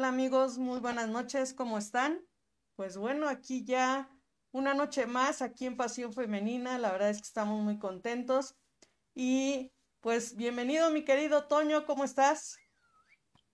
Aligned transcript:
Hola 0.00 0.08
amigos, 0.08 0.56
muy 0.56 0.80
buenas 0.80 1.10
noches, 1.10 1.52
¿cómo 1.52 1.76
están? 1.76 2.22
Pues 2.74 2.96
bueno, 2.96 3.28
aquí 3.28 3.64
ya 3.64 4.08
una 4.50 4.72
noche 4.72 5.06
más 5.06 5.42
aquí 5.42 5.66
en 5.66 5.76
Pasión 5.76 6.14
Femenina, 6.14 6.78
la 6.78 6.90
verdad 6.90 7.10
es 7.10 7.18
que 7.18 7.26
estamos 7.26 7.62
muy 7.62 7.78
contentos 7.78 8.54
y 9.14 9.70
pues 10.00 10.36
bienvenido 10.36 10.90
mi 10.90 11.04
querido 11.04 11.44
Toño, 11.44 11.84
¿cómo 11.84 12.04
estás? 12.04 12.56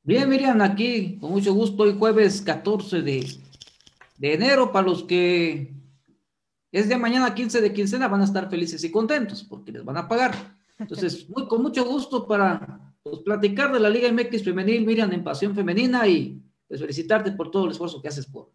Bien, 0.04 0.28
Miriam, 0.28 0.60
aquí 0.60 1.18
con 1.18 1.32
mucho 1.32 1.52
gusto, 1.52 1.82
hoy 1.82 1.98
jueves 1.98 2.40
14 2.42 3.02
de, 3.02 3.26
de 4.16 4.34
enero, 4.34 4.70
para 4.70 4.86
los 4.86 5.02
que 5.02 5.74
es 6.70 6.88
de 6.88 6.96
mañana 6.96 7.34
15 7.34 7.60
de 7.60 7.72
quincena 7.72 8.06
van 8.06 8.20
a 8.20 8.24
estar 8.24 8.48
felices 8.48 8.84
y 8.84 8.92
contentos 8.92 9.42
porque 9.42 9.72
les 9.72 9.84
van 9.84 9.96
a 9.96 10.06
pagar. 10.06 10.56
Entonces, 10.78 11.28
muy, 11.28 11.48
con 11.48 11.60
mucho 11.60 11.84
gusto 11.84 12.24
para 12.24 12.85
pues, 13.10 13.22
platicar 13.22 13.72
de 13.72 13.78
la 13.78 13.88
Liga 13.88 14.10
MX 14.10 14.42
femenil, 14.42 14.84
Miriam, 14.84 15.12
en 15.12 15.22
Pasión 15.22 15.54
Femenina 15.54 16.06
y 16.08 16.42
pues 16.66 16.80
felicitarte 16.80 17.30
por 17.32 17.52
todo 17.52 17.66
el 17.66 17.70
esfuerzo 17.70 18.02
que 18.02 18.08
haces 18.08 18.26
por, 18.26 18.50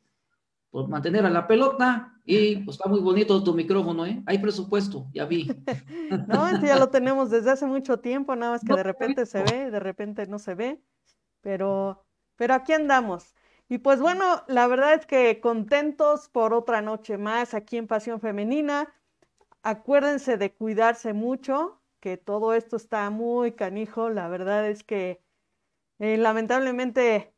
por 0.69 0.89
mantener 0.89 1.25
a 1.25 1.29
la 1.29 1.47
pelota 1.47 2.19
y 2.25 2.57
pues 2.57 2.75
está 2.75 2.89
muy 2.89 2.99
bonito 2.99 3.41
tu 3.43 3.53
micrófono, 3.53 4.05
¿eh? 4.05 4.21
Hay 4.25 4.39
presupuesto, 4.39 5.07
ya 5.13 5.25
vi. 5.25 5.47
no, 6.27 6.47
este 6.49 6.67
ya 6.67 6.77
lo 6.77 6.89
tenemos 6.89 7.29
desde 7.29 7.51
hace 7.51 7.65
mucho 7.65 7.99
tiempo, 7.99 8.35
nada 8.35 8.51
más 8.51 8.61
que 8.61 8.73
de 8.73 8.83
repente 8.83 9.25
se 9.25 9.41
ve, 9.43 9.71
de 9.71 9.79
repente 9.79 10.27
no 10.27 10.37
se 10.37 10.53
ve, 10.53 10.81
pero, 11.39 12.05
pero 12.35 12.53
aquí 12.53 12.73
andamos. 12.73 13.33
Y 13.69 13.77
pues 13.77 14.01
bueno, 14.01 14.43
la 14.47 14.67
verdad 14.67 14.95
es 14.95 15.05
que 15.05 15.39
contentos 15.39 16.27
por 16.27 16.53
otra 16.53 16.81
noche 16.81 17.17
más 17.17 17.53
aquí 17.53 17.77
en 17.77 17.87
Pasión 17.87 18.19
Femenina. 18.19 18.93
Acuérdense 19.63 20.35
de 20.35 20.53
cuidarse 20.53 21.13
mucho, 21.13 21.80
que 22.01 22.17
todo 22.17 22.53
esto 22.53 22.75
está 22.75 23.09
muy 23.09 23.53
canijo. 23.53 24.09
La 24.09 24.27
verdad 24.27 24.67
es 24.67 24.83
que 24.83 25.21
eh, 25.99 26.17
lamentablemente 26.17 27.33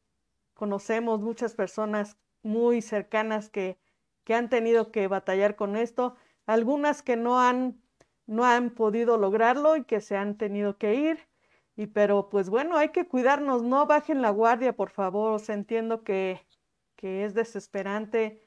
conocemos 0.56 1.20
muchas 1.22 1.54
personas 1.54 2.18
muy 2.42 2.82
cercanas 2.82 3.50
que, 3.50 3.78
que 4.24 4.34
han 4.34 4.50
tenido 4.50 4.92
que 4.92 5.08
batallar 5.08 5.56
con 5.56 5.76
esto, 5.76 6.16
algunas 6.46 7.04
que 7.04 7.16
no 7.16 7.40
han, 7.40 7.82
no 8.26 8.46
han 8.46 8.72
podido 8.72 9.18
lograrlo 9.18 9.76
y 9.76 9.84
que 9.84 10.02
se 10.02 10.18
han 10.18 10.38
tenido 10.38 10.78
que 10.78 10.96
ir. 10.96 11.20
Y 11.76 11.88
pero 11.88 12.30
pues 12.30 12.50
bueno, 12.50 12.78
hay 12.78 12.90
que 12.90 13.08
cuidarnos, 13.08 13.64
no 13.64 13.86
bajen 13.86 14.22
la 14.22 14.30
guardia, 14.30 14.76
por 14.76 14.90
favor. 14.92 15.40
O 15.40 15.52
entiendo 15.52 16.04
que, 16.04 16.46
que 16.96 17.26
es 17.26 17.34
desesperante 17.34 18.42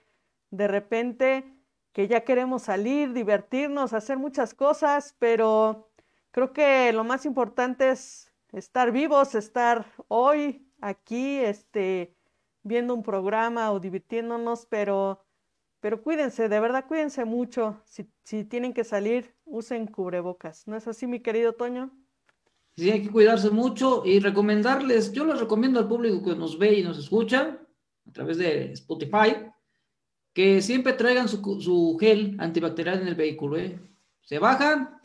de 0.51 0.69
repente 0.69 1.45
que 1.93 2.09
ya 2.09 2.25
queremos 2.25 2.63
salir, 2.63 3.13
divertirnos, 3.13 3.93
hacer 3.93 4.19
muchas 4.19 4.55
cosas, 4.55 5.17
pero 5.19 5.89
Creo 6.37 6.53
que 6.53 6.93
lo 6.93 7.03
más 7.03 7.25
importante 7.25 7.91
es 7.91 8.31
estar 8.53 8.93
vivos, 8.93 9.35
estar 9.35 9.87
hoy 10.09 10.71
aquí, 10.83 11.39
este, 11.39 12.15
viendo 12.63 12.93
un 12.93 13.03
programa 13.03 13.73
o 13.73 13.81
divirtiéndonos, 13.81 14.67
pero, 14.67 15.25
pero 15.81 16.03
cuídense, 16.03 16.51
de 16.51 16.61
verdad 16.61 16.85
cuídense 16.87 17.25
mucho. 17.25 17.81
Si, 17.87 18.07
si 18.23 18.45
tienen 18.45 18.75
que 18.75 18.85
salir, 18.85 19.35
usen 19.47 19.87
cubrebocas. 19.87 20.67
¿No 20.67 20.77
es 20.77 20.87
así, 20.87 21.07
mi 21.07 21.21
querido 21.21 21.55
Toño? 21.55 21.91
Sí, 22.77 22.91
hay 22.91 23.03
que 23.03 23.11
cuidarse 23.11 23.49
mucho 23.49 24.03
y 24.05 24.21
recomendarles, 24.21 25.13
yo 25.13 25.25
les 25.25 25.41
recomiendo 25.41 25.81
al 25.81 25.89
público 25.89 26.23
que 26.23 26.37
nos 26.37 26.59
ve 26.59 26.81
y 26.81 26.83
nos 26.83 26.99
escucha 26.99 27.59
a 28.07 28.13
través 28.13 28.37
de 28.37 28.73
Spotify, 28.73 29.37
que 30.35 30.61
siempre 30.61 30.93
traigan 30.93 31.29
su, 31.29 31.97
gel 31.99 32.37
antibacterial 32.39 33.01
en 33.01 33.09
el 33.09 33.15
vehículo. 33.15 33.57
¿eh? 33.57 33.81
Se 34.21 34.39
bajan, 34.39 35.01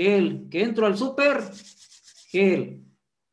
gel. 0.00 0.48
Que 0.50 0.62
entro 0.62 0.86
al 0.86 0.96
súper, 0.96 1.42
gel. 2.28 2.84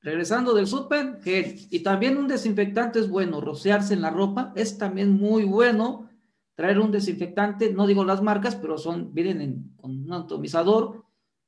Regresando 0.01 0.53
del 0.53 0.67
súper, 0.67 1.21
gel. 1.21 1.67
Y 1.69 1.79
también 1.79 2.17
un 2.17 2.27
desinfectante 2.27 2.99
es 2.99 3.09
bueno, 3.09 3.39
rociarse 3.41 3.93
en 3.93 4.01
la 4.01 4.09
ropa 4.09 4.51
es 4.55 4.77
también 4.77 5.11
muy 5.11 5.45
bueno. 5.45 6.09
Traer 6.55 6.79
un 6.79 6.91
desinfectante, 6.91 7.71
no 7.71 7.85
digo 7.85 8.03
las 8.03 8.21
marcas, 8.21 8.55
pero 8.55 8.77
son, 8.77 9.13
vienen 9.13 9.73
con 9.77 9.91
un 9.91 10.11
atomizador. 10.11 11.05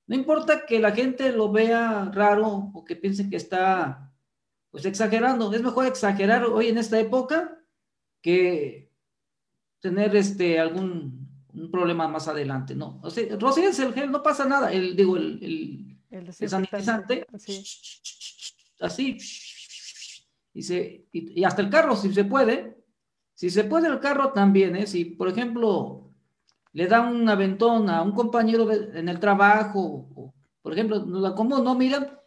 No 0.08 0.16
importa 0.16 0.66
que 0.66 0.80
la 0.80 0.92
gente 0.92 1.32
lo 1.32 1.52
vea 1.52 2.10
raro 2.14 2.72
o 2.74 2.84
que 2.86 2.96
piense 2.96 3.30
que 3.30 3.36
está 3.36 4.14
pues 4.72 4.86
exagerando. 4.86 5.52
Es 5.52 5.62
mejor 5.62 5.88
exagerar 5.88 6.46
hoy 6.46 6.68
en 6.68 6.78
esta 6.78 7.00
época 7.00 7.58
que 8.22 8.92
tener 9.80 10.16
este 10.16 10.60
algún 10.60 11.29
un 11.54 11.72
problema 11.72 12.08
más 12.08 12.28
adelante, 12.28 12.76
¿no? 12.76 13.00
O 13.04 13.10
sea, 13.10 13.24
el 13.24 13.94
gel, 13.94 14.12
no 14.12 14.22
pasa 14.22 14.46
nada. 14.46 14.72
El, 14.72 14.96
digo, 14.96 15.18
el, 15.18 15.98
el, 16.10 16.34
sanitizante, 16.34 17.26
así, 18.80 19.18
y, 20.54 20.62
se, 20.64 21.08
y, 21.12 21.44
hasta 21.44 21.62
el 21.62 21.70
carro, 21.70 21.96
si 21.96 22.14
se 22.14 22.24
puede, 22.24 22.84
si 23.34 23.50
se 23.50 23.64
puede 23.64 23.88
el 23.88 24.00
carro 24.00 24.32
también, 24.32 24.76
¿eh? 24.76 24.88
Si, 24.88 25.06
por 25.06 25.28
ejemplo, 25.28 26.12
le 26.74 26.88
da 26.88 27.02
un 27.02 27.28
aventón 27.28 27.90
a 27.90 28.02
un 28.02 28.12
compañero 28.14 28.72
en 28.72 29.10
el 29.10 29.20
trabajo, 29.20 30.34
por 30.62 30.74
ejemplo, 30.74 31.06
como 31.36 31.60
no, 31.60 31.76
mira, 31.76 32.22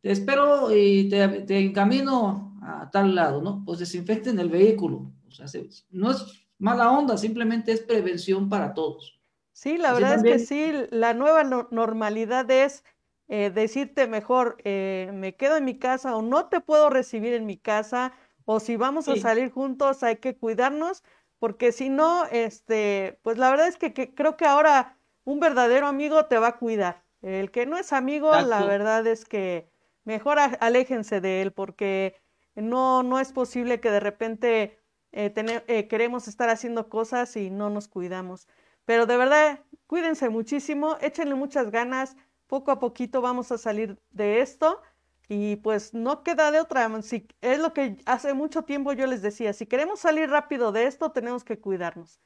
te 0.00 0.10
espero 0.10 0.74
y 0.74 1.08
te, 1.08 1.28
te 1.42 1.58
encamino 1.58 2.58
a 2.62 2.90
tal 2.90 3.14
lado, 3.14 3.40
¿no? 3.40 3.64
Pues 3.64 3.78
desinfecten 3.78 4.38
el 4.38 4.48
vehículo. 4.48 5.12
O 5.28 5.30
sea, 5.30 5.46
no 5.90 6.10
es 6.10 6.45
mala 6.58 6.90
onda, 6.90 7.16
simplemente 7.16 7.72
es 7.72 7.80
prevención 7.80 8.48
para 8.48 8.74
todos. 8.74 9.18
Sí, 9.52 9.78
la 9.78 9.92
verdad 9.94 10.16
es 10.16 10.22
que 10.22 10.38
sí, 10.38 10.72
la 10.90 11.14
nueva 11.14 11.42
normalidad 11.44 12.50
es 12.50 12.84
eh, 13.28 13.50
decirte 13.50 14.06
mejor, 14.06 14.58
eh, 14.64 15.10
me 15.14 15.34
quedo 15.34 15.56
en 15.56 15.64
mi 15.64 15.78
casa 15.78 16.14
o 16.14 16.22
no 16.22 16.48
te 16.48 16.60
puedo 16.60 16.90
recibir 16.90 17.32
en 17.34 17.46
mi 17.46 17.56
casa, 17.56 18.12
o 18.44 18.60
si 18.60 18.76
vamos 18.76 19.08
a 19.08 19.16
salir 19.16 19.50
juntos 19.50 20.02
hay 20.02 20.16
que 20.16 20.36
cuidarnos, 20.36 21.02
porque 21.38 21.72
si 21.72 21.88
no, 21.88 22.26
este, 22.26 23.18
pues 23.22 23.38
la 23.38 23.50
verdad 23.50 23.66
es 23.68 23.76
que, 23.78 23.92
creo 24.14 24.36
que 24.36 24.44
ahora 24.44 24.98
un 25.24 25.40
verdadero 25.40 25.86
amigo 25.86 26.26
te 26.26 26.38
va 26.38 26.48
a 26.48 26.58
cuidar. 26.58 27.02
El 27.22 27.50
que 27.50 27.66
no 27.66 27.76
es 27.78 27.92
amigo, 27.92 28.30
la 28.42 28.64
verdad 28.64 29.06
es 29.06 29.24
que 29.24 29.70
mejor 30.04 30.38
aléjense 30.38 31.20
de 31.20 31.42
él, 31.42 31.52
porque 31.52 32.14
no, 32.54 33.02
no 33.02 33.18
es 33.20 33.32
posible 33.32 33.80
que 33.80 33.90
de 33.90 34.00
repente 34.00 34.78
eh, 35.12 35.32
eh, 35.66 35.88
queremos 35.88 36.28
estar 36.28 36.48
haciendo 36.48 36.88
cosas 36.88 37.36
y 37.36 37.50
no 37.50 37.70
nos 37.70 37.88
cuidamos. 37.88 38.48
Pero 38.84 39.06
de 39.06 39.16
verdad, 39.16 39.60
cuídense 39.86 40.28
muchísimo, 40.28 40.96
échenle 41.00 41.34
muchas 41.34 41.70
ganas, 41.70 42.16
poco 42.46 42.70
a 42.70 42.78
poquito 42.78 43.20
vamos 43.20 43.50
a 43.52 43.58
salir 43.58 43.98
de 44.10 44.40
esto 44.40 44.80
y 45.28 45.56
pues 45.56 45.92
no 45.94 46.22
queda 46.22 46.50
de 46.50 46.60
otra. 46.60 47.02
Si, 47.02 47.26
es 47.40 47.58
lo 47.58 47.72
que 47.72 47.96
hace 48.06 48.34
mucho 48.34 48.62
tiempo 48.62 48.92
yo 48.92 49.06
les 49.06 49.22
decía, 49.22 49.52
si 49.52 49.66
queremos 49.66 50.00
salir 50.00 50.30
rápido 50.30 50.72
de 50.72 50.86
esto, 50.86 51.10
tenemos 51.12 51.44
que 51.44 51.58
cuidarnos. 51.58 52.20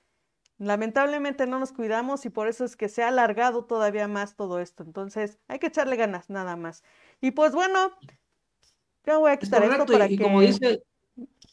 Lamentablemente 0.58 1.46
no 1.46 1.58
nos 1.58 1.72
cuidamos 1.72 2.26
y 2.26 2.30
por 2.30 2.46
eso 2.46 2.66
es 2.66 2.76
que 2.76 2.90
se 2.90 3.02
ha 3.02 3.08
alargado 3.08 3.64
todavía 3.64 4.08
más 4.08 4.36
todo 4.36 4.60
esto. 4.60 4.82
Entonces 4.82 5.38
hay 5.48 5.58
que 5.58 5.68
echarle 5.68 5.96
ganas 5.96 6.28
nada 6.28 6.56
más. 6.56 6.84
Y 7.22 7.30
pues 7.30 7.52
bueno, 7.52 7.96
yo 9.06 9.20
voy 9.20 9.32
a 9.32 9.38
quitar 9.38 9.64
esto 9.64 9.86
para 9.86 10.06
que... 10.06 10.18
Como 10.18 10.42
dice, 10.42 10.82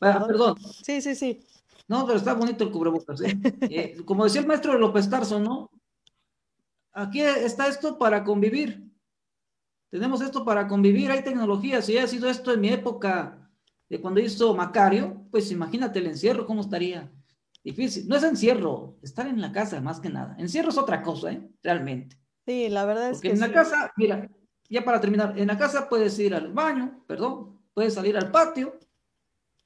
Ah, 0.01 0.23
perdón. 0.27 0.55
Sí, 0.83 1.01
sí, 1.01 1.15
sí. 1.15 1.39
No, 1.87 2.05
pero 2.05 2.17
está 2.17 2.33
bonito 2.33 2.63
el 2.63 2.71
cubrebocas. 2.71 3.21
¿eh? 3.21 3.37
Eh, 3.69 3.97
como 4.05 4.23
decía 4.23 4.41
el 4.41 4.47
maestro 4.47 4.77
López 4.77 5.09
Tarso, 5.09 5.39
¿no? 5.39 5.71
Aquí 6.93 7.21
está 7.21 7.67
esto 7.67 7.97
para 7.97 8.23
convivir. 8.23 8.83
Tenemos 9.89 10.21
esto 10.21 10.43
para 10.43 10.67
convivir. 10.67 11.11
Hay 11.11 11.23
tecnología. 11.23 11.81
Si 11.81 11.97
ha 11.97 12.07
sido 12.07 12.29
esto 12.29 12.53
en 12.53 12.61
mi 12.61 12.69
época 12.69 13.49
de 13.89 14.01
cuando 14.01 14.19
hizo 14.19 14.53
Macario, 14.55 15.25
pues 15.31 15.51
imagínate 15.51 15.99
el 15.99 16.07
encierro, 16.07 16.45
¿cómo 16.45 16.61
estaría? 16.61 17.11
Difícil. 17.63 18.07
No 18.07 18.15
es 18.15 18.23
encierro, 18.23 18.97
estar 19.01 19.27
en 19.27 19.41
la 19.41 19.51
casa 19.51 19.79
más 19.81 19.99
que 19.99 20.09
nada. 20.09 20.35
Encierro 20.39 20.69
es 20.69 20.77
otra 20.77 21.01
cosa, 21.01 21.31
¿eh? 21.31 21.49
Realmente. 21.61 22.17
Sí, 22.45 22.69
la 22.69 22.85
verdad 22.85 23.09
es 23.09 23.17
Porque 23.17 23.29
que 23.29 23.33
en 23.33 23.39
la 23.41 23.51
casa, 23.51 23.91
mira, 23.97 24.29
ya 24.69 24.83
para 24.83 24.99
terminar, 24.99 25.37
en 25.37 25.47
la 25.47 25.57
casa 25.57 25.87
puedes 25.87 26.17
ir 26.19 26.33
al 26.33 26.51
baño, 26.53 27.03
perdón, 27.07 27.61
puedes 27.73 27.93
salir 27.93 28.17
al 28.17 28.31
patio, 28.31 28.77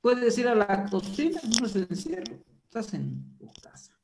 puedes 0.01 0.37
ir 0.37 0.47
a 0.47 0.55
la 0.55 0.85
cocina, 0.89 1.39
no 1.59 1.65
es 1.65 1.75
encierro, 1.75 2.37
estás 2.63 2.93
en 2.93 3.37
tu 3.37 3.47
casa. 3.61 3.97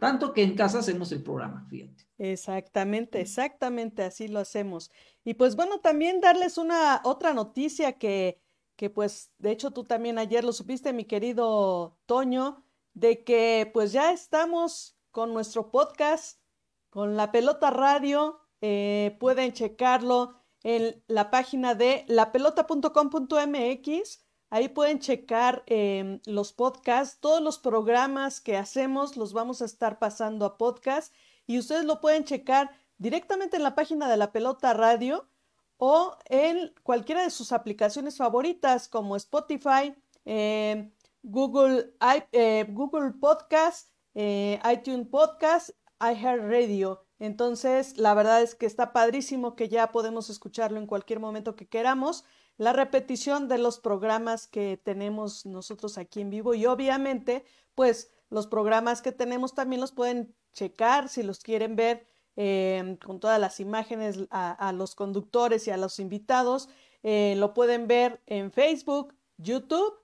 Tanto 0.00 0.32
que 0.32 0.42
en 0.42 0.54
casa 0.54 0.80
hacemos 0.80 1.10
el 1.12 1.22
programa, 1.22 1.66
fíjate. 1.68 2.06
Exactamente, 2.18 3.20
exactamente 3.20 4.02
así 4.02 4.28
lo 4.28 4.40
hacemos. 4.40 4.90
Y 5.24 5.34
pues 5.34 5.56
bueno, 5.56 5.80
también 5.80 6.20
darles 6.20 6.58
una 6.58 7.00
otra 7.04 7.32
noticia 7.32 7.92
que, 7.92 8.40
que 8.76 8.90
pues 8.90 9.32
de 9.38 9.52
hecho 9.52 9.70
tú 9.70 9.84
también 9.84 10.18
ayer 10.18 10.44
lo 10.44 10.52
supiste, 10.52 10.92
mi 10.92 11.04
querido 11.04 11.96
Toño, 12.06 12.64
de 12.94 13.24
que 13.24 13.70
pues 13.72 13.92
ya 13.92 14.12
estamos 14.12 14.96
con 15.10 15.32
nuestro 15.32 15.70
podcast, 15.70 16.40
con 16.90 17.16
la 17.16 17.32
pelota 17.32 17.70
radio, 17.70 18.40
eh, 18.60 19.16
pueden 19.20 19.52
checarlo 19.52 20.42
en 20.62 21.02
la 21.06 21.30
página 21.30 21.74
de 21.74 22.04
lapelota.com.mx. 22.08 24.27
Ahí 24.50 24.68
pueden 24.68 24.98
checar 24.98 25.62
eh, 25.66 26.20
los 26.26 26.52
podcasts, 26.52 27.20
todos 27.20 27.42
los 27.42 27.58
programas 27.58 28.40
que 28.40 28.56
hacemos 28.56 29.16
los 29.16 29.32
vamos 29.32 29.60
a 29.60 29.66
estar 29.66 29.98
pasando 29.98 30.46
a 30.46 30.56
podcast 30.56 31.12
y 31.46 31.58
ustedes 31.58 31.84
lo 31.84 32.00
pueden 32.00 32.24
checar 32.24 32.70
directamente 32.98 33.56
en 33.56 33.62
la 33.62 33.74
página 33.74 34.08
de 34.08 34.16
la 34.16 34.32
pelota 34.32 34.74
radio 34.74 35.28
o 35.78 36.16
en 36.26 36.74
cualquiera 36.82 37.22
de 37.22 37.30
sus 37.30 37.52
aplicaciones 37.52 38.16
favoritas 38.16 38.88
como 38.88 39.16
Spotify, 39.16 39.94
eh, 40.24 40.90
Google, 41.22 41.94
eh, 42.32 42.66
Google 42.68 43.12
Podcast, 43.12 43.90
eh, 44.14 44.60
iTunes 44.70 45.08
Podcast, 45.08 45.70
iHeartRadio. 46.00 47.04
Entonces, 47.20 47.96
la 47.96 48.14
verdad 48.14 48.42
es 48.42 48.54
que 48.54 48.66
está 48.66 48.92
padrísimo 48.92 49.56
que 49.56 49.68
ya 49.68 49.90
podemos 49.90 50.30
escucharlo 50.30 50.78
en 50.78 50.86
cualquier 50.86 51.20
momento 51.20 51.56
que 51.56 51.68
queramos. 51.68 52.24
La 52.58 52.72
repetición 52.72 53.48
de 53.48 53.56
los 53.56 53.78
programas 53.78 54.46
que 54.46 54.76
tenemos 54.76 55.46
nosotros 55.46 55.96
aquí 55.96 56.20
en 56.20 56.28
vivo 56.28 56.54
y 56.54 56.66
obviamente, 56.66 57.44
pues 57.74 58.12
los 58.30 58.46
programas 58.46 59.00
que 59.00 59.12
tenemos 59.12 59.54
también 59.54 59.80
los 59.80 59.92
pueden 59.92 60.34
checar 60.52 61.08
si 61.08 61.22
los 61.22 61.38
quieren 61.38 61.76
ver 61.76 62.06
eh, 62.36 62.98
con 63.04 63.20
todas 63.20 63.40
las 63.40 63.60
imágenes 63.60 64.18
a, 64.30 64.50
a, 64.52 64.72
los 64.72 64.94
conductores 64.94 65.66
y 65.66 65.70
a 65.70 65.76
los 65.76 65.98
invitados. 65.98 66.68
Eh, 67.02 67.34
lo 67.38 67.54
pueden 67.54 67.86
ver 67.86 68.20
en 68.26 68.52
Facebook, 68.52 69.14
YouTube. 69.36 69.94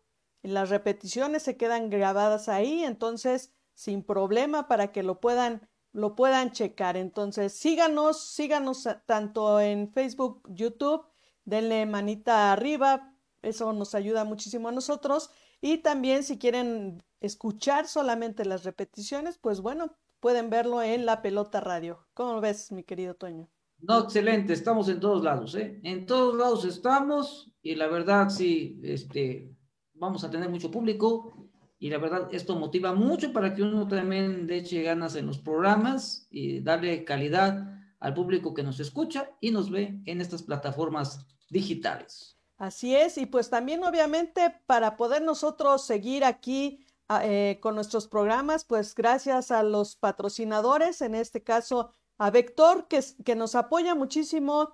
Las 0.42 0.70
repeticiones 0.70 1.42
se 1.42 1.56
quedan 1.56 1.90
grabadas 1.90 2.48
ahí, 2.48 2.84
entonces 2.84 3.52
sin 3.74 4.02
problema 4.02 4.68
para 4.68 4.92
que 4.92 5.02
lo 5.02 5.20
puedan 5.20 5.68
lo 5.94 6.16
puedan 6.16 6.50
checar. 6.50 6.96
Entonces, 6.96 7.52
síganos, 7.52 8.20
síganos 8.20 8.86
tanto 9.06 9.60
en 9.60 9.90
Facebook, 9.92 10.42
YouTube, 10.48 11.06
denle 11.44 11.86
manita 11.86 12.52
arriba, 12.52 13.14
eso 13.42 13.72
nos 13.72 13.94
ayuda 13.94 14.24
muchísimo 14.24 14.68
a 14.68 14.72
nosotros. 14.72 15.30
Y 15.60 15.78
también 15.78 16.24
si 16.24 16.38
quieren 16.38 17.02
escuchar 17.20 17.86
solamente 17.86 18.44
las 18.44 18.64
repeticiones, 18.64 19.38
pues 19.38 19.60
bueno, 19.60 19.96
pueden 20.20 20.50
verlo 20.50 20.82
en 20.82 21.06
La 21.06 21.22
Pelota 21.22 21.60
Radio. 21.60 22.06
¿Cómo 22.14 22.40
ves, 22.40 22.72
mi 22.72 22.84
querido 22.84 23.14
Toño? 23.14 23.48
No, 23.78 24.00
excelente, 24.00 24.52
estamos 24.52 24.88
en 24.88 25.00
todos 25.00 25.22
lados, 25.22 25.54
¿eh? 25.56 25.80
En 25.82 26.06
todos 26.06 26.36
lados 26.36 26.64
estamos 26.64 27.52
y 27.60 27.74
la 27.74 27.86
verdad 27.86 28.30
sí, 28.30 28.80
este, 28.82 29.54
vamos 29.92 30.24
a 30.24 30.30
tener 30.30 30.48
mucho 30.48 30.70
público 30.70 31.50
y 31.78 31.90
la 31.90 31.98
verdad 31.98 32.28
esto 32.32 32.56
motiva 32.56 32.94
mucho 32.94 33.32
para 33.32 33.54
que 33.54 33.62
uno 33.62 33.86
también 33.86 34.46
le 34.46 34.62
ganas 34.82 35.16
en 35.16 35.26
los 35.26 35.38
programas 35.38 36.26
y 36.30 36.60
darle 36.60 37.04
calidad 37.04 37.74
al 38.00 38.14
público 38.14 38.54
que 38.54 38.62
nos 38.62 38.80
escucha 38.80 39.30
y 39.40 39.50
nos 39.50 39.70
ve 39.70 40.00
en 40.06 40.20
estas 40.20 40.42
plataformas 40.42 41.26
digitales. 41.50 42.36
Así 42.56 42.94
es, 42.94 43.18
y 43.18 43.26
pues 43.26 43.50
también 43.50 43.82
obviamente 43.84 44.54
para 44.66 44.96
poder 44.96 45.22
nosotros 45.22 45.84
seguir 45.84 46.24
aquí 46.24 46.86
eh, 47.22 47.58
con 47.60 47.74
nuestros 47.74 48.06
programas, 48.06 48.64
pues 48.64 48.94
gracias 48.94 49.50
a 49.50 49.62
los 49.62 49.96
patrocinadores, 49.96 51.02
en 51.02 51.14
este 51.14 51.42
caso 51.42 51.90
a 52.16 52.30
Vector, 52.30 52.86
que, 52.86 53.04
que 53.24 53.34
nos 53.34 53.54
apoya 53.54 53.94
muchísimo 53.94 54.72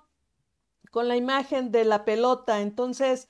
con 0.91 1.07
la 1.07 1.15
imagen 1.15 1.71
de 1.71 1.83
la 1.85 2.05
pelota. 2.05 2.61
Entonces, 2.61 3.29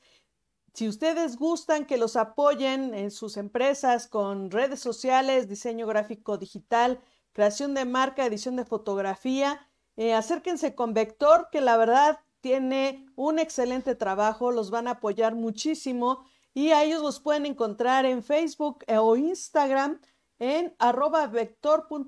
si 0.74 0.88
ustedes 0.88 1.38
gustan 1.38 1.86
que 1.86 1.98
los 1.98 2.16
apoyen 2.16 2.94
en 2.94 3.12
sus 3.12 3.38
empresas 3.38 4.08
con 4.08 4.52
redes 4.52 4.80
sociales, 4.80 5.48
diseño 5.48 5.88
gráfico 5.88 6.38
digital, 6.38 7.02
creación 7.34 7.74
de 7.74 7.86
marca, 7.86 8.26
edición 8.26 8.56
de 8.56 8.66
fotografía, 8.66 9.68
eh, 9.98 10.14
acérquense 10.14 10.76
con 10.76 10.94
Vector, 10.94 11.50
que 11.52 11.62
la 11.62 11.78
verdad 11.78 12.20
tiene 12.42 13.06
un 13.16 13.40
excelente 13.40 13.96
trabajo, 13.96 14.52
los 14.52 14.70
van 14.72 14.88
a 14.88 14.92
apoyar 14.92 15.36
muchísimo 15.36 16.26
y 16.54 16.72
a 16.72 16.84
ellos 16.84 17.02
los 17.02 17.20
pueden 17.20 17.46
encontrar 17.46 18.06
en 18.06 18.24
Facebook 18.24 18.84
o 18.88 19.16
Instagram 19.16 20.02
en 20.40 20.76
arroba 20.80 21.28
vector.lp.mx. 21.28 22.06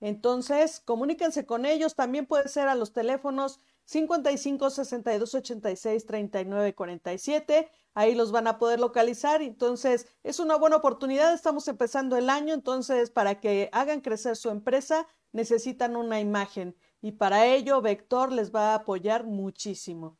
Entonces, 0.00 0.80
comuníquense 0.80 1.46
con 1.46 1.66
ellos, 1.66 1.94
también 1.94 2.26
puede 2.26 2.48
ser 2.48 2.68
a 2.68 2.74
los 2.74 2.92
teléfonos 2.92 3.60
55 3.86 4.70
62 4.70 5.34
86 5.34 6.06
39 6.06 6.74
47. 6.74 7.70
Ahí 7.94 8.14
los 8.14 8.32
van 8.32 8.46
a 8.46 8.58
poder 8.58 8.80
localizar. 8.80 9.42
Entonces, 9.42 10.06
es 10.22 10.40
una 10.40 10.56
buena 10.56 10.76
oportunidad. 10.76 11.32
Estamos 11.32 11.68
empezando 11.68 12.16
el 12.16 12.28
año. 12.28 12.54
Entonces, 12.54 13.10
para 13.10 13.40
que 13.40 13.68
hagan 13.72 14.00
crecer 14.00 14.36
su 14.36 14.50
empresa, 14.50 15.06
necesitan 15.32 15.96
una 15.96 16.20
imagen. 16.20 16.76
Y 17.04 17.12
para 17.12 17.44
ello, 17.44 17.82
Vector 17.82 18.32
les 18.32 18.50
va 18.50 18.70
a 18.70 18.76
apoyar 18.76 19.24
muchísimo. 19.24 20.16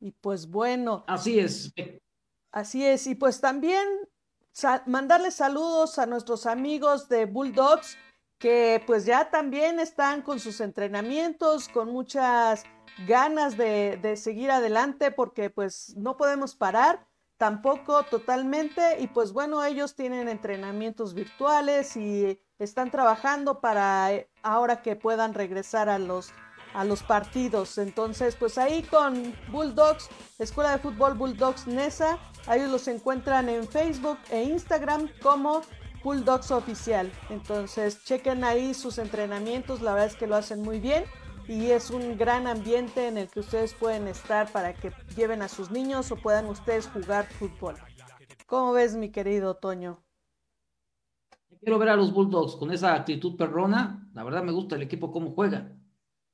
Y 0.00 0.10
pues 0.10 0.50
bueno. 0.50 1.04
Así 1.06 1.38
es. 1.38 1.72
Así 2.50 2.84
es. 2.84 3.06
Y 3.06 3.14
pues 3.14 3.40
también 3.40 3.86
mandarles 4.86 5.36
saludos 5.36 6.00
a 6.00 6.06
nuestros 6.06 6.46
amigos 6.46 7.08
de 7.08 7.26
Bulldogs 7.26 7.96
que 8.38 8.82
pues 8.88 9.06
ya 9.06 9.30
también 9.30 9.78
están 9.78 10.22
con 10.22 10.40
sus 10.40 10.60
entrenamientos, 10.60 11.68
con 11.68 11.92
muchas 11.92 12.64
ganas 13.06 13.56
de, 13.56 14.00
de, 14.02 14.16
seguir 14.16 14.50
adelante 14.50 15.12
porque 15.12 15.48
pues 15.48 15.94
no 15.96 16.16
podemos 16.16 16.56
parar 16.56 17.06
tampoco 17.36 18.02
totalmente 18.02 19.00
y 19.00 19.06
pues 19.06 19.32
bueno 19.32 19.64
ellos 19.64 19.94
tienen 19.94 20.28
entrenamientos 20.28 21.14
virtuales 21.14 21.96
y 21.96 22.40
están 22.64 22.90
trabajando 22.90 23.60
para 23.60 24.12
eh, 24.12 24.28
ahora 24.42 24.82
que 24.82 24.96
puedan 24.96 25.34
regresar 25.34 25.88
a 25.88 25.98
los 25.98 26.32
a 26.74 26.84
los 26.84 27.02
partidos 27.02 27.76
entonces 27.76 28.34
pues 28.34 28.56
ahí 28.56 28.82
con 28.82 29.34
Bulldogs 29.50 30.08
Escuela 30.38 30.72
de 30.72 30.78
Fútbol 30.78 31.14
Bulldogs 31.14 31.66
Nesa 31.66 32.18
ahí 32.46 32.66
los 32.66 32.88
encuentran 32.88 33.48
en 33.48 33.68
Facebook 33.68 34.18
e 34.30 34.42
Instagram 34.42 35.08
como 35.22 35.62
Bulldogs 36.02 36.50
Oficial. 36.50 37.12
Entonces, 37.30 38.04
chequen 38.04 38.44
ahí 38.44 38.74
sus 38.74 38.98
entrenamientos, 38.98 39.80
la 39.80 39.92
verdad 39.92 40.08
es 40.08 40.16
que 40.16 40.26
lo 40.26 40.36
hacen 40.36 40.62
muy 40.62 40.80
bien 40.80 41.04
y 41.48 41.70
es 41.70 41.90
un 41.90 42.16
gran 42.16 42.46
ambiente 42.46 43.08
en 43.08 43.18
el 43.18 43.28
que 43.28 43.40
ustedes 43.40 43.74
pueden 43.74 44.08
estar 44.08 44.50
para 44.50 44.74
que 44.74 44.92
lleven 45.16 45.42
a 45.42 45.48
sus 45.48 45.70
niños 45.70 46.10
o 46.10 46.16
puedan 46.16 46.46
ustedes 46.46 46.86
jugar 46.88 47.26
fútbol. 47.26 47.76
¿Cómo 48.46 48.72
ves, 48.72 48.96
mi 48.96 49.10
querido 49.10 49.54
Toño? 49.54 50.01
Quiero 51.62 51.78
ver 51.78 51.90
a 51.90 51.96
los 51.96 52.12
Bulldogs 52.12 52.56
con 52.56 52.72
esa 52.72 52.92
actitud 52.92 53.36
perrona. 53.36 54.10
La 54.14 54.24
verdad 54.24 54.42
me 54.42 54.50
gusta 54.50 54.74
el 54.74 54.82
equipo 54.82 55.12
cómo 55.12 55.30
juega. 55.30 55.72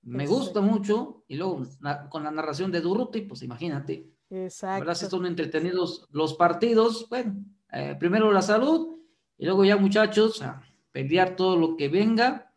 Me 0.01 0.25
Exacto. 0.25 0.43
gusta 0.43 0.61
mucho 0.63 1.25
y 1.29 1.37
luego 1.37 1.67
con 2.09 2.25
la 2.25 2.31
narración 2.31 2.73
de 2.73 2.81
Durruti, 2.81 3.21
pues 3.21 3.43
imagínate. 3.43 4.11
Exacto. 4.31 4.73
La 4.73 4.79
verdad 4.79 4.95
si 4.95 5.07
son 5.07 5.27
entretenidos 5.27 6.09
los 6.13 6.33
partidos. 6.33 7.07
Bueno, 7.11 7.45
eh, 7.71 7.95
primero 8.01 8.33
la 8.33 8.41
salud 8.41 9.01
y 9.37 9.45
luego 9.45 9.67
ya 9.67 9.77
muchachos, 9.77 10.41
a 10.41 10.63
pelear 10.93 11.37
todo 11.37 11.59
lo 11.59 11.77
que 11.77 11.91
venga, 11.91 12.51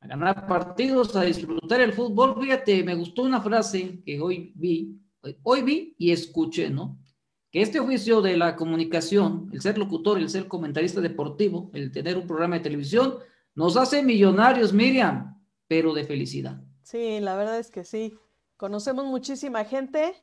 a 0.00 0.06
ganar 0.06 0.46
partidos, 0.46 1.16
a 1.16 1.22
disfrutar 1.22 1.80
el 1.80 1.94
fútbol. 1.94 2.38
Fíjate, 2.38 2.84
me 2.84 2.96
gustó 2.96 3.22
una 3.22 3.40
frase 3.40 4.02
que 4.04 4.20
hoy 4.20 4.52
vi, 4.56 5.00
hoy 5.42 5.62
vi 5.62 5.94
y 5.96 6.10
escuché, 6.10 6.68
¿no? 6.68 6.98
Que 7.50 7.62
este 7.62 7.80
oficio 7.80 8.22
de 8.22 8.36
la 8.36 8.56
comunicación, 8.56 9.50
el 9.52 9.60
ser 9.60 9.78
locutor, 9.78 10.18
el 10.18 10.30
ser 10.30 10.46
comentarista 10.46 11.00
deportivo, 11.00 11.70
el 11.74 11.90
tener 11.90 12.16
un 12.16 12.26
programa 12.26 12.56
de 12.56 12.62
televisión, 12.62 13.18
nos 13.54 13.76
hace 13.76 14.02
millonarios, 14.02 14.72
Miriam, 14.72 15.42
pero 15.66 15.92
de 15.92 16.04
felicidad. 16.04 16.62
Sí, 16.82 17.20
la 17.20 17.36
verdad 17.36 17.58
es 17.58 17.70
que 17.70 17.84
sí. 17.84 18.16
Conocemos 18.56 19.06
muchísima 19.06 19.64
gente, 19.64 20.14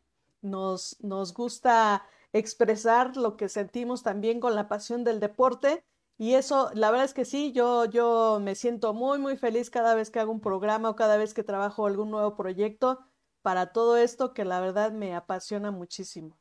nos, 0.41 0.97
nos 1.01 1.33
gusta 1.33 2.05
expresar 2.33 3.17
lo 3.17 3.35
que 3.35 3.49
sentimos 3.49 4.03
también 4.03 4.39
con 4.39 4.55
la 4.55 4.67
pasión 4.67 5.03
del 5.03 5.19
deporte 5.19 5.83
y 6.17 6.33
eso, 6.33 6.71
la 6.73 6.89
verdad 6.89 7.05
es 7.05 7.13
que 7.13 7.25
sí, 7.25 7.51
yo, 7.51 7.85
yo 7.85 8.39
me 8.41 8.55
siento 8.55 8.93
muy, 8.93 9.19
muy 9.19 9.37
feliz 9.37 9.69
cada 9.69 9.93
vez 9.93 10.09
que 10.09 10.19
hago 10.19 10.31
un 10.31 10.41
programa 10.41 10.89
o 10.89 10.95
cada 10.95 11.17
vez 11.17 11.33
que 11.33 11.43
trabajo 11.43 11.85
algún 11.85 12.09
nuevo 12.09 12.35
proyecto 12.35 12.99
para 13.43 13.71
todo 13.71 13.97
esto 13.97 14.33
que 14.33 14.43
la 14.43 14.59
verdad 14.59 14.91
me 14.91 15.15
apasiona 15.15 15.69
muchísimo. 15.69 16.35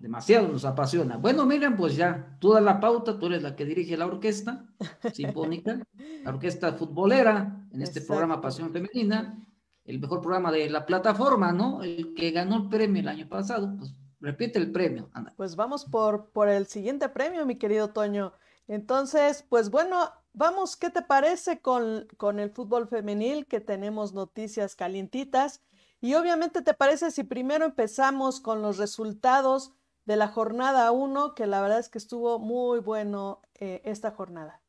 Demasiado 0.00 0.48
nos 0.48 0.64
apasiona. 0.64 1.16
Bueno, 1.16 1.44
miren, 1.46 1.76
pues 1.76 1.96
ya, 1.96 2.36
tú 2.40 2.52
das 2.52 2.62
la 2.62 2.80
pauta, 2.80 3.18
tú 3.18 3.26
eres 3.26 3.42
la 3.42 3.56
que 3.56 3.64
dirige 3.64 3.96
la 3.96 4.06
orquesta 4.06 4.64
sinfónica, 5.12 5.80
la 6.24 6.30
orquesta 6.30 6.72
futbolera, 6.72 7.66
en 7.72 7.82
este 7.82 8.00
programa 8.00 8.40
Pasión 8.40 8.72
Femenina, 8.72 9.44
el 9.84 9.98
mejor 9.98 10.20
programa 10.20 10.52
de 10.52 10.68
la 10.68 10.84
plataforma, 10.86 11.52
¿no? 11.52 11.82
El 11.82 12.14
que 12.14 12.30
ganó 12.30 12.56
el 12.56 12.68
premio 12.68 13.00
el 13.00 13.08
año 13.08 13.28
pasado, 13.28 13.74
pues 13.78 13.94
repite 14.20 14.58
el 14.58 14.70
premio. 14.70 15.08
Anda. 15.12 15.32
Pues 15.36 15.56
vamos 15.56 15.84
por, 15.84 16.30
por 16.30 16.48
el 16.48 16.66
siguiente 16.66 17.08
premio, 17.08 17.46
mi 17.46 17.56
querido 17.56 17.88
Toño. 17.88 18.32
Entonces, 18.66 19.46
pues 19.48 19.70
bueno, 19.70 20.10
vamos, 20.34 20.76
¿qué 20.76 20.90
te 20.90 21.02
parece 21.02 21.60
con, 21.60 22.06
con 22.18 22.38
el 22.38 22.50
fútbol 22.50 22.86
femenil? 22.86 23.46
Que 23.46 23.60
tenemos 23.60 24.12
noticias 24.12 24.76
calientitas. 24.76 25.62
Y 26.00 26.14
obviamente, 26.14 26.62
¿te 26.62 26.74
parece 26.74 27.10
si 27.10 27.24
primero 27.24 27.64
empezamos 27.64 28.40
con 28.40 28.62
los 28.62 28.76
resultados 28.76 29.72
de 30.08 30.16
la 30.16 30.28
jornada 30.28 30.90
1, 30.90 31.34
que 31.34 31.46
la 31.46 31.60
verdad 31.60 31.80
es 31.80 31.90
que 31.90 31.98
estuvo 31.98 32.38
muy 32.38 32.80
bueno 32.80 33.42
eh, 33.60 33.82
esta 33.84 34.10
jornada. 34.10 34.62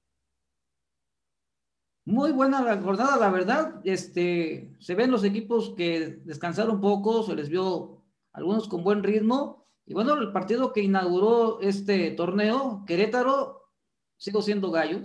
Muy 2.04 2.34
buena 2.34 2.62
la 2.62 2.82
jornada, 2.82 3.16
la 3.16 3.30
verdad. 3.30 3.80
Este, 3.86 4.76
se 4.80 4.96
ven 4.96 5.12
los 5.12 5.24
equipos 5.24 5.74
que 5.78 6.20
descansaron 6.26 6.82
poco, 6.82 7.24
se 7.24 7.36
les 7.36 7.48
vio 7.48 8.04
algunos 8.34 8.68
con 8.68 8.84
buen 8.84 9.02
ritmo. 9.02 9.66
Y 9.86 9.94
bueno, 9.94 10.14
el 10.16 10.34
partido 10.34 10.74
que 10.74 10.84
inauguró 10.84 11.62
este 11.62 12.12
torneo, 12.12 12.84
Querétaro, 12.86 13.72
sigo 14.18 14.42
siendo 14.42 14.72
gallo, 14.72 15.00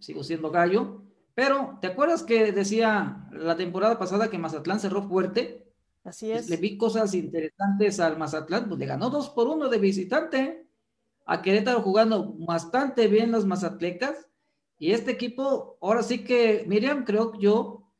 sigo 0.00 0.22
siendo 0.22 0.50
gallo. 0.50 1.00
Pero, 1.32 1.78
¿te 1.80 1.86
acuerdas 1.86 2.24
que 2.24 2.52
decía 2.52 3.26
la 3.32 3.56
temporada 3.56 3.98
pasada 3.98 4.28
que 4.28 4.36
Mazatlán 4.36 4.80
cerró 4.80 5.02
fuerte? 5.02 5.69
Así 6.04 6.32
es. 6.32 6.48
Le 6.48 6.56
vi 6.56 6.76
cosas 6.76 7.14
interesantes 7.14 8.00
al 8.00 8.18
Mazatlán, 8.18 8.68
pues 8.68 8.78
le 8.78 8.86
ganó 8.86 9.10
dos 9.10 9.28
por 9.30 9.48
uno 9.48 9.68
de 9.68 9.78
visitante. 9.78 10.66
A 11.26 11.42
Querétaro 11.42 11.82
jugando 11.82 12.34
bastante 12.38 13.06
bien 13.06 13.32
las 13.32 13.44
mazatlecas. 13.44 14.26
Y 14.78 14.92
este 14.92 15.10
equipo, 15.10 15.76
ahora 15.80 16.02
sí 16.02 16.24
que, 16.24 16.64
Miriam, 16.66 17.04
creo 17.04 17.38
yo 17.38 17.92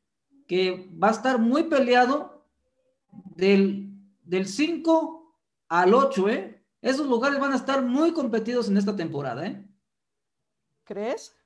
que 0.47 0.89
va 1.01 1.09
a 1.09 1.11
estar 1.11 1.39
muy 1.39 1.63
peleado 1.63 2.47
del, 3.35 3.93
del 4.23 4.47
5 4.47 5.37
al 5.69 5.93
8, 5.93 6.29
¿eh? 6.29 6.65
Esos 6.81 7.07
lugares 7.07 7.39
van 7.39 7.53
a 7.53 7.57
estar 7.57 7.83
muy 7.83 8.11
competidos 8.11 8.67
en 8.67 8.77
esta 8.77 8.95
temporada, 8.95 9.45
¿eh? 9.45 9.63
¿Crees? 10.83 11.37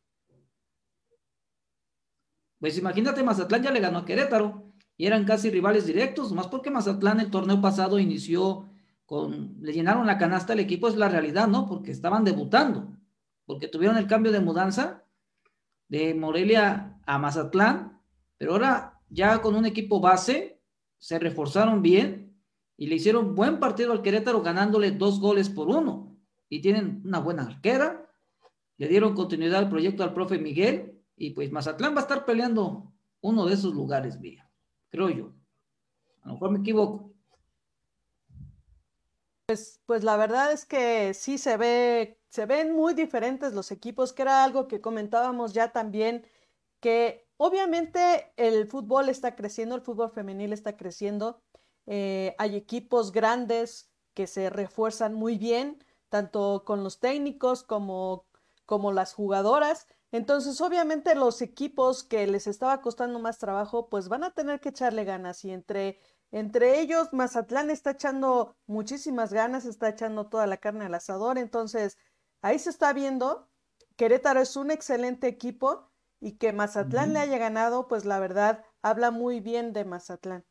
Pues 2.60 2.78
imagínate, 2.78 3.22
Mazatlán 3.22 3.62
ya 3.62 3.72
le 3.72 3.82
ganó 3.82 4.00
a 4.00 4.06
Querétaro 4.06 4.65
y 4.98 5.06
eran 5.06 5.26
casi 5.26 5.50
rivales 5.50 5.86
directos, 5.86 6.32
más 6.32 6.48
porque 6.48 6.72
Mazatlán 6.72 7.20
el 7.20 7.30
torneo 7.30 7.62
pasado 7.62 8.00
inició 8.00 8.70
con, 9.06 9.58
le 9.62 9.74
llenaron 9.74 10.08
la 10.08 10.18
canasta 10.18 10.54
al 10.54 10.60
equipo, 10.60 10.88
es 10.88 10.96
la 10.96 11.10
realidad, 11.10 11.48
¿no? 11.48 11.68
Porque 11.68 11.92
estaban 11.92 12.24
debutando, 12.24 12.88
porque 13.46 13.68
tuvieron 13.68 13.98
el 13.98 14.08
cambio 14.08 14.32
de 14.32 14.40
mudanza 14.40 15.04
de 15.90 16.16
Morelia 16.16 16.98
a 17.06 17.18
Mazatlán, 17.20 18.02
pero 18.38 18.54
ahora 18.54 19.02
ya 19.10 19.42
con 19.42 19.56
un 19.56 19.66
equipo 19.66 20.00
base, 20.00 20.62
se 20.98 21.20
reforzaron 21.20 21.82
bien 21.82 22.34
y 22.78 22.88
le 22.88 22.96
hicieron 22.96 23.36
buen 23.36 23.60
partido 23.60 23.92
al 23.92 24.02
Querétaro 24.02 24.42
ganándole 24.42 24.92
dos 24.92 25.20
goles 25.20 25.50
por 25.50 25.68
uno. 25.70 26.18
Y 26.50 26.62
tienen 26.62 27.02
una 27.06 27.20
buena 27.20 27.44
arquera, 27.44 28.10
le 28.78 28.88
dieron 28.88 29.14
continuidad 29.14 29.60
al 29.60 29.70
proyecto 29.70 30.04
al 30.04 30.14
profe 30.14 30.40
Miguel 30.40 31.02
y 31.16 31.32
pues 31.32 31.52
Mazatlán 31.52 31.94
va 31.94 32.00
a 32.00 32.02
estar 32.02 32.26
peleando 32.26 32.92
uno 33.22 33.46
de 33.46 33.54
esos 33.54 33.74
lugares, 33.74 34.20
vía 34.20 34.45
creo 34.90 35.10
yo. 35.10 35.34
A 36.22 36.30
lo 36.30 36.34
mejor 36.34 36.52
me 36.52 36.60
equivoco. 36.60 37.12
Pues, 39.48 39.80
pues 39.86 40.04
la 40.04 40.18
verdad 40.18 40.52
es 40.52 40.66
que 40.66 41.14
sí 41.14 41.38
se 41.38 41.56
ve, 41.58 42.20
se 42.30 42.48
ven 42.48 42.74
muy 42.74 42.96
diferentes 42.96 43.54
los 43.54 43.72
equipos, 43.72 44.12
que 44.12 44.24
era 44.24 44.44
algo 44.44 44.68
que 44.68 44.82
comentábamos 44.82 45.54
ya 45.54 45.72
también, 45.72 46.26
que 46.80 47.28
obviamente 47.38 48.34
el 48.38 48.68
fútbol 48.68 49.08
está 49.08 49.36
creciendo, 49.36 49.76
el 49.76 49.82
fútbol 49.82 50.10
femenil 50.10 50.52
está 50.52 50.78
creciendo, 50.78 51.44
eh, 51.86 52.36
hay 52.40 52.56
equipos 52.56 53.12
grandes 53.12 53.92
que 54.16 54.26
se 54.26 54.50
refuerzan 54.50 55.14
muy 55.14 55.38
bien, 55.38 55.84
tanto 56.10 56.64
con 56.66 56.84
los 56.84 57.00
técnicos 57.00 57.62
como, 57.62 58.26
como 58.66 58.92
las 58.92 59.14
jugadoras, 59.14 59.88
entonces, 60.16 60.62
obviamente 60.62 61.16
los 61.16 61.42
equipos 61.42 62.04
que 62.04 62.28
les 62.28 62.48
estaba 62.48 62.82
costando 62.82 63.20
más 63.20 63.38
trabajo, 63.38 63.90
pues 63.90 64.08
van 64.08 64.24
a 64.24 64.32
tener 64.32 64.60
que 64.60 64.70
echarle 64.70 65.04
ganas 65.04 65.44
y 65.46 65.52
entre, 65.52 66.00
entre 66.32 66.80
ellos 66.80 67.10
Mazatlán 67.12 67.70
está 67.70 67.92
echando 67.92 68.58
muchísimas 68.68 69.34
ganas, 69.34 69.66
está 69.66 69.90
echando 69.90 70.28
toda 70.28 70.48
la 70.48 70.58
carne 70.58 70.86
al 70.86 70.94
asador, 70.94 71.38
entonces 71.38 71.98
ahí 72.42 72.60
se 72.60 72.70
está 72.70 72.94
viendo, 72.94 73.50
Querétaro 73.96 74.42
es 74.42 74.56
un 74.56 74.72
excelente 74.72 75.28
equipo 75.28 75.90
y 76.20 76.34
que 76.34 76.54
Mazatlán 76.54 77.14
le 77.14 77.20
haya 77.20 77.38
ganado, 77.38 77.88
pues 77.88 78.06
la 78.06 78.20
verdad 78.20 78.64
habla 78.82 79.12
muy 79.12 79.40
bien 79.40 79.74
de 79.74 79.86
Mazatlán. 79.86 80.46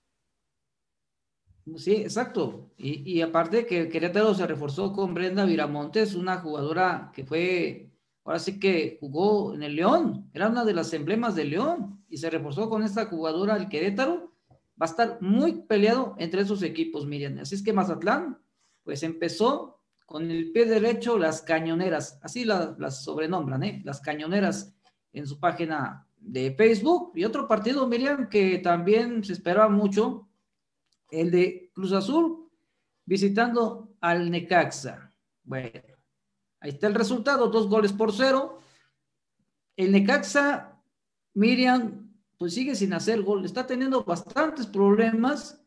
Sí, 1.77 1.97
exacto. 1.97 2.71
Y, 2.77 3.11
y 3.11 3.23
aparte 3.23 3.65
que 3.67 3.89
Querétaro 3.89 4.35
se 4.35 4.47
reforzó 4.47 4.93
con 4.93 5.15
Brenda 5.15 5.47
Viramontes, 5.47 6.15
una 6.15 6.39
jugadora 6.41 7.11
que 7.15 7.25
fue 7.25 7.94
ahora 8.25 8.39
sí 8.39 8.59
que 8.59 8.97
jugó 9.01 9.55
en 9.55 9.63
el 9.63 9.77
León, 9.77 10.31
era 10.33 10.49
una 10.49 10.65
de 10.65 10.75
las 10.75 10.93
emblemas 10.93 11.35
del 11.35 11.51
León 11.51 12.03
y 12.09 12.17
se 12.17 12.31
reforzó 12.31 12.69
con 12.69 12.83
esta 12.83 13.07
jugadora 13.07 13.57
el 13.57 13.69
Querétaro. 13.69 14.33
Va 14.81 14.87
a 14.87 14.91
estar 14.91 15.19
muy 15.21 15.63
peleado 15.63 16.17
entre 16.19 16.41
esos 16.41 16.63
equipos, 16.63 17.07
Miriam. 17.07 17.39
Así 17.39 17.55
es 17.55 17.63
que 17.63 17.73
Mazatlán, 17.73 18.39
pues 18.83 19.03
empezó 19.03 19.81
con 20.07 20.31
el 20.31 20.53
pie 20.53 20.67
derecho 20.67 21.19
las 21.19 21.43
cañoneras, 21.43 22.19
así 22.23 22.45
las, 22.45 23.05
sobrenombran, 23.05 23.63
¿eh? 23.63 23.83
las 23.85 24.01
cañoneras 24.01 24.75
en 25.13 25.27
su 25.27 25.39
página 25.39 26.07
de 26.19 26.55
Facebook. 26.55 27.13
Y 27.15 27.25
otro 27.25 27.47
partido, 27.47 27.87
Miriam, 27.87 28.29
que 28.29 28.59
también 28.59 29.23
se 29.23 29.35
esperaba 29.35 29.69
mucho, 29.69 30.29
el 31.11 31.31
de 31.31 31.71
Cruz 31.73 31.93
Azul 31.93 32.51
visitando 33.05 33.97
al 34.01 34.31
Necaxa. 34.31 35.13
Bueno, 35.45 35.81
Ahí 36.65 36.71
está 36.71 36.87
el 36.87 36.95
resultado, 36.95 37.49
dos 37.49 37.69
goles 37.69 37.93
por 37.93 38.11
cero. 38.11 38.59
El 39.77 39.93
Necaxa, 39.93 40.81
Miriam, 41.35 42.11
pues 42.39 42.55
sigue 42.55 42.75
sin 42.75 42.95
hacer 42.95 43.21
gol, 43.21 43.45
está 43.45 43.67
teniendo 43.67 44.03
bastantes 44.03 44.67
problemas 44.67 45.63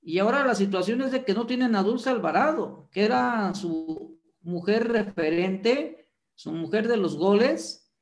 y 0.00 0.20
ahora 0.20 0.46
la 0.46 0.54
situación 0.54 1.02
es 1.02 1.12
de 1.12 1.26
que 1.26 1.34
no 1.34 1.46
tienen 1.46 1.76
a 1.76 1.82
Dulce 1.82 2.08
Alvarado, 2.08 2.88
que 2.90 3.04
era 3.04 3.54
su 3.54 4.22
mujer 4.40 4.88
referente, 4.88 6.08
su 6.34 6.50
mujer 6.50 6.88
de 6.88 6.96
los 6.96 7.18
goles, 7.18 7.92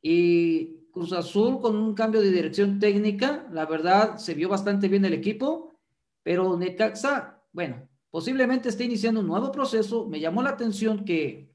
y 0.00 0.86
Cruz 0.92 1.12
Azul 1.12 1.60
con 1.60 1.74
un 1.74 1.94
cambio 1.94 2.20
de 2.20 2.30
dirección 2.30 2.78
técnica, 2.78 3.48
la 3.50 3.66
verdad 3.66 4.16
se 4.18 4.34
vio 4.34 4.48
bastante 4.48 4.86
bien 4.86 5.04
el 5.04 5.12
equipo, 5.12 5.74
pero 6.22 6.56
Necaxa, 6.56 7.42
bueno, 7.52 7.88
posiblemente 8.12 8.68
esté 8.68 8.84
iniciando 8.84 9.22
un 9.22 9.26
nuevo 9.26 9.50
proceso, 9.50 10.06
me 10.06 10.20
llamó 10.20 10.40
la 10.40 10.50
atención 10.50 11.04
que 11.04 11.49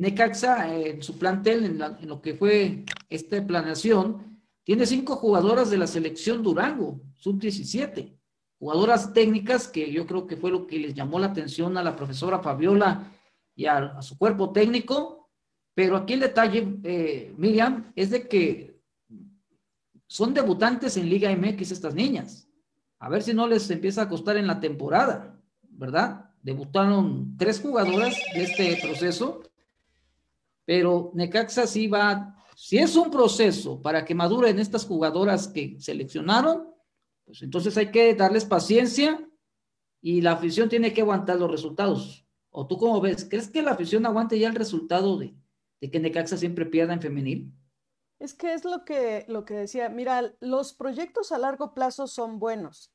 Necaxa, 0.00 0.74
en 0.74 1.02
su 1.02 1.18
plantel, 1.18 1.62
en, 1.66 2.08
lo 2.08 2.22
que 2.22 2.32
fue 2.32 2.86
esta 3.10 3.46
planeación, 3.46 4.40
tiene 4.64 4.86
cinco 4.86 5.16
jugadoras 5.16 5.70
de 5.70 5.76
la 5.76 5.86
selección 5.86 6.42
Durango, 6.42 7.02
sub-17, 7.16 8.16
jugadoras 8.58 9.12
técnicas 9.12 9.68
que 9.68 9.92
yo 9.92 10.06
creo 10.06 10.26
que 10.26 10.38
fue 10.38 10.50
lo 10.50 10.66
que 10.66 10.78
les 10.78 10.94
llamó 10.94 11.18
la 11.18 11.26
atención 11.26 11.76
a 11.76 11.82
la 11.82 11.96
profesora 11.96 12.38
Fabiola 12.38 13.12
y 13.54 13.66
a, 13.66 14.00
su 14.00 14.16
cuerpo 14.16 14.52
técnico, 14.52 15.28
pero 15.74 15.98
aquí 15.98 16.14
el 16.14 16.20
detalle, 16.20 16.78
eh, 16.82 17.34
Miriam, 17.36 17.92
es 17.94 18.08
de 18.08 18.26
que 18.26 18.80
son 20.06 20.32
debutantes 20.32 20.96
en 20.96 21.10
Liga 21.10 21.30
MX 21.30 21.72
estas 21.72 21.94
niñas. 21.94 22.48
A 23.00 23.10
ver 23.10 23.22
si 23.22 23.34
no 23.34 23.46
les 23.46 23.70
empieza 23.70 24.00
a 24.00 24.08
costar 24.08 24.38
en 24.38 24.46
la 24.46 24.60
temporada, 24.60 25.38
¿verdad? 25.68 26.30
Debutaron 26.40 27.36
tres 27.36 27.60
jugadoras 27.60 28.16
de 28.32 28.44
este 28.44 28.78
proceso 28.80 29.42
pero 30.70 31.10
Necaxa 31.14 31.66
sí 31.66 31.88
va, 31.88 32.36
si 32.54 32.78
es 32.78 32.94
un 32.94 33.10
proceso 33.10 33.82
para 33.82 34.04
que 34.04 34.14
maduren 34.14 34.60
estas 34.60 34.86
jugadoras 34.86 35.48
que 35.48 35.74
seleccionaron, 35.80 36.72
pues 37.24 37.42
entonces 37.42 37.76
hay 37.76 37.90
que 37.90 38.14
darles 38.14 38.44
paciencia 38.44 39.28
y 40.00 40.20
la 40.20 40.30
afición 40.30 40.68
tiene 40.68 40.92
que 40.92 41.00
aguantar 41.00 41.40
los 41.40 41.50
resultados. 41.50 42.24
¿O 42.50 42.68
tú 42.68 42.78
cómo 42.78 43.00
ves? 43.00 43.26
¿Crees 43.28 43.48
que 43.48 43.62
la 43.62 43.72
afición 43.72 44.06
aguante 44.06 44.38
ya 44.38 44.46
el 44.46 44.54
resultado 44.54 45.18
de, 45.18 45.34
que 45.80 45.98
Necaxa 45.98 46.36
siempre 46.36 46.66
pierda 46.66 46.94
en 46.94 47.02
femenil? 47.02 47.52
Es 48.20 48.32
que 48.32 48.54
es 48.54 48.64
lo 48.64 48.84
que, 48.84 49.24
lo 49.26 49.44
que 49.44 49.54
decía, 49.54 49.88
mira, 49.88 50.36
los 50.38 50.72
proyectos 50.72 51.32
a 51.32 51.38
largo 51.38 51.74
plazo 51.74 52.06
son 52.06 52.38
buenos, 52.38 52.92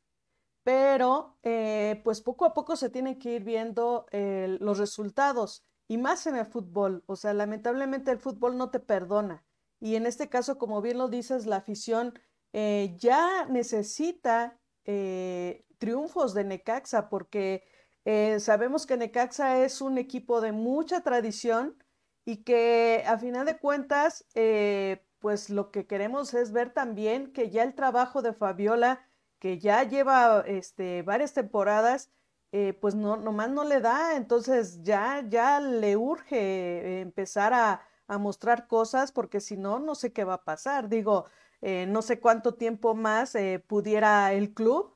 pero 0.63 1.39
eh, 1.43 1.99
pues 2.05 2.21
poco 2.21 2.45
a 2.45 2.53
poco 2.53 2.77
se 2.77 2.89
tienen 2.89 3.19
que 3.19 3.35
ir 3.35 3.43
viendo 3.43 4.05
eh, 4.11 4.55
los 4.61 4.77
resultados 4.77 5.65
y 5.87 5.97
más 5.97 6.27
en 6.27 6.35
el 6.35 6.45
fútbol. 6.45 7.03
O 7.07 7.15
sea, 7.15 7.33
lamentablemente 7.33 8.11
el 8.11 8.19
fútbol 8.19 8.57
no 8.57 8.69
te 8.71 8.79
perdona. 8.79 9.45
Y 9.79 9.95
en 9.95 10.05
este 10.05 10.29
caso, 10.29 10.57
como 10.57 10.81
bien 10.81 10.97
lo 10.97 11.09
dices, 11.09 11.45
la 11.45 11.57
afición 11.57 12.13
eh, 12.53 12.95
ya 12.97 13.45
necesita 13.47 14.59
eh, 14.85 15.65
triunfos 15.77 16.33
de 16.33 16.43
Necaxa 16.45 17.09
porque 17.09 17.63
Eh, 18.07 18.39
sabemos 18.39 18.85
que 18.85 18.97
Necaxa 18.97 19.63
es 19.65 19.81
un 19.81 19.97
equipo 19.97 20.39
de 20.41 20.51
mucha 20.51 21.01
tradición 21.01 21.75
y 22.23 22.43
que 22.43 23.03
a 23.07 23.17
final 23.17 23.45
de 23.47 23.57
cuentas, 23.57 24.25
eh, 24.35 25.03
pues 25.19 25.49
lo 25.49 25.71
que 25.71 25.87
queremos 25.87 26.33
es 26.35 26.51
ver 26.51 26.71
también 26.71 27.33
que 27.33 27.49
ya 27.49 27.63
el 27.63 27.73
trabajo 27.73 28.21
de 28.21 28.33
Fabiola, 28.33 29.07
que 29.39 29.57
ya 29.59 29.83
lleva 29.83 30.43
este, 30.45 31.01
varias 31.01 31.33
temporadas, 31.33 32.11
eh, 32.57 32.73
pues 32.73 32.95
no, 32.95 33.17
nomás 33.17 33.49
no 33.49 33.65
le 33.65 33.81
da, 33.81 34.15
entonces 34.15 34.81
ya, 34.81 35.25
ya 35.27 35.59
le 35.59 35.97
urge 35.97 37.01
empezar 37.01 37.53
a, 37.53 37.81
a 38.07 38.17
mostrar 38.17 38.67
cosas 38.67 39.11
porque 39.11 39.41
si 39.41 39.57
no, 39.57 39.79
no 39.79 39.93
sé 39.93 40.13
qué 40.13 40.23
va 40.23 40.35
a 40.35 40.43
pasar. 40.45 40.87
Digo, 40.87 41.25
eh, 41.61 41.85
no 41.85 42.01
sé 42.01 42.21
cuánto 42.21 42.53
tiempo 42.53 42.95
más 42.95 43.35
eh, 43.35 43.61
pudiera 43.67 44.31
el 44.31 44.53
club 44.53 44.95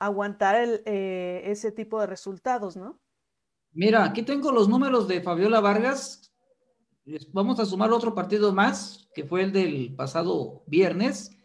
aguantar 0.00 0.56
el, 0.56 0.82
eh, 0.84 1.42
ese 1.44 1.70
tipo 1.70 2.00
de 2.00 2.08
resultados, 2.08 2.76
¿no? 2.76 2.98
Mira, 3.72 4.04
aquí 4.04 4.22
tengo 4.22 4.50
los 4.50 4.68
números 4.68 5.06
de 5.06 5.20
Fabiola 5.20 5.60
Vargas. 5.60 6.32
Vamos 7.32 7.60
a 7.60 7.66
sumar 7.66 7.92
otro 7.92 8.16
partido 8.16 8.52
más, 8.52 9.08
que 9.14 9.24
fue 9.24 9.42
el 9.42 9.52
del 9.52 9.94
pasado 9.94 10.64
viernes. 10.66 11.36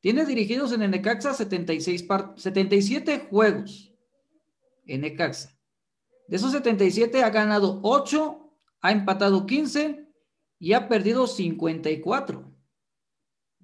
Tiene 0.00 0.26
dirigidos 0.26 0.70
en 0.70 0.82
el 0.82 0.92
Necaxa 0.92 1.34
76 1.34 2.06
77 2.36 3.26
juegos 3.30 3.95
en 4.86 5.02
Necaxa. 5.02 5.56
De 6.28 6.36
esos 6.36 6.52
77 6.52 7.22
ha 7.22 7.30
ganado 7.30 7.80
8, 7.82 8.52
ha 8.80 8.92
empatado 8.92 9.46
15 9.46 10.08
y 10.58 10.72
ha 10.72 10.88
perdido 10.88 11.26
54. 11.26 12.52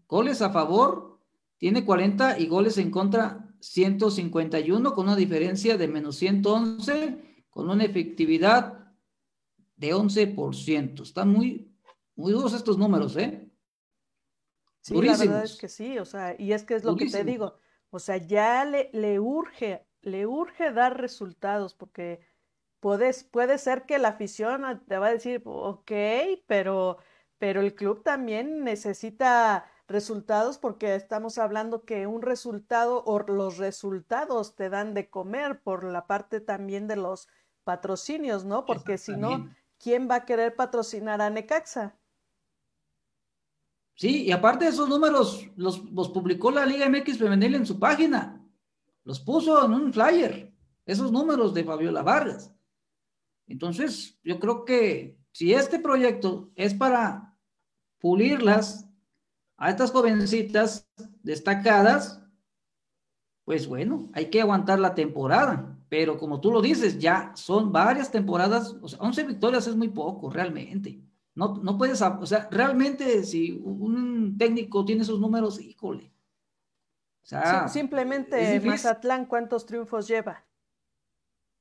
Goles 0.06 0.42
a 0.42 0.50
favor, 0.50 1.20
tiene 1.58 1.84
40 1.84 2.38
y 2.38 2.46
goles 2.46 2.78
en 2.78 2.90
contra 2.90 3.48
151 3.60 4.94
con 4.94 5.06
una 5.06 5.16
diferencia 5.16 5.76
de 5.76 5.88
menos 5.88 6.16
111 6.16 7.46
con 7.50 7.70
una 7.70 7.84
efectividad 7.84 8.92
de 9.76 9.94
11%. 9.94 11.02
Están 11.02 11.28
muy, 11.28 11.72
muy 12.14 12.32
duros 12.32 12.54
estos 12.54 12.78
números, 12.78 13.16
¿eh? 13.16 13.48
Sí, 14.80 15.00
la 15.00 15.16
verdad 15.16 15.44
es 15.44 15.56
que 15.56 15.68
sí, 15.68 15.98
o 15.98 16.04
sea, 16.04 16.34
y 16.36 16.52
es 16.52 16.64
que 16.64 16.74
es 16.74 16.82
lo 16.82 16.96
que 16.96 17.06
te 17.06 17.22
digo, 17.22 17.54
o 17.90 18.00
sea, 18.00 18.16
ya 18.16 18.64
le, 18.64 18.90
le 18.92 19.20
urge, 19.20 19.86
le 20.02 20.26
urge 20.26 20.72
dar 20.72 21.00
resultados 21.00 21.74
porque 21.74 22.20
puedes, 22.80 23.24
puede 23.24 23.58
ser 23.58 23.86
que 23.86 23.98
la 23.98 24.08
afición 24.08 24.82
te 24.86 24.98
va 24.98 25.06
a 25.06 25.12
decir, 25.12 25.42
ok, 25.44 25.92
pero, 26.46 26.98
pero 27.38 27.60
el 27.60 27.74
club 27.74 28.02
también 28.02 28.64
necesita 28.64 29.70
resultados 29.86 30.58
porque 30.58 30.94
estamos 30.94 31.38
hablando 31.38 31.84
que 31.84 32.06
un 32.06 32.22
resultado 32.22 33.04
o 33.04 33.20
los 33.20 33.58
resultados 33.58 34.56
te 34.56 34.68
dan 34.68 34.94
de 34.94 35.08
comer 35.08 35.60
por 35.60 35.84
la 35.84 36.06
parte 36.06 36.40
también 36.40 36.88
de 36.88 36.96
los 36.96 37.28
patrocinios, 37.62 38.44
¿no? 38.44 38.64
Porque 38.66 38.98
si 38.98 39.12
no, 39.12 39.48
¿quién 39.78 40.08
va 40.10 40.16
a 40.16 40.24
querer 40.24 40.56
patrocinar 40.56 41.22
a 41.22 41.30
Necaxa? 41.30 41.96
Sí, 43.94 44.24
y 44.24 44.32
aparte 44.32 44.64
de 44.64 44.70
esos 44.72 44.88
números, 44.88 45.48
los, 45.54 45.84
los 45.92 46.08
publicó 46.08 46.50
la 46.50 46.66
Liga 46.66 46.88
MX 46.88 47.18
Femenil 47.18 47.54
en 47.54 47.66
su 47.66 47.78
página. 47.78 48.41
Los 49.04 49.20
puso 49.20 49.64
en 49.64 49.72
un 49.72 49.92
flyer, 49.92 50.52
esos 50.86 51.10
números 51.10 51.54
de 51.54 51.64
Fabiola 51.64 52.02
Vargas. 52.02 52.54
Entonces, 53.46 54.18
yo 54.22 54.38
creo 54.38 54.64
que 54.64 55.18
si 55.32 55.52
este 55.52 55.78
proyecto 55.78 56.50
es 56.54 56.74
para 56.74 57.36
pulirlas 57.98 58.88
a 59.56 59.70
estas 59.70 59.90
jovencitas 59.90 60.88
destacadas, 61.22 62.22
pues 63.44 63.66
bueno, 63.66 64.08
hay 64.12 64.30
que 64.30 64.40
aguantar 64.40 64.78
la 64.78 64.94
temporada. 64.94 65.78
Pero 65.88 66.16
como 66.16 66.40
tú 66.40 66.50
lo 66.50 66.62
dices, 66.62 66.98
ya 66.98 67.32
son 67.34 67.72
varias 67.72 68.10
temporadas, 68.10 68.76
o 68.80 68.88
sea, 68.88 68.98
11 69.00 69.24
victorias 69.24 69.66
es 69.66 69.76
muy 69.76 69.88
poco, 69.88 70.30
realmente. 70.30 71.00
No, 71.34 71.60
no 71.62 71.76
puedes, 71.76 72.00
o 72.00 72.26
sea, 72.26 72.48
realmente 72.50 73.24
si 73.24 73.60
un 73.64 74.36
técnico 74.38 74.84
tiene 74.84 75.02
esos 75.02 75.20
números, 75.20 75.60
híjole. 75.60 76.11
O 77.22 77.26
sea, 77.26 77.68
simplemente 77.68 78.60
Mazatlán, 78.60 79.26
¿cuántos 79.26 79.64
triunfos 79.64 80.08
lleva? 80.08 80.44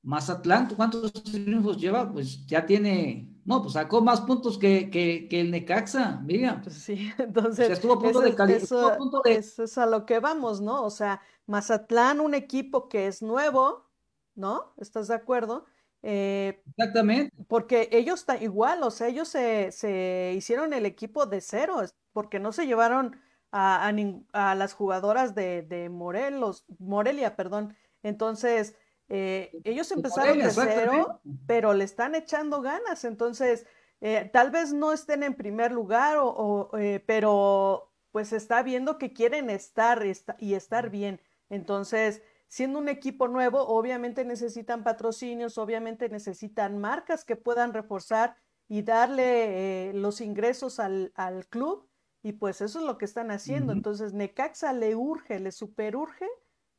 Mazatlán, 0.01 0.73
¿cuántos 0.75 1.13
triunfos 1.13 1.77
lleva? 1.77 2.11
Pues 2.11 2.45
ya 2.47 2.65
tiene 2.65 3.31
no, 3.43 3.61
pues 3.61 3.73
sacó 3.73 4.01
más 4.01 4.21
puntos 4.21 4.57
que, 4.57 4.89
que, 4.91 5.27
que 5.27 5.41
el 5.41 5.51
Necaxa, 5.51 6.21
mira. 6.23 6.61
Pues 6.63 6.75
sí, 6.75 7.11
entonces. 7.17 7.69
estuvo 7.69 7.93
a 7.93 7.99
punto 7.99 8.21
de, 8.21 8.29
eso, 8.55 8.97
eso, 9.25 9.63
es 9.63 9.77
a 9.77 9.85
lo 9.85 10.05
que 10.05 10.19
vamos, 10.19 10.61
¿no? 10.61 10.83
O 10.83 10.89
sea, 10.89 11.21
Mazatlán, 11.47 12.19
un 12.19 12.35
equipo 12.35 12.87
que 12.87 13.07
es 13.07 13.21
nuevo, 13.21 13.89
¿no? 14.35 14.73
¿Estás 14.77 15.07
de 15.07 15.15
acuerdo? 15.15 15.65
Eh, 16.03 16.61
Exactamente. 16.69 17.35
Porque 17.47 17.89
ellos 17.91 18.21
están 18.21 18.41
igual, 18.43 18.83
o 18.83 18.91
sea, 18.91 19.07
ellos 19.07 19.27
se, 19.27 19.71
se, 19.71 20.33
hicieron 20.35 20.73
el 20.73 20.85
equipo 20.85 21.25
de 21.25 21.41
cero, 21.41 21.81
porque 22.13 22.39
no 22.39 22.51
se 22.51 22.67
llevaron 22.67 23.19
a, 23.51 23.87
a, 23.87 24.51
a 24.51 24.55
las 24.55 24.73
jugadoras 24.73 25.35
de, 25.35 25.61
de 25.61 25.89
Morelos, 25.89 26.65
Morelia, 26.79 27.35
perdón. 27.35 27.75
Entonces, 28.03 28.75
eh, 29.13 29.51
ellos 29.65 29.91
empezaron 29.91 30.39
de 30.39 30.49
cero, 30.51 31.19
pero 31.45 31.73
le 31.73 31.83
están 31.83 32.15
echando 32.15 32.61
ganas, 32.61 33.03
entonces 33.03 33.67
eh, 33.99 34.29
tal 34.31 34.51
vez 34.51 34.71
no 34.71 34.93
estén 34.93 35.21
en 35.23 35.33
primer 35.33 35.73
lugar, 35.73 36.17
o, 36.17 36.69
eh, 36.79 37.03
pero 37.05 37.91
pues 38.11 38.31
está 38.31 38.63
viendo 38.63 38.97
que 38.97 39.11
quieren 39.11 39.49
estar 39.49 40.01
y 40.39 40.53
estar 40.53 40.89
bien. 40.89 41.19
Entonces, 41.49 42.21
siendo 42.47 42.79
un 42.79 42.87
equipo 42.87 43.27
nuevo, 43.27 43.59
obviamente 43.67 44.23
necesitan 44.23 44.85
patrocinios, 44.85 45.57
obviamente 45.57 46.07
necesitan 46.07 46.77
marcas 46.77 47.25
que 47.25 47.35
puedan 47.35 47.73
reforzar 47.73 48.37
y 48.69 48.81
darle 48.81 49.91
los 49.93 50.21
ingresos 50.21 50.79
al, 50.79 51.11
al, 51.15 51.47
club. 51.47 51.85
Y 52.23 52.33
pues 52.33 52.61
eso 52.61 52.79
es 52.79 52.85
lo 52.85 52.97
que 52.97 53.05
están 53.05 53.31
haciendo. 53.31 53.73
Entonces, 53.73 54.13
Necaxa 54.13 54.73
le 54.73 54.95
urge, 54.95 55.39
le 55.39 55.51
superurge 55.51 56.27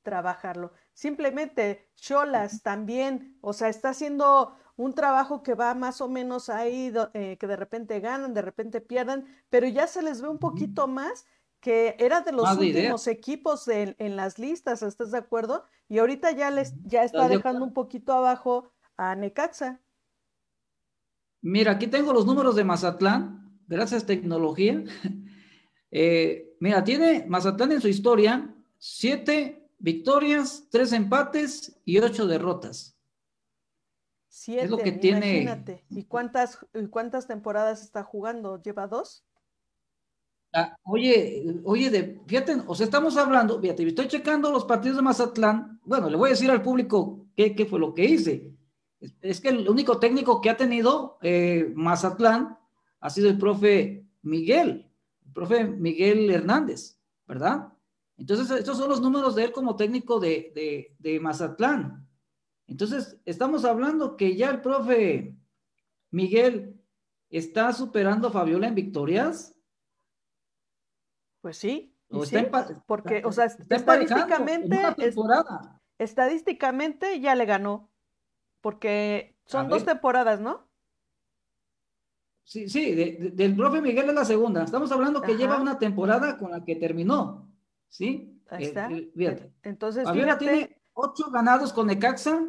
trabajarlo. 0.03 0.73
Simplemente 0.93 1.89
Cholas 1.97 2.63
también, 2.63 3.39
o 3.41 3.53
sea, 3.53 3.69
está 3.69 3.91
haciendo 3.91 4.57
un 4.77 4.95
trabajo 4.95 5.43
que 5.43 5.55
va 5.55 5.75
más 5.75 6.01
o 6.01 6.09
menos 6.09 6.49
ahí, 6.49 6.93
eh, 7.15 7.37
que 7.39 7.47
de 7.47 7.57
repente 7.57 8.01
ganan, 8.01 8.35
de 8.35 8.43
repente 8.43 8.81
pierdan, 8.81 9.27
pero 9.49 9.67
ya 9.69 9.87
se 9.87 10.03
les 10.03 10.21
ve 10.21 10.29
un 10.29 10.39
poquito 10.39 10.89
más 10.89 11.25
que 11.61 11.95
era 12.01 12.23
de 12.23 12.33
los 12.33 12.59
últimos 12.59 13.07
equipos 13.07 13.69
en, 13.69 14.17
las 14.17 14.41
listas, 14.41 14.83
¿estás 14.83 15.13
de 15.13 15.19
acuerdo? 15.19 15.65
Y 15.89 15.99
ahorita 15.99 16.33
ya 16.33 16.51
les 16.51 16.75
ya 16.83 17.05
está 17.05 17.29
dejando 17.29 17.65
un 17.65 17.73
poquito 17.73 18.13
abajo 18.13 18.73
a 18.97 19.15
Necaxa. 19.15 19.81
Mira, 21.41 21.73
aquí 21.73 21.87
tengo 21.87 22.13
los 22.13 22.27
números 22.27 22.57
de 22.57 22.65
Mazatlán, 22.65 23.61
gracias 23.69 24.07
tecnología. 24.07 24.83
Eh, 25.93 26.57
mira, 26.59 26.83
tiene 26.83 27.27
Mazatlán 27.29 27.73
en 27.73 27.81
su 27.81 27.89
historia 27.89 28.53
siete 28.79 29.69
victorias, 29.79 30.67
tres 30.71 30.93
empates 30.93 31.79
y 31.85 31.99
ocho 31.99 32.27
derrotas. 32.27 32.97
Siete, 34.27 34.65
es 34.65 34.71
lo 34.71 34.79
que 34.79 34.93
tiene. 34.93 35.43
Imagínate. 35.43 35.85
¿Y 35.91 36.05
cuántas, 36.05 36.59
cuántas 36.91 37.27
temporadas 37.27 37.83
está 37.83 38.03
jugando? 38.03 38.61
¿Lleva 38.63 38.87
dos? 38.87 39.27
Ah, 40.55 40.77
oye, 40.85 41.61
oye, 41.65 41.91
de, 41.91 42.21
fíjate, 42.27 42.63
o 42.67 42.75
sea, 42.75 42.85
estamos 42.85 43.17
hablando, 43.17 43.61
fíjate, 43.61 43.87
estoy 43.87 44.09
checando 44.09 44.51
los 44.51 44.65
partidos 44.65 44.97
de 44.97 45.03
Mazatlán. 45.03 45.81
Bueno, 45.85 46.09
le 46.11 46.17
voy 46.17 46.29
a 46.29 46.33
decir 46.33 46.51
al 46.51 46.63
público 46.63 47.27
qué, 47.37 47.67
fue 47.69 47.79
lo 47.79 47.95
que 47.95 48.05
hice. 48.05 48.55
Es, 49.21 49.41
que 49.41 49.49
el 49.49 49.69
único 49.69 49.99
técnico 49.99 50.41
que 50.41 50.51
ha 50.51 50.57
tenido 50.57 51.19
eh, 51.23 51.73
Mazatlán 51.75 52.59
ha 53.01 53.11
sido 53.11 53.29
el 53.29 53.39
profe 53.39 54.07
Miguel, 54.23 54.69
el 54.71 54.92
profe 55.33 55.65
Miguel 55.65 56.31
Hernández, 56.31 56.99
¿verdad? 57.27 57.73
Entonces, 58.17 58.51
estos 58.51 58.79
son 58.79 58.89
los 58.89 59.01
números 59.01 59.35
de 59.35 59.45
él 59.45 59.53
como 59.53 59.77
técnico 59.77 60.21
de, 60.21 60.95
Mazatlán. 61.21 62.09
Entonces, 62.67 63.21
estamos 63.25 63.65
hablando 63.65 64.17
que 64.17 64.37
ya 64.37 64.51
el 64.51 64.61
profe 64.61 65.37
Miguel 66.11 66.81
está 67.31 67.73
superando 67.73 68.29
a 68.29 68.33
Fabiola 68.33 68.69
en 68.69 68.75
victorias. 68.75 69.57
Pues 71.41 71.57
sí, 71.57 71.93
porque, 72.87 73.23
o 73.25 73.33
sea, 73.33 73.47
estadísticamente, 73.47 74.81
estadísticamente 75.99 77.21
ya 77.21 77.35
le 77.35 77.47
ganó, 77.47 77.91
porque 78.61 79.37
son 79.47 79.69
dos 79.69 79.85
temporadas, 79.85 80.41
¿no? 80.41 80.69
Sí, 82.45 82.69
sí, 82.69 82.95
del 82.95 83.57
profe 83.57 83.81
Miguel 83.81 84.09
es 84.09 84.15
la 84.15 84.25
segunda. 84.25 84.65
Estamos 84.65 84.91
hablando 84.93 85.23
que 85.23 85.37
lleva 85.37 85.61
una 85.61 85.79
temporada 85.79 86.37
con 86.39 86.51
la 86.51 86.65
que 86.65 86.77
terminó. 86.77 87.53
¿sí? 87.93 88.43
Ahí 88.49 88.65
está. 88.65 88.91
Entonces, 89.63 90.05
Fabiola 90.05 90.39
tiene 90.39 90.83
ocho 90.95 91.31
ganados 91.31 91.73
con 91.73 91.87
Necaxa 91.87 92.43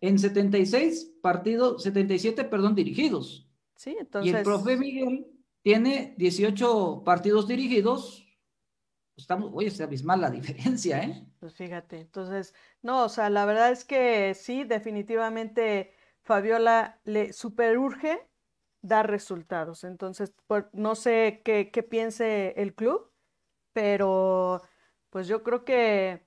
en 0.00 0.18
76 0.18 1.18
partidos, 1.20 1.82
77, 1.82 2.44
perdón, 2.44 2.74
dirigidos. 2.74 3.48
Sí, 3.74 3.96
entonces. 3.98 4.32
Y 4.32 4.36
el 4.36 4.42
profe 4.42 4.76
Miguel 4.76 5.26
tiene 5.62 6.14
18 6.16 7.02
partidos 7.04 7.46
dirigidos, 7.48 8.26
estamos, 9.16 9.50
oye, 9.52 9.70
se 9.70 9.82
abismal 9.82 10.20
la 10.20 10.30
diferencia, 10.30 11.02
¿eh? 11.02 11.26
Pues 11.40 11.54
fíjate, 11.54 12.00
entonces, 12.00 12.54
no, 12.82 13.04
o 13.04 13.08
sea, 13.08 13.28
la 13.28 13.44
verdad 13.44 13.72
es 13.72 13.84
que 13.84 14.34
sí, 14.34 14.64
definitivamente 14.64 15.92
Fabiola 16.22 17.00
le 17.04 17.32
superurge 17.32 18.29
dar 18.82 19.10
resultados. 19.10 19.84
Entonces, 19.84 20.34
no 20.72 20.94
sé 20.94 21.42
qué, 21.44 21.70
qué 21.70 21.82
piense 21.82 22.54
el 22.56 22.74
club, 22.74 23.10
pero 23.72 24.62
pues 25.10 25.26
yo 25.28 25.42
creo 25.42 25.64
que, 25.64 26.26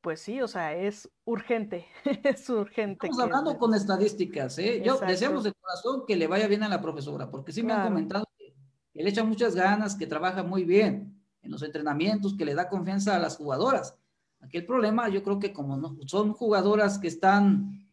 pues 0.00 0.20
sí, 0.20 0.40
o 0.40 0.48
sea, 0.48 0.74
es 0.74 1.10
urgente, 1.24 1.86
es 2.24 2.48
urgente. 2.48 3.06
Estamos 3.06 3.24
hablando 3.24 3.58
con 3.58 3.74
estadísticas, 3.74 4.58
¿eh? 4.58 4.82
Yo 4.84 4.98
deseamos 4.98 5.44
de 5.44 5.52
corazón 5.52 6.04
que 6.06 6.16
le 6.16 6.26
vaya 6.26 6.46
bien 6.46 6.62
a 6.62 6.68
la 6.68 6.80
profesora, 6.80 7.30
porque 7.30 7.52
sí 7.52 7.62
me 7.62 7.72
han 7.72 7.88
comentado 7.88 8.26
que, 8.38 8.54
que 8.92 9.02
le 9.02 9.10
echa 9.10 9.24
muchas 9.24 9.54
ganas, 9.54 9.96
que 9.96 10.06
trabaja 10.06 10.42
muy 10.42 10.64
bien 10.64 11.20
en 11.42 11.50
los 11.50 11.62
entrenamientos, 11.62 12.34
que 12.36 12.44
le 12.44 12.54
da 12.54 12.68
confianza 12.68 13.16
a 13.16 13.18
las 13.18 13.36
jugadoras. 13.36 13.98
Aquí 14.40 14.58
el 14.58 14.66
problema, 14.66 15.08
yo 15.08 15.22
creo 15.22 15.38
que 15.38 15.52
como 15.52 15.76
no, 15.76 15.96
son 16.06 16.32
jugadoras 16.32 16.98
que 16.98 17.08
están 17.08 17.88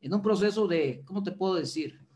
en 0.00 0.14
un 0.14 0.22
proceso 0.22 0.66
de, 0.68 1.02
¿cómo 1.04 1.22
te 1.22 1.32
puedo 1.32 1.54
decir? 1.54 2.07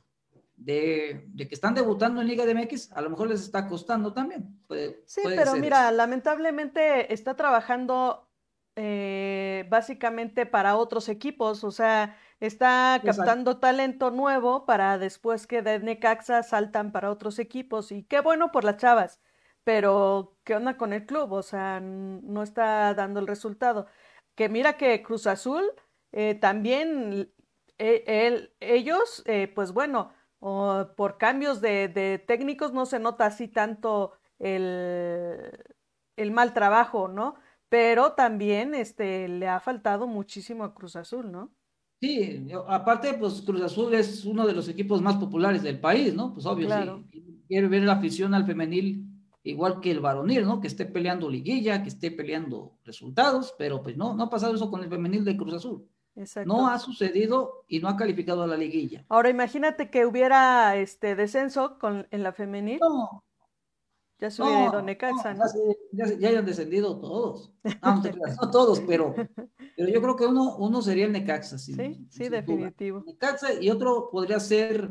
De, 0.65 1.25
de, 1.29 1.49
que 1.49 1.55
están 1.55 1.75
debutando 1.75 2.21
en 2.21 2.29
Liga 2.29 2.47
de 2.47 2.55
MX, 2.55 2.93
a 2.93 3.01
lo 3.01 3.11
mejor 3.11 3.29
les 3.29 3.41
está 3.43 3.69
costando 3.69 4.13
también. 4.13 4.61
sí, 5.07 5.23
pero 5.25 5.57
mira, 5.57 5.91
lamentablemente 5.91 7.13
está 7.13 7.35
trabajando 7.35 8.29
eh, 8.77 9.67
básicamente 9.69 10.47
para 10.47 10.77
otros 10.77 11.09
equipos, 11.09 11.65
o 11.65 11.71
sea, 11.71 12.17
está 12.41 13.01
captando 13.05 13.59
talento 13.59 14.11
nuevo 14.11 14.65
para 14.67 14.99
después 14.99 15.47
que 15.47 15.63
de 15.63 15.79
Necaxa 15.81 16.43
saltan 16.43 16.93
para 16.93 17.11
otros 17.11 17.39
equipos 17.39 17.93
y 17.93 18.05
qué 18.05 18.21
bueno 18.21 18.53
por 18.53 18.65
las 18.65 18.77
chavas 18.77 19.21
pero 19.65 20.37
¿qué 20.45 20.57
onda 20.57 20.77
con 20.77 20.93
el 20.93 21.07
club? 21.07 21.33
O 21.33 21.43
sea, 21.43 21.81
no 21.81 22.43
está 22.43 22.95
dando 22.95 23.21
el 23.21 23.27
resultado. 23.27 23.87
Que 24.35 24.49
mira 24.49 24.77
que 24.77 25.03
Cruz 25.03 25.27
Azul 25.27 25.65
eh, 26.13 26.35
también, 26.35 27.33
eh, 27.79 28.51
ellos, 28.61 29.23
eh, 29.27 29.49
pues 29.55 29.73
bueno, 29.73 30.13
por 30.43 31.19
cambios 31.19 31.61
de, 31.61 32.23
técnicos 32.27 32.73
no 32.73 32.85
se 32.85 32.99
nota 32.99 33.27
así 33.27 33.47
tanto 33.47 34.13
el, 34.41 35.51
el, 36.17 36.31
mal 36.33 36.53
trabajo, 36.53 37.07
¿no? 37.07 37.37
Pero 37.69 38.13
también 38.13 38.75
este, 38.75 39.29
le 39.29 39.47
ha 39.47 39.61
faltado 39.61 40.09
muchísimo 40.09 40.65
a 40.65 40.75
Cruz 40.75 40.97
Azul, 40.97 41.31
¿no? 41.31 41.53
Sí, 42.01 42.49
aparte, 42.67 43.15
pues 43.15 43.43
Cruz 43.43 43.63
Azul 43.63 43.95
es 43.95 44.25
uno 44.25 44.45
de 44.45 44.53
los 44.53 44.69
equipos 44.69 45.01
más 45.01 45.17
populares 45.17 45.63
del 45.63 45.79
país, 45.79 46.13
¿no? 46.13 46.35
Pues 46.35 46.45
obvio, 46.45 46.69
sí. 46.69 47.21
Quiere 47.47 47.69
ver 47.69 47.85
la 47.85 47.93
afición 47.93 48.35
al 48.35 48.45
femenil 48.45 49.07
igual 49.45 49.81
que 49.81 49.93
el 49.93 50.01
varonil, 50.01 50.45
¿no? 50.45 50.61
Que 50.61 50.67
esté 50.67 50.87
peleando 50.87 51.31
liguilla, 51.31 51.83
que 51.83 51.89
esté 51.89 52.11
peleando 52.11 52.79
resultados, 52.85 53.55
pero 53.57 53.81
pues 53.81 53.97
no, 53.97 54.15
no 54.15 54.25
ha 54.25 54.31
pasado 54.31 54.57
eso 54.57 54.71
con 54.71 54.83
el 54.83 54.89
femenil 54.89 55.25
de 55.25 55.37
Cruz 55.37 55.55
Azul. 55.55 55.87
Exacto. 56.15 56.53
No 56.53 56.69
ha 56.69 56.79
sucedido 56.79 57.65
y 57.69 57.81
no 57.81 57.89
ha 57.89 57.97
calificado 57.97 58.43
a 58.43 58.47
la 58.47 58.57
liguilla. 58.57 59.05
Ahora 59.09 59.31
imagínate 59.31 59.91
que 59.91 60.05
hubiera 60.05 60.77
este 60.77 61.15
descenso 61.17 61.79
con, 61.79 62.07
en 62.11 62.23
la 62.23 62.33
femenil. 62.33 62.79
No. 62.81 63.25
Ya 64.19 64.31
se 64.31 64.43
hubiera 64.43 64.67
ido 64.67 64.83
Necaxa, 64.83 65.35
¿no? 65.35 65.45
Ya, 65.91 66.07
ya, 66.07 66.29
hayan 66.29 66.47
descendido 66.47 67.01
todos. 67.01 67.53
No, 67.83 68.03
no, 68.41 68.51
todos, 68.53 68.81
pero, 68.81 69.15
pero 69.77 69.89
yo 69.89 70.01
creo 70.01 70.15
que 70.15 70.27
uno, 70.27 70.57
uno 70.59 70.81
sería 70.81 71.07
el 71.07 71.13
Necaxa. 71.13 71.59
sí, 71.59 72.07
sí, 72.09 72.29
definitivo. 72.29 73.03
Necaxa 73.05 73.55
y 73.55 73.69
otro 73.71 74.11
podría 74.13 74.39
ser 74.39 74.91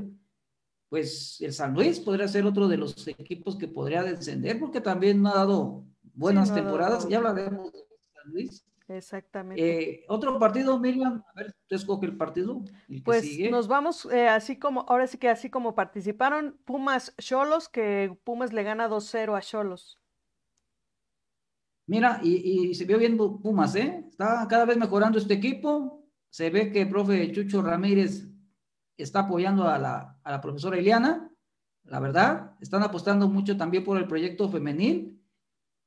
pues 0.92 1.40
el 1.40 1.54
San 1.54 1.74
Luis 1.74 2.02
podría 2.02 2.28
ser 2.28 2.46
otro 2.46 2.68
de 2.68 2.76
los 2.76 3.08
equipos 3.08 3.56
que 3.56 3.70
podría 3.70 4.04
descender 4.04 4.60
porque 4.60 4.82
también 4.82 5.22
no 5.22 5.30
ha 5.30 5.36
dado 5.36 5.86
buenas 6.14 6.54
temporadas. 6.54 7.08
Ya 7.08 7.20
hablaremos 7.20 7.72
de 7.72 7.80
San 8.14 8.34
Luis. 8.34 8.66
Exactamente. 8.98 9.62
Eh, 9.62 10.06
otro 10.08 10.38
partido, 10.40 10.80
Miriam, 10.80 11.24
a 11.28 11.34
ver, 11.34 11.56
tú 11.68 11.76
escoge 11.76 12.06
el 12.06 12.18
partido. 12.18 12.62
pues 13.04 13.40
nos 13.50 13.68
vamos, 13.68 14.06
eh, 14.12 14.28
así 14.28 14.58
como, 14.58 14.86
ahora 14.88 15.08
sí 15.08 15.18
que 15.18 15.30
así 15.30 15.50
como 15.50 15.76
participaron 15.76 16.60
Pumas 16.66 17.16
Cholos, 17.18 17.70
que 17.70 18.16
Pumas 18.24 18.54
le 18.54 18.64
gana 18.64 18.88
2-0 18.88 19.36
a 19.38 19.42
Cholos. 19.42 20.00
Mira, 21.88 22.20
y, 22.24 22.70
y, 22.70 22.76
se 22.76 22.86
vio 22.86 22.98
bien 22.98 23.18
Pumas, 23.18 23.76
¿eh? 23.76 24.06
Está 24.08 24.48
cada 24.48 24.66
vez 24.66 24.78
mejorando 24.78 25.18
este 25.18 25.34
equipo. 25.34 26.08
Se 26.30 26.50
ve 26.50 26.72
que 26.72 26.84
el 26.84 26.90
profe 26.90 27.32
Chucho 27.32 27.62
Ramírez 27.62 28.28
está 28.96 29.22
apoyando 29.22 29.68
a 29.68 29.78
la, 29.78 30.20
a 30.24 30.32
la 30.32 30.42
profesora 30.42 30.78
Eliana, 30.78 31.32
la 31.84 32.00
verdad, 32.00 32.56
están 32.62 32.84
apostando 32.84 33.28
mucho 33.28 33.58
también 33.58 33.84
por 33.84 33.98
el 33.98 34.08
proyecto 34.08 34.50
femenil. 34.50 35.20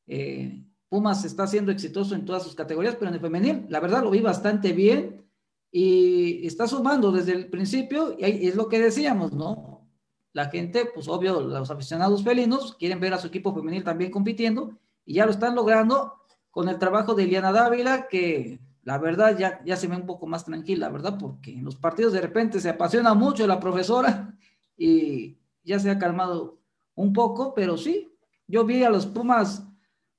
Eh, 0.07 0.64
Pumas 0.94 1.24
está 1.24 1.48
siendo 1.48 1.72
exitoso 1.72 2.14
en 2.14 2.24
todas 2.24 2.44
sus 2.44 2.54
categorías, 2.54 2.94
pero 2.94 3.09
en 3.09 3.14
el 3.14 3.20
femenil, 3.20 3.66
la 3.68 3.80
verdad, 3.80 4.04
lo 4.04 4.12
vi 4.12 4.20
bastante 4.20 4.72
bien 4.72 5.26
y 5.72 6.46
está 6.46 6.68
sumando 6.68 7.11
desde 7.11 7.33
el 7.33 7.50
principio, 7.50 8.16
y 8.16 8.46
es 8.46 8.54
lo 8.54 8.68
que 8.68 8.80
decíamos, 8.80 9.33
¿no? 9.33 9.88
La 10.33 10.50
gente, 10.50 10.88
pues 10.94 11.09
obvio, 11.09 11.40
los 11.40 11.68
aficionados 11.68 12.22
felinos 12.22 12.76
quieren 12.76 13.00
ver 13.00 13.12
a 13.12 13.18
su 13.18 13.26
equipo 13.26 13.52
femenil 13.52 13.83
también 13.83 14.12
compitiendo 14.12 14.78
y 15.04 15.14
ya 15.14 15.26
lo 15.26 15.33
están 15.33 15.57
logrando 15.57 16.14
con 16.52 16.68
el 16.68 16.78
trabajo 16.78 17.14
de 17.14 17.24
Eliana 17.24 17.50
Dávila, 17.50 18.07
que 18.07 18.61
la 18.85 18.96
verdad 18.98 19.37
ya, 19.37 19.64
ya 19.64 19.76
se 19.76 19.88
ve 19.88 19.96
un 19.96 20.07
poco 20.07 20.28
más 20.28 20.44
tranquila, 20.44 20.90
¿verdad? 20.90 21.18
Porque 21.18 21.54
en 21.54 21.64
los 21.64 21.74
partidos 21.74 22.12
de 22.12 22.20
repente 22.20 22.61
se 22.61 22.68
apasiona 22.68 23.14
mucho 23.14 23.48
la 23.48 23.59
profesora 23.59 24.33
y 24.76 25.38
ya 25.64 25.80
se 25.80 25.90
ha 25.90 25.98
calmado 25.98 26.61
un 26.94 27.12
poco, 27.12 27.52
pero 27.52 27.76
sí, 27.76 28.16
yo 28.46 28.64
vi 28.64 28.85
a 28.85 28.90
los 28.90 29.07
Pumas 29.07 29.66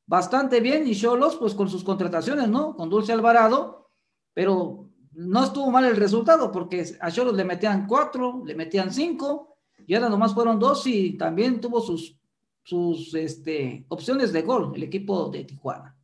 bastante 0.06 0.60
bien 0.60 0.88
y 0.88 0.96
Cholos, 0.96 1.38
pues 1.38 1.54
con 1.54 1.70
sus 1.70 1.84
contrataciones, 1.84 2.50
¿no? 2.50 2.76
Con 2.76 2.89
Dulce 2.89 3.13
Alvarado, 3.13 3.91
pero 4.34 4.89
no 5.12 5.44
estuvo 5.44 5.72
mal 5.72 5.86
el 5.86 5.96
resultado 5.96 6.52
porque 6.52 6.86
a 7.00 7.12
Cholos 7.12 7.36
le 7.36 7.46
metían 7.46 7.88
cuatro, 7.88 8.44
le 8.46 8.56
metían 8.56 8.91
cinco 8.91 9.58
y 9.88 9.96
ahora 9.96 10.10
nomás 10.10 10.34
fueron 10.34 10.60
dos 10.60 10.86
y 10.88 11.18
también 11.18 11.62
tuvo 11.62 11.82
sus, 11.82 12.20
sus 12.63 13.13
este, 13.13 13.86
opciones 13.89 14.34
de 14.34 14.41
gol 14.41 14.74
el 14.76 14.84
equipo 14.84 15.30
de 15.30 15.46
Tijuana. 15.46 15.98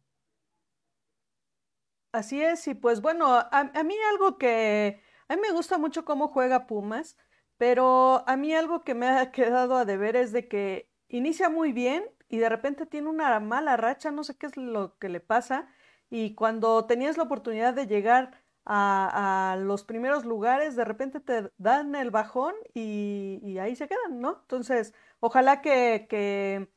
Así 2.14 2.42
es, 2.42 2.68
y 2.68 2.74
pues 2.74 3.02
bueno, 3.02 3.28
a, 3.30 3.84
mí 3.86 3.96
algo 4.12 4.38
que, 4.38 5.02
a 5.30 5.36
mí 5.36 5.42
me 5.42 5.54
gusta 5.54 5.78
mucho 5.78 6.04
cómo 6.04 6.28
juega 6.28 6.68
Pumas, 6.68 7.16
pero 7.58 8.28
a 8.28 8.36
mí 8.36 8.54
algo 8.54 8.84
que 8.84 8.96
me 8.96 9.08
ha 9.08 9.32
quedado 9.32 9.78
a 9.78 9.86
deber 9.86 10.18
es 10.18 10.34
de 10.34 10.50
que 10.50 10.90
inicia 11.08 11.50
muy 11.50 11.72
bien 11.72 12.04
y 12.32 12.38
de 12.39 12.50
repente 12.50 12.86
tiene 12.86 13.10
una 13.10 13.39
mala 13.39 13.78
racha, 13.78 14.12
no 14.12 14.24
sé 14.24 14.36
qué 14.38 14.48
es 14.48 14.58
lo 14.58 14.98
que 14.98 15.10
le 15.10 15.20
pasa, 15.20 15.67
y 16.10 16.36
cuando 16.36 16.86
tenías 16.86 17.17
la 17.17 17.24
oportunidad 17.24 17.74
de 17.74 17.88
llegar 17.88 18.41
a, 18.65 19.58
los 19.60 19.84
primeros 19.84 20.26
lugares, 20.26 20.76
de 20.76 20.86
repente 20.86 21.20
te 21.20 21.52
dan 21.58 21.96
el 21.96 22.12
bajón 22.12 22.54
y, 22.74 23.39
y 23.44 23.58
ahí 23.60 23.76
se 23.76 23.88
quedan, 23.88 24.20
¿no? 24.22 24.39
Entonces, 24.41 24.94
ojalá 25.20 25.62
que, 25.62 26.08
que 26.10 26.70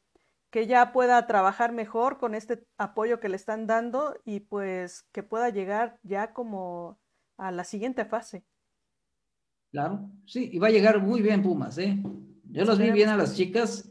que 0.54 0.68
ya 0.68 0.92
pueda 0.92 1.26
trabajar 1.26 1.72
mejor 1.72 2.16
con 2.18 2.36
este 2.36 2.64
apoyo 2.78 3.18
que 3.18 3.28
le 3.28 3.34
están 3.34 3.66
dando 3.66 4.14
y 4.24 4.38
pues 4.38 5.02
que 5.10 5.24
pueda 5.24 5.50
llegar 5.50 5.98
ya 6.04 6.32
como 6.32 6.96
a 7.36 7.50
la 7.50 7.64
siguiente 7.64 8.04
fase. 8.04 8.44
Claro, 9.72 10.08
sí, 10.26 10.50
y 10.52 10.60
va 10.60 10.68
a 10.68 10.70
llegar 10.70 11.02
muy 11.02 11.22
bien 11.22 11.42
Pumas, 11.42 11.76
¿eh? 11.78 12.00
Yo 12.52 12.64
los 12.64 12.78
vi 12.78 12.92
bien 12.92 13.08
a 13.08 13.16
las 13.16 13.34
chicas 13.34 13.90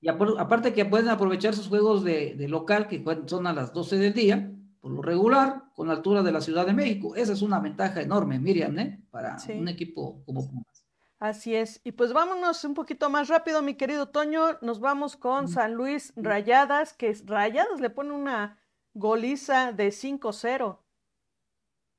y 0.00 0.08
aparte 0.08 0.72
que 0.72 0.84
pueden 0.84 1.08
aprovechar 1.08 1.54
sus 1.54 1.68
juegos 1.68 2.04
de, 2.04 2.36
local 2.48 2.86
que 2.86 3.02
son 3.26 3.46
a 3.46 3.52
las 3.52 3.72
12 3.72 3.96
del 3.96 4.12
día, 4.12 4.52
por 4.80 4.90
lo 4.92 5.02
regular, 5.02 5.64
con 5.74 5.88
la 5.88 5.94
altura 5.94 6.22
de 6.22 6.32
la 6.32 6.40
Ciudad 6.40 6.66
de 6.66 6.74
México. 6.74 7.16
Esa 7.16 7.32
es 7.32 7.42
una 7.42 7.60
ventaja 7.60 8.00
enorme, 8.00 8.38
Miriam, 8.38 8.78
¿eh? 8.78 9.02
Para 9.10 9.36
un 9.54 9.68
equipo 9.68 10.22
como 10.24 10.46
Pumas. 10.46 10.84
Así 11.18 11.54
es. 11.54 11.80
Y 11.82 11.92
pues 11.92 12.12
vámonos 12.12 12.62
un 12.64 12.74
poquito 12.74 13.08
más 13.08 13.28
rápido, 13.28 13.62
mi 13.62 13.74
querido 13.74 14.10
Toño. 14.10 14.58
Nos 14.60 14.80
vamos 14.80 15.16
con 15.16 15.48
San 15.48 15.74
Luis 15.74 16.12
Rayadas, 16.14 16.92
que 16.92 17.16
Rayadas 17.24 17.80
le 17.80 17.88
pone 17.88 18.12
una 18.12 18.58
goliza 18.92 19.72
de 19.72 19.88
5-0. 19.88 20.78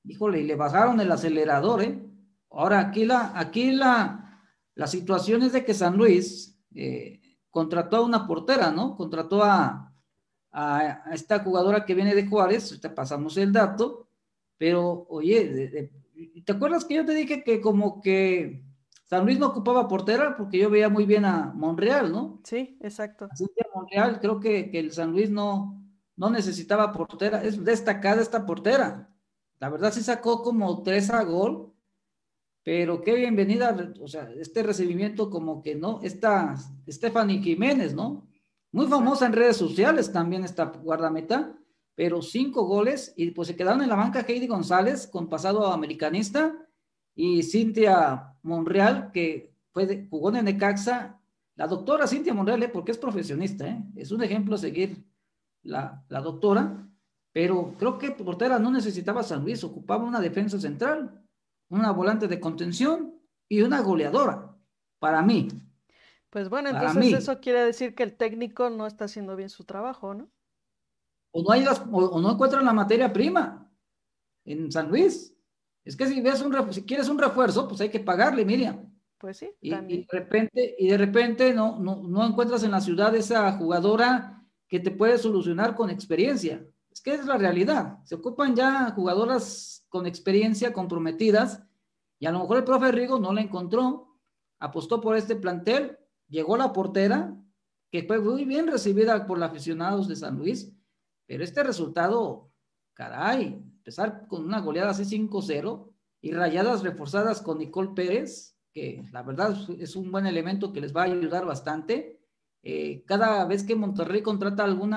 Híjole, 0.04 0.42
y 0.42 0.44
le 0.44 0.56
bajaron 0.56 1.00
el 1.02 1.12
acelerador, 1.12 1.82
¿eh? 1.82 2.00
Ahora, 2.52 2.80
aquí 2.80 3.06
la, 3.06 3.34
aquí 3.36 3.72
la, 3.72 4.44
la 4.76 4.88
situación 4.88 5.44
es 5.44 5.52
de 5.52 5.66
que 5.66 5.74
San 5.74 5.98
Luis 5.98 6.58
eh, 6.74 7.20
contrató 7.58 7.98
a 7.98 8.06
una 8.06 8.28
portera, 8.28 8.70
¿no? 8.70 8.96
Contrató 8.96 9.44
a, 9.44 9.92
a, 10.52 11.02
esta 11.12 11.40
jugadora 11.40 11.86
que 11.86 11.96
viene 11.96 12.14
de 12.14 12.28
Juárez, 12.28 12.80
te 12.80 12.88
pasamos 12.92 13.36
el 13.38 13.52
dato, 13.52 14.08
pero 14.60 15.08
oye, 15.10 15.92
¿te 16.46 16.52
acuerdas 16.52 16.86
que 16.86 16.94
yo 16.94 17.04
te 17.04 17.16
dije 17.16 17.44
que 17.44 17.60
como 17.60 18.00
que 18.00 18.64
San 19.06 19.26
Luis 19.26 19.40
no 19.40 19.48
ocupaba 19.48 19.88
portera 19.88 20.38
porque 20.38 20.60
yo 20.60 20.70
veía 20.70 20.88
muy 20.88 21.08
bien 21.08 21.26
a 21.26 21.52
Monreal, 21.56 22.12
¿no? 22.12 22.40
Sí, 22.44 22.78
exacto. 22.80 23.28
Así 23.32 23.48
que 23.56 23.66
Monreal, 23.74 24.20
creo 24.20 24.40
que, 24.40 24.70
el 24.72 24.92
San 24.92 25.14
Luis 25.14 25.32
no, 25.32 25.84
no 26.16 26.30
necesitaba 26.30 26.94
portera. 26.94 27.44
Es 27.44 27.66
destacada 27.66 28.22
esta 28.22 28.46
portera. 28.46 29.10
La 29.60 29.70
verdad 29.70 29.92
sí 29.92 30.04
sacó 30.04 30.44
como 30.44 30.84
tres 30.84 31.10
a 31.10 31.24
gol, 31.24 31.74
pero 32.68 33.02
qué 33.02 33.14
bienvenida, 33.16 33.94
o 34.02 34.10
sea, 34.10 34.30
este 34.38 34.62
recibimiento 34.62 35.30
como 35.30 35.62
que 35.62 35.74
no, 35.74 36.02
esta 36.04 36.54
Stephanie 36.86 37.42
Jiménez, 37.42 37.96
¿no? 37.96 38.28
Muy 38.74 38.88
famosa 38.88 39.26
en 39.26 39.32
redes 39.32 39.56
sociales 39.56 40.12
también 40.12 40.44
esta 40.44 40.66
guardameta, 40.66 41.58
pero 41.96 42.22
cinco 42.22 42.66
goles 42.66 43.14
y 43.16 43.32
pues 43.32 43.48
se 43.48 43.56
quedaron 43.56 43.84
en 43.84 43.88
la 43.88 43.96
banca 43.96 44.26
Heidi 44.28 44.48
González 44.48 45.08
con 45.08 45.30
pasado 45.30 45.72
americanista 45.72 46.58
y 47.16 47.42
Cintia 47.42 48.36
Monreal 48.44 49.14
que 49.14 49.56
fue 49.72 50.06
jugó 50.10 50.36
en 50.36 50.44
Necaxa. 50.44 51.22
La 51.56 51.68
doctora 51.68 52.06
Cintia 52.06 52.34
Monreal, 52.34 52.64
¿eh? 52.64 52.68
porque 52.68 52.92
es 52.92 52.98
profesionista, 52.98 53.66
¿eh? 53.66 53.82
es 53.96 54.12
un 54.12 54.24
ejemplo 54.24 54.56
a 54.56 54.58
seguir 54.58 55.06
la, 55.64 56.04
la 56.10 56.20
doctora, 56.20 56.86
pero 57.32 57.76
creo 57.80 57.98
que 57.98 58.12
portera 58.12 58.60
no 58.60 58.72
necesitaba 58.72 59.24
San 59.24 59.44
Luis, 59.44 59.64
ocupaba 59.64 60.04
una 60.04 60.20
defensa 60.20 60.60
central, 60.60 61.24
una 61.70 61.92
volante 61.92 62.28
de 62.28 62.40
contención 62.40 63.20
y 63.50 63.62
una 63.62 63.82
goleadora, 63.82 64.56
para 65.00 65.22
mí. 65.22 65.48
Pues 66.30 66.50
bueno, 66.50 66.70
entonces 66.70 67.14
eso 67.14 67.40
quiere 67.40 67.64
decir 67.64 67.96
que 67.96 68.04
el 68.04 68.16
técnico 68.16 68.70
no 68.70 68.86
está 68.86 69.06
haciendo 69.06 69.36
bien 69.36 69.50
su 69.50 69.64
trabajo, 69.64 70.14
¿no? 70.14 70.30
O 71.32 71.44
no, 71.44 71.52
hay 71.52 71.66
o, 71.92 72.20
no 72.20 72.32
encuentran 72.32 72.66
la 72.66 72.74
materia 72.74 73.12
prima 73.12 73.72
en 74.46 74.72
San 74.72 74.90
Luis. 74.90 75.34
Es 75.84 75.96
que 75.96 76.06
si, 76.08 76.22
ves 76.22 76.42
un, 76.42 76.74
si 76.74 76.84
quieres 76.84 77.08
un 77.08 77.18
refuerzo, 77.18 77.68
pues 77.68 77.80
hay 77.82 77.90
que 77.90 78.00
pagarle, 78.00 78.44
Miriam. 78.44 78.94
Pues 79.18 79.38
sí. 79.38 79.50
Y, 79.62 79.74
y, 79.74 80.06
de 80.06 80.08
repente, 80.12 80.76
y 80.78 80.90
de 80.90 80.98
repente 80.98 81.54
no, 81.54 81.80
no, 81.80 82.04
no 82.04 82.26
encuentras 82.26 82.64
en 82.64 82.72
la 82.72 82.82
ciudad 82.82 83.16
esa 83.16 83.52
jugadora 83.54 84.46
que 84.68 84.80
te 84.80 84.92
puede 84.92 85.18
solucionar 85.18 85.76
con 85.76 85.90
experiencia. 85.90 86.66
Es 86.92 87.02
que 87.02 87.14
es 87.14 87.26
la 87.26 87.38
realidad. 87.38 88.00
Se 88.04 88.16
ocupan 88.16 88.56
ya 88.56 88.92
jugadoras 88.92 89.87
con 89.90 90.06
experiencia, 90.06 90.74
comprometidas, 90.74 91.64
y 92.20 92.26
a 92.26 92.32
lo 92.32 92.40
mejor 92.40 92.58
el 92.58 92.64
profe 92.64 92.92
Rigo 92.92 93.20
no 93.20 93.34
la 93.34 93.42
encontró, 93.42 94.18
apostó 94.60 95.02
por 95.02 95.16
este 95.16 95.36
plantel, 95.36 95.98
llegó 96.28 96.58
la 96.58 96.74
portera, 96.74 97.36
que 97.92 98.04
fue 98.04 98.20
muy 98.20 98.46
bien 98.46 98.68
recibida 98.68 99.26
por 99.26 99.38
los 99.38 99.50
aficionados 99.50 100.08
de 100.08 100.16
San 100.16 100.38
Luis, 100.38 100.74
pero 101.26 101.44
este 101.44 101.64
resultado, 101.64 102.52
caray, 102.94 103.62
empezar 103.78 104.28
con 104.28 104.44
una 104.44 104.62
goleada 104.62 104.92
así 104.92 105.04
5-0 105.04 105.90
y 106.22 106.32
rayadas 106.32 106.84
reforzadas 106.84 107.42
con 107.42 107.60
Nicole 107.60 107.92
Pérez, 107.96 108.58
que 108.74 109.04
la 109.12 109.24
verdad 109.24 109.56
es 109.80 109.96
un 109.96 110.12
buen 110.12 110.26
elemento 110.26 110.74
que 110.74 110.82
les 110.82 110.96
va 110.96 111.02
a 111.02 111.06
ayudar 111.06 111.46
bastante. 111.46 112.20
Eh, 112.64 113.04
cada 113.06 113.46
vez 113.46 113.64
que 113.64 113.76
Monterrey 113.76 114.22
contrata 114.22 114.64
algún 114.64 114.94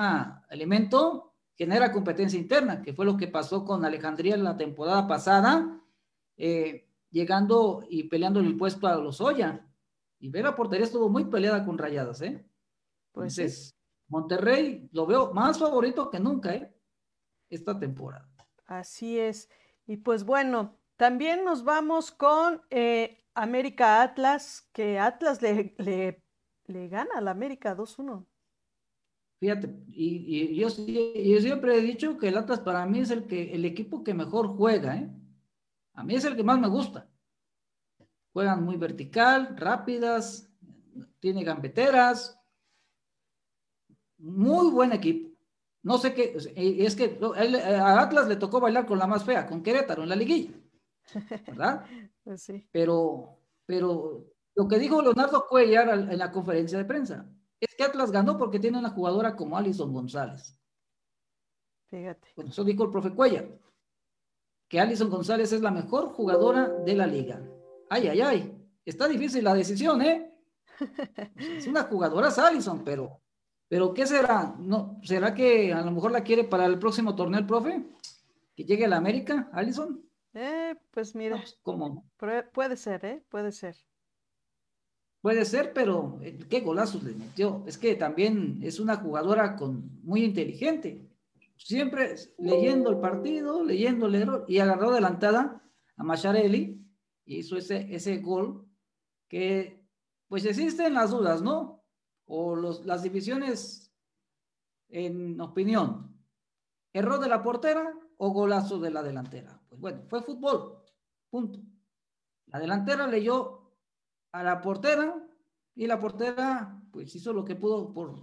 elemento, 0.49 1.30
genera 1.55 1.91
competencia 1.91 2.39
interna, 2.39 2.81
que 2.81 2.93
fue 2.93 3.05
lo 3.05 3.17
que 3.17 3.27
pasó 3.27 3.65
con 3.65 3.85
Alejandría 3.85 4.35
en 4.35 4.43
la 4.43 4.57
temporada 4.57 5.07
pasada, 5.07 5.81
eh, 6.37 6.89
llegando 7.09 7.83
y 7.89 8.03
peleando 8.03 8.39
el 8.39 8.57
puesto 8.57 8.87
a 8.87 8.95
los 8.95 9.21
Oya. 9.21 9.67
Y 10.19 10.29
Vera 10.29 10.55
Portería 10.55 10.85
estuvo 10.85 11.09
muy 11.09 11.25
peleada 11.25 11.65
con 11.65 11.77
Rayadas, 11.77 12.21
¿eh? 12.21 12.45
Pues 13.11 13.37
Entonces, 13.37 13.75
Monterrey 14.07 14.89
lo 14.91 15.05
veo 15.05 15.33
más 15.33 15.59
favorito 15.59 16.09
que 16.09 16.19
nunca, 16.19 16.53
¿eh? 16.53 16.73
Esta 17.49 17.77
temporada. 17.77 18.29
Así 18.65 19.19
es. 19.19 19.49
Y 19.85 19.97
pues 19.97 20.23
bueno, 20.23 20.77
también 20.95 21.43
nos 21.43 21.63
vamos 21.63 22.11
con 22.11 22.61
eh, 22.69 23.25
América 23.33 24.01
Atlas, 24.01 24.69
que 24.71 24.99
Atlas 24.99 25.41
le, 25.41 25.75
le, 25.77 26.87
gana 26.87 27.09
a 27.15 27.21
la 27.21 27.31
América 27.31 27.75
2-1. 27.75 28.25
Fíjate, 29.41 29.73
y, 29.87 30.55
yo, 30.55 30.67
yo, 30.69 31.41
siempre 31.41 31.75
he 31.75 31.81
dicho 31.81 32.15
que 32.19 32.27
el 32.27 32.37
Atlas 32.37 32.59
para 32.59 32.85
mí 32.85 32.99
es 32.99 33.09
el, 33.09 33.25
que, 33.25 33.51
el 33.55 33.65
equipo 33.65 34.03
que 34.03 34.13
mejor 34.13 34.55
juega, 34.55 34.95
¿eh? 34.95 35.11
A 35.93 36.03
mí 36.03 36.13
es 36.13 36.25
el 36.25 36.35
que 36.35 36.43
más 36.43 36.59
me 36.59 36.67
gusta. 36.67 37.09
Juegan 38.33 38.63
muy 38.63 38.77
vertical, 38.77 39.57
rápidas, 39.57 40.47
tiene 41.19 41.43
gambeteras. 41.43 42.39
Muy 44.19 44.69
buen 44.69 44.93
equipo. 44.93 45.31
No 45.81 45.97
sé 45.97 46.13
qué, 46.13 46.37
es 46.55 46.95
que 46.95 47.19
a 47.65 47.99
Atlas 47.99 48.27
le 48.27 48.35
tocó 48.35 48.59
bailar 48.59 48.85
con 48.85 48.99
la 48.99 49.07
más 49.07 49.25
fea, 49.25 49.47
con 49.47 49.63
Querétaro 49.63 50.03
en 50.03 50.09
la 50.09 50.15
liguilla. 50.15 50.53
¿Verdad? 51.47 51.83
Pues 52.23 52.43
sí. 52.43 52.69
Pero, 52.71 53.39
pero 53.65 54.27
lo 54.53 54.67
que 54.67 54.77
dijo 54.77 55.01
Leonardo 55.01 55.47
Cuellar 55.49 55.89
en 55.89 56.19
la 56.19 56.31
conferencia 56.31 56.77
de 56.77 56.85
prensa 56.85 57.27
es 57.61 57.75
que 57.75 57.83
Atlas 57.83 58.11
ganó 58.11 58.37
porque 58.37 58.59
tiene 58.59 58.77
una 58.79 58.89
jugadora 58.89 59.35
como 59.35 59.57
Alison 59.57 59.93
González. 59.93 60.57
Fíjate. 61.89 62.29
Bueno, 62.35 62.51
eso 62.51 62.63
dijo 62.63 62.83
el 62.83 62.91
profe 62.91 63.13
Cuellar 63.13 63.47
que 64.71 64.79
Alison 64.79 65.09
González 65.09 65.51
es 65.51 65.59
la 65.59 65.69
mejor 65.69 66.13
jugadora 66.13 66.69
de 66.69 66.95
la 66.95 67.05
liga. 67.05 67.41
Ay, 67.89 68.07
ay, 68.07 68.21
ay. 68.21 68.57
Está 68.85 69.05
difícil 69.05 69.43
la 69.43 69.53
decisión, 69.53 70.01
¿eh? 70.01 70.33
Es 71.35 71.67
una 71.67 71.83
jugadora 71.83 72.29
Alison, 72.29 72.81
pero, 72.85 73.21
pero 73.67 73.93
¿qué 73.93 74.07
será? 74.07 74.55
¿No, 74.57 74.97
¿Será 75.03 75.33
que 75.33 75.73
a 75.73 75.81
lo 75.81 75.91
mejor 75.91 76.13
la 76.13 76.23
quiere 76.23 76.45
para 76.45 76.65
el 76.67 76.79
próximo 76.79 77.13
torneo 77.13 77.41
el 77.41 77.45
profe? 77.45 77.85
¿Que 78.55 78.63
llegue 78.63 78.85
a 78.85 78.87
la 78.87 78.95
América, 78.95 79.49
Alison? 79.51 80.09
Eh, 80.33 80.73
pues 80.89 81.15
mira. 81.15 81.35
Pues, 81.35 81.59
¿Cómo? 81.61 82.09
Puede 82.53 82.77
ser, 82.77 83.03
¿eh? 83.03 83.25
Puede 83.27 83.51
ser. 83.51 83.75
Puede 85.21 85.45
ser, 85.45 85.73
pero 85.73 86.19
eh, 86.21 86.37
qué 86.49 86.61
golazos 86.61 87.03
le 87.03 87.13
metió. 87.13 87.63
Es 87.67 87.77
que 87.77 87.95
también 87.95 88.59
es 88.63 88.79
una 88.79 88.97
jugadora 88.97 89.55
con, 89.55 90.01
muy 90.03 90.23
inteligente 90.23 91.11
siempre 91.63 92.15
leyendo 92.37 92.89
el 92.89 92.99
partido, 92.99 93.63
leyendo 93.63 94.07
el 94.07 94.15
error, 94.15 94.45
y 94.47 94.59
agarró 94.59 94.91
adelantada 94.91 95.63
a 95.95 96.03
Macharelli 96.03 96.83
y 97.25 97.37
hizo 97.37 97.57
ese, 97.57 97.93
ese 97.93 98.17
gol 98.17 98.67
que, 99.27 99.85
pues 100.27 100.45
existen 100.45 100.93
las 100.93 101.11
dudas, 101.11 101.41
¿no? 101.41 101.83
O 102.25 102.55
los, 102.55 102.85
las 102.85 103.03
divisiones 103.03 103.93
en 104.89 105.39
opinión. 105.39 106.17
¿Error 106.93 107.19
de 107.19 107.29
la 107.29 107.43
portera 107.43 107.93
o 108.17 108.31
golazo 108.31 108.79
de 108.79 108.91
la 108.91 109.03
delantera? 109.03 109.61
Pues 109.69 109.79
bueno, 109.79 110.03
fue 110.07 110.21
fútbol, 110.21 110.83
punto. 111.29 111.59
La 112.47 112.59
delantera 112.59 113.07
leyó 113.07 113.60
a 114.31 114.43
la 114.43 114.61
portera 114.61 115.27
y 115.75 115.87
la 115.87 115.99
portera 115.99 116.81
pues 116.91 117.15
hizo 117.15 117.33
lo 117.33 117.45
que 117.45 117.55
pudo 117.55 117.93
por 117.93 118.21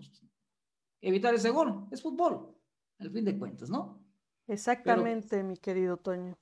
evitar 1.01 1.35
ese 1.35 1.51
gol. 1.51 1.87
Es 1.91 2.03
fútbol 2.03 2.55
al 2.99 3.11
fin 3.11 3.25
de 3.25 3.39
cuentas, 3.39 3.71
¿no? 3.71 4.05
Exactamente, 4.47 5.43
mi 5.43 5.57
querido 5.57 5.97
Toño. 5.99 6.37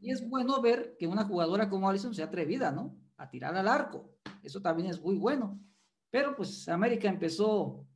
Y 0.00 0.10
es 0.10 0.28
bueno 0.28 0.60
ver 0.60 0.96
que 0.98 1.06
una 1.06 1.24
jugadora 1.24 1.68
como 1.68 1.88
Allison 1.88 2.14
sea 2.14 2.26
atrevida, 2.26 2.70
¿no? 2.70 2.96
A 3.16 3.30
tirar 3.30 3.56
al 3.56 3.68
arco. 3.68 4.14
Eso 4.42 4.60
también 4.60 4.90
es 4.90 5.00
muy 5.00 5.16
bueno. 5.16 5.60
Pero 6.10 6.34
pues 6.36 6.68
América 6.68 7.08
empezó 7.08 7.86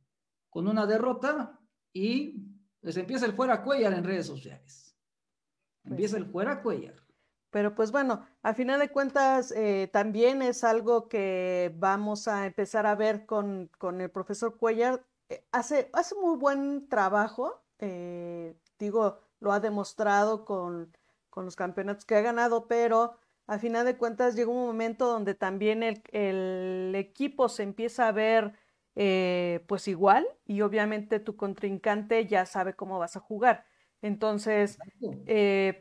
con 0.49 0.67
una 0.67 0.85
derrota 0.85 1.59
y 1.91 2.45
pues 2.79 2.97
empieza 2.97 3.25
el 3.25 3.33
fuera 3.33 3.63
Cuellar 3.63 3.93
en 3.93 4.03
redes 4.03 4.27
sociales. 4.27 4.97
Pues 5.81 5.91
empieza 5.91 6.17
el 6.17 6.25
fuera 6.25 6.61
Cuellar. 6.61 6.95
Pero 7.53 7.75
pues 7.75 7.91
bueno, 7.91 8.25
a 8.41 8.53
final 8.53 8.79
de 8.79 8.89
cuentas 8.89 9.51
eh, 9.51 9.89
también 9.93 10.41
es 10.41 10.63
algo 10.63 11.07
que 11.07 11.71
vamos 11.77 12.27
a 12.27 12.47
empezar 12.47 12.85
a 12.85 12.95
ver 12.95 13.25
con, 13.25 13.69
con 13.77 14.01
el 14.01 14.09
profesor 14.09 14.57
Cuellar 14.57 15.01
eh, 15.29 15.43
hace, 15.51 15.89
hace 15.93 16.15
muy 16.15 16.37
buen 16.37 16.87
trabajo, 16.89 17.61
eh, 17.79 18.55
digo, 18.79 19.19
lo 19.39 19.51
ha 19.51 19.59
demostrado 19.59 20.45
con, 20.45 20.95
los 21.35 21.55
campeonatos 21.55 22.05
que 22.05 22.15
ha 22.15 22.21
ganado, 22.21 22.67
pero 22.67 23.17
a 23.47 23.57
final 23.57 23.85
de 23.85 23.97
cuentas 23.97 24.35
llega 24.35 24.51
un 24.51 24.65
momento 24.67 25.07
donde 25.07 25.33
también 25.33 25.81
el, 25.83 26.93
equipo 26.95 27.49
se 27.49 27.63
empieza 27.63 28.07
a 28.07 28.11
ver 28.11 28.53
eh, 28.95 29.65
pues 29.67 29.87
igual 29.87 30.27
y 30.45 30.61
obviamente 30.61 31.19
tu 31.19 31.35
contrincante 31.35 32.27
ya 32.27 32.45
sabe 32.45 32.75
cómo 32.75 32.99
vas 32.99 33.15
a 33.15 33.19
jugar. 33.19 33.65
Entonces, 34.03 34.77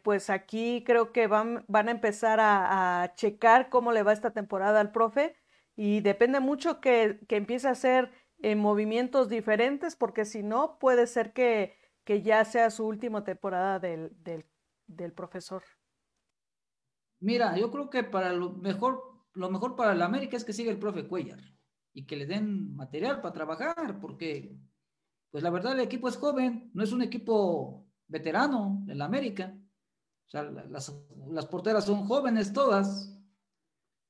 pues 0.05 0.31
aquí 0.31 0.85
creo 0.87 1.11
que 1.11 1.27
van, 1.27 1.65
van 1.67 1.89
a 1.89 1.91
empezar 1.91 2.39
a, 2.41 3.13
checar 3.17 3.69
cómo 3.69 3.91
le 3.91 4.05
va 4.05 4.13
esta 4.13 4.31
temporada 4.31 4.79
al 4.79 4.93
profe 4.93 5.35
y 5.75 6.03
depende 6.03 6.39
mucho 6.39 6.81
que, 6.81 7.19
que 7.29 7.35
empiece 7.35 7.67
a 7.67 7.73
hacer 7.73 8.13
en 8.39 8.61
movimientos 8.61 9.29
diferentes, 9.29 9.97
porque 9.97 10.25
si 10.25 10.45
no, 10.45 10.79
puede 10.79 11.09
ser 11.09 11.33
que, 11.33 11.77
que 12.05 12.23
ya 12.23 12.45
sea 12.45 12.71
su 12.71 12.87
última 12.87 13.25
temporada 13.25 13.81
del, 13.81 14.13
del, 14.87 15.13
profesor. 15.13 15.65
Mira, 17.19 17.59
yo 17.59 17.73
creo 17.73 17.91
que 17.91 18.05
para 18.05 18.33
lo 18.33 18.53
mejor, 18.53 19.03
lo 19.33 19.51
mejor 19.51 19.75
para 19.75 19.95
el 19.95 20.03
América 20.03 20.37
es 20.37 20.45
que 20.45 20.53
siga 20.53 20.71
el 20.71 20.79
profe 20.79 21.09
Cuellar 21.09 21.41
y 21.93 22.07
que 22.07 22.15
le 22.15 22.27
den 22.27 22.77
material 22.77 23.21
para 23.21 23.35
trabajar, 23.35 23.99
porque, 24.01 24.57
pues 25.33 25.43
la 25.43 25.51
verdad, 25.51 25.73
el 25.73 25.81
equipo 25.81 26.07
es 26.07 26.17
joven, 26.17 26.71
no 26.73 26.85
es 26.85 26.93
un 26.93 27.03
equipo 27.03 27.89
veterano 28.13 28.85
en 28.87 28.99
la 28.99 29.07
América. 29.07 29.53
O 30.27 30.31
sea, 30.31 30.45
las, 30.45 30.95
las 31.29 31.47
porteras 31.47 31.85
son 31.85 32.07
jóvenes 32.07 32.53
todas. 32.53 33.19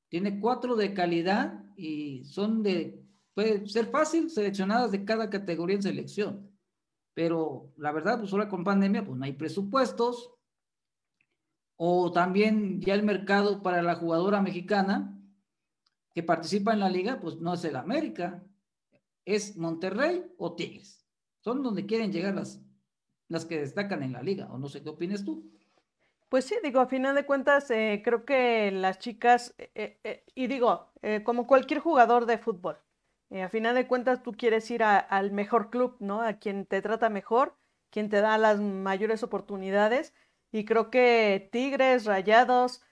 Tiene 0.08 0.40
cuatro 0.40 0.76
de 0.76 0.92
calidad 0.92 1.64
y 1.76 2.24
son 2.26 2.62
de 2.62 3.02
Puede 3.34 3.66
ser 3.66 3.86
fácil 3.86 4.30
seleccionadas 4.30 4.92
de 4.92 5.04
cada 5.04 5.30
categoría 5.30 5.76
en 5.76 5.82
selección, 5.82 6.50
pero 7.14 7.72
la 7.78 7.92
verdad, 7.92 8.18
pues 8.18 8.32
ahora 8.32 8.48
con 8.48 8.62
pandemia, 8.62 9.04
pues 9.04 9.18
no 9.18 9.24
hay 9.24 9.32
presupuestos, 9.32 10.34
o 11.76 12.12
también 12.12 12.80
ya 12.80 12.94
el 12.94 13.02
mercado 13.02 13.62
para 13.62 13.82
la 13.82 13.94
jugadora 13.94 14.42
mexicana 14.42 15.18
que 16.14 16.22
participa 16.22 16.74
en 16.74 16.80
la 16.80 16.90
liga, 16.90 17.20
pues 17.20 17.40
no 17.40 17.54
es 17.54 17.64
el 17.64 17.76
América. 17.76 18.44
es 19.24 19.56
Monterrey 19.56 20.24
o 20.36 20.54
Tigres. 20.54 21.06
Son 21.40 21.62
donde 21.62 21.86
quieren 21.86 22.12
llegar 22.12 22.34
las, 22.34 22.60
las 23.32 23.46
que 23.46 23.58
destacan 23.58 24.02
en 24.02 24.12
la 24.12 24.22
liga, 24.22 24.48
o 24.52 24.58
no 24.58 24.68
sé 24.68 24.82
qué 24.82 24.90
opinas 24.90 25.24
tú. 25.24 25.50
Pues 26.28 26.44
sí, 26.46 26.54
digo, 26.62 26.80
a 26.80 26.86
final 26.86 27.14
de 27.14 27.26
cuentas, 27.26 27.70
eh, 27.70 28.00
creo 28.04 28.24
que 28.24 28.70
las 28.70 28.98
chicas, 28.98 29.54
eh, 29.58 29.98
eh, 30.02 30.24
y 30.34 30.46
digo, 30.46 30.90
como 31.24 31.46
cualquier 31.46 31.80
jugador 31.80 32.24
de 32.26 32.38
fútbol, 32.38 32.78
a 33.30 33.48
final 33.48 33.74
de 33.74 33.86
cuentas 33.86 34.22
tú 34.22 34.32
quieres 34.32 34.70
ir 34.70 34.82
al 34.82 35.32
mejor 35.32 35.68
club, 35.68 35.96
¿no? 35.98 36.22
A 36.22 36.34
quien 36.34 36.64
te 36.64 36.80
trata 36.80 37.10
mejor, 37.10 37.54
quien 37.90 38.08
te 38.08 38.20
da 38.20 38.38
las 38.38 38.60
mayores 38.60 39.22
oportunidades, 39.22 40.14
y 40.52 40.64
creo 40.64 40.90
que 40.90 41.50
Tigres, 41.52 42.06
Rayados, 42.06 42.82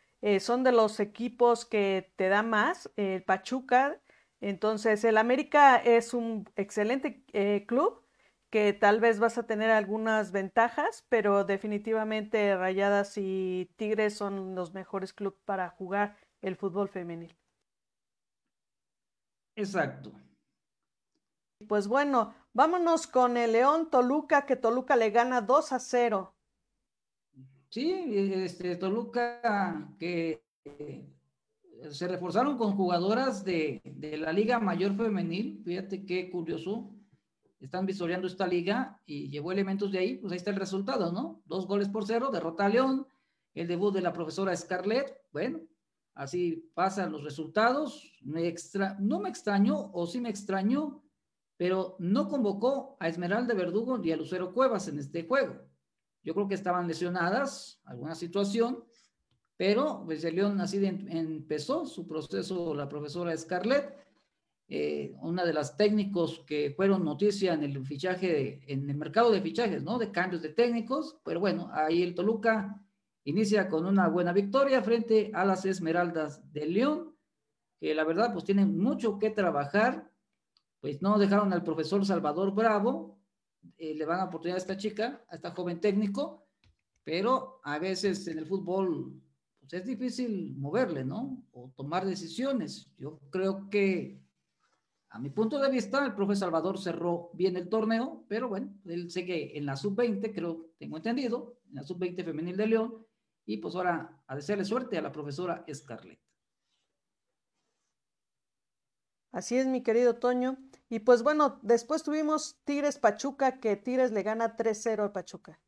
son 0.41 0.63
de 0.65 0.73
los 0.73 1.01
equipos 1.01 1.65
que 1.65 2.13
te 2.17 2.29
da 2.29 2.43
más, 2.43 2.91
el 2.97 3.23
Pachuca, 3.23 4.01
entonces 4.43 5.05
el 5.05 5.17
América 5.17 5.77
es 5.77 6.13
un 6.13 6.47
excelente 6.57 7.23
club, 7.67 8.03
que 8.51 8.73
tal 8.73 9.01
vez 9.01 9.21
vas 9.21 9.39
a 9.39 9.47
tener 9.47 9.71
algunas 9.71 10.33
ventajas, 10.33 11.07
pero 11.09 11.45
definitivamente 11.45 12.57
Rayadas 12.57 13.17
y 13.17 13.71
Tigres 13.77 14.15
son 14.15 14.55
los 14.57 14.75
mejores 14.75 15.13
clubes 15.13 15.39
para 15.45 15.71
jugar 15.71 16.17
el 16.43 16.57
fútbol 16.57 16.89
femenil. 16.89 17.37
Exacto. 19.55 20.13
Pues 21.69 21.87
bueno, 21.87 22.35
vámonos 22.53 23.07
con 23.07 23.37
el 23.37 23.53
León 23.53 23.91
Toluca, 23.91 24.47
que 24.47 24.57
Toluca 24.57 24.97
le 24.97 25.11
gana 25.11 25.41
2 25.41 25.73
a 25.73 25.79
0. 25.79 26.35
Sí, 27.69 27.93
este, 28.35 28.75
Toluca 28.77 29.95
que 29.99 30.43
eh, 30.65 31.07
se 31.91 32.09
reforzaron 32.09 32.59
con 32.59 32.75
jugadoras 32.75 33.45
de, 33.45 33.81
de 33.85 34.17
la 34.17 34.33
Liga 34.33 34.59
Mayor 34.59 34.97
Femenil, 34.97 35.63
fíjate 35.65 36.05
qué 36.05 36.31
curioso, 36.31 36.91
están 37.61 37.87
visoreando 37.87 38.27
esta 38.27 38.47
liga 38.47 39.01
y 39.07 39.29
llevó 39.29 39.53
elementos 39.53 39.93
de 39.93 39.99
ahí, 39.99 40.17
pues 40.17 40.33
ahí 40.33 40.39
está 40.39 40.51
el 40.51 40.57
resultado, 40.57 41.13
¿no? 41.13 41.43
Dos 41.45 41.67
goles 41.67 41.89
por 41.89 42.07
cero, 42.07 42.31
derrota 42.33 42.65
a 42.65 42.69
León, 42.69 43.07
el 43.55 43.69
debut 43.69 43.95
de 43.95 44.01
la 44.01 44.13
profesora 44.13 44.57
Scarlett, 44.57 45.21
bueno, 45.33 45.61
así 46.15 46.71
pasan 46.75 47.13
los 47.13 47.23
resultados, 47.23 48.19
no 48.23 49.21
me 49.21 49.29
extrañó 49.29 49.91
o 49.93 50.07
sí 50.07 50.21
me 50.21 50.31
extrañó, 50.31 51.05
pero 51.57 51.97
no 51.99 52.29
convocó 52.29 52.97
a 52.99 53.09
Esmeralda 53.09 53.53
Verdugo 53.53 54.01
y 54.03 54.13
a 54.13 54.17
Lucero 54.17 54.55
Cuevas 54.55 54.89
en 54.89 54.99
este 54.99 55.27
juego. 55.27 55.57
Yo 56.23 56.35
creo 56.35 56.49
que 56.49 56.55
estaban 56.55 56.89
lesionadas, 56.89 57.81
alguna 57.85 58.15
situación, 58.15 58.85
pero 59.57 60.03
pues 60.07 60.25
el 60.25 60.37
León 60.37 60.59
así 60.61 60.83
empezó 60.85 61.85
su 61.85 62.07
proceso 62.07 62.75
la 62.75 62.89
profesora 62.89 63.37
Scarlett 63.37 63.95
eh, 64.73 65.17
una 65.21 65.45
de 65.45 65.53
las 65.53 65.77
técnicos 65.77 66.45
que 66.47 66.73
fueron 66.77 67.05
noticia 67.05 67.55
en 67.55 67.65
el 67.65 67.85
fichaje, 67.85 68.61
en 68.73 68.89
el 68.89 68.97
mercado 68.97 69.33
de 69.33 69.43
fichajes, 69.43 69.83
¿no? 69.83 69.99
De 69.99 70.13
cambios 70.13 70.43
de 70.43 70.51
técnicos, 70.51 71.19
pero 71.25 71.41
bueno, 71.41 71.69
ahí 71.73 72.05
el 72.05 72.15
Toluca 72.15 72.81
inicia 73.25 73.69
con 73.69 73.85
una 73.85 74.07
buena 74.07 74.33
victoria 74.33 74.81
frente 74.81 75.33
a 75.35 75.45
las 75.45 75.65
Esmeraldas 75.65 76.53
de 76.53 76.67
León, 76.67 77.17
que 77.81 77.93
la 77.97 78.05
verdad 78.05 78.33
pues 78.33 78.45
tienen 78.45 78.79
mucho 78.79 79.19
que 79.19 79.31
trabajar, 79.31 80.09
pues 80.81 81.03
no 81.03 81.19
dejaron 81.19 81.53
al 81.53 81.65
profesor 81.65 82.07
Salvador 82.07 82.55
Bravo, 82.55 83.19
eh, 83.77 83.97
le 83.97 84.05
van 84.05 84.21
a 84.21 84.27
oportunidad 84.27 84.59
a 84.59 84.61
esta 84.61 84.77
chica, 84.77 85.25
a 85.29 85.35
esta 85.35 85.51
joven 85.51 85.81
técnico, 85.81 86.47
pero 87.03 87.61
a 87.65 87.81
veces 87.81 88.25
en 88.29 88.39
el 88.39 88.47
fútbol 88.47 89.21
pues 89.59 89.73
es 89.73 89.85
difícil 89.85 90.55
moverle, 90.57 91.05
¿no? 91.05 91.45
O 91.51 91.73
tomar 91.77 92.07
decisiones. 92.07 92.89
Yo 92.99 93.19
creo 93.31 93.69
que 93.69 94.30
a 95.13 95.19
mi 95.19 95.29
punto 95.31 95.59
de 95.59 95.69
vista, 95.71 96.05
el 96.07 96.15
profe 96.15 96.37
Salvador 96.37 96.79
cerró 96.79 97.31
bien 97.35 97.57
el 97.57 97.69
torneo, 97.69 98.25
pero 98.29 98.49
bueno, 98.49 98.73
él 98.85 99.11
sigue 99.11 99.59
en 99.59 99.67
la 99.67 99.77
sub-20, 99.77 100.33
creo, 100.33 100.71
tengo 100.79 100.99
entendido, 100.99 101.59
en 101.69 101.75
la 101.75 101.83
sub-20 101.83 102.25
femenil 102.25 102.57
de 102.57 102.67
León, 102.69 103.07
y 103.45 103.57
pues 103.57 103.75
ahora 103.75 104.23
a 104.29 104.37
desearle 104.37 104.65
suerte 104.65 104.97
a 104.97 105.03
la 105.03 105.11
profesora 105.11 105.65
Scarlett. 105.73 106.21
Así 109.33 109.57
es, 109.57 109.67
mi 109.67 109.83
querido 109.83 110.15
Toño. 110.15 110.59
Y 110.89 111.01
pues 111.01 111.25
bueno, 111.25 111.59
después 111.63 112.05
tuvimos 112.05 112.61
Tigres 112.65 112.99
Pachuca, 112.99 113.59
que 113.59 113.77
Tigres 113.77 114.13
le 114.13 114.23
gana 114.23 114.57
3-0 114.57 115.03
al 115.03 115.13
Pachuca. 115.13 115.61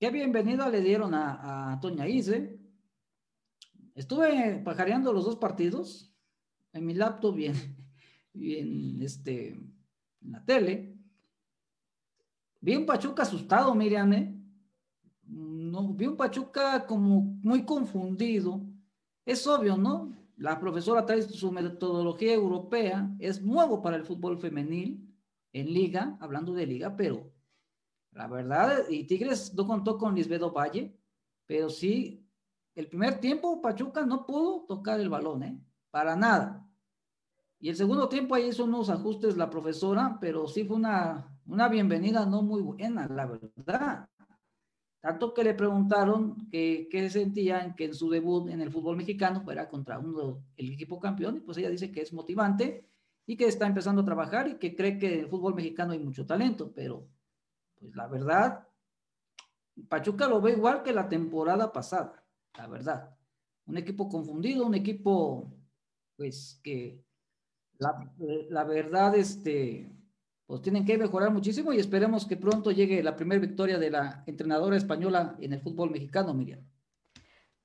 Qué 0.00 0.10
bienvenida 0.10 0.68
le 0.68 0.80
dieron 0.80 1.14
a, 1.14 1.72
a 1.72 1.80
Toña 1.80 2.08
Ise. 2.08 2.58
Estuve 3.94 4.60
pajareando 4.64 5.12
los 5.12 5.24
dos 5.24 5.36
partidos 5.36 6.09
en 6.72 6.86
mi 6.86 6.94
laptop 6.94 7.38
y 8.34 8.54
en, 8.56 9.02
este, 9.02 9.48
en 9.50 10.32
la 10.32 10.44
tele. 10.44 10.96
Vi 12.60 12.76
un 12.76 12.86
Pachuca 12.86 13.22
asustado, 13.22 13.74
Miriam, 13.74 14.12
¿eh? 14.12 14.36
No, 15.24 15.94
vi 15.94 16.06
un 16.06 16.16
Pachuca 16.16 16.86
como 16.86 17.22
muy 17.42 17.64
confundido. 17.64 18.60
Es 19.24 19.46
obvio, 19.46 19.76
¿no? 19.76 20.12
La 20.36 20.58
profesora 20.58 21.04
trae 21.04 21.22
su 21.22 21.52
metodología 21.52 22.34
europea, 22.34 23.14
es 23.18 23.42
nuevo 23.42 23.82
para 23.82 23.96
el 23.96 24.04
fútbol 24.04 24.38
femenil 24.38 25.06
en 25.52 25.72
liga, 25.72 26.16
hablando 26.20 26.54
de 26.54 26.66
liga, 26.66 26.96
pero 26.96 27.30
la 28.12 28.26
verdad, 28.26 28.88
y 28.88 29.04
Tigres 29.04 29.54
no 29.54 29.66
contó 29.66 29.98
con 29.98 30.14
Lisbedo 30.14 30.50
Valle, 30.50 30.96
pero 31.46 31.68
sí, 31.68 32.26
el 32.74 32.88
primer 32.88 33.20
tiempo 33.20 33.60
Pachuca 33.60 34.04
no 34.04 34.26
pudo 34.26 34.64
tocar 34.66 34.98
el 35.00 35.08
balón, 35.08 35.42
¿eh? 35.42 35.60
Para 35.90 36.16
nada. 36.16 36.66
Y 37.58 37.68
el 37.68 37.76
segundo 37.76 38.08
tiempo 38.08 38.34
ahí 38.34 38.48
hizo 38.48 38.64
unos 38.64 38.88
ajustes 38.88 39.36
la 39.36 39.50
profesora, 39.50 40.16
pero 40.20 40.48
sí 40.48 40.64
fue 40.64 40.76
una, 40.76 41.38
una 41.46 41.68
bienvenida 41.68 42.24
no 42.24 42.42
muy 42.42 42.62
buena, 42.62 43.06
la 43.06 43.26
verdad. 43.26 44.08
Tanto 45.00 45.32
que 45.32 45.44
le 45.44 45.54
preguntaron 45.54 46.48
qué 46.50 47.08
sentían 47.10 47.74
que 47.74 47.86
en 47.86 47.94
su 47.94 48.10
debut 48.10 48.50
en 48.50 48.60
el 48.60 48.70
fútbol 48.70 48.96
mexicano 48.96 49.42
fuera 49.42 49.68
contra 49.68 49.98
uno, 49.98 50.44
el 50.56 50.72
equipo 50.72 51.00
campeón, 51.00 51.36
y 51.36 51.40
pues 51.40 51.58
ella 51.58 51.70
dice 51.70 51.90
que 51.90 52.02
es 52.02 52.12
motivante 52.12 52.86
y 53.26 53.36
que 53.36 53.46
está 53.46 53.66
empezando 53.66 54.02
a 54.02 54.04
trabajar 54.04 54.48
y 54.48 54.54
que 54.58 54.74
cree 54.74 54.98
que 54.98 55.14
en 55.14 55.20
el 55.20 55.28
fútbol 55.28 55.54
mexicano 55.54 55.92
hay 55.92 56.00
mucho 56.00 56.26
talento, 56.26 56.72
pero 56.74 57.06
pues 57.78 57.94
la 57.94 58.08
verdad, 58.08 58.68
Pachuca 59.88 60.28
lo 60.28 60.40
ve 60.40 60.52
igual 60.52 60.82
que 60.82 60.92
la 60.92 61.08
temporada 61.08 61.72
pasada, 61.72 62.22
la 62.56 62.66
verdad. 62.66 63.16
Un 63.66 63.78
equipo 63.78 64.08
confundido, 64.08 64.66
un 64.66 64.74
equipo 64.74 65.50
pues 66.20 66.60
que 66.62 67.02
la, 67.78 68.64
verdad, 68.64 69.14
este, 69.14 69.90
pues 70.44 70.60
tienen 70.60 70.84
que 70.84 70.98
mejorar 70.98 71.30
muchísimo 71.30 71.72
y 71.72 71.78
esperemos 71.78 72.26
que 72.26 72.36
pronto 72.36 72.72
llegue 72.72 73.02
la 73.02 73.16
primera 73.16 73.40
victoria 73.40 73.78
de 73.78 73.88
la 73.88 74.22
entrenadora 74.26 74.76
española 74.76 75.34
en 75.40 75.54
el 75.54 75.62
fútbol 75.62 75.90
mexicano, 75.90 76.34
Miriam. 76.34 76.60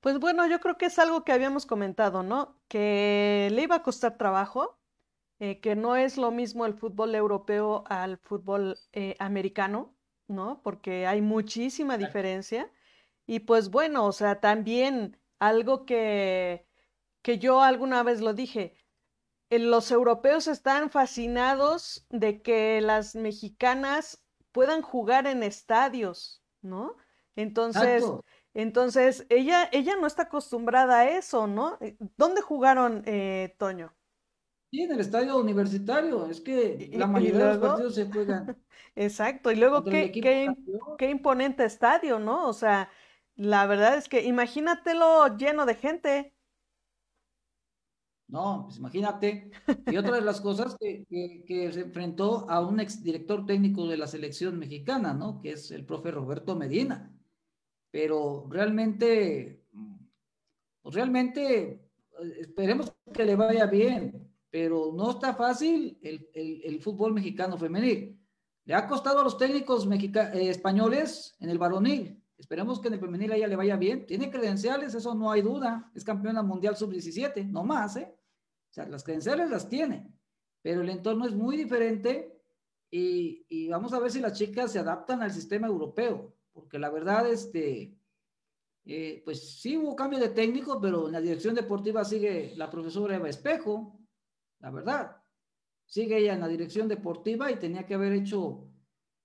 Pues 0.00 0.18
bueno, 0.18 0.48
yo 0.48 0.58
creo 0.60 0.78
que 0.78 0.86
es 0.86 0.98
algo 0.98 1.22
que 1.22 1.32
habíamos 1.32 1.66
comentado, 1.66 2.22
¿no? 2.22 2.58
Que 2.66 3.50
le 3.52 3.60
iba 3.60 3.76
a 3.76 3.82
costar 3.82 4.16
trabajo, 4.16 4.78
eh, 5.38 5.60
que 5.60 5.76
no 5.76 5.94
es 5.94 6.16
lo 6.16 6.30
mismo 6.30 6.64
el 6.64 6.72
fútbol 6.72 7.14
europeo 7.14 7.84
al 7.88 8.16
fútbol 8.16 8.78
eh, 8.94 9.16
americano, 9.18 9.94
¿no? 10.28 10.62
Porque 10.62 11.06
hay 11.06 11.20
muchísima 11.20 11.98
diferencia. 11.98 12.72
Y 13.26 13.40
pues 13.40 13.68
bueno, 13.68 14.06
o 14.06 14.12
sea, 14.12 14.40
también 14.40 15.18
algo 15.40 15.84
que, 15.84 16.65
que 17.26 17.38
yo 17.40 17.60
alguna 17.60 18.04
vez 18.04 18.20
lo 18.20 18.34
dije, 18.34 18.76
eh, 19.50 19.58
los 19.58 19.90
europeos 19.90 20.46
están 20.46 20.90
fascinados 20.90 22.06
de 22.08 22.40
que 22.40 22.80
las 22.80 23.16
mexicanas 23.16 24.24
puedan 24.52 24.80
jugar 24.80 25.26
en 25.26 25.42
estadios, 25.42 26.40
¿no? 26.62 26.94
Entonces, 27.34 28.04
entonces 28.54 29.26
ella, 29.28 29.68
ella 29.72 29.96
no 29.96 30.06
está 30.06 30.22
acostumbrada 30.22 31.00
a 31.00 31.10
eso, 31.18 31.48
¿no? 31.48 31.78
Eh, 31.80 31.96
¿Dónde 32.16 32.42
jugaron, 32.42 33.02
eh, 33.06 33.56
Toño? 33.58 33.92
Sí, 34.70 34.82
en 34.82 34.92
el 34.92 35.00
estadio 35.00 35.36
universitario. 35.36 36.26
Es 36.26 36.40
que 36.40 36.90
la 36.92 37.08
mayoría 37.08 37.38
de 37.40 37.54
los 37.54 37.58
partidos 37.58 37.94
se 37.96 38.06
juegan. 38.06 38.56
Exacto. 38.94 39.50
Y 39.50 39.56
luego, 39.56 39.82
qué, 39.82 40.12
qué, 40.12 40.54
qué 40.96 41.10
imponente 41.10 41.64
estadio, 41.64 42.20
¿no? 42.20 42.46
O 42.46 42.52
sea, 42.52 42.88
la 43.34 43.66
verdad 43.66 43.96
es 43.96 44.08
que 44.08 44.22
imagínatelo 44.22 45.36
lleno 45.36 45.66
de 45.66 45.74
gente. 45.74 46.35
No, 48.28 48.64
pues 48.64 48.78
imagínate. 48.78 49.50
Y 49.86 49.96
otra 49.96 50.16
de 50.16 50.22
las 50.22 50.40
cosas 50.40 50.76
que, 50.80 51.04
se 51.72 51.80
enfrentó 51.80 52.50
a 52.50 52.60
un 52.60 52.80
exdirector 52.80 53.46
técnico 53.46 53.86
de 53.86 53.96
la 53.96 54.06
selección 54.06 54.58
mexicana, 54.58 55.14
¿no? 55.14 55.40
Que 55.40 55.52
es 55.52 55.70
el 55.70 55.84
profe 55.84 56.10
Roberto 56.10 56.56
Medina. 56.56 57.12
Pero 57.90 58.46
realmente, 58.50 59.64
pues 60.82 60.94
realmente, 60.94 61.88
esperemos 62.40 62.92
que 63.12 63.24
le 63.24 63.36
vaya 63.36 63.66
bien, 63.66 64.28
pero 64.50 64.92
no 64.92 65.12
está 65.12 65.34
fácil 65.34 65.98
el, 66.02 66.80
fútbol 66.80 67.14
mexicano 67.14 67.56
femenil. 67.56 68.20
Le 68.64 68.74
ha 68.74 68.88
costado 68.88 69.20
a 69.20 69.24
los 69.24 69.38
técnicos 69.38 69.86
eh, 69.86 70.50
españoles 70.50 71.36
en 71.38 71.50
el 71.50 71.58
varonil. 71.58 72.20
Esperemos 72.36 72.80
que 72.80 72.88
en 72.88 72.94
el 72.94 73.00
femenil 73.00 73.32
a 73.32 73.36
ella 73.36 73.46
le 73.46 73.56
vaya 73.56 73.76
bien. 73.76 74.04
Tiene 74.04 74.30
credenciales, 74.30 74.94
eso 74.94 75.14
no 75.14 75.30
hay 75.30 75.42
duda. 75.42 75.90
Es 75.94 76.04
campeona 76.04 76.42
mundial 76.42 76.76
sub-17, 76.76 77.46
no 77.46 77.62
más, 77.64 77.96
¿eh? 77.96 78.15
Sea, 78.76 78.86
las 78.88 79.04
credenciales 79.04 79.48
las 79.48 79.70
tiene. 79.70 80.12
pero 80.60 80.82
el 80.82 80.90
entorno 80.90 81.24
es 81.26 81.34
muy 81.34 81.56
diferente 81.56 82.42
y, 82.90 83.46
y, 83.48 83.68
vamos 83.68 83.94
a 83.94 83.98
ver 84.00 84.10
si 84.10 84.20
las 84.20 84.34
chicas 84.34 84.70
se 84.70 84.78
adaptan 84.78 85.22
al 85.22 85.32
sistema 85.32 85.66
europeo, 85.66 86.36
porque 86.52 86.78
la 86.78 86.90
verdad, 86.90 87.26
este, 87.26 87.96
eh, 88.84 89.22
pues 89.24 89.60
sí 89.60 89.78
hubo 89.78 89.96
cambio 89.96 90.18
de 90.18 90.28
técnico, 90.28 90.78
pero 90.78 91.06
en 91.06 91.12
la 91.12 91.22
dirección 91.22 91.54
deportiva 91.54 92.04
sigue 92.04 92.52
la 92.56 92.68
profesora 92.68 93.16
Eva 93.16 93.30
Espejo, 93.30 93.98
la 94.60 94.70
verdad. 94.70 95.16
Sigue 95.86 96.18
ella 96.18 96.34
en 96.34 96.40
la 96.40 96.48
dirección 96.48 96.86
deportiva 96.86 97.50
y 97.50 97.56
tenía 97.56 97.86
que 97.86 97.94
haber 97.94 98.12
hecho 98.12 98.68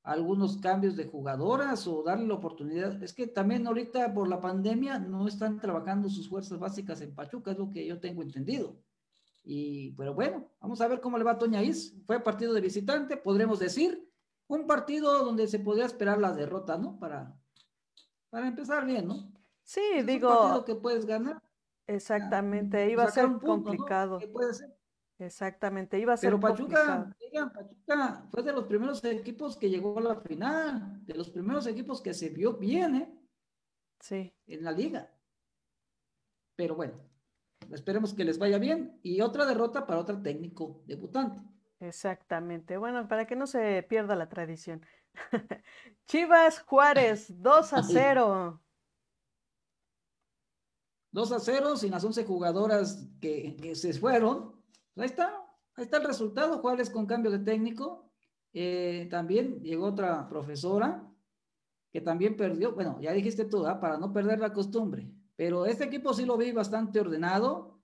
algunos 0.04 0.58
cambios 0.58 0.95
de 0.95 1.08
jugadoras 1.08 1.88
o 1.88 2.04
darle 2.04 2.28
la 2.28 2.36
oportunidad. 2.36 3.04
Es 3.04 3.14
que 3.14 3.28
también 3.28 3.68
ahorita 3.68 4.14
por 4.14 4.30
la 4.30 4.39
pandemia 4.39 4.97
no 4.97 5.28
están 5.28 5.60
trabajando 5.60 6.08
sus 6.08 6.30
fuerzas 6.30 6.58
básicas 6.58 7.02
en 7.02 7.14
Pachuca, 7.14 7.52
es 7.52 7.58
lo 7.58 7.70
que 7.70 7.86
yo 7.86 7.99
tengo 7.99 8.22
entendido. 8.22 8.82
Y, 9.44 9.92
pero 9.92 10.14
bueno, 10.14 10.50
vamos 10.60 10.82
a 10.82 10.88
ver 10.88 11.02
cómo 11.02 11.18
le 11.18 11.24
va 11.24 11.32
a 11.32 11.38
Toña 11.38 11.64
Is. 11.64 11.96
Fue 12.06 12.20
partido 12.20 12.54
de 12.54 12.62
visitante, 12.62 13.18
podremos 13.18 13.60
decir. 13.60 14.08
Un 14.48 14.68
partido 14.68 15.24
donde 15.24 15.48
se 15.48 15.60
podría 15.60 15.86
esperar 15.86 16.18
la 16.20 16.34
derrota, 16.34 16.78
¿no? 16.78 17.00
Para, 17.00 17.34
para 18.30 18.48
empezar 18.48 18.86
bien, 18.86 19.08
¿no? 19.08 19.32
Sí, 19.64 20.02
digo. 20.06 20.30
Un 20.30 20.36
partido 20.36 20.66
que 20.66 20.76
puedes 20.76 21.06
ganar. 21.06 21.42
Exactamente, 21.88 22.89
iba 22.89 23.04
a 23.04 23.12
ser 23.12 23.30
complicado. 23.44 24.20
puede 24.32 24.54
ser? 24.54 24.78
Exactamente, 25.20 26.00
iba 26.00 26.14
a 26.14 26.18
ser 26.18 26.30
Pero 26.30 26.39
Pachuca, 26.39 27.16
Pachuca 27.54 28.28
fue 28.32 28.42
de 28.42 28.54
los 28.54 28.66
primeros 28.66 29.04
equipos 29.04 29.56
que 29.56 29.70
llegó 29.70 30.00
a 30.00 30.02
la 30.02 30.16
final, 30.16 31.06
de 31.06 31.14
los 31.14 31.30
primeros 31.30 31.68
equipos 31.68 32.02
que 32.02 32.14
se 32.14 32.30
vio 32.30 32.54
bien, 32.54 32.96
¿eh? 32.96 33.20
Sí. 34.00 34.34
En 34.48 34.64
la 34.64 34.72
liga. 34.72 35.12
Pero 36.56 36.76
bueno, 36.76 36.94
esperemos 37.74 38.13
que 38.13 38.26
les 38.26 38.38
vaya 38.38 38.57
bien. 38.57 38.99
Y 39.03 39.22
otra 39.22 39.45
derrota 39.45 39.86
para 39.86 39.99
otro 39.99 40.22
técnico 40.22 40.84
debutante. 40.86 41.41
Exactamente. 41.80 42.78
Bueno, 42.78 43.07
para 43.07 43.26
que 43.26 43.36
no 43.36 43.47
se 43.47 43.84
pierda 43.84 44.15
la 44.15 44.30
tradición. 44.30 44.86
Chivas 46.07 46.61
Juárez, 46.61 47.34
2 47.41 47.74
a 47.74 47.84
0. 47.84 48.61
2 51.11 51.32
a 51.32 51.39
0, 51.39 51.76
sin 51.76 51.91
las 51.91 52.03
11 52.03 52.24
jugadoras 52.26 53.07
que, 53.19 53.57
que 53.57 53.76
se 53.76 53.93
fueron 53.93 54.61
Ahí 54.97 55.05
está, 55.05 55.28
ahí 55.76 55.86
está 55.86 55.97
el 55.97 56.03
resultado, 56.03 56.59
Juárez 56.59 56.89
con 56.89 57.05
cambio 57.05 57.32
de 57.32 57.39
técnico. 57.39 58.11
Eh, 58.53 59.07
también 59.09 59.61
llegó 59.61 59.86
otra 59.86 60.28
profesora 60.28 61.07
que 61.91 62.01
también 62.01 62.36
perdió, 62.36 62.74
bueno, 62.74 62.99
ya 63.01 63.11
dijiste 63.11 63.45
tú, 63.45 63.65
¿ah? 63.65 63.80
para 63.80 63.97
no 63.97 64.13
perder 64.13 64.39
la 64.39 64.53
costumbre, 64.53 65.11
pero 65.36 65.65
este 65.65 65.86
equipo 65.86 66.13
sí 66.13 66.25
lo 66.25 66.38
vi 66.38 66.51
bastante 66.51 66.99
ordenado. 66.99 67.82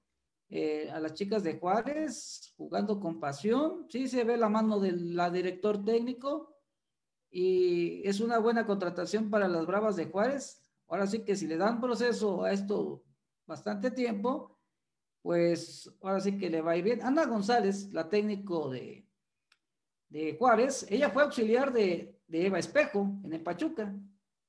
Eh, 0.49 0.89
a 0.91 0.99
las 1.01 1.13
chicas 1.13 1.43
de 1.43 1.59
Juárez 1.59 2.53
jugando 2.55 3.01
con 3.01 3.19
pasión, 3.19 3.85
sí 3.89 4.07
se 4.07 4.23
ve 4.23 4.37
la 4.37 4.47
mano 4.47 4.79
del 4.79 5.13
la 5.13 5.29
director 5.29 5.83
técnico 5.83 6.55
y 7.29 8.07
es 8.07 8.21
una 8.21 8.39
buena 8.39 8.65
contratación 8.65 9.29
para 9.29 9.47
las 9.47 9.65
Bravas 9.65 9.95
de 9.97 10.05
Juárez. 10.05 10.63
Ahora 10.87 11.05
sí 11.05 11.25
que 11.25 11.35
si 11.35 11.47
le 11.47 11.57
dan 11.57 11.81
proceso 11.81 12.43
a 12.43 12.53
esto 12.53 13.03
bastante 13.45 13.91
tiempo, 13.91 14.57
pues 15.21 15.91
ahora 16.01 16.21
sí 16.21 16.37
que 16.37 16.49
le 16.49 16.61
va 16.61 16.71
a 16.71 16.77
ir 16.77 16.83
bien. 16.85 17.03
Ana 17.03 17.25
González, 17.25 17.91
la 17.91 18.07
técnico 18.07 18.69
de, 18.69 19.05
de 20.09 20.37
Juárez, 20.37 20.87
ella 20.89 21.09
fue 21.09 21.23
auxiliar 21.23 21.73
de, 21.73 22.21
de, 22.27 22.45
Eva 22.45 22.59
Espejo 22.59 23.19
en 23.23 23.33
el 23.33 23.43
Pachuca. 23.43 23.93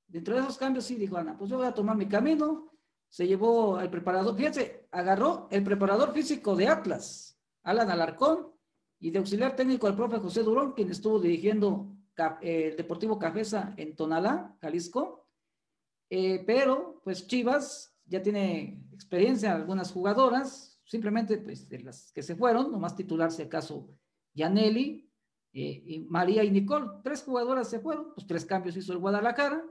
Dentro 0.07 0.35
de 0.35 0.41
esos 0.41 0.57
cambios, 0.57 0.85
sí, 0.85 0.95
dijo 0.95 1.17
Ana, 1.17 1.37
pues 1.37 1.51
yo 1.51 1.57
voy 1.57 1.67
a 1.67 1.75
tomar 1.75 1.97
mi 1.97 2.07
camino. 2.07 2.71
Se 3.09 3.27
llevó 3.27 3.77
al 3.77 3.91
preparador, 3.91 4.37
fíjense, 4.37 4.87
agarró 4.91 5.49
el 5.51 5.65
preparador 5.65 6.13
físico 6.13 6.55
de 6.55 6.69
Atlas, 6.69 7.39
Alan 7.63 7.91
Alarcón, 7.91 8.53
y 9.01 9.11
de 9.11 9.19
auxiliar 9.19 9.55
técnico 9.55 9.87
al 9.87 9.97
profe 9.97 10.19
José 10.19 10.43
Durón, 10.43 10.73
quien 10.73 10.91
estuvo 10.91 11.21
dirigiendo 11.21 11.95
el 12.41 12.77
Deportivo 12.77 13.19
Cafesa 13.19 13.75
en 13.77 13.95
Tonalá, 13.95 14.57
Jalisco. 14.61 15.27
Eh, 16.11 16.43
pero, 16.47 17.01
pues 17.05 17.27
Chivas 17.27 17.95
ya 18.05 18.23
tiene 18.23 18.83
experiencia 18.93 19.55
algunas 19.55 19.93
jugadoras, 19.93 20.81
simplemente 20.85 21.39
pues, 21.39 21.69
de 21.69 21.81
las 21.81 22.11
que 22.13 22.23
se 22.23 22.35
fueron, 22.35 22.73
nomás 22.73 22.97
titular 22.97 23.31
si 23.31 23.43
acaso 23.43 23.89
Yaneli, 24.35 25.09
eh, 25.53 26.05
María 26.09 26.43
y 26.43 26.51
Nicole, 26.51 26.89
tres 27.05 27.23
jugadoras 27.23 27.69
se 27.69 27.81
fueron, 27.81 28.15
pues 28.15 28.27
tres 28.27 28.45
cambios 28.45 28.77
hizo 28.77 28.93
el 28.93 28.99
Guadalajara, 28.99 29.65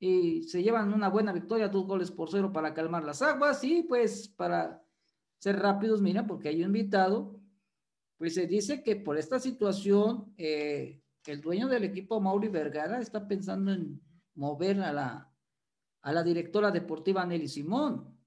y 0.00 0.44
se 0.44 0.62
llevan 0.62 0.94
una 0.94 1.10
buena 1.10 1.32
victoria, 1.32 1.68
dos 1.68 1.86
goles 1.86 2.10
por 2.10 2.30
cero 2.30 2.50
para 2.52 2.72
calmar 2.72 3.04
las 3.04 3.20
aguas, 3.20 3.62
y 3.62 3.82
pues 3.82 4.28
para 4.28 4.82
ser 5.38 5.58
rápidos, 5.58 6.00
mira, 6.00 6.26
porque 6.26 6.48
hay 6.48 6.56
un 6.60 6.74
invitado, 6.74 7.38
pues 8.16 8.34
se 8.34 8.46
dice 8.46 8.82
que 8.82 8.96
por 8.96 9.18
esta 9.18 9.38
situación, 9.38 10.32
eh, 10.38 11.02
el 11.26 11.40
dueño 11.42 11.68
del 11.68 11.84
equipo, 11.84 12.20
Mauri 12.20 12.48
Vergara, 12.48 12.98
está 12.98 13.28
pensando 13.28 13.72
en 13.72 14.00
mover 14.34 14.80
a 14.80 14.92
la, 14.92 15.32
a 16.02 16.12
la 16.12 16.22
directora 16.22 16.70
deportiva 16.70 17.24
Nelly 17.26 17.48
Simón, 17.48 18.18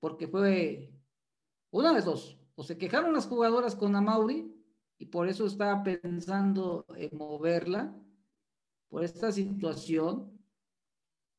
porque 0.00 0.26
fue 0.26 0.90
una 1.70 1.92
de 1.92 2.00
dos, 2.00 2.38
o 2.54 2.62
se 2.62 2.78
quejaron 2.78 3.12
las 3.12 3.26
jugadoras 3.26 3.74
con 3.76 3.94
Amauri 3.94 4.54
y 4.98 5.06
por 5.06 5.28
eso 5.28 5.46
estaba 5.46 5.82
pensando 5.82 6.86
en 6.96 7.16
moverla 7.16 7.94
por 8.88 9.04
esta 9.04 9.32
situación. 9.32 10.33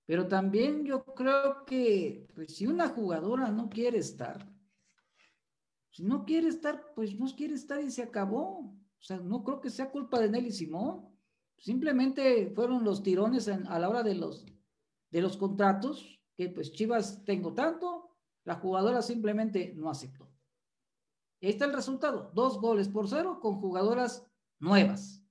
Pero 0.06 0.28
también 0.28 0.86
yo 0.86 1.04
creo 1.04 1.66
que 1.66 2.28
pues, 2.36 2.56
si 2.56 2.68
una 2.68 2.90
jugadora 2.90 3.50
no 3.50 3.70
quiere 3.70 3.98
estar, 3.98 4.48
si 5.92 6.04
no 6.04 6.26
quiere 6.26 6.50
estar, 6.50 6.94
pues 6.94 7.18
no 7.18 7.26
quiere 7.36 7.54
estar 7.54 7.82
y 7.82 7.90
se 7.90 8.04
acabó. 8.04 8.60
O 8.60 9.02
sea, 9.02 9.18
no 9.18 9.44
creo 9.44 9.62
que 9.62 9.70
sea 9.70 9.92
culpa 9.92 10.20
de 10.20 10.30
Nelly 10.30 10.52
Simón. 10.52 11.10
Simplemente 11.58 12.52
fueron 12.54 12.84
los 12.84 13.02
tirones 13.02 13.48
a 13.48 13.80
la 13.80 13.90
hora 13.90 14.04
de 14.04 14.16
los, 14.16 14.46
de 15.10 15.22
los 15.22 15.38
contratos, 15.38 16.22
que 16.36 16.50
pues 16.50 16.74
Chivas 16.74 17.24
tengo 17.24 17.54
tanto, 17.54 18.18
la 18.44 18.56
jugadora 18.56 19.02
simplemente 19.02 19.74
no 19.76 19.90
aceptó. 19.90 20.30
Y 21.40 21.48
ahí 21.48 21.54
está 21.54 21.66
el 21.66 21.74
resultado, 21.74 22.30
dos 22.34 22.60
goles 22.60 22.90
por 22.90 23.08
cero 23.08 23.40
con 23.42 23.62
jugadoras 23.62 24.28
nuevas. 24.60 25.24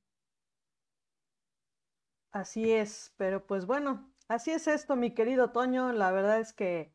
Así 2.31 2.73
es, 2.73 3.13
pero 3.17 3.47
pues 3.47 3.67
bueno, 3.67 4.14
así 4.29 4.51
es 4.51 4.67
esto, 4.67 4.97
mi 4.97 5.15
querido 5.15 5.51
Toño. 5.53 5.93
La 5.93 6.11
verdad 6.13 6.41
es 6.41 6.53
que, 6.53 6.95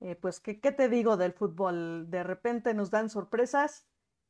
eh, 0.00 0.16
pues, 0.16 0.40
¿qué, 0.40 0.60
¿qué, 0.60 0.72
te 0.72 0.88
digo 0.88 1.16
del 1.16 1.32
fútbol? 1.32 2.10
De 2.10 2.22
repente 2.22 2.74
nos 2.74 2.90
dan 2.90 3.10
sorpresas 3.10 3.86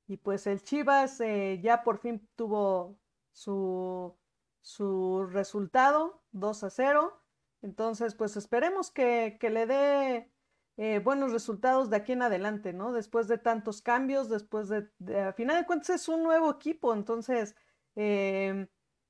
y 0.06 0.16
pues 0.16 0.46
el 0.46 0.62
Chivas 0.62 1.20
eh, 1.20 1.60
ya 1.62 1.82
por 1.82 1.98
fin 1.98 2.28
tuvo 2.34 2.98
su, 3.32 4.16
su 4.60 5.26
resultado, 5.30 6.22
2 6.32 6.64
a 6.64 6.70
0. 6.70 7.22
Entonces, 7.62 8.14
pues 8.14 8.36
esperemos 8.36 8.90
que, 8.90 9.36
que 9.40 9.50
le 9.50 9.66
dé 9.66 10.32
eh, 10.78 11.00
buenos 11.00 11.32
resultados 11.32 11.90
de 11.90 11.96
aquí 11.96 12.12
en 12.12 12.22
adelante, 12.22 12.72
¿no? 12.72 12.92
Después 12.92 13.26
de 13.26 13.36
tantos 13.36 13.82
cambios, 13.82 14.28
después 14.28 14.68
de, 14.68 14.88
a 15.20 15.32
final 15.32 15.56
de 15.60 15.66
cuentas 15.66 15.90
es 15.90 16.08
un 16.08 16.22
nuevo 16.22 16.50
equipo, 16.52 16.94
entonces 16.94 17.56
em, 17.96 18.68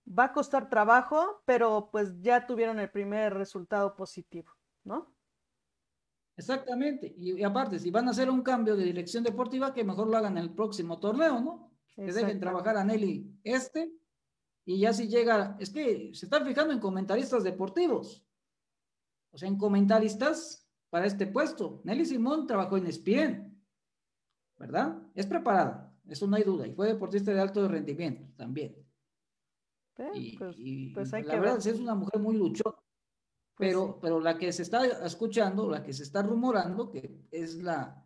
va 0.09 0.25
a 0.25 0.33
costar 0.33 0.69
trabajo, 0.69 1.43
pero 1.45 1.89
pues 1.91 2.21
ya 2.21 2.47
tuvieron 2.47 2.79
el 2.81 2.91
primer 2.91 3.35
resultado 3.35 3.95
positivo, 3.95 4.53
¿no? 4.85 5.15
Exactamente, 6.37 7.13
y, 7.19 7.43
aparte, 7.43 7.81
si 7.81 7.91
van 7.91 8.07
a 8.07 8.13
hacer 8.13 8.31
un 8.31 8.43
cambio 8.43 8.77
de 8.77 8.85
dirección 8.85 9.25
deportiva, 9.25 9.75
que 9.75 9.83
mejor 9.83 10.07
lo 10.09 10.17
hagan 10.17 10.39
en 10.39 10.45
el 10.45 10.55
próximo 10.55 11.01
torneo, 11.01 11.41
¿no? 11.41 11.73
Que 11.97 12.13
dejen 12.13 12.39
trabajar 12.39 12.77
a 12.77 12.85
Nelly 12.85 13.41
este, 13.43 13.93
y 14.65 14.79
ya 14.79 14.93
si 14.93 15.09
llega, 15.09 15.57
es 15.59 15.71
que 15.71 16.15
se 16.15 16.27
están 16.27 16.47
fijando 16.47 16.73
en 16.73 16.79
comentaristas 16.79 17.43
deportivos, 17.43 18.25
o 19.33 19.37
sea, 19.37 19.49
en 19.49 19.59
comentaristas 19.59 20.65
para 20.91 21.07
este 21.07 21.27
puesto. 21.27 21.81
Nelly 21.85 22.07
Simón 22.07 22.47
trabajó 22.47 22.77
en 22.77 22.87
ESPN, 22.87 23.61
¿verdad? 24.59 25.03
Es 25.17 25.27
preparada, 25.27 25.93
eso 26.07 26.29
no 26.29 26.37
hay 26.37 26.45
duda, 26.45 26.69
y 26.69 26.73
fue 26.73 26.87
deportista 26.87 27.33
de 27.33 27.41
alto 27.41 27.67
rendimiento 27.67 28.33
también. 28.37 28.88
Y, 30.15 30.37
pues, 30.37 30.57
pues 31.11 31.27
la 31.27 31.41
verdad 31.41 31.67
es 31.67 31.81
una 31.81 31.95
mujer 31.95 32.21
muy 32.21 32.37
luchona. 32.37 32.77
Pues 33.55 33.71
pero, 33.71 33.99
pero 34.01 34.21
la 34.21 34.39
que 34.39 34.53
se 34.53 34.63
está 34.63 34.87
escuchando, 35.05 35.69
la 35.69 35.83
que 35.83 35.93
se 35.93 36.05
está 36.05 36.23
rumorando, 36.23 36.91
que 36.91 37.27
es 37.31 37.57
la 37.57 38.05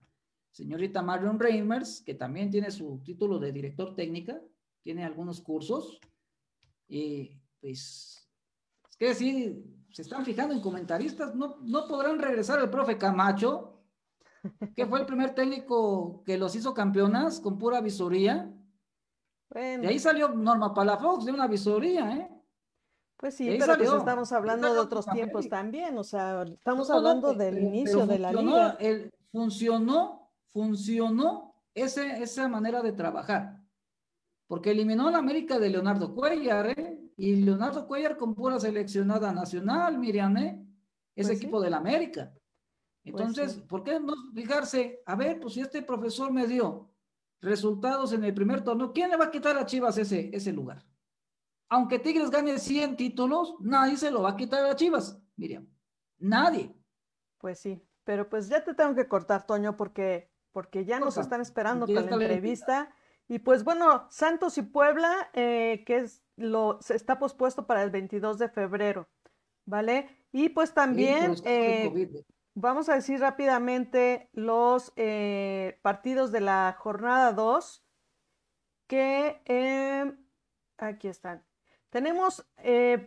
señorita 0.50 1.02
Marion 1.02 1.38
Reimers, 1.38 2.02
que 2.02 2.14
también 2.14 2.50
tiene 2.50 2.70
su 2.70 3.02
título 3.04 3.38
de 3.38 3.52
director 3.52 3.94
técnica, 3.94 4.40
tiene 4.82 5.04
algunos 5.04 5.40
cursos, 5.42 6.00
y 6.88 7.38
pues, 7.60 8.28
es 8.90 8.96
que 8.96 9.14
sí, 9.14 9.64
se 9.90 10.02
están 10.02 10.24
fijando 10.24 10.54
en 10.54 10.60
comentaristas, 10.60 11.34
no, 11.34 11.58
no 11.62 11.86
podrán 11.86 12.18
regresar 12.18 12.58
el 12.60 12.70
profe 12.70 12.96
Camacho, 12.96 13.72
que 14.74 14.86
fue 14.86 15.00
el 15.00 15.06
primer 15.06 15.34
técnico 15.34 16.22
que 16.24 16.38
los 16.38 16.56
hizo 16.56 16.74
campeonas 16.74 17.40
con 17.40 17.58
pura 17.58 17.80
visoría. 17.80 18.52
De 19.54 19.86
ahí 19.86 19.98
salió 19.98 20.28
Norma 20.28 20.72
Palafox 20.72 21.24
de 21.24 21.32
una 21.32 21.46
visoría, 21.46 22.16
¿eh? 22.16 22.28
Pues 23.16 23.34
sí, 23.36 23.56
pero 23.58 23.76
pues 23.76 23.92
estamos 23.92 24.32
hablando 24.32 24.72
de 24.72 24.80
otros 24.80 25.06
tiempos 25.06 25.48
también, 25.48 25.96
o 25.96 26.02
sea, 26.02 26.42
estamos 26.42 26.90
hablando 26.90 27.34
del 27.34 27.58
inicio 27.58 28.04
de 28.06 28.18
la 28.18 28.32
liga. 28.32 28.78
funcionó, 29.30 30.32
funcionó 30.48 31.54
ese, 31.74 32.22
esa 32.22 32.48
manera 32.48 32.82
de 32.82 32.92
trabajar. 32.92 33.60
porque 34.48 34.70
eliminó 34.72 35.08
a 35.08 35.12
la 35.12 35.18
América 35.18 35.58
de 35.58 35.70
Leonardo 35.70 36.14
Cuellar, 36.14 36.78
¿eh? 36.78 36.98
Y 37.16 37.36
Leonardo 37.36 37.86
Cuellar 37.86 38.16
con 38.16 38.34
pura 38.34 38.58
seleccionada 38.60 39.32
nacional, 39.32 39.98
Miriam, 39.98 40.36
¿eh? 40.36 40.66
Es 41.14 41.28
pues 41.28 41.38
equipo 41.38 41.60
de 41.60 41.70
la 41.70 41.78
América. 41.78 42.32
Pues 43.02 43.14
Entonces, 43.14 43.56
¿por 43.56 43.82
qué 43.82 43.98
no 43.98 44.12
fijarse? 44.34 45.02
A 45.06 45.16
ver, 45.16 45.40
pues 45.40 45.54
si 45.54 45.60
este 45.60 45.82
profesor 45.82 46.32
me 46.32 46.46
dio 46.46 46.91
resultados 47.42 48.12
en 48.12 48.24
el 48.24 48.32
primer 48.32 48.62
torneo, 48.64 48.92
¿quién 48.92 49.10
le 49.10 49.16
va 49.16 49.26
a 49.26 49.30
quitar 49.30 49.58
a 49.58 49.66
Chivas 49.66 49.98
ese, 49.98 50.30
ese 50.32 50.52
lugar? 50.52 50.86
Aunque 51.68 51.98
Tigres 51.98 52.30
gane 52.30 52.58
100 52.58 52.96
títulos, 52.96 53.56
nadie 53.60 53.96
se 53.96 54.10
lo 54.10 54.22
va 54.22 54.30
a 54.30 54.36
quitar 54.36 54.64
a 54.64 54.76
Chivas, 54.76 55.20
Miriam. 55.36 55.66
Nadie. 56.18 56.74
Pues 57.38 57.58
sí, 57.58 57.82
pero 58.04 58.28
pues 58.28 58.48
ya 58.48 58.62
te 58.62 58.74
tengo 58.74 58.94
que 58.94 59.08
cortar, 59.08 59.46
Toño, 59.46 59.76
porque, 59.76 60.30
porque 60.52 60.84
ya 60.84 61.00
nos 61.00 61.18
están 61.18 61.40
esperando 61.40 61.86
con 61.86 61.94
la 61.94 62.02
entrevista. 62.02 62.94
Y 63.26 63.40
pues 63.40 63.64
bueno, 63.64 64.06
Santos 64.10 64.58
y 64.58 64.62
Puebla, 64.62 65.30
eh, 65.32 65.82
que 65.86 65.96
es 65.96 66.22
lo, 66.36 66.78
está 66.88 67.18
pospuesto 67.18 67.66
para 67.66 67.82
el 67.82 67.90
22 67.90 68.38
de 68.38 68.48
febrero, 68.48 69.08
¿vale? 69.64 70.08
Y 70.30 70.50
pues 70.50 70.74
también 70.74 71.34
eh, 71.44 71.90
vamos 72.54 72.88
a 72.88 72.94
decir 72.94 73.20
rápidamente 73.20 74.28
los 74.32 74.92
eh, 74.96 75.78
partidos 75.82 76.32
de 76.32 76.40
la 76.40 76.76
jornada 76.78 77.32
2, 77.32 77.84
que 78.86 79.40
aquí 80.78 81.08
están. 81.08 81.44
Tenemos 81.90 82.46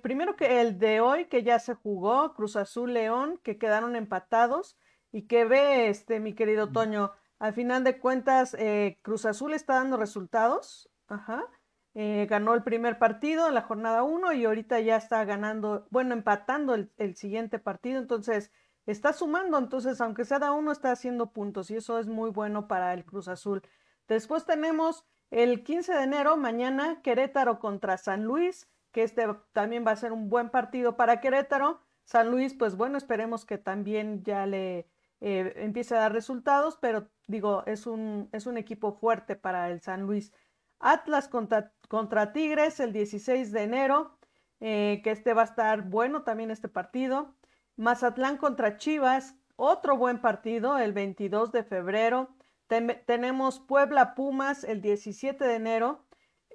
primero 0.04 0.36
que 0.36 0.62
el 0.62 0.78
de 0.78 1.02
hoy, 1.02 1.26
que 1.26 1.44
ya 1.44 1.60
se 1.60 1.74
jugó, 1.74 2.34
Cruz 2.36 2.56
Azul 2.56 2.94
León, 2.94 3.40
que 3.44 3.58
quedaron 3.58 3.96
empatados 3.96 4.78
y 5.12 5.24
que 5.24 5.46
ve, 5.46 5.90
este, 5.90 6.20
mi 6.20 6.34
querido 6.34 6.72
Toño, 6.72 7.12
al 7.40 7.54
final 7.54 7.84
de 7.84 8.00
cuentas, 8.00 8.56
eh, 8.58 9.00
Cruz 9.02 9.26
Azul 9.26 9.54
está 9.54 9.76
dando 9.76 9.98
resultados. 9.98 10.90
Ajá. 11.08 11.46
Eh, 11.94 12.28
ganó 12.30 12.54
el 12.54 12.64
primer 12.64 12.98
partido 13.00 13.48
en 13.48 13.54
la 13.54 13.62
jornada 13.62 14.04
1 14.04 14.34
y 14.34 14.46
ahorita 14.46 14.80
ya 14.82 14.98
está 14.98 15.24
ganando, 15.24 15.88
bueno, 15.90 16.14
empatando 16.14 16.76
el, 16.76 17.16
siguiente 17.16 17.60
partido. 17.60 18.00
Entonces, 18.00 18.52
está 18.86 19.14
sumando. 19.14 19.58
Entonces, 19.58 20.02
aunque 20.02 20.26
sea 20.26 20.40
da 20.40 20.52
uno, 20.52 20.72
está 20.72 20.92
haciendo 20.92 21.32
puntos 21.32 21.72
y 21.72 21.76
eso 21.78 22.00
es 22.00 22.08
muy 22.08 22.30
bueno 22.30 22.68
para 22.68 22.94
el 22.94 23.06
Cruz 23.06 23.28
Azul. 23.28 23.62
Después 24.08 24.46
tenemos 24.46 25.06
el 25.32 25.64
15 25.64 25.94
de 25.94 26.04
enero, 26.04 26.38
mañana, 26.38 27.02
Querétaro 27.02 27.60
contra 27.60 27.98
San 27.98 28.24
Luis, 28.24 28.70
que 28.92 29.04
este 29.04 29.28
también 29.52 29.86
va 29.86 29.92
a 29.92 29.96
ser 29.96 30.14
un 30.14 30.30
buen 30.30 30.50
partido 30.50 30.96
para 30.96 31.20
Querétaro. 31.20 31.82
San 32.04 32.30
Luis, 32.30 32.54
pues 32.54 32.76
bueno, 32.78 32.98
esperemos 32.98 33.46
que 33.46 33.58
también 33.58 34.24
ya 34.24 34.46
le 34.46 34.88
eh, 35.22 35.54
empiece 35.58 35.96
a 35.96 36.00
dar 36.00 36.14
resultados, 36.14 36.78
pero 36.80 37.10
digo, 37.28 37.64
es 37.66 37.88
un, 37.88 38.30
es 38.32 38.46
un 38.46 38.58
equipo 38.58 38.94
fuerte 38.94 39.36
para 39.36 39.70
el 39.72 39.82
San 39.82 40.04
Luis. 40.04 40.32
Atlas 40.80 41.28
contra, 41.28 41.74
contra 41.90 42.32
Tigres 42.32 42.80
el 42.80 42.94
16 42.94 43.52
de 43.52 43.64
enero, 43.64 44.18
eh, 44.60 45.02
que 45.04 45.12
este 45.12 45.34
va 45.34 45.42
a 45.42 45.46
estar 45.46 45.82
bueno 45.82 46.24
también 46.24 46.52
este 46.52 46.70
partido. 46.70 47.36
Mazatlán 47.78 48.38
contra 48.38 48.78
Chivas, 48.78 49.36
otro 49.58 49.98
buen 49.98 50.22
partido 50.22 50.78
el 50.78 50.94
22 50.94 51.52
de 51.52 51.64
febrero. 51.64 52.30
tenemos 52.68 53.60
Puebla 53.60 54.16
Pumas 54.16 54.64
el 54.64 54.82
17 54.82 55.44
de 55.44 55.56
enero. 55.56 56.06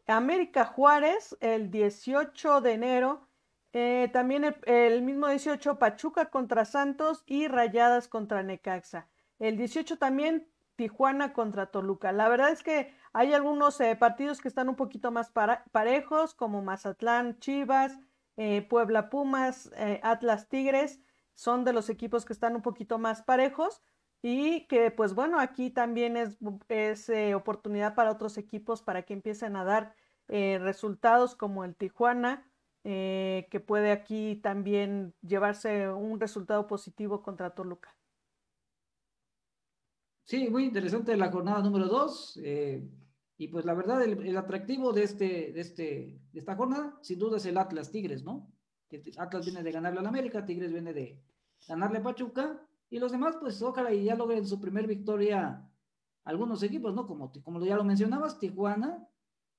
América 0.06 0.64
Juárez 0.64 1.36
el 1.40 1.70
18 1.70 2.60
de 2.62 2.72
enero. 2.72 3.28
Eh, 3.72 4.10
también 4.12 4.56
el, 4.64 5.02
mismo 5.02 5.28
18 5.28 5.78
Pachuca 5.78 6.30
contra 6.30 6.64
Santos 6.64 7.22
y 7.26 7.48
Rayadas 7.48 8.08
contra 8.08 8.42
Necaxa. 8.42 9.06
El 9.38 9.56
18 9.56 9.98
también 9.98 10.48
Tijuana 10.76 11.32
contra 11.32 11.66
Toluca. 11.66 12.12
La 12.12 12.28
verdad 12.28 12.50
es 12.50 12.62
que 12.62 12.94
hay 13.12 13.34
algunos 13.34 13.80
eh, 13.80 13.94
partidos 13.94 14.40
que 14.40 14.48
están 14.48 14.68
un 14.68 14.76
poquito 14.76 15.10
más 15.10 15.30
parejos, 15.30 16.34
como 16.34 16.62
Mazatlán, 16.62 17.38
Chivas, 17.38 17.98
eh, 18.36 18.62
Puebla 18.62 19.10
Pumas, 19.10 19.70
Atlas 20.02 20.48
Tigres, 20.48 21.00
son 21.40 21.64
de 21.64 21.72
los 21.72 21.88
equipos 21.88 22.26
que 22.26 22.34
están 22.34 22.54
un 22.54 22.60
poquito 22.60 22.98
más 22.98 23.22
parejos 23.22 23.80
y 24.20 24.66
que 24.66 24.90
pues 24.90 25.14
bueno, 25.14 25.40
aquí 25.40 25.70
también 25.70 26.18
es, 26.18 26.36
es 26.68 27.10
oportunidad 27.34 27.94
para 27.94 28.12
otros 28.12 28.36
equipos 28.36 28.82
para 28.82 29.02
que 29.02 29.14
empiecen 29.14 29.56
a 29.56 29.64
dar 29.64 29.94
resultados 30.28 31.34
como 31.34 31.64
el 31.64 31.74
Tijuana, 31.74 32.46
que 32.82 33.64
puede 33.66 33.90
aquí 33.90 34.36
también 34.36 35.14
llevarse 35.22 35.88
un 35.88 36.20
resultado 36.20 36.66
positivo 36.66 37.22
contra 37.22 37.54
Toluca. 37.54 37.96
Sí, 40.30 40.48
muy 40.48 40.66
interesante 40.66 41.16
la 41.16 41.32
jornada 41.32 41.60
número 41.60 41.88
dos. 41.88 42.38
Eh, 42.44 42.88
y 43.36 43.48
pues 43.48 43.64
la 43.64 43.74
verdad, 43.74 44.00
el, 44.04 44.36
atractivo 44.36 44.92
de, 44.92 45.02
este, 45.02 45.50
de, 45.50 45.60
este, 45.60 46.20
de 46.30 46.38
esta 46.38 46.54
jornada, 46.54 46.96
sin 47.00 47.18
duda, 47.18 47.38
es 47.38 47.46
el 47.46 47.58
Atlas 47.58 47.90
Tigres, 47.90 48.22
¿no? 48.22 48.52
Atlas 49.18 49.44
viene 49.44 49.64
de 49.64 49.72
ganarle 49.72 49.98
al 49.98 50.06
América, 50.06 50.44
Tigres 50.44 50.72
viene 50.72 50.92
de 50.92 51.20
ganarle 51.68 51.98
a 51.98 52.02
Pachuca, 52.02 52.60
y 52.88 52.98
los 52.98 53.12
demás, 53.12 53.36
pues 53.40 53.60
ojalá 53.62 53.92
y 53.92 54.04
ya 54.04 54.16
logren 54.16 54.46
su 54.46 54.60
primer 54.60 54.86
victoria 54.86 55.64
algunos 56.24 56.62
equipos, 56.62 56.94
¿no? 56.94 57.06
Como, 57.06 57.32
como 57.42 57.64
ya 57.64 57.76
lo 57.76 57.84
mencionabas, 57.84 58.38
Tijuana, 58.38 59.08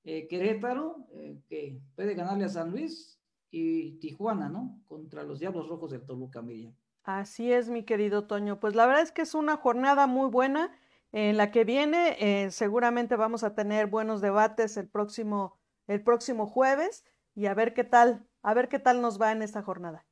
eh, 0.04 0.28
Querétaro, 0.28 1.06
eh, 1.12 1.40
que 1.48 1.80
puede 1.96 2.14
ganarle 2.14 2.44
a 2.44 2.48
San 2.48 2.70
Luis, 2.70 3.22
y 3.52 3.98
Tijuana, 3.98 4.48
¿no? 4.48 4.80
Contra 4.88 5.22
los 5.22 5.38
Diablos 5.38 5.68
Rojos 5.68 5.90
del 5.90 6.04
Toluca, 6.04 6.40
Miriam. 6.42 6.74
Así 7.04 7.52
es, 7.52 7.68
mi 7.68 7.84
querido 7.84 8.26
Toño. 8.26 8.58
Pues 8.58 8.74
la 8.74 8.86
verdad 8.86 9.02
es 9.02 9.12
que 9.12 9.22
es 9.22 9.34
una 9.34 9.56
jornada 9.56 10.06
muy 10.06 10.28
buena. 10.28 10.72
En 11.12 11.36
la 11.36 11.50
que 11.50 11.64
viene, 11.64 12.16
eh, 12.20 12.50
seguramente 12.50 13.16
vamos 13.16 13.44
a 13.44 13.54
tener 13.54 13.86
buenos 13.86 14.22
debates 14.22 14.78
el 14.78 14.88
próximo, 14.88 15.58
el 15.86 16.02
próximo 16.02 16.46
jueves 16.46 17.04
y 17.34 17.46
a 17.46 17.54
ver 17.54 17.74
qué 17.74 17.84
tal, 17.84 18.26
a 18.42 18.54
ver 18.54 18.70
qué 18.70 18.78
tal 18.78 19.02
nos 19.02 19.20
va 19.20 19.30
en 19.30 19.42
esta 19.42 19.62
jornada. 19.62 20.06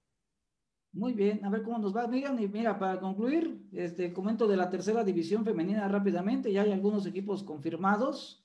Muy 0.92 1.12
bien, 1.12 1.44
a 1.44 1.50
ver 1.50 1.62
cómo 1.62 1.78
nos 1.78 1.96
va. 1.96 2.08
Mira, 2.08 2.32
mira, 2.32 2.78
para 2.78 2.98
concluir, 2.98 3.68
este 3.72 4.12
comento 4.12 4.48
de 4.48 4.56
la 4.56 4.68
tercera 4.68 5.04
división 5.04 5.44
femenina 5.44 5.86
rápidamente. 5.86 6.52
Ya 6.52 6.62
hay 6.62 6.72
algunos 6.72 7.06
equipos 7.06 7.44
confirmados 7.44 8.44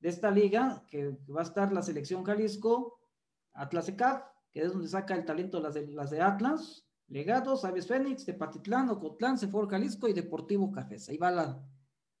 de 0.00 0.08
esta 0.08 0.30
liga, 0.30 0.84
que 0.90 1.10
va 1.30 1.40
a 1.40 1.44
estar 1.44 1.70
la 1.70 1.82
selección 1.82 2.24
Jalisco, 2.24 2.98
Atlas 3.52 3.88
ECAF, 3.90 4.24
que 4.50 4.62
es 4.62 4.72
donde 4.72 4.88
saca 4.88 5.14
el 5.14 5.24
talento 5.24 5.60
las 5.60 5.74
de, 5.74 5.86
las 5.88 6.10
de 6.10 6.22
Atlas, 6.22 6.86
Legados, 7.08 7.64
Aves 7.66 7.86
Fénix, 7.86 8.24
Tepatitlán, 8.24 8.88
Ocotlán, 8.88 9.36
Sefor 9.36 9.68
Jalisco 9.68 10.08
y 10.08 10.14
Deportivo 10.14 10.72
Cafés. 10.72 11.10
Ahí 11.10 11.18
va 11.18 11.30
la, 11.30 11.62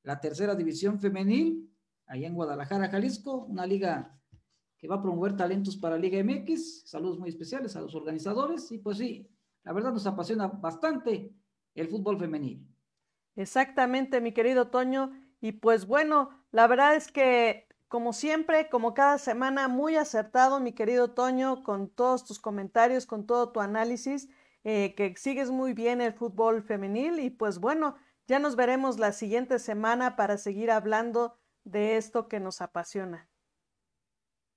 la 0.02 0.20
tercera 0.20 0.54
división 0.54 1.00
femenil, 1.00 1.74
ahí 2.06 2.26
en 2.26 2.34
Guadalajara, 2.34 2.90
Jalisco, 2.90 3.46
una 3.46 3.64
liga 3.66 4.18
que 4.76 4.86
va 4.86 4.96
a 4.96 5.02
promover 5.02 5.34
talentos 5.34 5.76
para 5.78 5.96
Liga 5.96 6.22
MX. 6.22 6.82
Saludos 6.86 7.18
muy 7.18 7.30
especiales 7.30 7.74
a 7.74 7.80
los 7.80 7.94
organizadores 7.94 8.70
y 8.70 8.78
pues 8.78 8.98
sí, 8.98 9.28
la 9.64 9.72
verdad 9.72 9.92
nos 9.92 10.06
apasiona 10.06 10.46
bastante 10.46 11.34
el 11.74 11.88
fútbol 11.88 12.18
femenil. 12.18 12.66
Exactamente, 13.36 14.20
mi 14.20 14.32
querido 14.32 14.68
Toño. 14.68 15.12
Y 15.40 15.52
pues 15.52 15.86
bueno, 15.86 16.30
la 16.50 16.66
verdad 16.66 16.94
es 16.94 17.10
que 17.10 17.66
como 17.88 18.12
siempre, 18.12 18.68
como 18.70 18.94
cada 18.94 19.18
semana, 19.18 19.68
muy 19.68 19.96
acertado, 19.96 20.60
mi 20.60 20.72
querido 20.72 21.10
Toño, 21.10 21.62
con 21.62 21.88
todos 21.90 22.24
tus 22.24 22.38
comentarios, 22.38 23.06
con 23.06 23.26
todo 23.26 23.52
tu 23.52 23.60
análisis. 23.60 24.28
Eh, 24.64 24.94
que 24.94 25.14
sigues 25.16 25.50
muy 25.50 25.74
bien 25.74 26.00
el 26.00 26.12
fútbol 26.12 26.62
femenil 26.62 27.18
y 27.18 27.30
pues 27.30 27.58
bueno, 27.58 27.96
ya 28.28 28.38
nos 28.38 28.54
veremos 28.54 29.00
la 29.00 29.10
siguiente 29.10 29.58
semana 29.58 30.14
para 30.14 30.38
seguir 30.38 30.70
hablando 30.70 31.36
de 31.64 31.96
esto 31.96 32.28
que 32.28 32.38
nos 32.38 32.60
apasiona. 32.60 33.28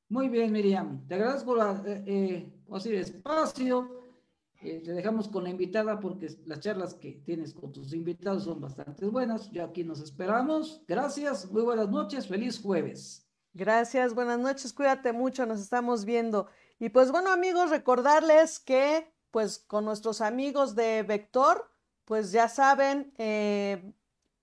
Muy 0.07 0.29
bien, 0.29 0.51
Miriam. 0.51 1.07
Te 1.07 1.15
agradezco 1.15 1.55
la, 1.55 1.81
eh, 1.87 2.03
eh 2.05 2.99
espacio. 2.99 4.04
Eh, 4.65 4.81
te 4.83 4.93
dejamos 4.93 5.27
con 5.27 5.43
la 5.43 5.51
invitada 5.51 5.99
porque 5.99 6.27
las 6.45 6.59
charlas 6.59 6.95
que 6.95 7.21
tienes 7.23 7.53
con 7.53 7.71
tus 7.71 7.93
invitados 7.93 8.45
son 8.45 8.59
bastante 8.59 9.05
buenas. 9.05 9.51
Ya 9.51 9.65
aquí 9.65 9.83
nos 9.83 9.99
esperamos. 9.99 10.81
Gracias, 10.87 11.51
muy 11.51 11.61
buenas 11.61 11.89
noches, 11.89 12.27
feliz 12.27 12.59
jueves. 12.59 13.27
Gracias, 13.53 14.15
buenas 14.15 14.39
noches, 14.39 14.73
cuídate 14.73 15.13
mucho, 15.13 15.45
nos 15.45 15.61
estamos 15.61 16.03
viendo. 16.03 16.47
Y 16.79 16.89
pues 16.89 17.11
bueno 17.11 17.31
amigos, 17.31 17.69
recordarles 17.69 18.59
que 18.59 19.07
pues 19.29 19.59
con 19.59 19.85
nuestros 19.85 20.19
amigos 20.19 20.75
de 20.75 21.03
Vector, 21.03 21.69
pues 22.03 22.31
ya 22.31 22.49
saben, 22.49 23.13
eh, 23.17 23.93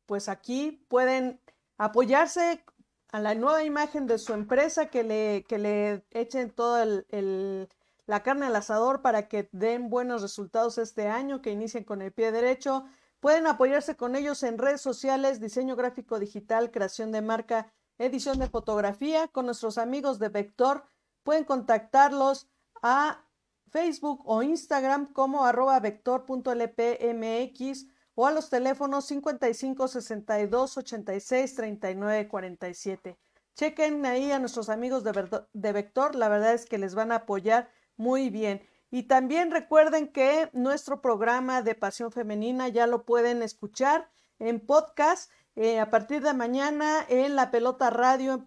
pues 0.07 0.29
aquí 0.29 0.87
pueden 0.89 1.41
apoyarse 1.79 2.65
a 3.09 3.21
la 3.21 3.35
nueva 3.35 3.65
imagen 3.65 4.07
de 4.07 4.19
su 4.19 4.33
empresa, 4.35 4.87
que 4.87 5.03
le, 5.03 5.45
que 5.49 5.59
le 5.59 6.05
echen 6.11 6.51
toda 6.51 6.85
el, 6.85 7.69
la 8.13 8.23
carne 8.23 8.45
al 8.45 8.57
asador 8.57 9.01
para 9.01 9.27
que 9.27 9.49
den 9.53 9.89
buenos 9.89 10.21
resultados 10.21 10.77
este 10.77 11.09
año, 11.09 11.41
que 11.41 11.51
inicien 11.51 11.83
con 11.83 12.03
el 12.03 12.13
pie 12.13 12.31
derecho. 12.31 12.85
Pueden 13.21 13.47
apoyarse 13.47 13.97
con 13.97 14.17
ellos 14.17 14.43
en 14.43 14.59
redes 14.59 14.83
sociales, 14.83 15.41
diseño 15.41 15.77
gráfico 15.77 16.19
digital, 16.19 16.71
creación 16.71 17.11
de 17.11 17.23
marca, 17.23 17.73
edición 17.97 18.39
de 18.39 18.51
fotografía, 18.51 19.29
con 19.29 19.47
nuestros 19.47 19.79
amigos 19.79 20.19
de 20.19 20.29
Vector. 20.29 20.85
Pueden 21.23 21.45
contactarlos 21.45 22.51
a 22.83 23.25
Facebook 23.71 24.21
o 24.27 24.43
Instagram 24.43 25.11
como 25.15 25.47
arroba 25.47 25.81
vector.lpmx 25.81 27.87
o 28.15 28.27
a 28.27 28.31
los 28.31 28.51
teléfonos 28.51 29.07
55 29.07 29.89
62 29.89 30.77
86 30.77 31.55
39 31.55 32.29
47. 32.29 33.19
chequen 33.55 34.05
ahí 34.05 34.33
a 34.33 34.39
nuestros 34.39 34.69
amigos 34.69 35.03
de, 35.03 35.47
de 35.55 35.73
Vector, 35.73 36.15
la 36.15 36.29
verdad 36.29 36.53
es 36.53 36.67
que 36.67 36.77
les 36.77 36.95
van 36.95 37.11
a 37.11 37.25
apoyar 37.25 37.71
muy 37.97 38.31
bien. 38.31 38.63
Y 38.91 39.05
también 39.05 39.51
recuerden 39.51 40.09
que 40.09 40.51
nuestro 40.53 41.01
programa 41.01 41.63
de 41.63 41.75
Pasión 41.75 42.13
Femenina 42.13 42.69
ya 42.69 42.87
lo 42.87 43.05
pueden 43.05 43.43
escuchar 43.43 44.11
en 44.39 44.61
podcast 44.61 45.31
eh, 45.57 45.81
a 45.81 45.91
partir 45.91 46.23
de 46.23 46.35
mañana 46.35 47.05
en 47.09 47.37
La 47.37 47.51
Pelota 47.51 47.89
Radio. 47.91 48.47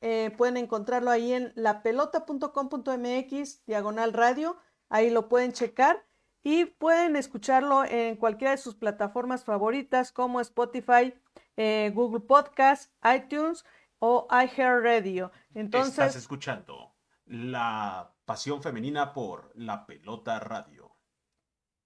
Eh, 0.00 0.34
pueden 0.36 0.56
encontrarlo 0.56 1.10
ahí 1.10 1.34
en 1.34 1.52
lapelota.com.mx, 1.56 3.66
diagonal 3.66 4.12
radio. 4.12 4.56
Ahí 4.88 5.10
lo 5.10 5.28
pueden 5.28 5.52
checar 5.52 6.04
y 6.42 6.64
pueden 6.64 7.16
escucharlo 7.16 7.84
en 7.84 8.16
cualquiera 8.16 8.52
de 8.52 8.58
sus 8.58 8.74
plataformas 8.74 9.44
favoritas 9.44 10.10
como 10.10 10.40
Spotify, 10.40 11.14
eh, 11.56 11.92
Google 11.94 12.20
Podcast, 12.20 12.90
iTunes 13.04 13.64
o 13.98 14.26
iHeartRadio. 14.30 15.30
Entonces, 15.54 15.92
estás 15.92 16.16
escuchando 16.16 16.94
la 17.26 18.10
Pasión 18.32 18.62
Femenina 18.62 19.12
por 19.12 19.52
La 19.56 19.84
Pelota 19.84 20.40
Radio. 20.40 20.96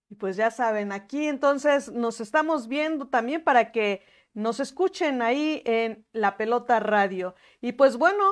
Y 0.08 0.14
pues 0.14 0.36
ya 0.36 0.52
saben, 0.52 0.92
aquí 0.92 1.26
entonces 1.26 1.90
nos 1.90 2.20
estamos 2.20 2.68
viendo 2.68 3.08
también 3.08 3.42
para 3.42 3.72
que 3.72 4.04
nos 4.32 4.60
escuchen 4.60 5.22
ahí 5.22 5.60
en 5.64 6.06
La 6.12 6.36
Pelota 6.36 6.78
Radio. 6.78 7.34
Y 7.60 7.72
pues 7.72 7.96
bueno, 7.96 8.22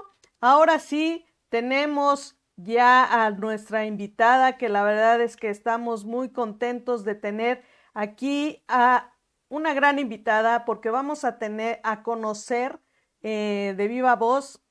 ahora 0.40 0.78
sí 0.78 1.26
tenemos 1.48 2.38
ya 2.54 3.24
a 3.24 3.32
nuestra 3.32 3.84
invitada, 3.84 4.58
que 4.58 4.68
la 4.68 4.84
verdad 4.84 5.20
es 5.20 5.36
que 5.36 5.50
estamos 5.50 6.04
muy 6.04 6.30
contentos 6.30 7.02
de 7.02 7.16
tener 7.16 7.64
aquí 7.94 8.62
a 8.68 9.12
una 9.48 9.74
gran 9.74 9.98
invitada 9.98 10.64
porque 10.64 10.90
vamos 10.90 11.24
a 11.24 11.40
tener 11.40 11.80
a 11.82 12.04
conocer 12.04 12.78
eh, 13.22 13.74
de 13.76 13.88
viva 13.88 14.14
voz 14.14 14.64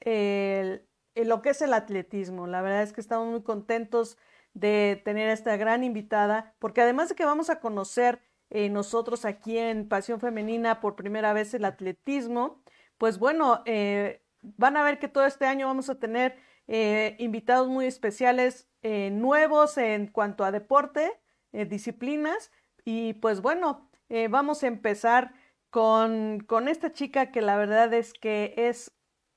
lo 1.15 1.41
que 1.41 1.49
es 1.49 1.61
el 1.61 1.73
atletismo. 1.73 2.47
La 2.47 2.61
verdad 2.61 2.83
es 2.83 2.93
que 2.93 3.01
estamos 3.01 3.27
muy 3.29 3.43
contentos 3.43 4.17
de 4.53 5.01
tener 5.03 5.29
a 5.29 5.33
esta 5.33 5.57
gran 5.57 5.83
invitada 5.83 6.55
porque 6.59 6.81
además 6.81 7.09
de 7.09 7.15
que 7.15 7.25
vamos 7.25 7.49
a 7.49 7.59
conocer 7.59 8.21
eh, 8.49 8.69
nosotros 8.69 9.25
aquí 9.25 9.57
en 9.57 9.87
Pasión 9.87 10.19
Femenina 10.19 10.79
por 10.79 10.95
primera 10.95 11.33
vez 11.33 11.53
el 11.53 11.65
atletismo, 11.65 12.61
pues 12.97 13.19
bueno, 13.19 13.63
eh, 13.65 14.23
van 14.41 14.77
a 14.77 14.83
ver 14.83 14.99
que 14.99 15.07
todo 15.07 15.25
este 15.25 15.45
año 15.45 15.67
vamos 15.67 15.89
a 15.89 15.99
tener 15.99 16.37
eh, 16.67 17.15
invitados 17.19 17.67
muy 17.67 17.85
especiales 17.85 18.69
eh, 18.81 19.09
nuevos 19.11 19.77
en 19.77 20.07
cuanto 20.07 20.43
a 20.45 20.51
deporte, 20.51 21.11
disciplinas. 21.51 22.51
Y 22.85 23.13
pues 23.15 23.41
bueno, 23.41 23.89
vamos 24.29 24.63
a 24.63 24.67
empezar 24.67 25.33
con, 25.69 26.39
con 26.47 26.67
esta 26.67 26.93
chica 26.93 27.31
que 27.31 27.41
la 27.41 27.57
verdad 27.57 27.93
es 27.93 28.13
que 28.13 28.53
es 28.57 28.91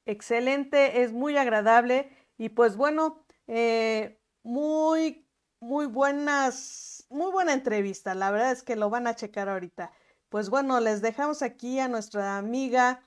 excelente, 0.07 1.03
es 1.03 1.13
muy 1.13 1.37
agradable 1.37 2.11
y 2.39 2.49
pues 2.49 2.77
bueno, 2.77 3.27
muy, 4.43 5.29
muy 5.61 5.87
buenas, 5.87 7.07
muy 7.11 7.31
buena 7.31 7.53
entrevista. 7.53 8.15
La 8.15 8.31
verdad 8.31 8.53
es 8.53 8.63
que 8.63 8.77
lo 8.77 8.89
van 8.89 9.07
a 9.07 9.15
checar 9.15 9.49
ahorita. 9.49 9.93
Pues 10.29 10.49
bueno, 10.49 10.81
les 10.81 11.03
dejamos 11.03 11.43
aquí 11.43 11.79
a 11.79 11.89
nuestra 11.89 12.39
amiga 12.39 13.03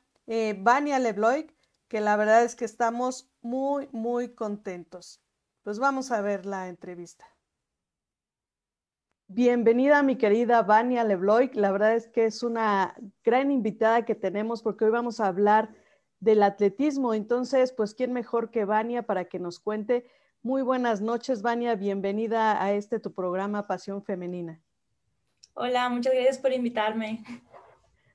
Vania 0.60 1.00
Lebloik, 1.00 1.56
que 1.88 2.02
la 2.02 2.16
verdad 2.16 2.44
es 2.44 2.56
que 2.56 2.66
estamos 2.66 3.32
muy, 3.42 3.90
muy 3.92 4.36
contentos. 4.36 5.22
Pues 5.64 5.80
vamos 5.80 6.12
a 6.12 6.22
ver 6.22 6.46
la 6.46 6.68
entrevista. 6.68 7.26
Bienvenida 9.28 10.02
mi 10.02 10.18
querida 10.18 10.62
Vania 10.64 11.04
Lebloik. 11.04 11.56
La 11.56 11.72
verdad 11.72 11.96
es 11.96 12.08
que 12.08 12.26
es 12.26 12.42
una 12.42 12.96
gran 13.24 13.52
invitada 13.52 14.06
que 14.06 14.16
tenemos 14.16 14.64
porque 14.64 14.86
hoy 14.86 14.92
vamos 14.92 15.20
a 15.20 15.28
hablar 15.28 15.70
del 16.20 16.44
atletismo. 16.44 17.14
Entonces, 17.14 17.72
pues, 17.72 17.94
¿quién 17.94 18.14
mejor 18.14 18.52
que 18.52 18.66
Vania 18.66 19.04
para 19.04 19.26
que 19.26 19.40
nos 19.40 19.60
cuente? 19.60 20.06
Muy 20.42 20.62
buenas 20.62 21.02
noches, 21.02 21.42
Vania. 21.42 21.76
Bienvenida 21.76 22.64
a 22.64 22.72
este 22.74 23.00
tu 23.00 23.14
programa 23.14 23.68
Pasión 23.68 24.04
Femenina. 24.04 24.62
Hola, 25.54 25.90
muchas 25.90 26.14
gracias 26.14 26.38
por 26.38 26.54
invitarme. 26.54 27.24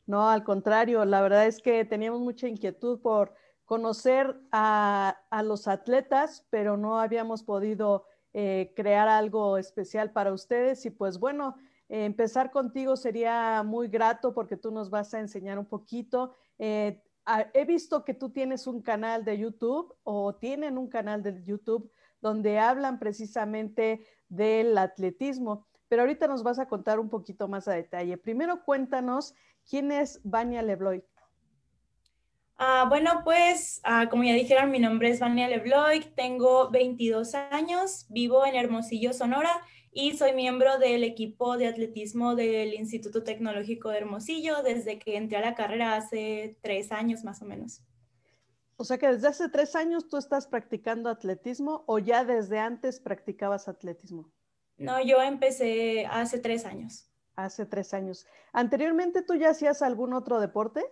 No, 0.06 0.28
al 0.28 0.44
contrario, 0.44 1.04
la 1.04 1.22
verdad 1.22 1.46
es 1.46 1.60
que 1.60 1.84
teníamos 1.84 2.20
mucha 2.20 2.48
inquietud 2.48 3.00
por 3.00 3.34
conocer 3.64 4.38
a, 4.52 5.16
los 5.44 5.66
atletas, 5.66 6.46
pero 6.50 6.76
no 6.76 6.98
habíamos 7.00 7.42
podido 7.42 8.04
eh, 8.32 8.72
crear 8.76 9.08
algo 9.08 9.56
especial 9.56 10.12
para 10.12 10.32
ustedes. 10.32 10.84
Y 10.84 10.90
pues 10.90 11.18
bueno, 11.18 11.56
empezar 11.88 12.50
contigo 12.50 12.96
sería 12.96 13.62
muy 13.62 13.88
grato 13.88 14.34
porque 14.34 14.56
tú 14.56 14.70
nos 14.70 14.90
vas 14.90 15.14
a 15.14 15.20
enseñar 15.20 15.58
un 15.58 15.66
poquito. 15.66 16.34
Eh, 16.58 17.02
he 17.52 17.64
visto 17.64 18.04
que 18.04 18.14
tú 18.14 18.30
tienes 18.30 18.66
un 18.66 18.82
canal 18.82 19.24
de 19.24 19.38
YouTube 19.38 19.94
o 20.02 20.34
tienen 20.34 20.78
un 20.78 20.88
canal 20.88 21.22
de 21.22 21.42
YouTube 21.44 21.90
donde 22.20 22.58
hablan 22.58 22.98
precisamente 22.98 24.06
del 24.28 24.76
atletismo, 24.78 25.66
pero 25.88 26.02
ahorita 26.02 26.26
nos 26.26 26.42
vas 26.42 26.58
a 26.58 26.66
contar 26.66 26.98
un 26.98 27.08
poquito 27.08 27.48
más 27.48 27.68
a 27.68 27.72
detalle. 27.72 28.16
Primero 28.16 28.64
cuéntanos 28.64 29.34
quién 29.68 29.92
es 29.92 30.20
Vania 30.24 30.62
Lebloy. 30.62 31.04
Ah, 32.56 32.86
bueno, 32.88 33.22
pues 33.24 33.80
ah, 33.82 34.08
como 34.08 34.22
ya 34.22 34.32
dijeron, 34.32 34.70
mi 34.70 34.78
nombre 34.78 35.10
es 35.10 35.18
Vania 35.18 35.48
Lebloik, 35.48 36.14
tengo 36.14 36.70
22 36.70 37.34
años, 37.34 38.06
vivo 38.08 38.46
en 38.46 38.54
Hermosillo, 38.54 39.12
Sonora 39.12 39.60
y 39.94 40.16
soy 40.16 40.32
miembro 40.32 40.78
del 40.78 41.04
equipo 41.04 41.56
de 41.56 41.68
atletismo 41.68 42.34
del 42.34 42.74
Instituto 42.74 43.22
Tecnológico 43.22 43.90
de 43.90 43.98
Hermosillo 43.98 44.62
desde 44.64 44.98
que 44.98 45.16
entré 45.16 45.38
a 45.38 45.40
la 45.40 45.54
carrera 45.54 45.94
hace 45.94 46.58
tres 46.62 46.90
años 46.90 47.22
más 47.22 47.40
o 47.40 47.44
menos. 47.44 47.80
O 48.76 48.84
sea 48.84 48.98
que 48.98 49.06
desde 49.06 49.28
hace 49.28 49.48
tres 49.48 49.76
años 49.76 50.08
tú 50.08 50.16
estás 50.16 50.48
practicando 50.48 51.08
atletismo 51.08 51.84
o 51.86 52.00
ya 52.00 52.24
desde 52.24 52.58
antes 52.58 52.98
practicabas 52.98 53.68
atletismo? 53.68 54.32
No, 54.76 55.00
yo 55.00 55.22
empecé 55.22 56.06
hace 56.06 56.40
tres 56.40 56.64
años. 56.64 57.08
Hace 57.36 57.64
tres 57.64 57.94
años. 57.94 58.26
¿Anteriormente 58.52 59.22
tú 59.22 59.34
ya 59.36 59.50
hacías 59.50 59.80
algún 59.80 60.12
otro 60.12 60.40
deporte? 60.40 60.84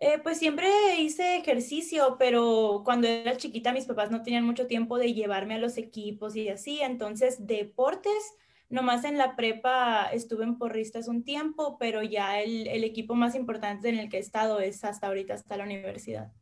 Eh, 0.00 0.18
pues 0.22 0.38
siempre 0.38 0.68
hice 0.98 1.36
ejercicio, 1.36 2.16
pero 2.18 2.82
cuando 2.84 3.06
era 3.06 3.36
chiquita 3.36 3.72
mis 3.72 3.86
papás 3.86 4.10
no 4.10 4.22
tenían 4.22 4.44
mucho 4.44 4.66
tiempo 4.66 4.98
de 4.98 5.14
llevarme 5.14 5.54
a 5.54 5.58
los 5.58 5.78
equipos 5.78 6.34
y 6.34 6.48
así, 6.48 6.80
entonces 6.80 7.46
deportes, 7.46 8.34
nomás 8.68 9.04
en 9.04 9.18
la 9.18 9.36
prepa 9.36 10.06
estuve 10.12 10.44
en 10.44 10.58
porristas 10.58 11.06
un 11.06 11.22
tiempo, 11.22 11.78
pero 11.78 12.02
ya 12.02 12.40
el, 12.40 12.82
equipo 12.82 13.14
más 13.14 13.36
importante 13.36 13.88
en 13.88 13.98
el 13.98 14.08
que 14.08 14.16
he 14.16 14.20
estado 14.20 14.58
es 14.58 14.84
hasta 14.84 15.06
ahorita, 15.06 15.34
hasta 15.34 15.56
la 15.56 15.64
universidad. 15.64 16.32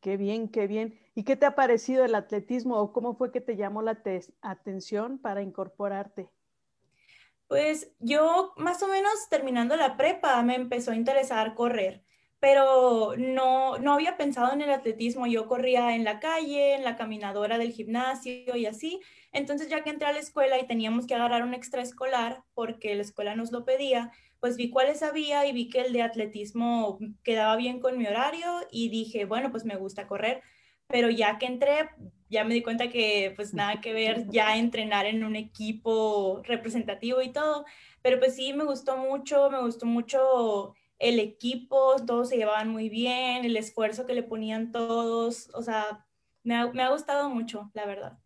Qué 0.00 0.16
bien, 0.16 0.48
qué 0.48 0.66
bien. 0.66 0.98
¿Y 1.14 1.24
qué 1.24 1.34
te 1.34 1.46
ha 1.46 1.54
parecido 1.54 2.04
el 2.04 2.14
atletismo 2.14 2.76
o 2.76 2.92
cómo 2.92 3.16
fue 3.16 3.32
que 3.32 3.40
te 3.40 3.56
llamó 3.56 3.82
la 3.82 4.00
atención 4.42 5.18
para 5.18 5.42
incorporarte? 5.42 6.28
Pues 7.48 7.92
yo 7.98 8.52
más 8.56 8.82
o 8.82 8.88
menos 8.88 9.12
terminando 9.28 9.76
la 9.76 9.96
prepa 9.96 10.42
me 10.42 10.54
empezó 10.54 10.92
a 10.92 10.96
interesar 10.96 11.54
correr 11.54 12.04
pero 12.44 13.14
no, 13.16 13.78
no 13.78 13.94
había 13.94 14.18
pensado 14.18 14.52
en 14.52 14.60
el 14.60 14.68
atletismo. 14.68 15.26
Yo 15.26 15.48
corría 15.48 15.94
en 15.94 16.04
la 16.04 16.20
calle, 16.20 16.74
en 16.74 16.84
la 16.84 16.94
caminadora 16.94 17.56
del 17.56 17.72
gimnasio 17.72 18.54
y 18.54 18.66
así. 18.66 19.00
Entonces, 19.32 19.70
ya 19.70 19.82
que 19.82 19.88
entré 19.88 20.08
a 20.08 20.12
la 20.12 20.18
escuela 20.18 20.58
y 20.58 20.66
teníamos 20.66 21.06
que 21.06 21.14
agarrar 21.14 21.42
un 21.42 21.54
extraescolar 21.54 22.42
porque 22.52 22.94
la 22.96 23.00
escuela 23.00 23.34
nos 23.34 23.50
lo 23.50 23.64
pedía, 23.64 24.10
pues 24.40 24.58
vi 24.58 24.68
cuáles 24.68 25.02
había 25.02 25.46
y 25.46 25.52
vi 25.52 25.70
que 25.70 25.80
el 25.80 25.94
de 25.94 26.02
atletismo 26.02 26.98
quedaba 27.22 27.56
bien 27.56 27.80
con 27.80 27.96
mi 27.96 28.06
horario 28.06 28.60
y 28.70 28.90
dije, 28.90 29.24
bueno, 29.24 29.50
pues 29.50 29.64
me 29.64 29.76
gusta 29.76 30.06
correr. 30.06 30.42
Pero 30.86 31.08
ya 31.08 31.38
que 31.38 31.46
entré, 31.46 31.88
ya 32.28 32.44
me 32.44 32.52
di 32.52 32.62
cuenta 32.62 32.90
que 32.90 33.32
pues 33.36 33.54
nada 33.54 33.80
que 33.80 33.94
ver 33.94 34.28
ya 34.28 34.58
entrenar 34.58 35.06
en 35.06 35.24
un 35.24 35.36
equipo 35.36 36.42
representativo 36.44 37.22
y 37.22 37.32
todo. 37.32 37.64
Pero 38.02 38.18
pues 38.18 38.36
sí, 38.36 38.52
me 38.52 38.64
gustó 38.64 38.98
mucho, 38.98 39.48
me 39.48 39.62
gustó 39.62 39.86
mucho 39.86 40.74
el 41.04 41.20
equipo, 41.20 41.96
todos 42.06 42.30
se 42.30 42.36
llevaban 42.36 42.70
muy 42.70 42.88
bien, 42.88 43.44
el 43.44 43.56
esfuerzo 43.56 44.06
que 44.06 44.14
le 44.14 44.22
ponían 44.22 44.72
todos, 44.72 45.50
o 45.54 45.62
sea, 45.62 46.06
me 46.42 46.56
ha, 46.56 46.90
gustado 46.90 47.28
mucho, 47.28 47.70
la 47.74 47.86
verdad. 47.86 48.18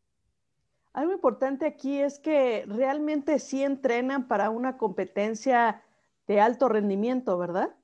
Algo 0.93 1.13
importante 1.13 1.67
aquí 1.67 1.99
es 1.99 2.19
que 2.19 2.65
realmente 2.67 3.39
sí 3.41 3.63
entrenan 3.63 4.29
para 4.29 4.51
una 4.51 4.77
competencia 4.77 5.83
de 6.27 6.41
alto 6.41 6.69
rendimiento, 6.69 7.37
¿verdad? 7.37 7.75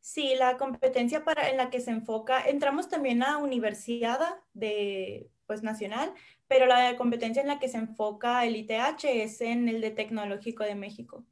Sí, 0.00 0.34
la 0.36 0.56
competencia 0.56 1.24
para, 1.24 1.50
en 1.50 1.58
la 1.58 1.70
que 1.70 1.80
se 1.80 1.90
enfoca, 1.90 2.46
entramos 2.46 2.88
también 2.88 3.22
a 3.22 3.38
universidad 3.38 4.20
de, 4.54 5.30
pues, 5.46 5.62
nacional, 5.62 6.14
pero 6.46 6.64
la 6.66 6.96
competencia 6.96 7.42
en 7.42 7.48
la 7.48 7.58
que 7.58 7.68
se 7.68 7.78
enfoca 7.78 8.44
el 8.46 8.56
ITH 8.56 9.04
es 9.04 9.40
en 9.42 9.68
el 9.68 9.82
de 9.82 9.90
Tecnológico 9.90 10.64
de 10.64 10.74
México. 10.74 11.24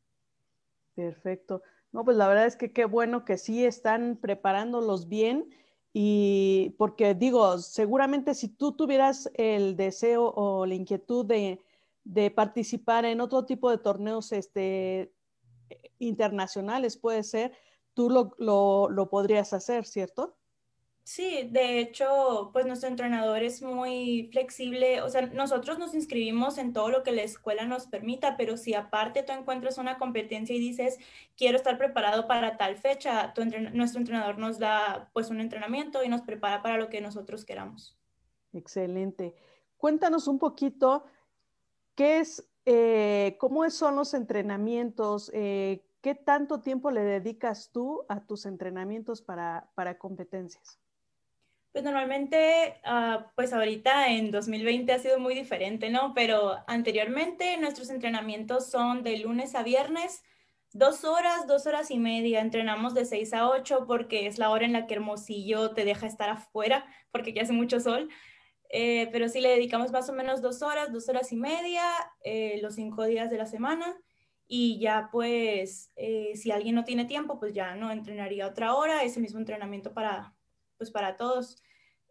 Perfecto. 0.97 1.63
No, 1.93 2.05
pues 2.05 2.17
la 2.17 2.27
verdad 2.27 2.47
es 2.47 2.57
que 2.57 2.73
qué 2.73 2.87
bueno 2.87 3.25
que 3.25 3.39
sí 3.39 3.65
están 3.65 4.17
preparándolos 4.21 5.09
bien 5.09 5.51
y 5.93 6.75
porque 6.79 7.15
digo, 7.15 7.59
seguramente 7.59 8.35
si 8.35 8.49
tú 8.49 8.73
tuvieras 8.73 9.31
el 9.35 9.77
deseo 9.77 10.33
o 10.35 10.67
la 10.67 10.75
inquietud 10.75 11.25
de, 11.25 11.61
participar 12.35 13.05
en 13.05 13.21
otro 13.21 13.45
tipo 13.45 13.71
de 13.71 13.79
torneos 13.79 14.33
este, 14.33 15.13
internacionales, 15.99 16.97
puede 16.97 17.23
ser, 17.23 17.53
tú 17.95 18.11
lo, 18.11 18.35
lo, 18.39 19.09
podrías 19.11 19.53
hacer, 19.53 19.87
¿cierto? 19.87 20.37
Sí, 21.07 21.49
de 21.53 21.79
hecho, 21.79 22.51
pues 22.53 22.67
nuestro 22.67 22.89
entrenador 22.89 23.41
es 23.45 23.63
muy 23.63 24.29
flexible, 24.33 25.03
o 25.03 25.09
sea, 25.09 25.25
nosotros 25.27 25.79
nos 25.79 25.95
inscribimos 25.95 26.59
en 26.59 26.73
todo 26.73 26.89
lo 26.89 27.05
que 27.05 27.13
la 27.13 27.23
escuela 27.23 27.65
nos 27.65 27.87
permita, 27.87 28.37
pero 28.37 28.57
si 28.57 28.75
aparte 28.75 29.23
tú 29.23 29.33
encuentras 29.33 29.79
una 29.79 29.99
competencia 29.99 30.57
y 30.57 30.59
dices, 30.59 30.99
quiero 31.37 31.59
estar 31.59 31.79
preparado 31.79 32.27
para 32.27 32.57
tal 32.57 32.77
fecha, 32.77 33.33
nuestro 33.73 34.01
entrenador 34.01 34.39
nos 34.39 34.59
da 34.59 35.09
pues 35.13 35.31
un 35.31 35.41
entrenamiento 35.41 36.03
y 36.03 36.09
nos 36.09 36.23
prepara 36.23 36.61
para 36.61 36.77
lo 36.77 36.89
que 36.89 37.01
nosotros 37.01 37.45
queramos. 37.45 37.97
Excelente. 38.53 39.37
Cuéntanos 39.77 40.27
un 40.27 40.41
poquito 40.41 41.05
qué 41.95 42.19
es, 42.19 42.51
eh, 42.65 43.37
cómo 43.39 43.71
son 43.71 43.95
los 43.95 44.13
entrenamientos, 44.13 45.31
eh, 45.33 45.87
qué 46.01 46.17
tanto 46.17 46.63
tiempo 46.63 46.91
le 46.91 47.03
dedicas 47.03 47.71
tú 47.71 48.05
a 48.09 48.27
tus 48.27 48.45
entrenamientos 48.45 49.23
para, 49.23 49.71
para 49.77 49.99
competencias. 49.99 50.81
Pues 51.77 51.85
normalmente, 51.85 52.81
ah, 52.85 53.31
pues 53.35 53.53
ahorita 53.53 54.09
en 54.09 54.31
2020 54.31 54.91
ha 54.95 54.99
sido 54.99 55.19
muy 55.21 55.35
diferente, 55.35 55.91
¿no? 55.91 56.15
Pero 56.15 56.57
anteriormente 56.67 57.59
nuestros 57.59 57.91
entrenamientos 57.91 58.71
son 58.71 59.03
de 59.03 59.19
lunes 59.19 59.55
a 59.55 59.63
viernes, 59.63 60.23
dos 60.73 61.05
horas, 61.05 61.47
dos 61.47 61.67
horas 61.67 61.91
y 61.91 61.99
media. 61.99 62.41
Entrenamos 62.41 62.95
de 62.95 63.05
seis 63.05 63.35
a 63.35 63.51
ocho 63.51 63.85
porque 63.87 64.27
es 64.27 64.39
la 64.39 64.49
hora 64.49 64.65
en 64.65 64.73
la 64.73 64.87
que 64.87 64.95
Hermosillo 64.95 65.73
te 65.75 65.85
deja 65.85 66.07
estar 66.07 66.31
afuera 66.31 66.87
porque 67.13 67.35
ya 67.35 67.43
hace 67.43 67.53
mucho 67.53 67.79
sol. 67.79 68.09
Eh, 68.71 69.11
pero 69.13 69.29
sí 69.29 69.43
le 69.43 69.51
dedicamos 69.51 69.93
más 69.93 70.09
o 70.09 70.15
menos 70.15 70.41
dos 70.41 70.63
horas, 70.63 70.95
dos 70.95 71.11
horas 71.11 71.31
y 71.31 71.37
media, 71.37 71.83
eh, 72.25 72.59
los 72.63 72.77
cinco 72.77 73.05
días 73.05 73.31
de 73.31 73.37
la 73.37 73.45
semana. 73.45 74.01
Y 74.47 74.81
ya 74.81 75.11
pues, 75.13 75.93
eh, 75.97 76.33
si 76.37 76.51
alguien 76.53 76.75
no 76.75 76.85
tiene 76.85 77.05
tiempo, 77.05 77.39
pues 77.39 77.53
ya 77.53 77.75
no 77.75 77.91
entrenaría 77.91 78.47
otra 78.47 78.75
hora, 78.75 79.03
ese 79.03 79.21
mismo 79.21 79.41
entrenamiento 79.41 79.93
para, 79.93 80.35
pues 80.79 80.91
para 80.91 81.19
todos. 81.19 81.63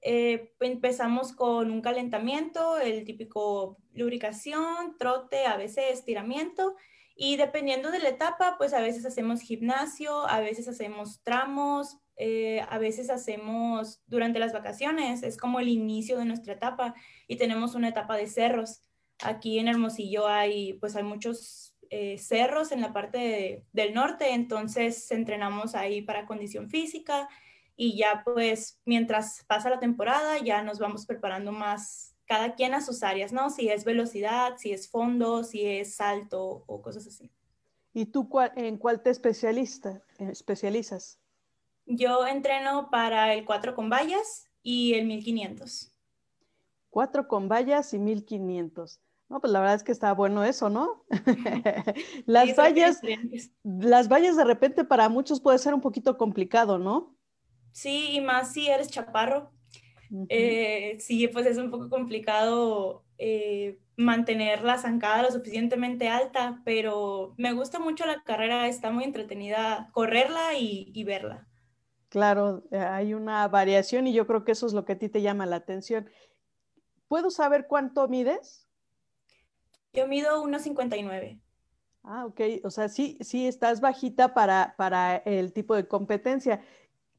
Eh, 0.08 0.54
empezamos 0.60 1.34
con 1.34 1.72
un 1.72 1.82
calentamiento, 1.82 2.78
el 2.78 3.04
típico 3.06 3.80
lubricación, 3.92 4.98
trote, 5.00 5.48
a 5.48 5.58
veces 5.58 5.86
estiramiento. 5.92 6.76
Y 7.16 7.38
dependiendo 7.38 7.90
de 7.90 7.98
la 7.98 8.10
etapa, 8.10 8.54
pues 8.60 8.76
a 8.76 8.82
veces 8.82 9.04
hacemos 9.08 9.42
gimnasio, 9.42 10.28
a 10.28 10.42
veces 10.42 10.68
hacemos 10.68 11.24
tramos, 11.24 11.98
eh, 12.18 12.62
a 12.70 12.78
veces 12.78 13.10
hacemos 13.10 14.04
durante 14.06 14.38
las 14.38 14.54
vacaciones, 14.54 15.24
es 15.24 15.38
como 15.38 15.60
el 15.60 15.70
inicio 15.70 16.20
de 16.20 16.26
nuestra 16.26 16.54
etapa 16.54 16.94
y 17.28 17.38
tenemos 17.38 17.74
una 17.74 17.90
etapa 17.90 18.16
de 18.16 18.28
cerros. 18.28 18.84
Aquí 19.24 19.58
en 19.58 19.68
Hermosillo 19.68 20.28
hay, 20.28 20.74
pues 20.74 20.96
hay 20.96 21.04
muchos 21.04 21.76
eh, 21.90 22.20
cerros 22.20 22.72
en 22.72 22.82
la 22.82 22.94
parte 22.94 23.66
del 23.74 23.96
norte, 23.96 24.34
entonces 24.34 25.10
entrenamos 25.10 25.74
ahí 25.74 26.04
para 26.04 26.28
condición 26.28 26.70
física 26.70 27.28
y 27.76 27.98
ya 27.98 28.22
pues 28.24 28.80
mientras 28.86 29.44
pasa 29.48 29.70
la 29.70 29.80
temporada 29.80 30.38
ya 30.40 30.62
nos 30.64 30.80
vamos 30.80 31.06
preparando 31.06 31.52
más 31.52 32.16
cada 32.26 32.56
quien 32.56 32.74
a 32.74 32.82
sus 32.82 33.04
áreas, 33.04 33.32
¿no? 33.32 33.50
Si 33.50 33.70
es 33.70 33.86
velocidad, 33.86 34.56
si 34.58 34.72
es 34.72 34.90
fondo, 34.90 35.44
si 35.44 35.66
es 35.66 35.96
salto 35.96 36.64
o 36.66 36.82
cosas 36.82 37.06
así. 37.08 37.32
¿Y 37.94 38.08
tú 38.08 38.28
en 38.56 38.78
cuál 38.78 39.02
te 39.02 39.10
especialista, 39.10 40.04
eh, 40.20 40.30
especializas? 40.32 41.20
Yo 41.86 42.26
entreno 42.26 42.90
para 42.90 43.34
el 43.34 43.46
4 43.46 43.76
con 43.76 43.90
vallas 43.90 44.50
y 44.64 44.96
el 44.96 45.06
1500. 45.06 45.92
4 46.90 47.28
con 47.28 47.48
vallas 47.48 47.94
y 47.94 48.00
1500. 48.00 49.00
No, 49.30 49.40
pues 49.40 49.52
la 49.54 49.60
verdad 49.60 49.76
es 49.76 49.84
que 49.84 49.92
está 49.92 50.14
bueno 50.14 50.44
eso, 50.44 50.70
¿no? 50.70 51.04
las 52.26 52.56
vallas, 52.56 53.02
las 53.64 54.08
vallas 54.08 54.36
de 54.36 54.44
repente 54.44 54.84
para 54.84 55.10
muchos 55.10 55.40
puede 55.40 55.58
ser 55.58 55.74
un 55.74 55.82
poquito 55.82 56.18
complicado, 56.18 56.78
¿no? 56.78 57.15
Sí, 57.76 58.12
y 58.14 58.22
más 58.22 58.54
si 58.54 58.70
eres 58.70 58.88
chaparro. 58.88 59.52
Eh, 60.30 60.96
sí, 61.02 61.28
pues 61.28 61.46
es 61.46 61.58
un 61.58 61.70
poco 61.70 61.90
complicado 61.90 63.04
eh, 63.18 63.82
mantener 63.98 64.64
la 64.64 64.78
zancada 64.78 65.24
lo 65.24 65.30
suficientemente 65.30 66.08
alta, 66.08 66.62
pero 66.64 67.34
me 67.36 67.52
gusta 67.52 67.80
mucho 67.80 68.06
la 68.06 68.24
carrera, 68.24 68.70
está 68.70 68.92
muy 68.92 69.04
entretenida 69.04 69.90
correrla 69.92 70.58
y, 70.58 71.04
verla. 71.04 71.50
Claro, 72.08 72.64
eh, 72.72 72.78
hay 72.78 73.14
una 73.14 73.46
variación 73.50 74.08
y 74.08 74.14
yo 74.14 74.26
creo 74.26 74.46
que 74.46 74.54
eso 74.54 74.68
es 74.68 74.72
lo 74.72 74.86
que 74.86 74.94
a 74.94 74.98
ti 74.98 75.10
te 75.10 75.22
llama 75.22 75.46
la 75.46 75.58
atención. 75.58 76.10
¿Puedo 77.10 77.30
saber 77.30 77.68
cuánto 77.68 78.08
mides? 78.08 78.70
Yo 79.92 80.08
mido 80.08 80.42
1,59. 80.46 81.42
Ah, 82.04 82.26
ok. 82.26 82.40
O 82.64 82.70
sea, 82.70 82.88
sí, 82.88 83.18
sí 83.20 83.48
estás 83.48 83.82
bajita 83.82 84.34
para, 84.34 84.76
para 84.78 85.18
el 85.18 85.52
tipo 85.52 85.76
de 85.76 85.90
competencia. 85.90 86.62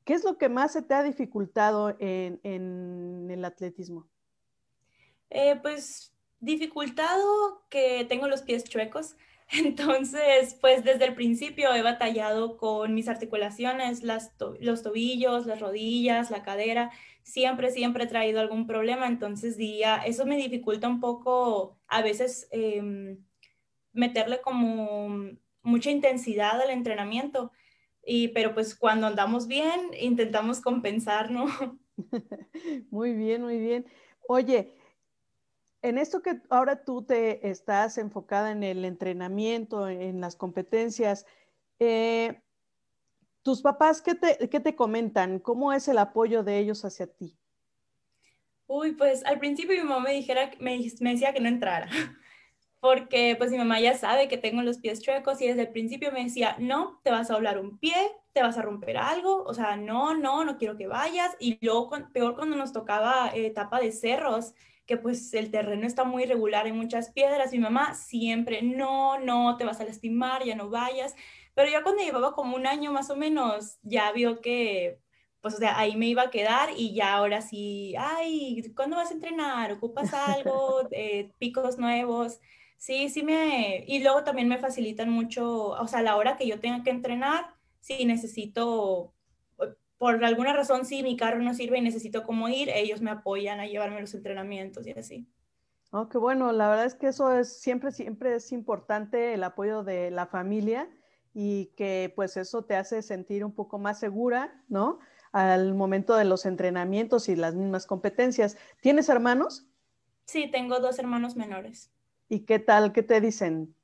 ¿Qué 0.06 0.14
es 0.14 0.22
lo 0.22 0.38
que 0.38 0.48
más 0.48 0.72
se 0.72 0.82
te 0.82 0.94
ha 0.94 1.02
dificultado 1.02 1.96
en, 1.98 3.28
el 3.28 3.44
atletismo? 3.44 4.08
Eh, 5.30 5.58
pues 5.60 6.14
dificultado 6.38 7.66
que 7.68 8.06
tengo 8.08 8.28
los 8.28 8.42
pies 8.42 8.62
chuecos. 8.62 9.16
Entonces, 9.50 10.56
pues 10.60 10.84
desde 10.84 11.06
el 11.06 11.16
principio 11.16 11.74
he 11.74 11.82
batallado 11.82 12.56
con 12.56 12.94
mis 12.94 13.08
articulaciones, 13.08 14.04
los 14.04 14.82
tobillos, 14.84 15.44
las 15.44 15.58
rodillas, 15.58 16.30
la 16.30 16.44
cadera. 16.44 16.92
Siempre, 17.24 17.72
siempre 17.72 18.04
he 18.04 18.06
traído 18.06 18.38
algún 18.38 18.68
problema. 18.68 19.08
Entonces 19.08 19.56
diría, 19.56 19.96
eso 19.96 20.24
me 20.24 20.36
dificulta 20.36 20.86
un 20.86 21.00
poco 21.00 21.80
a 21.88 22.00
veces 22.00 22.46
em, 22.52 23.24
meterle 23.92 24.40
como 24.40 25.08
mucha 25.62 25.90
intensidad 25.90 26.60
al 26.60 26.70
entrenamiento. 26.70 27.50
Y, 28.06 28.28
pero 28.28 28.54
pues 28.54 28.74
cuando 28.76 29.08
andamos 29.08 29.48
bien, 29.48 29.90
intentamos 29.98 30.60
compensar, 30.60 31.30
¿no? 31.30 31.46
Muy 32.90 33.14
bien, 33.14 33.42
muy 33.42 33.58
bien. 33.58 33.86
Oye, 34.28 34.74
en 35.82 35.98
esto 35.98 36.22
que 36.22 36.40
ahora 36.50 36.84
tú 36.84 37.02
te 37.02 37.48
estás 37.48 37.98
enfocada 37.98 38.50
en 38.50 38.62
el 38.62 38.84
entrenamiento, 38.84 39.88
en 39.88 40.20
las 40.20 40.36
competencias, 40.36 41.26
eh, 41.78 42.42
¿tus 43.42 43.62
papás 43.62 44.02
qué 44.02 44.14
te, 44.14 44.48
qué 44.48 44.60
te 44.60 44.74
comentan? 44.74 45.38
¿Cómo 45.38 45.72
es 45.72 45.88
el 45.88 45.98
apoyo 45.98 46.42
de 46.42 46.58
ellos 46.58 46.84
hacia 46.84 47.06
ti? 47.06 47.38
Uy, 48.66 48.92
pues 48.92 49.24
al 49.24 49.38
principio 49.38 49.76
mi 49.76 49.88
mamá 49.88 50.06
me, 50.06 50.14
dijera, 50.14 50.50
me, 50.58 50.78
me 51.00 51.12
decía 51.12 51.32
que 51.32 51.40
no 51.40 51.48
entrara 51.48 51.88
porque 52.80 53.34
pues 53.36 53.50
mi 53.50 53.58
mamá 53.58 53.80
ya 53.80 53.96
sabe 53.96 54.28
que 54.28 54.38
tengo 54.38 54.62
los 54.62 54.78
pies 54.78 55.00
chuecos 55.00 55.40
y 55.40 55.48
desde 55.48 55.62
el 55.62 55.68
principio 55.68 56.12
me 56.12 56.24
decía, 56.24 56.56
no, 56.58 57.00
te 57.02 57.10
vas 57.10 57.30
a 57.30 57.34
doblar 57.34 57.58
un 57.58 57.78
pie, 57.78 57.94
te 58.32 58.42
vas 58.42 58.58
a 58.58 58.62
romper 58.62 58.96
algo, 58.96 59.42
o 59.44 59.54
sea, 59.54 59.76
no, 59.76 60.14
no, 60.14 60.44
no 60.44 60.56
quiero 60.58 60.76
que 60.76 60.86
vayas. 60.86 61.36
Y 61.40 61.58
luego, 61.64 61.90
peor 62.12 62.36
cuando 62.36 62.56
nos 62.56 62.72
tocaba 62.72 63.30
etapa 63.34 63.80
de 63.80 63.92
cerros, 63.92 64.54
que 64.86 64.96
pues 64.96 65.34
el 65.34 65.50
terreno 65.50 65.86
está 65.86 66.04
muy 66.04 66.24
irregular, 66.24 66.66
hay 66.66 66.72
muchas 66.72 67.10
piedras, 67.10 67.52
mi 67.52 67.58
mamá 67.58 67.94
siempre, 67.94 68.62
no, 68.62 69.18
no, 69.18 69.56
te 69.56 69.64
vas 69.64 69.80
a 69.80 69.84
lastimar, 69.84 70.44
ya 70.44 70.54
no 70.54 70.70
vayas. 70.70 71.14
Pero 71.54 71.70
ya 71.70 71.82
cuando 71.82 72.02
llevaba 72.02 72.34
como 72.34 72.56
un 72.56 72.66
año 72.66 72.92
más 72.92 73.10
o 73.10 73.16
menos, 73.16 73.78
ya 73.82 74.12
vio 74.12 74.40
que 74.40 75.00
pues 75.46 75.54
o 75.54 75.58
sea, 75.58 75.78
ahí 75.78 75.94
me 75.94 76.08
iba 76.08 76.22
a 76.22 76.30
quedar 76.30 76.70
y 76.76 76.92
ya 76.92 77.14
ahora 77.14 77.40
sí, 77.40 77.94
ay, 77.96 78.72
¿cuándo 78.74 78.96
vas 78.96 79.12
a 79.12 79.14
entrenar? 79.14 79.70
¿Ocupas 79.72 80.12
algo? 80.12 80.88
Eh, 80.90 81.30
picos 81.38 81.78
nuevos. 81.78 82.40
Sí, 82.76 83.08
sí 83.08 83.22
me... 83.22 83.84
Y 83.86 84.02
luego 84.02 84.24
también 84.24 84.48
me 84.48 84.58
facilitan 84.58 85.10
mucho, 85.10 85.68
o 85.68 85.86
sea, 85.88 86.00
a 86.00 86.02
la 86.02 86.16
hora 86.16 86.36
que 86.36 86.46
yo 86.46 86.60
tenga 86.60 86.82
que 86.82 86.90
entrenar, 86.90 87.54
si 87.80 88.04
necesito, 88.04 89.14
por 89.98 90.24
alguna 90.24 90.52
razón, 90.52 90.84
si 90.84 91.02
mi 91.02 91.16
carro 91.16 91.40
no 91.40 91.54
sirve 91.54 91.78
y 91.78 91.82
necesito 91.82 92.22
cómo 92.22 92.48
ir, 92.48 92.68
ellos 92.68 93.00
me 93.00 93.10
apoyan 93.10 93.60
a 93.60 93.66
llevarme 93.66 94.00
los 94.00 94.14
entrenamientos 94.14 94.86
y 94.86 94.90
así. 94.92 95.26
Oh, 95.90 96.08
qué 96.08 96.18
bueno, 96.18 96.52
la 96.52 96.68
verdad 96.68 96.84
es 96.84 96.94
que 96.94 97.08
eso 97.08 97.32
es 97.32 97.60
siempre, 97.60 97.92
siempre 97.92 98.34
es 98.34 98.52
importante 98.52 99.34
el 99.34 99.44
apoyo 99.44 99.84
de 99.84 100.10
la 100.10 100.26
familia 100.26 100.90
y 101.32 101.66
que 101.76 102.12
pues 102.14 102.36
eso 102.36 102.64
te 102.64 102.76
hace 102.76 103.02
sentir 103.02 103.44
un 103.44 103.52
poco 103.52 103.78
más 103.78 103.98
segura, 103.98 104.62
¿no? 104.68 104.98
Al 105.32 105.74
momento 105.74 106.16
de 106.16 106.24
los 106.24 106.44
entrenamientos 106.44 107.28
y 107.28 107.36
las 107.36 107.54
mismas 107.54 107.86
competencias. 107.86 108.56
¿Tienes 108.80 109.08
hermanos? 109.08 109.68
Sí, 110.24 110.50
tengo 110.50 110.80
dos 110.80 110.98
hermanos 110.98 111.36
menores. 111.36 111.92
¿Y 112.28 112.40
qué 112.40 112.58
tal? 112.58 112.92
¿Qué 112.92 113.02
te 113.02 113.20
dicen? 113.20 113.74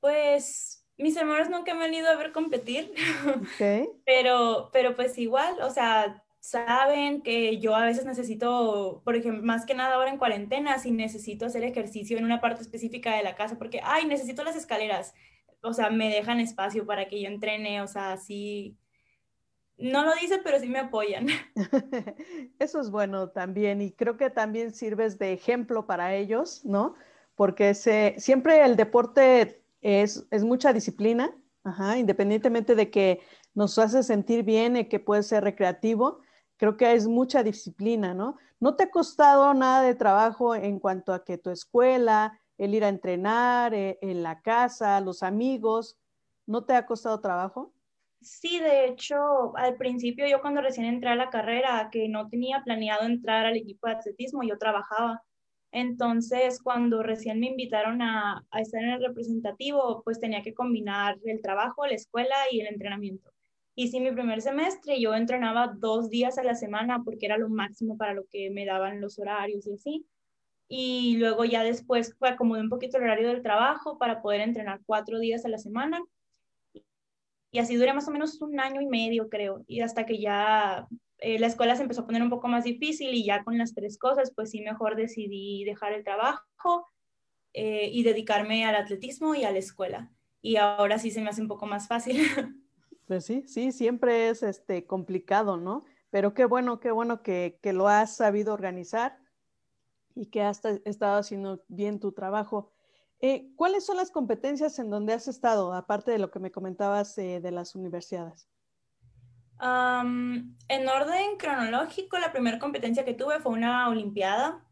Pues 0.00 0.84
mis 0.98 1.16
hermanos 1.16 1.50
nunca 1.50 1.74
me 1.74 1.84
han 1.84 1.94
ido 1.94 2.08
a 2.08 2.16
ver 2.16 2.32
competir, 2.32 2.92
pero, 4.06 4.70
pero 4.72 4.96
pues 4.96 5.18
igual, 5.18 5.60
o 5.60 5.70
sea, 5.70 6.22
saben 6.40 7.22
que 7.22 7.58
yo 7.58 7.74
a 7.74 7.84
veces 7.84 8.06
necesito, 8.06 9.02
por 9.04 9.16
ejemplo, 9.16 9.42
más 9.42 9.66
que 9.66 9.74
nada 9.74 9.96
ahora 9.96 10.10
en 10.10 10.18
cuarentena, 10.18 10.78
si 10.78 10.90
necesito 10.90 11.46
hacer 11.46 11.64
ejercicio 11.64 12.16
en 12.16 12.24
una 12.24 12.40
parte 12.40 12.62
específica 12.62 13.14
de 13.14 13.22
la 13.22 13.34
casa, 13.34 13.58
porque, 13.58 13.80
ay, 13.82 14.06
necesito 14.06 14.42
las 14.44 14.56
escaleras, 14.56 15.12
o 15.62 15.72
sea, 15.72 15.90
me 15.90 16.08
dejan 16.08 16.40
espacio 16.40 16.86
para 16.86 17.08
que 17.08 17.20
yo 17.20 17.28
entrene, 17.28 17.82
o 17.82 17.88
sea, 17.88 18.12
así, 18.12 18.78
no 19.76 20.04
lo 20.04 20.14
dicen, 20.14 20.40
pero 20.42 20.58
sí 20.60 20.68
me 20.68 20.78
apoyan. 20.78 21.26
Eso 22.58 22.80
es 22.80 22.90
bueno 22.90 23.28
también 23.30 23.82
y 23.82 23.92
creo 23.92 24.16
que 24.16 24.30
también 24.30 24.72
sirves 24.72 25.18
de 25.18 25.32
ejemplo 25.32 25.86
para 25.86 26.14
ellos, 26.14 26.64
¿no? 26.64 26.94
Porque 27.36 27.74
siempre 27.74 28.64
el 28.64 28.76
deporte 28.76 29.62
es, 29.80 30.26
mucha 30.42 30.72
disciplina, 30.72 31.32
independientemente 31.96 32.74
de 32.74 32.90
que 32.90 33.20
nos 33.54 33.78
hace 33.78 34.02
sentir 34.02 34.42
bien 34.42 34.76
y 34.76 34.88
que 34.88 34.98
puede 34.98 35.22
ser 35.22 35.44
recreativo, 35.44 36.20
creo 36.56 36.76
que 36.76 36.92
es 36.92 37.06
mucha 37.06 37.42
disciplina, 37.42 38.14
¿no? 38.14 38.36
¿No 38.58 38.74
te 38.74 38.84
ha 38.84 38.90
costado 38.90 39.52
nada 39.54 39.82
de 39.82 39.94
trabajo 39.94 40.54
en 40.54 40.80
cuanto 40.80 41.12
a 41.12 41.24
que 41.24 41.36
tu 41.36 41.50
escuela, 41.50 42.40
el 42.56 42.74
ir 42.74 42.84
a 42.84 42.88
entrenar, 42.88 43.74
eh, 43.74 43.98
en 44.00 44.22
la 44.22 44.40
casa, 44.40 45.00
los 45.00 45.22
amigos, 45.22 45.98
¿no 46.46 46.64
te 46.64 46.74
ha 46.74 46.86
costado 46.86 47.20
trabajo? 47.20 47.74
Sí, 48.22 48.58
de 48.60 48.86
hecho, 48.86 49.54
al 49.56 49.76
principio 49.76 50.26
yo 50.26 50.40
cuando 50.40 50.62
recién 50.62 50.86
entré 50.86 51.10
a 51.10 51.16
la 51.16 51.28
carrera, 51.28 51.90
que 51.92 52.08
no 52.08 52.28
tenía 52.28 52.62
planeado 52.64 53.04
entrar 53.04 53.44
al 53.44 53.56
equipo 53.56 53.88
de 53.88 53.94
atletismo, 53.94 54.42
yo 54.42 54.56
trabajaba. 54.56 55.22
Entonces, 55.76 56.62
cuando 56.62 57.02
recién 57.02 57.38
me 57.38 57.48
invitaron 57.48 58.00
a, 58.00 58.42
estar 58.58 58.82
en 58.82 58.92
el 58.92 59.02
representativo, 59.02 60.00
pues 60.04 60.18
tenía 60.18 60.40
que 60.42 60.54
combinar 60.54 61.18
el 61.26 61.42
trabajo, 61.42 61.86
la 61.86 61.92
escuela 61.92 62.34
y 62.50 62.60
el 62.60 62.68
entrenamiento. 62.68 63.30
Y 63.74 63.88
sí, 63.88 64.00
mi 64.00 64.10
primer 64.10 64.40
semestre 64.40 64.98
yo 64.98 65.14
entrenaba 65.14 65.74
dos 65.76 66.08
días 66.08 66.38
a 66.38 66.44
la 66.44 66.54
semana 66.54 67.02
porque 67.04 67.26
era 67.26 67.36
lo 67.36 67.50
máximo 67.50 67.98
para 67.98 68.14
lo 68.14 68.24
que 68.30 68.48
me 68.50 68.64
daban 68.64 69.02
los 69.02 69.18
horarios 69.18 69.66
y 69.66 69.74
así. 69.74 70.06
Y 70.66 71.18
luego 71.18 71.44
ya 71.44 71.62
después 71.62 72.16
acomodé 72.22 72.62
un 72.62 72.70
poquito 72.70 72.96
el 72.96 73.04
horario 73.04 73.28
del 73.28 73.42
trabajo 73.42 73.98
para 73.98 74.22
poder 74.22 74.40
entrenar 74.40 74.80
cuatro 74.86 75.18
días 75.18 75.44
a 75.44 75.50
la 75.50 75.58
semana. 75.58 76.00
Y 77.50 77.58
así 77.58 77.76
duré 77.76 77.92
más 77.92 78.08
o 78.08 78.12
menos 78.12 78.40
un 78.40 78.58
año 78.60 78.80
y 78.80 78.86
medio, 78.86 79.28
creo. 79.28 79.62
Y 79.66 79.82
hasta 79.82 80.06
que 80.06 80.20
ya 80.20 80.86
eh, 81.18 81.38
la 81.38 81.46
escuela 81.46 81.76
se 81.76 81.82
empezó 81.82 82.02
a 82.02 82.06
poner 82.06 82.22
un 82.22 82.30
poco 82.30 82.48
más 82.48 82.64
difícil 82.64 83.14
y 83.14 83.24
ya 83.24 83.42
con 83.44 83.58
las 83.58 83.74
tres 83.74 83.98
cosas, 83.98 84.32
pues 84.34 84.50
sí, 84.50 84.60
mejor 84.60 84.96
decidí 84.96 85.64
dejar 85.64 85.92
el 85.92 86.04
trabajo 86.04 86.86
eh, 87.52 87.88
y 87.92 88.02
dedicarme 88.02 88.64
al 88.66 88.76
atletismo 88.76 89.34
y 89.34 89.44
a 89.44 89.50
la 89.50 89.58
escuela. 89.58 90.12
Y 90.42 90.56
ahora 90.56 90.98
sí 90.98 91.10
se 91.10 91.20
me 91.22 91.30
hace 91.30 91.42
un 91.42 91.48
poco 91.48 91.66
más 91.66 91.88
fácil. 91.88 92.20
Pues 93.06 93.24
sí, 93.24 93.44
sí, 93.46 93.70
siempre 93.70 94.30
es 94.30 94.42
este, 94.42 94.84
complicado, 94.84 95.56
¿no? 95.56 95.84
Pero 96.10 96.34
qué 96.34 96.44
bueno, 96.44 96.80
qué 96.80 96.90
bueno 96.90 97.22
que, 97.22 97.60
que 97.62 97.72
lo 97.72 97.86
has 97.86 98.16
sabido 98.16 98.52
organizar 98.52 99.16
y 100.16 100.26
que 100.26 100.42
has 100.42 100.60
estado 100.84 101.18
haciendo 101.18 101.62
bien 101.68 102.00
tu 102.00 102.10
trabajo. 102.10 102.72
Eh, 103.20 103.52
¿Cuáles 103.54 103.86
son 103.86 103.96
las 103.96 104.10
competencias 104.10 104.78
en 104.78 104.90
donde 104.90 105.12
has 105.12 105.28
estado, 105.28 105.72
aparte 105.72 106.10
de 106.10 106.18
lo 106.18 106.30
que 106.30 106.40
me 106.40 106.50
comentabas 106.50 107.16
eh, 107.18 107.40
de 107.40 107.50
las 107.50 107.74
universidades? 107.74 108.48
En 109.60 110.88
orden 110.88 111.36
cronológico, 111.38 112.18
la 112.18 112.32
primera 112.32 112.58
competencia 112.58 113.04
que 113.04 113.14
tuve 113.14 113.40
fue 113.40 113.52
una 113.52 113.88
olimpiada. 113.88 114.62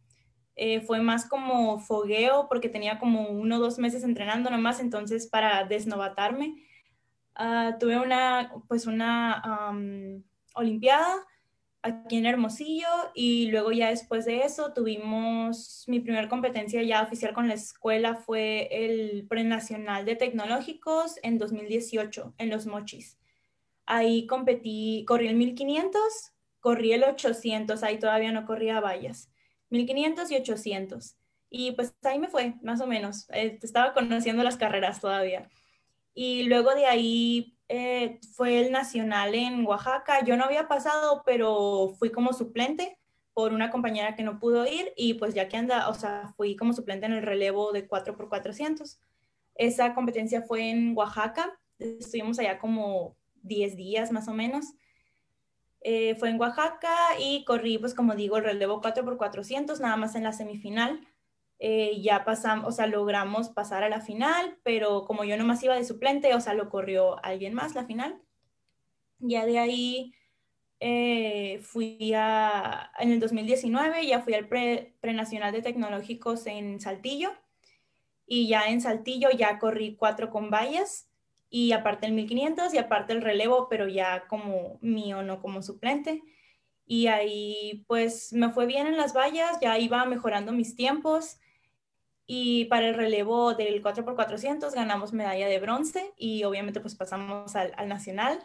Eh, 0.57 0.80
fue 0.82 1.01
más 1.01 1.26
como 1.28 1.80
fogueo 1.80 2.47
porque 2.49 2.68
tenía 2.68 3.01
como 3.01 3.28
uno 3.28 3.57
o 3.57 3.61
dos 3.61 3.78
meses 3.78 4.05
entrenando 4.05 4.51
nomás, 4.51 4.78
entonces 4.80 5.26
para 5.26 5.64
desnovatarme. 5.64 6.62
Ah, 7.35 7.76
tuve 7.80 7.99
una, 7.99 8.53
pues 8.68 8.87
una 8.87 9.72
olimpiada 10.55 11.26
aquí 11.85 12.16
en 12.16 12.26
Hermosillo 12.26 12.89
y 13.14 13.51
luego 13.51 13.70
ya 13.70 13.91
después 13.91 14.24
de 14.24 14.43
eso 14.45 14.72
tuvimos 14.72 15.85
mi 15.87 16.01
primera 16.01 16.28
competencia 16.28 16.82
ya 16.82 17.03
oficial 17.03 17.35
con 17.35 17.47
la 17.47 17.55
escuela 17.55 18.14
fue 18.14 18.68
el 18.70 19.26
prenacional 19.28 20.07
de 20.07 20.16
tecnológicos 20.16 21.18
en 21.22 21.37
2018 21.37 22.35
en 22.39 22.49
Los 22.49 22.66
Mochis. 22.66 23.18
Ahí 23.87 24.26
competí, 24.26 25.05
corrí 25.07 25.28
el 25.28 25.37
1500, 25.37 26.01
corrí 26.61 26.93
el 26.93 27.05
800, 27.05 27.82
ahí 27.82 27.99
todavía 27.99 28.32
no 28.32 28.47
corría 28.47 28.80
vallas, 28.80 29.30
1500 29.70 30.30
y 30.30 30.37
800. 30.37 31.16
Y 31.51 31.72
pues 31.72 31.95
ahí 32.03 32.18
me 32.18 32.28
fue, 32.28 32.55
más 32.62 32.80
o 32.80 32.87
menos. 32.87 33.26
Eh, 33.30 33.59
estaba 33.62 33.93
conociendo 33.95 34.43
las 34.43 34.57
carreras 34.57 35.01
todavía. 35.01 35.49
Y 36.14 36.45
luego 36.45 36.74
de 36.74 36.87
ahí 36.87 37.57
eh, 37.68 38.18
fue 38.35 38.61
el 38.61 38.72
nacional 38.72 39.35
en 39.35 39.64
Oaxaca. 39.66 40.24
Yo 40.24 40.37
no 40.37 40.45
había 40.45 40.68
pasado, 40.68 41.22
pero 41.24 41.95
fui 41.99 42.11
como 42.11 42.32
suplente 42.32 42.99
por 43.35 43.53
una 43.53 43.70
compañera 43.70 44.14
que 44.14 44.22
no 44.22 44.39
pudo 44.39 44.66
ir 44.66 44.93
y 44.97 45.14
pues 45.14 45.35
ya 45.35 45.49
que 45.49 45.57
anda, 45.57 45.89
o 45.89 45.95
sea, 45.95 46.32
fui 46.37 46.57
como 46.57 46.72
suplente 46.72 47.07
en 47.07 47.12
el 47.12 47.22
relevo 47.22 47.72
de 47.72 47.89
4x400. 47.89 48.99
Esa 49.57 49.95
competencia 49.95 50.43
fue 50.43 50.70
en 50.70 50.97
Oaxaca. 50.97 51.59
Estuvimos 51.78 52.39
allá 52.39 52.59
como 52.59 53.16
10 53.45 53.76
días 53.76 54.12
más 54.12 54.28
o 54.28 54.34
menos. 54.34 54.74
Eh, 55.80 56.14
fue 56.16 56.30
en 56.30 56.40
Oaxaca 56.40 56.95
y 57.20 57.45
corrí, 57.45 57.78
pues 57.78 57.95
como 57.95 58.14
digo, 58.14 58.38
el 58.38 58.45
relevo 58.45 58.80
4x400, 58.80 59.80
nada 59.80 59.97
más 59.97 60.14
en 60.14 60.24
la 60.24 60.32
semifinal. 60.32 61.07
Eh, 61.59 62.01
ya 62.03 62.24
pasamos, 62.24 62.66
o 62.68 62.72
sea, 62.72 62.86
logramos 62.86 63.51
pasar 63.51 63.84
a 63.84 63.88
la 63.88 64.01
final, 64.01 64.59
pero 64.64 65.05
como 65.05 65.24
yo 65.24 65.36
nomás 65.36 65.62
iba 65.62 65.74
de 65.74 65.84
suplente, 65.84 66.34
o 66.34 66.40
sea, 66.40 66.55
lo 66.55 66.68
corrió 66.68 67.22
alguien 67.24 67.55
más 67.55 67.74
la 67.74 67.84
final. 67.84 68.20
Ya 69.18 69.47
de 69.47 69.59
ahí 69.59 70.14
eh, 70.80 71.61
fui 71.62 72.12
a, 72.14 72.90
en 72.99 73.12
el 73.12 73.20
2019, 73.20 74.07
ya 74.07 74.20
fui 74.20 74.34
al 74.34 74.49
pre, 74.49 74.97
prenacional 75.01 75.53
de 75.53 75.62
tecnológicos 75.62 76.47
en 76.47 76.80
Saltillo, 76.80 77.32
y 78.26 78.49
ya 78.49 78.68
en 78.68 78.80
Saltillo 78.80 79.30
ya 79.30 79.59
corrí 79.59 79.97
cuatro 79.97 80.30
con 80.30 80.51
vallas, 80.51 81.11
y 81.55 81.70
aparte 81.70 82.07
el 82.07 82.14
1500 82.14 82.74
y 82.74 82.78
aparte 82.78 83.12
el 83.12 83.22
relevo, 83.22 83.68
pero 83.68 83.86
ya 83.86 84.26
como 84.26 84.76
mío, 84.80 85.22
no 85.22 85.40
como 85.40 85.62
suplente. 85.62 86.24
Y 86.84 87.07
ahí 87.07 87.84
pues 87.86 88.32
me 88.32 88.50
fue 88.50 88.66
bien 88.66 88.88
en 88.88 88.96
las 88.96 89.14
vallas, 89.14 89.61
ya 89.61 89.78
iba 89.78 90.05
mejorando 90.05 90.50
mis 90.50 90.74
tiempos 90.74 91.38
y 92.26 92.64
para 92.64 92.88
el 92.88 92.94
relevo 92.96 93.55
del 93.55 93.84
4x400 93.84 94.74
ganamos 94.74 95.12
medalla 95.12 95.46
de 95.46 95.61
bronce 95.61 96.12
y 96.16 96.42
obviamente 96.42 96.80
pues 96.80 96.96
pasamos 96.96 97.55
al, 97.55 97.72
nacional. 97.86 98.40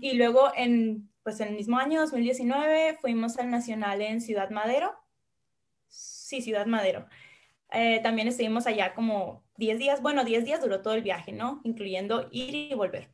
y 0.00 0.14
luego 0.14 0.52
en, 0.56 1.10
pues 1.22 1.38
en 1.40 1.48
el 1.48 1.54
mismo 1.56 1.76
año, 1.76 2.00
2019, 2.00 2.96
fuimos 3.02 3.36
al 3.36 3.50
nacional 3.50 4.00
en 4.00 4.22
Ciudad 4.22 4.48
Madero. 4.48 4.94
Sí, 5.86 6.40
Ciudad 6.40 6.64
Madero. 6.64 7.06
Eh, 7.72 8.00
también 8.02 8.26
estuvimos 8.26 8.66
allá 8.66 8.94
como 8.94 9.44
10 9.60 9.78
días, 9.78 10.02
bueno, 10.02 10.24
10 10.24 10.44
días 10.46 10.60
duró 10.62 10.80
todo 10.80 10.94
el 10.94 11.02
viaje, 11.02 11.32
¿no? 11.32 11.60
Incluyendo 11.64 12.28
ir 12.32 12.54
y 12.54 12.74
volver. 12.74 13.10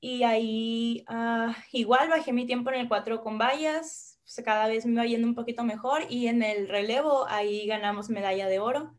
Y 0.00 0.22
ahí 0.22 1.04
ah, 1.06 1.54
igual 1.72 2.08
bajé 2.08 2.32
mi 2.32 2.46
tiempo 2.46 2.70
en 2.70 2.80
el 2.80 2.88
4 2.88 3.20
con 3.20 3.38
vallas, 3.38 4.18
pues, 4.24 4.44
cada 4.44 4.66
vez 4.66 4.86
me 4.86 4.92
iba 4.92 5.04
yendo 5.04 5.28
un 5.28 5.34
poquito 5.34 5.64
mejor 5.64 6.02
y 6.08 6.28
en 6.28 6.42
el 6.42 6.68
relevo 6.68 7.26
ahí 7.28 7.66
ganamos 7.66 8.08
medalla 8.08 8.48
de 8.48 8.58
oro. 8.58 8.96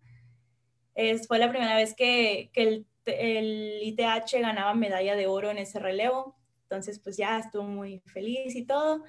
Es, 0.93 1.27
fue 1.27 1.39
la 1.39 1.49
primera 1.49 1.75
vez 1.75 1.95
que, 1.95 2.51
que 2.53 2.63
el, 2.63 2.87
el, 3.05 3.79
ITH 3.81 4.39
ganaba 4.39 4.73
medalla 4.75 5.15
de 5.15 5.25
oro 5.25 5.49
en 5.49 5.57
ese 5.57 5.79
relevo. 5.79 6.37
Entonces, 6.63 6.99
pues 6.99 7.17
ya 7.17 7.39
estuvo 7.39 7.63
muy 7.63 8.01
feliz 8.05 8.55
y 8.55 8.65
todo. 8.65 9.03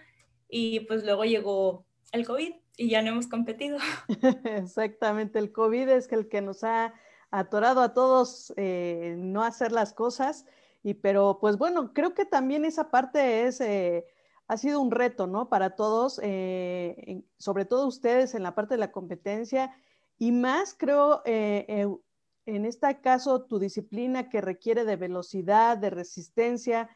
Y 0.48 0.80
pues 0.80 1.04
luego 1.04 1.24
llegó 1.24 1.84
el 2.12 2.26
COVID 2.26 2.54
y 2.78 2.88
ya 2.88 3.02
no 3.02 3.10
hemos 3.10 3.26
competido. 3.26 3.76
Exactamente, 4.44 5.38
el 5.38 5.52
COVID 5.52 5.88
es 5.90 6.10
el 6.12 6.28
que 6.28 6.40
nos 6.40 6.64
ha 6.64 6.94
atorado 7.31 7.81
a 7.81 7.95
todos 7.95 8.53
eh, 8.57 9.16
no 9.18 9.43
hacer 9.43 9.72
las 9.72 9.93
cosas. 9.93 10.47
Y 10.83 10.95
pero 10.95 11.39
pues 11.41 11.59
bueno, 11.59 11.93
creo 11.93 12.14
que 12.14 12.24
también 12.24 12.64
esa 12.64 12.91
parte 12.91 13.47
es... 13.47 13.61
Eh, 13.61 14.07
ha 14.51 14.57
sido 14.57 14.81
un 14.81 14.91
reto, 14.91 15.26
¿no? 15.26 15.51
Para 15.51 15.76
todos, 15.76 16.18
eh, 16.22 17.22
sobre 17.37 17.66
todo 17.66 17.87
ustedes 17.87 18.35
en 18.35 18.43
la 18.43 18.55
parte 18.55 18.74
de 18.74 18.79
la 18.79 18.93
competencia 18.93 19.76
y 20.18 20.33
más, 20.33 20.74
creo, 20.74 21.20
en 21.26 22.01
este 22.47 22.99
caso, 23.03 23.43
tu 23.43 23.59
disciplina 23.59 24.31
que 24.31 24.41
requiere 24.41 24.87
de 24.87 24.97
velocidad, 24.97 25.76
de 25.76 25.91
resistencia. 25.91 26.89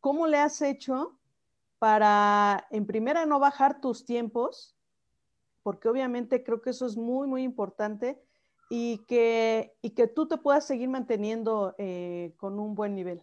¿Cómo 0.00 0.26
le 0.28 0.38
has 0.38 0.62
hecho 0.62 1.20
para, 1.78 2.66
en 2.70 2.86
primera, 2.86 3.26
no 3.26 3.38
bajar 3.38 3.82
tus 3.82 4.06
tiempos? 4.06 4.74
Porque 5.62 5.90
obviamente 5.90 6.42
creo 6.42 6.62
que 6.62 6.70
eso 6.70 6.86
es 6.86 6.96
muy, 6.96 7.28
muy 7.28 7.42
importante 7.42 8.18
y 8.70 9.04
que, 9.06 9.74
y 9.82 9.90
que 9.90 10.06
tú 10.06 10.26
te 10.26 10.38
puedas 10.38 10.66
seguir 10.66 10.88
manteniendo 10.88 11.76
con 12.38 12.58
un 12.58 12.74
buen 12.74 12.94
nivel. 12.94 13.22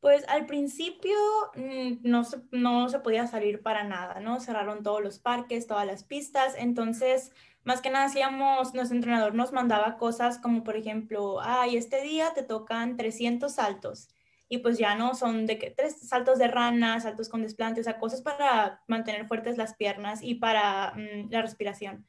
Pues 0.00 0.26
al 0.28 0.46
principio 0.46 1.14
mm, 1.54 1.98
no 2.02 2.24
se, 2.24 2.38
no 2.52 2.88
se 2.88 3.00
podía 3.00 3.26
salir 3.26 3.62
para 3.62 3.84
nada, 3.84 4.18
¿no? 4.20 4.40
Cerraron 4.40 4.82
todos 4.82 5.02
los 5.02 5.18
parques, 5.18 5.66
todas 5.66 5.86
las 5.86 6.04
pistas, 6.04 6.54
entonces 6.56 7.32
más 7.64 7.82
que 7.82 7.90
nada 7.90 8.06
hacíamos, 8.06 8.72
nuestro 8.72 8.96
entrenador 8.96 9.34
nos 9.34 9.52
mandaba 9.52 9.98
cosas 9.98 10.38
como 10.38 10.64
por 10.64 10.76
ejemplo, 10.76 11.40
ay, 11.42 11.76
este 11.76 12.00
día 12.00 12.32
te 12.34 12.42
tocan 12.42 12.96
300 12.96 13.52
saltos 13.52 14.08
y 14.48 14.58
pues 14.58 14.78
ya 14.78 14.94
no 14.94 15.14
son 15.14 15.46
de 15.46 15.58
que 15.58 15.70
tres 15.70 16.00
saltos 16.00 16.38
de 16.38 16.48
rana, 16.48 16.98
saltos 17.00 17.28
con 17.28 17.42
desplantes, 17.42 17.82
o 17.82 17.84
sea, 17.84 17.98
cosas 17.98 18.22
para 18.22 18.82
mantener 18.88 19.26
fuertes 19.26 19.58
las 19.58 19.74
piernas 19.74 20.22
y 20.22 20.36
para 20.36 20.94
mm, 20.96 21.30
la 21.30 21.42
respiración. 21.42 22.06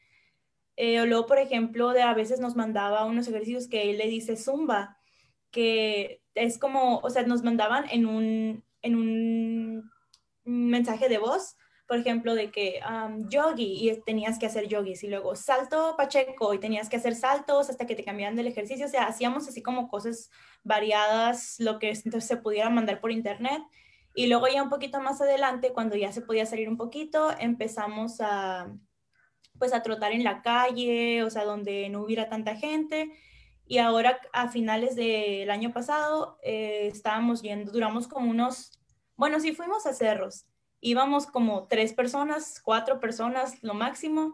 Eh, 0.78 1.02
o 1.02 1.06
luego, 1.06 1.26
por 1.26 1.38
ejemplo, 1.38 1.92
de 1.92 2.02
a 2.02 2.14
veces 2.14 2.40
nos 2.40 2.56
mandaba 2.56 3.06
unos 3.06 3.28
ejercicios 3.28 3.68
que 3.68 3.92
él 3.92 3.98
le 3.98 4.08
dice 4.08 4.36
zumba, 4.38 4.98
que 5.52 6.22
es 6.34 6.58
como, 6.58 7.00
o 7.00 7.10
sea, 7.10 7.24
nos 7.24 7.44
mandaban 7.44 7.86
en 7.90 8.06
un, 8.06 8.64
en 8.82 8.96
un 8.96 9.92
mensaje 10.44 11.10
de 11.10 11.18
voz, 11.18 11.58
por 11.88 11.98
ejemplo, 12.00 12.36
de 12.36 12.52
que 12.52 12.80
um, 12.90 13.28
yogi 13.30 13.90
y 13.90 14.02
tenías 14.06 14.40
que 14.40 14.46
hacer 14.46 14.70
yogis 14.70 15.04
y 15.04 15.10
luego 15.10 15.36
salto 15.36 15.96
pacheco 15.98 16.54
y 16.54 16.60
tenías 16.60 16.88
que 16.88 16.96
hacer 16.96 17.16
saltos 17.16 17.70
hasta 17.70 17.86
que 17.86 17.96
te 17.96 18.06
cambiaran 18.06 18.38
del 18.38 18.48
ejercicio, 18.48 18.86
o 18.86 18.90
sea, 18.90 19.04
hacíamos 19.08 19.48
así 19.50 19.62
como 19.62 19.90
cosas 19.90 20.30
variadas, 20.64 21.58
lo 21.60 21.80
que 21.80 21.90
entonces 21.90 22.26
se 22.28 22.38
pudiera 22.38 22.70
mandar 22.70 23.02
por 23.02 23.12
internet 23.12 23.62
Y 24.16 24.28
luego 24.28 24.48
ya 24.48 24.64
un 24.64 24.70
poquito 24.70 25.02
más 25.02 25.20
adelante, 25.22 25.74
cuando 25.74 25.98
ya 25.98 26.14
se 26.14 26.22
podía 26.22 26.46
salir 26.46 26.70
un 26.70 26.78
poquito, 26.78 27.30
empezamos 27.40 28.22
a, 28.22 28.74
pues 29.62 29.76
a 29.76 29.84
trotar 29.84 30.12
en 30.12 30.24
la 30.24 30.42
calle, 30.42 31.22
o 31.22 31.30
sea, 31.30 31.46
donde 31.46 31.88
no 31.90 32.02
hubiera 32.02 32.30
tanta 32.30 32.56
gente. 32.56 33.12
Y 33.68 33.78
ahora 33.78 34.20
a 34.34 34.50
finales 34.50 34.96
del 34.96 35.52
año 35.52 35.72
pasado 35.72 36.40
eh, 36.42 36.90
estábamos 36.92 37.44
yendo, 37.44 37.72
duramos 37.72 38.08
como 38.08 38.32
unos, 38.32 38.72
bueno, 39.16 39.40
sí 39.40 39.52
fuimos 39.54 39.86
a 39.86 39.94
cerros, 39.94 40.48
íbamos 40.80 41.28
como 41.28 41.68
tres 41.68 41.94
personas, 41.94 42.60
cuatro 42.60 43.00
personas 43.00 43.62
lo 43.62 43.76
máximo, 43.76 44.34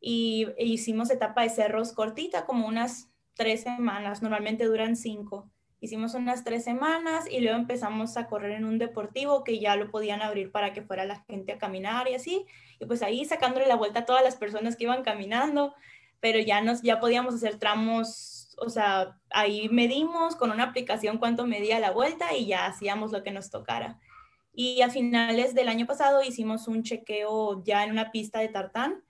y 0.00 0.48
e 0.56 0.64
hicimos 0.64 1.08
etapa 1.12 1.42
de 1.42 1.50
cerros 1.50 1.92
cortita, 1.92 2.44
como 2.44 2.66
unas 2.66 3.08
tres 3.34 3.62
semanas, 3.62 4.22
normalmente 4.22 4.64
duran 4.64 4.96
cinco. 4.96 5.52
Hicimos 5.84 6.14
unas 6.14 6.44
tres 6.44 6.64
semanas 6.64 7.26
y 7.30 7.40
luego 7.40 7.58
empezamos 7.58 8.16
a 8.16 8.26
correr 8.26 8.52
en 8.52 8.64
un 8.64 8.78
deportivo 8.78 9.44
que 9.44 9.58
ya 9.58 9.76
lo 9.76 9.90
podían 9.90 10.22
abrir 10.22 10.50
para 10.50 10.72
que 10.72 10.80
fuera 10.80 11.04
la 11.04 11.22
gente 11.28 11.52
a 11.52 11.58
caminar 11.58 12.08
y 12.08 12.14
así. 12.14 12.46
Y 12.80 12.86
pues 12.86 13.02
ahí 13.02 13.22
sacándole 13.26 13.66
la 13.66 13.76
vuelta 13.76 13.98
a 13.98 14.04
todas 14.06 14.24
las 14.24 14.36
personas 14.36 14.76
que 14.76 14.84
iban 14.84 15.02
caminando, 15.02 15.74
pero 16.20 16.38
ya, 16.38 16.62
nos, 16.62 16.80
ya 16.80 17.00
podíamos 17.00 17.34
hacer 17.34 17.58
tramos, 17.58 18.56
o 18.56 18.70
sea, 18.70 19.18
ahí 19.28 19.68
medimos 19.68 20.36
con 20.36 20.50
una 20.50 20.64
aplicación 20.64 21.18
cuánto 21.18 21.46
medía 21.46 21.78
la 21.80 21.90
vuelta 21.90 22.34
y 22.34 22.46
ya 22.46 22.64
hacíamos 22.64 23.12
lo 23.12 23.22
que 23.22 23.32
nos 23.32 23.50
tocara. 23.50 24.00
Y 24.54 24.80
a 24.80 24.88
finales 24.88 25.54
del 25.54 25.68
año 25.68 25.84
pasado 25.84 26.22
hicimos 26.22 26.66
un 26.66 26.82
chequeo 26.82 27.62
ya 27.62 27.84
en 27.84 27.90
una 27.90 28.10
pista 28.10 28.38
de 28.38 28.48
tartán 28.48 29.04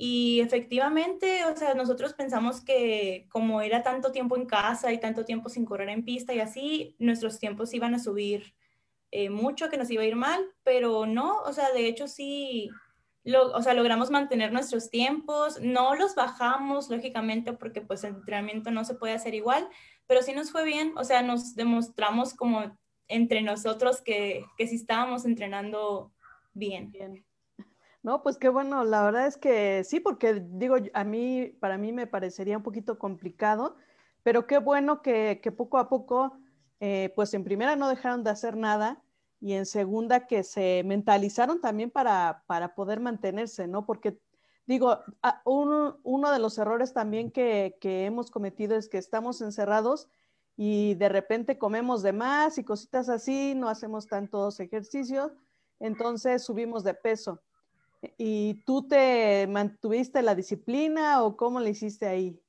y 0.00 0.38
efectivamente, 0.38 1.44
o 1.46 1.56
sea, 1.56 1.74
nosotros 1.74 2.14
pensamos 2.14 2.60
que 2.60 3.26
como 3.30 3.62
era 3.62 3.82
tanto 3.82 4.12
tiempo 4.12 4.36
en 4.36 4.46
casa 4.46 4.92
y 4.92 5.00
tanto 5.00 5.24
tiempo 5.24 5.48
sin 5.48 5.64
correr 5.64 5.88
en 5.88 6.04
pista 6.04 6.32
y 6.32 6.38
así, 6.38 6.94
nuestros 7.00 7.40
tiempos 7.40 7.74
iban 7.74 7.96
a 7.96 7.98
subir 7.98 8.54
eh, 9.10 9.28
mucho, 9.28 9.68
que 9.68 9.76
nos 9.76 9.90
iba 9.90 10.04
a 10.04 10.06
ir 10.06 10.14
mal, 10.14 10.40
pero 10.62 11.04
no, 11.06 11.40
o 11.40 11.52
sea, 11.52 11.72
de 11.72 11.88
hecho 11.88 12.06
sí, 12.06 12.70
lo, 13.24 13.50
o 13.50 13.60
sea, 13.60 13.74
logramos 13.74 14.12
mantener 14.12 14.52
nuestros 14.52 14.88
tiempos, 14.88 15.60
no 15.60 15.96
los 15.96 16.14
bajamos, 16.14 16.90
lógicamente, 16.90 17.52
porque 17.52 17.80
pues 17.80 18.04
el 18.04 18.14
entrenamiento 18.14 18.70
no 18.70 18.84
se 18.84 18.94
puede 18.94 19.14
hacer 19.14 19.34
igual, 19.34 19.68
pero 20.06 20.22
sí 20.22 20.32
nos 20.32 20.52
fue 20.52 20.64
bien, 20.64 20.92
o 20.96 21.02
sea, 21.02 21.22
nos 21.22 21.56
demostramos 21.56 22.34
como 22.34 22.78
entre 23.08 23.42
nosotros 23.42 24.00
que, 24.00 24.44
que 24.56 24.68
sí 24.68 24.76
estábamos 24.76 25.24
entrenando 25.24 26.12
bien. 26.54 26.92
bien. 26.92 27.27
No, 28.08 28.22
pues 28.22 28.38
qué 28.38 28.48
bueno, 28.48 28.84
la 28.84 29.02
verdad 29.02 29.26
es 29.26 29.36
que 29.36 29.84
sí, 29.84 30.00
porque 30.00 30.42
digo, 30.42 30.76
a 30.94 31.04
mí, 31.04 31.54
para 31.60 31.76
mí 31.76 31.92
me 31.92 32.06
parecería 32.06 32.56
un 32.56 32.62
poquito 32.62 32.98
complicado, 32.98 33.76
pero 34.22 34.46
qué 34.46 34.56
bueno 34.56 35.02
que, 35.02 35.42
poco 35.54 35.76
a 35.76 35.90
poco, 35.90 36.32
eh, 36.80 37.12
pues 37.14 37.34
en 37.34 37.44
primera 37.44 37.76
no 37.76 37.86
dejaron 37.86 38.24
de 38.24 38.30
hacer 38.30 38.56
nada 38.56 39.02
y 39.42 39.52
en 39.52 39.66
segunda 39.66 40.26
que 40.26 40.42
se 40.42 40.84
mentalizaron 40.86 41.60
también 41.60 41.90
para, 41.90 42.44
para 42.46 42.74
poder 42.74 42.98
mantenerse, 42.98 43.68
¿no? 43.68 43.84
Porque 43.84 44.18
digo, 44.64 45.00
uno, 45.44 46.32
de 46.32 46.38
los 46.38 46.56
errores 46.56 46.94
también 46.94 47.30
que, 47.30 47.76
que 47.78 48.06
hemos 48.06 48.30
cometido 48.30 48.74
es 48.74 48.88
que 48.88 48.96
estamos 48.96 49.42
encerrados 49.42 50.08
y 50.56 50.94
de 50.94 51.10
repente 51.10 51.58
comemos 51.58 52.02
de 52.02 52.14
más 52.14 52.56
y 52.56 52.64
cositas 52.64 53.10
así, 53.10 53.52
no 53.54 53.68
hacemos 53.68 54.06
tantos 54.06 54.60
ejercicios, 54.60 55.32
entonces 55.78 56.42
subimos 56.42 56.84
de 56.84 56.94
peso. 56.94 57.42
¿Y 58.16 58.62
tú 58.64 58.86
te 58.86 59.46
mantuviste 59.48 60.22
la 60.22 60.34
disciplina 60.34 61.22
o 61.22 61.36
cómo 61.36 61.60
le 61.60 61.70
hiciste 61.70 62.06
ahí? 62.06 62.40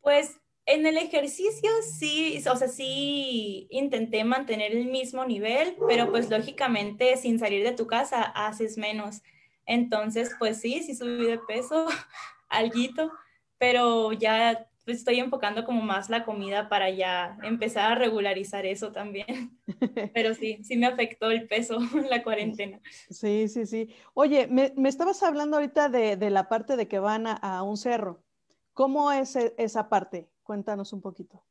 Pues 0.00 0.38
en 0.66 0.86
el 0.86 0.96
ejercicio 0.96 1.70
sí, 1.82 2.42
o 2.50 2.56
sea, 2.56 2.68
sí 2.68 3.66
intenté 3.70 4.24
mantener 4.24 4.72
el 4.72 4.86
mismo 4.86 5.24
nivel, 5.24 5.76
pero 5.88 6.10
pues 6.10 6.30
lógicamente 6.30 7.16
sin 7.16 7.38
salir 7.38 7.64
de 7.64 7.72
tu 7.72 7.86
casa 7.86 8.22
haces 8.22 8.78
menos. 8.78 9.22
Entonces, 9.66 10.34
pues 10.38 10.60
sí, 10.60 10.82
sí 10.82 10.94
subí 10.94 11.24
de 11.24 11.38
peso, 11.38 11.86
alguito, 12.48 13.12
pero 13.58 14.12
ya 14.12 14.68
pues, 14.84 14.98
estoy 14.98 15.18
enfocando 15.18 15.64
como 15.64 15.82
más 15.82 16.10
la 16.10 16.24
comida 16.24 16.68
para 16.68 16.90
ya 16.90 17.38
empezar 17.42 17.92
a 17.92 17.94
regularizar 17.94 18.66
eso 18.66 18.92
también. 18.92 19.58
Pero 20.14 20.34
sí, 20.34 20.58
sí 20.62 20.76
me 20.76 20.86
afectó 20.86 21.30
el 21.30 21.46
peso 21.46 21.78
la 22.10 22.22
cuarentena. 22.22 22.80
Sí, 23.10 23.48
sí, 23.48 23.66
sí. 23.66 23.88
Oye, 24.12 24.46
me, 24.46 24.72
estabas 24.88 25.22
hablando 25.22 25.56
ahorita 25.56 25.88
de, 25.88 26.30
la 26.30 26.48
parte 26.48 26.76
de 26.76 26.88
que 26.88 26.98
van 26.98 27.26
a, 27.26 27.62
un 27.62 27.76
cerro. 27.76 28.22
¿Cómo 28.72 29.12
es 29.12 29.36
e, 29.36 29.54
esa 29.56 29.88
parte? 29.88 30.28
Cuéntanos 30.42 30.92
un 30.92 31.00
poquito. 31.00 31.42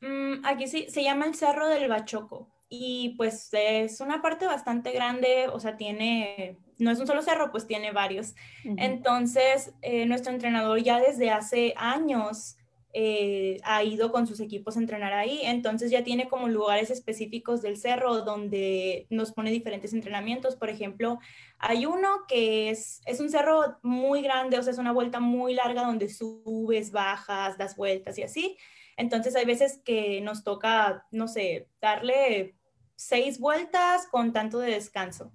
Mm, 0.00 0.44
aquí 0.44 0.66
sí, 0.66 0.86
se 0.88 1.02
llama 1.02 1.26
el 1.26 1.34
Cerro 1.34 1.68
del 1.68 1.88
Bachoco 1.88 2.50
y 2.74 3.10
pues 3.18 3.50
es 3.52 4.00
una 4.00 4.22
parte 4.22 4.46
bastante 4.46 4.92
grande, 4.92 5.46
o 5.52 5.60
sea, 5.60 5.76
tiene, 5.76 6.56
no 6.78 6.90
es 6.90 6.98
un 6.98 7.06
solo 7.06 7.20
cerro, 7.20 7.52
pues 7.52 7.66
tiene 7.66 7.92
varios. 7.92 8.34
Entonces, 8.64 9.74
eh, 9.82 10.06
nuestro 10.06 10.32
entrenador 10.32 10.82
ya 10.82 10.98
desde 10.98 11.30
hace 11.30 11.74
años 11.76 12.56
eh, 12.94 13.58
ha 13.64 13.82
ido 13.82 14.12
con 14.12 14.26
sus 14.26 14.40
equipos 14.40 14.76
a 14.76 14.80
entrenar 14.80 15.12
ahí, 15.14 15.40
entonces 15.44 15.90
ya 15.90 16.04
tiene 16.04 16.28
como 16.28 16.48
lugares 16.48 16.90
específicos 16.90 17.62
del 17.62 17.76
cerro 17.78 18.22
donde 18.22 19.06
nos 19.08 19.32
pone 19.32 19.50
diferentes 19.50 19.92
entrenamientos. 19.92 20.56
Por 20.56 20.68
ejemplo, 20.68 21.18
hay 21.58 21.86
uno 21.86 22.08
que 22.28 22.70
es, 22.70 23.00
es 23.06 23.20
un 23.20 23.30
cerro 23.30 23.78
muy 23.82 24.22
grande, 24.22 24.58
o 24.58 24.62
sea, 24.62 24.72
es 24.72 24.78
una 24.78 24.92
vuelta 24.92 25.20
muy 25.20 25.54
larga 25.54 25.84
donde 25.84 26.08
subes, 26.08 26.92
bajas, 26.92 27.56
das 27.56 27.76
vueltas 27.76 28.18
y 28.18 28.24
así. 28.24 28.56
Entonces 28.96 29.34
hay 29.36 29.46
veces 29.46 29.80
que 29.84 30.20
nos 30.20 30.44
toca, 30.44 31.06
no 31.10 31.28
sé, 31.28 31.68
darle 31.80 32.56
seis 32.94 33.38
vueltas 33.38 34.06
con 34.10 34.32
tanto 34.32 34.58
de 34.58 34.72
descanso. 34.72 35.32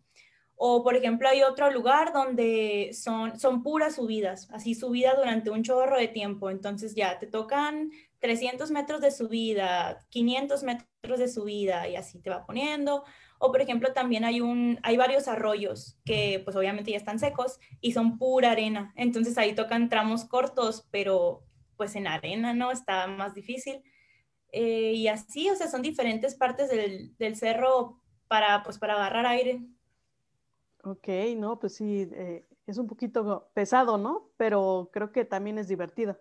O, 0.59 0.83
por 0.83 0.95
ejemplo, 0.95 1.29
hay 1.29 1.43
otro 1.43 1.71
lugar 1.71 2.13
donde 2.13 2.89
son, 2.91 3.39
son 3.39 3.61
puras 3.61 3.95
subidas, 3.95 4.49
así 4.51 4.73
subida 4.73 5.15
durante 5.15 5.51
un 5.51 5.63
chorro 5.63 5.97
de 5.97 6.07
tiempo. 6.07 6.49
Entonces 6.49 6.95
ya 6.95 7.19
te 7.19 7.27
tocan 7.27 7.91
300 8.19 8.71
metros 8.71 8.99
de 9.01 9.11
subida, 9.11 9.99
500 10.09 10.63
metros 10.63 11.19
de 11.19 11.27
subida 11.27 11.87
y 11.87 11.95
así 11.95 12.19
te 12.19 12.31
va 12.31 12.45
poniendo. 12.45 13.03
O, 13.39 13.51
por 13.51 13.61
ejemplo, 13.61 13.93
también 13.93 14.25
hay, 14.25 14.41
un, 14.41 14.79
hay 14.81 14.97
varios 14.97 15.27
arroyos 15.27 15.99
que 16.03 16.41
pues 16.43 16.55
obviamente 16.55 16.89
ya 16.89 16.97
están 16.97 17.19
secos 17.19 17.59
y 17.79 17.91
son 17.91 18.17
pura 18.17 18.51
arena. 18.51 18.93
Entonces 18.95 19.37
ahí 19.37 19.53
tocan 19.53 19.89
tramos 19.89 20.25
cortos, 20.25 20.87
pero 20.89 21.43
pues 21.75 21.95
en 21.95 22.07
arena, 22.07 22.53
¿no? 22.55 22.71
Está 22.71 23.05
más 23.05 23.35
difícil. 23.35 23.83
Eh, 24.51 24.93
y 24.93 25.07
así, 25.07 25.49
o 25.51 25.55
sea, 25.55 25.67
son 25.67 25.83
diferentes 25.83 26.33
partes 26.33 26.69
del, 26.69 27.15
del 27.17 27.35
cerro 27.35 28.01
para, 28.27 28.63
pues, 28.63 28.79
para 28.79 28.95
agarrar 28.95 29.27
aire. 29.27 29.61
Ok, 30.87 31.07
no, 31.35 31.59
pues 31.59 31.75
sí, 31.75 32.07
eh, 32.13 32.47
es 32.65 32.77
un 32.77 32.87
poquito 32.87 33.49
pesado, 33.53 33.97
¿no? 33.97 34.31
Pero 34.37 34.89
creo 34.93 35.11
que 35.11 35.25
también 35.25 35.57
es 35.57 35.67
divertido. 35.67 36.17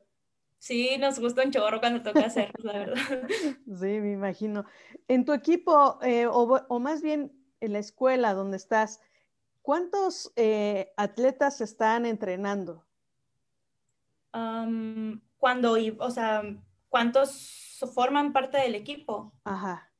Sí, 0.59 0.97
nos 0.99 1.21
gusta 1.21 1.45
un 1.45 1.53
chorro 1.53 1.79
cuando 1.79 2.03
toca 2.03 2.27
hacerlo, 2.27 2.55
la 2.64 2.79
verdad. 2.79 2.97
Sí, 3.67 4.01
me 4.01 4.12
imagino. 4.12 4.64
En 5.07 5.25
tu 5.25 5.33
equipo, 5.33 6.01
eh, 6.03 6.27
o, 6.27 6.81
más 6.81 7.01
bien 7.01 7.33
en 7.61 7.73
la 7.75 7.79
escuela 7.79 8.35
donde 8.35 8.57
estás, 8.57 9.01
¿cuántos 9.62 10.33
eh, 10.35 10.93
atletas 10.97 11.61
están 11.61 12.07
entrenando? 12.07 12.85
cuando, 15.39 15.77
o 16.01 16.11
sea, 16.11 16.43
¿cuántos 16.91 17.79
forman 17.95 18.35
parte 18.35 18.59
del 18.59 18.75
equipo? 18.75 19.33
Ajá. 19.45 19.91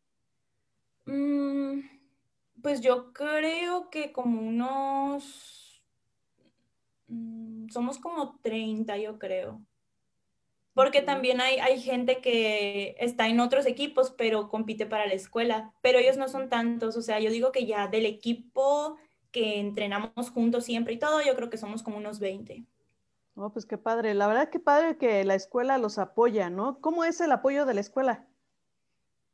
Mm, 1.07 1.81
pues 2.67 2.81
yo 2.81 3.13
creo 3.13 3.91
que 3.91 4.11
como 4.11 4.41
unos, 4.41 5.85
mm, 7.07 7.69
somos 7.69 7.97
como 7.99 8.41
30, 8.43 8.99
yo 8.99 9.21
creo. 9.21 9.63
Porque 10.75 11.01
también 11.01 11.41
hay, 11.41 11.61
hay 11.61 11.81
gente 11.81 12.21
que 12.21 12.97
está 12.99 13.29
en 13.29 13.39
otros 13.39 13.67
equipos, 13.67 14.11
pero 14.19 14.49
compite 14.49 14.85
para 14.85 15.07
la 15.07 15.13
escuela, 15.13 15.75
pero 15.81 16.01
ellos 16.01 16.17
no 16.17 16.27
son 16.27 16.49
tantos, 16.49 16.97
o 16.97 17.03
sea, 17.03 17.21
yo 17.21 17.31
digo 17.31 17.53
que 17.53 17.67
ya 17.67 17.87
del 17.87 18.05
equipo 18.05 18.97
que 19.31 19.61
entrenamos 19.61 20.31
juntos 20.31 20.65
siempre 20.65 20.95
y 20.95 20.99
todo, 20.99 21.23
yo 21.23 21.37
creo 21.37 21.51
que 21.51 21.59
somos 21.59 21.85
como 21.85 21.99
unos 21.99 22.19
20. 22.19 22.65
Oh, 23.37 23.53
pues 23.53 23.65
qué 23.65 23.79
padre. 23.79 24.13
La 24.15 24.27
verdad 24.27 24.51
que 24.51 24.59
padre 24.59 24.99
que 24.99 25.23
la 25.23 25.37
escuela 25.37 25.79
los 25.79 25.99
apoya, 25.99 26.51
¿no? 26.51 26.81
¿Cómo 26.81 27.05
es 27.05 27.21
el 27.21 27.31
apoyo 27.31 27.65
de 27.65 27.75
la 27.75 27.81
escuela? 27.81 28.27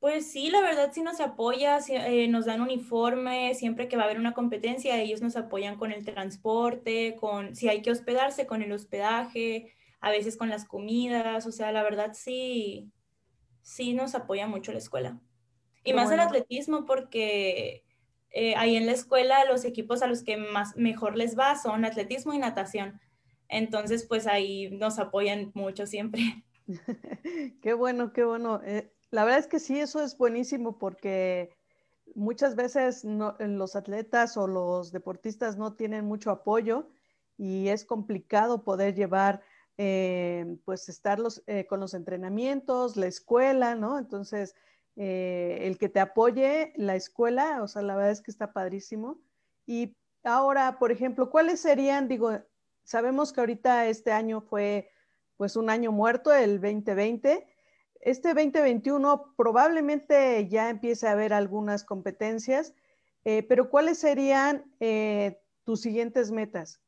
Pues 0.02 0.32
sí, 0.32 0.50
la 0.50 0.60
verdad 0.60 0.90
sí 0.92 1.00
nos 1.00 1.20
apoya, 1.20 1.78
eh, 1.88 2.26
nos 2.26 2.46
dan 2.46 2.60
uniforme, 2.60 3.54
siempre 3.54 3.86
que 3.86 3.96
va 3.96 4.02
a 4.02 4.06
haber 4.06 4.18
una 4.18 4.34
competencia, 4.34 5.00
ellos 5.00 5.22
nos 5.22 5.36
apoyan 5.36 5.78
con 5.78 5.92
el 5.92 6.04
transporte, 6.04 7.14
con 7.14 7.54
si 7.54 7.68
hay 7.68 7.82
que 7.82 7.92
hospedarse, 7.92 8.44
con 8.44 8.62
el 8.62 8.72
hospedaje, 8.72 9.72
a 10.00 10.10
veces 10.10 10.36
con 10.36 10.48
las 10.48 10.64
comidas, 10.64 11.46
o 11.46 11.52
sea, 11.52 11.70
la 11.70 11.84
verdad 11.84 12.14
sí, 12.14 12.90
sí 13.60 13.94
nos 13.94 14.16
apoya 14.16 14.48
mucho 14.48 14.72
la 14.72 14.78
escuela. 14.78 15.20
Y 15.84 15.92
más 15.92 16.10
el 16.10 16.18
atletismo 16.18 16.84
porque 16.84 17.84
eh, 18.30 18.56
ahí 18.56 18.74
en 18.74 18.86
la 18.86 18.92
escuela 18.92 19.44
los 19.44 19.64
equipos 19.64 20.02
a 20.02 20.08
los 20.08 20.24
que 20.24 20.36
más 20.36 20.76
mejor 20.76 21.16
les 21.16 21.38
va 21.38 21.54
son 21.54 21.84
atletismo 21.84 22.34
y 22.34 22.38
natación. 22.38 23.00
Entonces, 23.48 24.04
pues 24.04 24.26
ahí 24.26 24.68
nos 24.68 24.98
apoyan 24.98 25.52
mucho 25.54 25.86
siempre. 25.86 26.42
qué 27.62 27.72
bueno, 27.74 28.12
qué 28.12 28.24
bueno. 28.24 28.60
Eh, 28.64 28.92
la 29.12 29.24
verdad 29.24 29.40
es 29.40 29.46
que 29.46 29.60
sí, 29.60 29.78
eso 29.78 30.02
es 30.02 30.16
buenísimo 30.16 30.78
porque 30.78 31.54
muchas 32.14 32.56
veces 32.56 33.04
los 33.04 33.76
atletas 33.76 34.36
o 34.38 34.46
los 34.46 34.90
deportistas 34.90 35.58
no 35.58 35.74
tienen 35.74 36.06
mucho 36.06 36.30
apoyo 36.30 36.88
y 37.36 37.68
es 37.68 37.84
complicado 37.84 38.64
poder 38.64 38.94
llevar, 38.94 39.42
eh, 39.76 40.56
pues 40.64 40.88
estar 40.88 41.18
eh, 41.46 41.66
con 41.66 41.78
los 41.78 41.92
entrenamientos, 41.92 42.96
la 42.96 43.06
escuela, 43.06 43.74
¿no? 43.74 43.98
Entonces, 43.98 44.54
eh, 44.96 45.58
el 45.62 45.76
que 45.76 45.90
te 45.90 46.00
apoye 46.00 46.72
la 46.76 46.96
escuela, 46.96 47.62
o 47.62 47.68
sea, 47.68 47.82
la 47.82 47.94
verdad 47.94 48.12
es 48.12 48.22
que 48.22 48.30
está 48.30 48.54
padrísimo. 48.54 49.20
Y 49.66 49.94
ahora, 50.24 50.78
por 50.78 50.90
ejemplo, 50.90 51.28
¿cuáles 51.28 51.60
serían, 51.60 52.08
digo, 52.08 52.30
sabemos 52.82 53.34
que 53.34 53.40
ahorita 53.40 53.88
este 53.88 54.10
año 54.10 54.40
fue 54.40 54.90
pues 55.36 55.56
un 55.56 55.68
año 55.68 55.92
muerto, 55.92 56.32
el 56.32 56.62
2020. 56.62 57.46
Este 58.02 58.34
2021 58.34 59.34
probablemente 59.36 60.48
ya 60.48 60.68
empiece 60.68 61.06
a 61.06 61.12
haber 61.12 61.32
algunas 61.32 61.84
competencias, 61.84 62.74
eh, 63.24 63.44
pero 63.44 63.70
¿cuáles 63.70 63.98
serían 63.98 64.64
eh, 64.80 65.40
tus 65.64 65.80
siguientes 65.80 66.32
metas? 66.32 66.80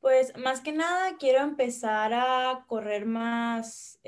Pues 0.00 0.36
más 0.36 0.62
que 0.62 0.72
nada 0.72 1.16
quiero 1.18 1.40
empezar 1.42 2.12
a 2.14 2.64
correr 2.66 3.04
más, 3.04 4.00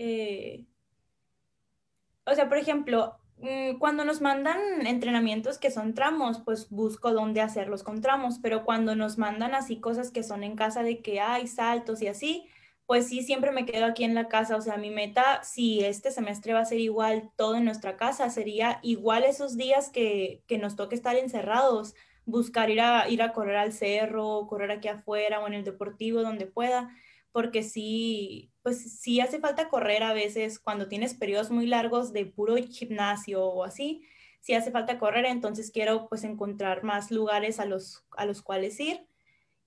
o 2.26 2.34
sea, 2.34 2.48
por 2.48 2.58
ejemplo, 2.58 3.16
mm, 3.38 3.78
cuando 3.78 4.04
nos 4.04 4.20
mandan 4.22 4.86
entrenamientos 4.86 5.58
que 5.58 5.70
son 5.70 5.94
tramos, 5.94 6.40
pues 6.40 6.70
busco 6.70 7.12
dónde 7.12 7.42
hacerlos 7.42 7.82
con 7.82 8.00
tramos, 8.00 8.38
pero 8.42 8.64
cuando 8.64 8.96
nos 8.96 9.18
mandan 9.18 9.54
así 9.54 9.78
cosas 9.78 10.10
que 10.10 10.22
son 10.22 10.42
en 10.42 10.56
casa 10.56 10.82
de 10.82 11.00
que 11.02 11.20
hay 11.20 11.46
saltos 11.46 12.00
y 12.00 12.08
así, 12.08 12.46
pues 12.86 13.08
sí, 13.08 13.22
siempre 13.22 13.50
me 13.52 13.66
quedo 13.66 13.86
aquí 13.86 14.04
en 14.04 14.14
la 14.14 14.28
casa. 14.28 14.56
O 14.56 14.60
sea, 14.60 14.76
mi 14.76 14.90
meta, 14.90 15.42
si 15.42 15.84
este 15.84 16.10
semestre 16.10 16.52
va 16.52 16.60
a 16.60 16.64
ser 16.64 16.80
igual 16.80 17.30
todo 17.36 17.56
en 17.56 17.64
nuestra 17.64 17.96
casa, 17.96 18.30
sería 18.30 18.78
igual 18.82 19.24
esos 19.24 19.56
días 19.56 19.90
que, 19.90 20.42
que 20.46 20.58
nos 20.58 20.76
toque 20.76 20.94
estar 20.94 21.16
encerrados, 21.16 21.94
buscar 22.26 22.70
ir 22.70 22.80
a, 22.80 23.08
ir 23.08 23.22
a 23.22 23.32
correr 23.32 23.56
al 23.56 23.72
cerro, 23.72 24.46
correr 24.48 24.70
aquí 24.70 24.88
afuera 24.88 25.40
o 25.40 25.46
en 25.46 25.54
el 25.54 25.64
deportivo 25.64 26.22
donde 26.22 26.46
pueda 26.46 26.90
porque 27.34 27.64
sí, 27.64 28.52
pues 28.62 29.00
sí 29.00 29.18
hace 29.18 29.40
falta 29.40 29.68
correr 29.68 30.04
a 30.04 30.12
veces 30.12 30.60
cuando 30.60 30.86
tienes 30.86 31.14
periodos 31.14 31.50
muy 31.50 31.66
largos 31.66 32.12
de 32.12 32.26
puro 32.26 32.54
gimnasio 32.54 33.44
o 33.44 33.64
así, 33.64 34.02
sí 34.40 34.54
hace 34.54 34.70
falta 34.70 35.00
correr, 35.00 35.24
entonces 35.26 35.72
quiero 35.72 36.08
pues 36.08 36.22
encontrar 36.22 36.84
más 36.84 37.10
lugares 37.10 37.58
a 37.58 37.64
los, 37.64 38.06
a 38.16 38.24
los 38.24 38.40
cuales 38.40 38.78
ir 38.78 39.08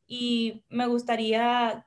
y 0.08 0.64
me 0.70 0.88
gustaría 0.88 1.87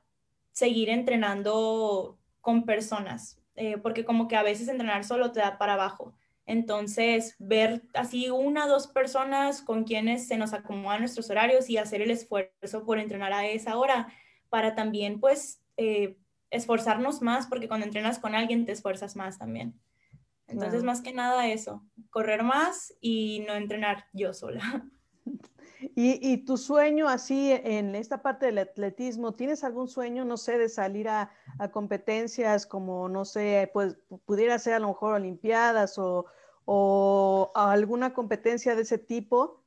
seguir 0.53 0.88
entrenando 0.88 2.18
con 2.40 2.64
personas, 2.64 3.40
eh, 3.57 3.78
porque 3.78 4.05
como 4.05 4.28
que 4.28 4.36
a 4.36 4.42
veces 4.42 4.68
entrenar 4.68 5.05
solo 5.05 5.32
te 5.32 5.40
da 5.40 5.59
para 5.59 5.74
abajo. 5.74 6.14
Entonces, 6.46 7.36
ver 7.38 7.82
así 7.94 8.28
una 8.30 8.66
o 8.66 8.68
dos 8.68 8.88
personas 8.88 9.62
con 9.62 9.84
quienes 9.84 10.26
se 10.26 10.36
nos 10.36 10.53
acomodan 10.53 11.01
nuestros 11.01 11.30
horarios 11.30 11.70
y 11.70 11.78
hacer 11.78 12.03
el 12.03 12.11
esfuerzo 12.11 12.84
por 12.84 12.98
entrenar 12.98 13.32
a 13.32 13.46
esa 13.46 13.76
hora 13.78 14.12
para 14.48 14.74
también 14.74 15.20
pues 15.20 15.62
eh, 15.76 16.18
esforzarnos 16.51 17.22
más, 17.22 17.46
porque 17.46 17.68
cuando 17.68 17.86
entrenas 17.86 18.18
con 18.18 18.34
alguien 18.34 18.66
te 18.66 18.72
esfuerzas 18.72 19.14
más 19.14 19.38
también. 19.38 19.78
Entonces, 20.48 20.82
más 20.82 21.01
que 21.01 21.12
nada 21.12 21.46
eso, 21.46 21.86
correr 22.11 22.42
más 22.42 22.92
y 23.01 23.44
no 23.46 23.55
entrenar 23.55 24.07
yo 24.12 24.34
sola. 24.34 24.88
¿Y, 25.95 26.39
tu 26.45 26.59
sueño 26.59 27.09
así 27.09 27.53
en 27.53 27.95
esta 27.95 28.20
parte 28.22 28.47
del 28.47 28.59
atletismo, 28.59 29.33
¿tienes 29.33 29.64
algún 29.64 29.89
sueño, 29.89 30.24
no 30.26 30.37
sé, 30.37 30.59
de 30.59 30.68
salir 30.68 31.09
a, 31.09 31.31
competencias 31.72 32.66
como, 32.66 33.09
no 33.09 33.24
sé, 33.24 33.70
pues 33.72 33.97
pudiera 34.26 34.59
ser 34.59 34.74
a 34.74 34.78
lo 34.78 34.89
mejor 34.89 35.14
Olimpiadas 35.14 35.99
o, 35.99 37.53
alguna 37.55 38.12
competencia 38.12 38.74
de 38.74 38.83
ese 38.83 38.99
tipo? 38.99 39.62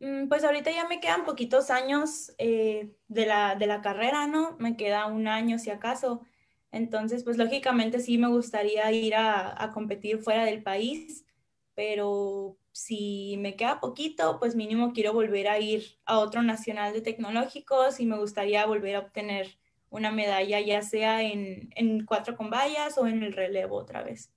Mm, 0.00 0.28
pues 0.28 0.44
ahorita 0.44 0.70
ya 0.70 0.86
me 0.86 1.00
quedan 1.00 1.24
poquitos 1.24 1.70
años 1.70 2.34
eh, 2.38 2.94
de, 3.08 3.26
la, 3.26 3.54
de 3.54 3.66
la 3.66 3.80
carrera, 3.80 4.26
¿no? 4.26 4.56
Me 4.58 4.76
queda 4.76 5.06
un 5.06 5.26
año 5.26 5.58
si 5.58 5.70
acaso. 5.70 6.22
Entonces, 6.70 7.24
pues 7.24 7.38
lógicamente 7.38 8.00
sí 8.00 8.18
me 8.18 8.28
gustaría 8.28 8.90
ir 8.92 9.14
a 9.14 9.70
competir 9.72 10.18
fuera 10.18 10.44
del 10.44 10.62
país, 10.62 11.24
pero 11.74 12.56
si 12.72 13.36
me 13.38 13.56
queda 13.56 13.80
poquito, 13.80 14.38
pues 14.38 14.54
mínimo 14.54 14.92
quiero 14.92 15.12
volver 15.12 15.48
a 15.48 15.58
ir 15.58 15.84
a 16.04 16.18
otro 16.18 16.42
nacional 16.42 16.92
de 16.92 17.00
tecnológicos 17.00 18.00
y 18.00 18.06
me 18.06 18.18
gustaría 18.18 18.66
volver 18.66 18.96
a 18.96 19.00
obtener 19.00 19.58
una 19.90 20.10
medalla, 20.10 20.60
ya 20.60 20.82
sea 20.82 21.22
en, 21.22 21.70
en 21.76 22.06
cuatro 22.06 22.36
con 22.36 22.50
vallas 22.50 22.96
o 22.96 23.06
en 23.06 23.22
el 23.22 23.32
relevo 23.32 23.76
otra 23.76 24.02
vez. 24.02 24.32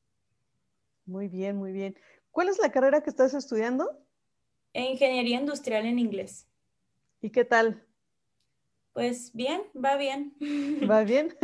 Muy 1.06 1.28
bien, 1.28 1.56
muy 1.56 1.72
bien. 1.72 1.98
¿Cuál 2.32 2.50
es 2.50 2.60
la 2.60 2.72
carrera 2.72 3.02
que 3.02 3.10
estás 3.10 3.34
estudiando? 3.34 3.90
Ingeniería 4.74 5.40
industrial 5.40 5.86
en 5.86 6.00
inglés. 6.00 6.48
¿Y 7.22 7.30
qué 7.30 7.46
tal? 7.46 7.86
Pues 8.92 9.32
bien, 9.34 9.62
va 9.74 9.96
bien. 9.96 10.36
¿Va 10.90 11.04
bien? 11.04 11.36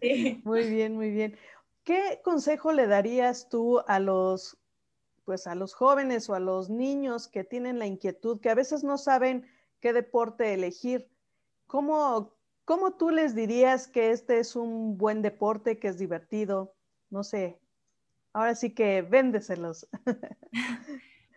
Sí. 0.00 0.40
Muy 0.44 0.68
bien, 0.68 0.96
muy 0.96 1.10
bien. 1.10 1.36
¿Qué 1.84 2.20
consejo 2.22 2.72
le 2.72 2.86
darías 2.86 3.48
tú 3.48 3.80
a 3.86 3.98
los, 3.98 4.59
pues 5.30 5.46
a 5.46 5.54
los 5.54 5.74
jóvenes 5.74 6.28
o 6.28 6.34
a 6.34 6.40
los 6.40 6.70
niños 6.70 7.28
que 7.28 7.44
tienen 7.44 7.78
la 7.78 7.86
inquietud, 7.86 8.40
que 8.40 8.50
a 8.50 8.56
veces 8.56 8.82
no 8.82 8.98
saben 8.98 9.48
qué 9.78 9.92
deporte 9.92 10.52
elegir? 10.52 11.08
¿Cómo, 11.68 12.34
cómo 12.64 12.94
tú 12.94 13.10
les 13.10 13.36
dirías 13.36 13.86
que 13.86 14.10
este 14.10 14.40
es 14.40 14.56
un 14.56 14.98
buen 14.98 15.22
deporte, 15.22 15.78
que 15.78 15.86
es 15.86 15.98
divertido? 15.98 16.74
No 17.10 17.22
sé. 17.22 17.60
Ahora 18.32 18.56
sí 18.56 18.74
que 18.74 19.02
véndeselos. 19.02 19.88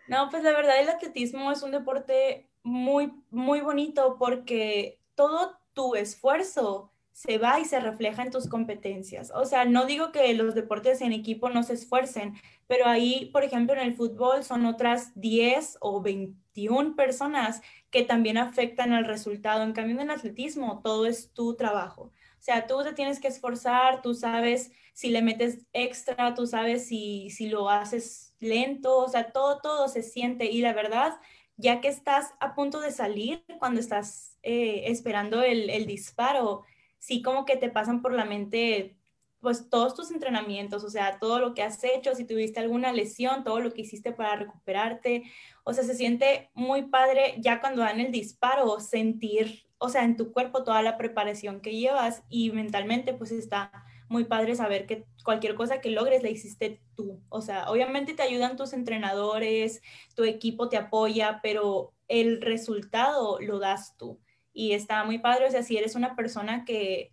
No, 0.06 0.28
pues 0.28 0.42
la 0.42 0.50
verdad 0.50 0.78
el 0.80 0.90
atletismo 0.90 1.50
es 1.50 1.62
un 1.62 1.70
deporte 1.70 2.50
muy, 2.62 3.14
muy 3.30 3.62
bonito 3.62 4.16
porque 4.18 5.00
todo 5.14 5.56
tu 5.72 5.94
esfuerzo 5.94 6.92
se 7.14 7.38
va 7.38 7.60
y 7.60 7.64
se 7.64 7.78
refleja 7.78 8.22
en 8.24 8.32
tus 8.32 8.48
competencias. 8.48 9.30
O 9.36 9.44
sea, 9.46 9.64
no 9.64 9.86
digo 9.86 10.10
que 10.10 10.34
los 10.34 10.56
deportes 10.56 11.00
en 11.00 11.12
equipo 11.12 11.48
no 11.48 11.62
se 11.62 11.74
esfuercen, 11.74 12.34
pero 12.66 12.86
ahí, 12.86 13.30
por 13.32 13.44
ejemplo, 13.44 13.72
en 13.74 13.86
el 13.86 13.94
fútbol 13.94 14.42
son 14.42 14.66
otras 14.66 15.12
10 15.14 15.78
o 15.80 16.02
21 16.02 16.96
personas 16.96 17.62
que 17.90 18.02
también 18.02 18.36
afectan 18.36 18.92
al 18.92 19.04
resultado. 19.04 19.62
En 19.62 19.72
cambio, 19.72 19.94
en 19.94 20.02
el 20.02 20.10
atletismo, 20.10 20.80
todo 20.82 21.06
es 21.06 21.32
tu 21.32 21.54
trabajo. 21.54 22.02
O 22.02 22.40
sea, 22.40 22.66
tú 22.66 22.82
te 22.82 22.92
tienes 22.94 23.20
que 23.20 23.28
esforzar, 23.28 24.02
tú 24.02 24.12
sabes 24.14 24.72
si 24.92 25.10
le 25.10 25.22
metes 25.22 25.60
extra, 25.72 26.34
tú 26.34 26.48
sabes 26.48 26.88
si, 26.88 27.30
si 27.30 27.48
lo 27.48 27.70
haces 27.70 28.34
lento, 28.40 28.98
o 28.98 29.08
sea, 29.08 29.30
todo, 29.30 29.60
todo 29.60 29.86
se 29.86 30.02
siente 30.02 30.46
y 30.46 30.62
la 30.62 30.72
verdad, 30.72 31.20
ya 31.56 31.80
que 31.80 31.88
estás 31.88 32.34
a 32.40 32.56
punto 32.56 32.80
de 32.80 32.90
salir, 32.90 33.44
cuando 33.60 33.78
estás 33.78 34.36
eh, 34.42 34.82
esperando 34.86 35.42
el, 35.42 35.70
el 35.70 35.86
disparo, 35.86 36.64
sí 37.04 37.20
como 37.20 37.44
que 37.44 37.56
te 37.56 37.68
pasan 37.68 38.00
por 38.00 38.14
la 38.14 38.24
mente 38.24 38.96
pues 39.40 39.68
todos 39.68 39.94
tus 39.94 40.10
entrenamientos, 40.10 40.84
o 40.84 40.88
sea, 40.88 41.18
todo 41.18 41.38
lo 41.38 41.52
que 41.52 41.62
has 41.62 41.84
hecho, 41.84 42.14
si 42.14 42.24
tuviste 42.24 42.60
alguna 42.60 42.94
lesión, 42.94 43.44
todo 43.44 43.60
lo 43.60 43.74
que 43.74 43.82
hiciste 43.82 44.10
para 44.10 44.36
recuperarte, 44.36 45.24
o 45.64 45.74
sea, 45.74 45.84
se 45.84 45.94
siente 45.94 46.50
muy 46.54 46.84
padre 46.84 47.34
ya 47.40 47.60
cuando 47.60 47.82
dan 47.82 48.00
el 48.00 48.10
disparo, 48.10 48.80
sentir, 48.80 49.66
o 49.76 49.90
sea, 49.90 50.04
en 50.04 50.16
tu 50.16 50.32
cuerpo 50.32 50.64
toda 50.64 50.80
la 50.80 50.96
preparación 50.96 51.60
que 51.60 51.76
llevas 51.76 52.22
y 52.30 52.52
mentalmente 52.52 53.12
pues 53.12 53.32
está 53.32 53.70
muy 54.08 54.24
padre 54.24 54.54
saber 54.54 54.86
que 54.86 55.04
cualquier 55.24 55.54
cosa 55.56 55.82
que 55.82 55.90
logres 55.90 56.22
la 56.22 56.30
hiciste 56.30 56.80
tú. 56.94 57.20
O 57.28 57.42
sea, 57.42 57.70
obviamente 57.70 58.14
te 58.14 58.22
ayudan 58.22 58.56
tus 58.56 58.72
entrenadores, 58.72 59.82
tu 60.14 60.24
equipo 60.24 60.70
te 60.70 60.78
apoya, 60.78 61.40
pero 61.42 61.92
el 62.08 62.40
resultado 62.40 63.38
lo 63.40 63.58
das 63.58 63.94
tú. 63.98 64.23
Y 64.54 64.72
está 64.72 65.04
muy 65.04 65.18
padre, 65.18 65.46
o 65.46 65.50
sea, 65.50 65.62
si 65.62 65.76
eres 65.76 65.94
una 65.94 66.16
persona 66.16 66.64
que, 66.64 67.12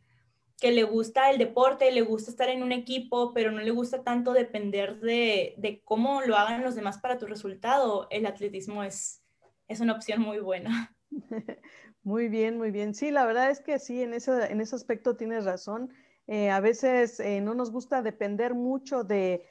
que 0.59 0.72
le 0.72 0.84
gusta 0.84 1.30
el 1.30 1.38
deporte, 1.38 1.91
le 1.91 2.03
gusta 2.03 2.31
estar 2.31 2.47
en 2.47 2.63
un 2.63 2.72
equipo, 2.72 3.34
pero 3.34 3.51
no 3.51 3.59
le 3.59 3.72
gusta 3.72 4.03
tanto 4.03 4.31
depender 4.31 5.01
de, 5.01 5.55
de 5.57 5.81
cómo 5.84 6.22
lo 6.22 6.38
hagan 6.38 6.63
los 6.63 6.76
demás 6.76 6.99
para 6.99 7.18
tu 7.18 7.26
resultado, 7.26 8.07
el 8.11 8.26
atletismo 8.26 8.84
es, 8.84 9.22
es 9.68 9.81
una 9.81 9.93
opción 9.93 10.22
muy 10.22 10.39
buena. 10.39 10.95
Muy 12.03 12.30
bien, 12.30 12.57
muy 12.57 12.72
bien. 12.72 12.95
Sí, 12.95 13.11
la 13.11 13.26
verdad 13.26 13.51
es 13.51 13.59
que 13.59 13.77
sí, 13.77 14.01
en 14.01 14.13
ese, 14.13 14.51
en 14.51 14.59
ese 14.59 14.76
aspecto 14.76 15.15
tienes 15.15 15.45
razón. 15.45 15.91
Eh, 16.27 16.49
a 16.49 16.59
veces 16.59 17.19
eh, 17.19 17.41
no 17.41 17.53
nos 17.53 17.72
gusta 17.72 18.01
depender 18.01 18.53
mucho 18.53 19.03
de, 19.03 19.45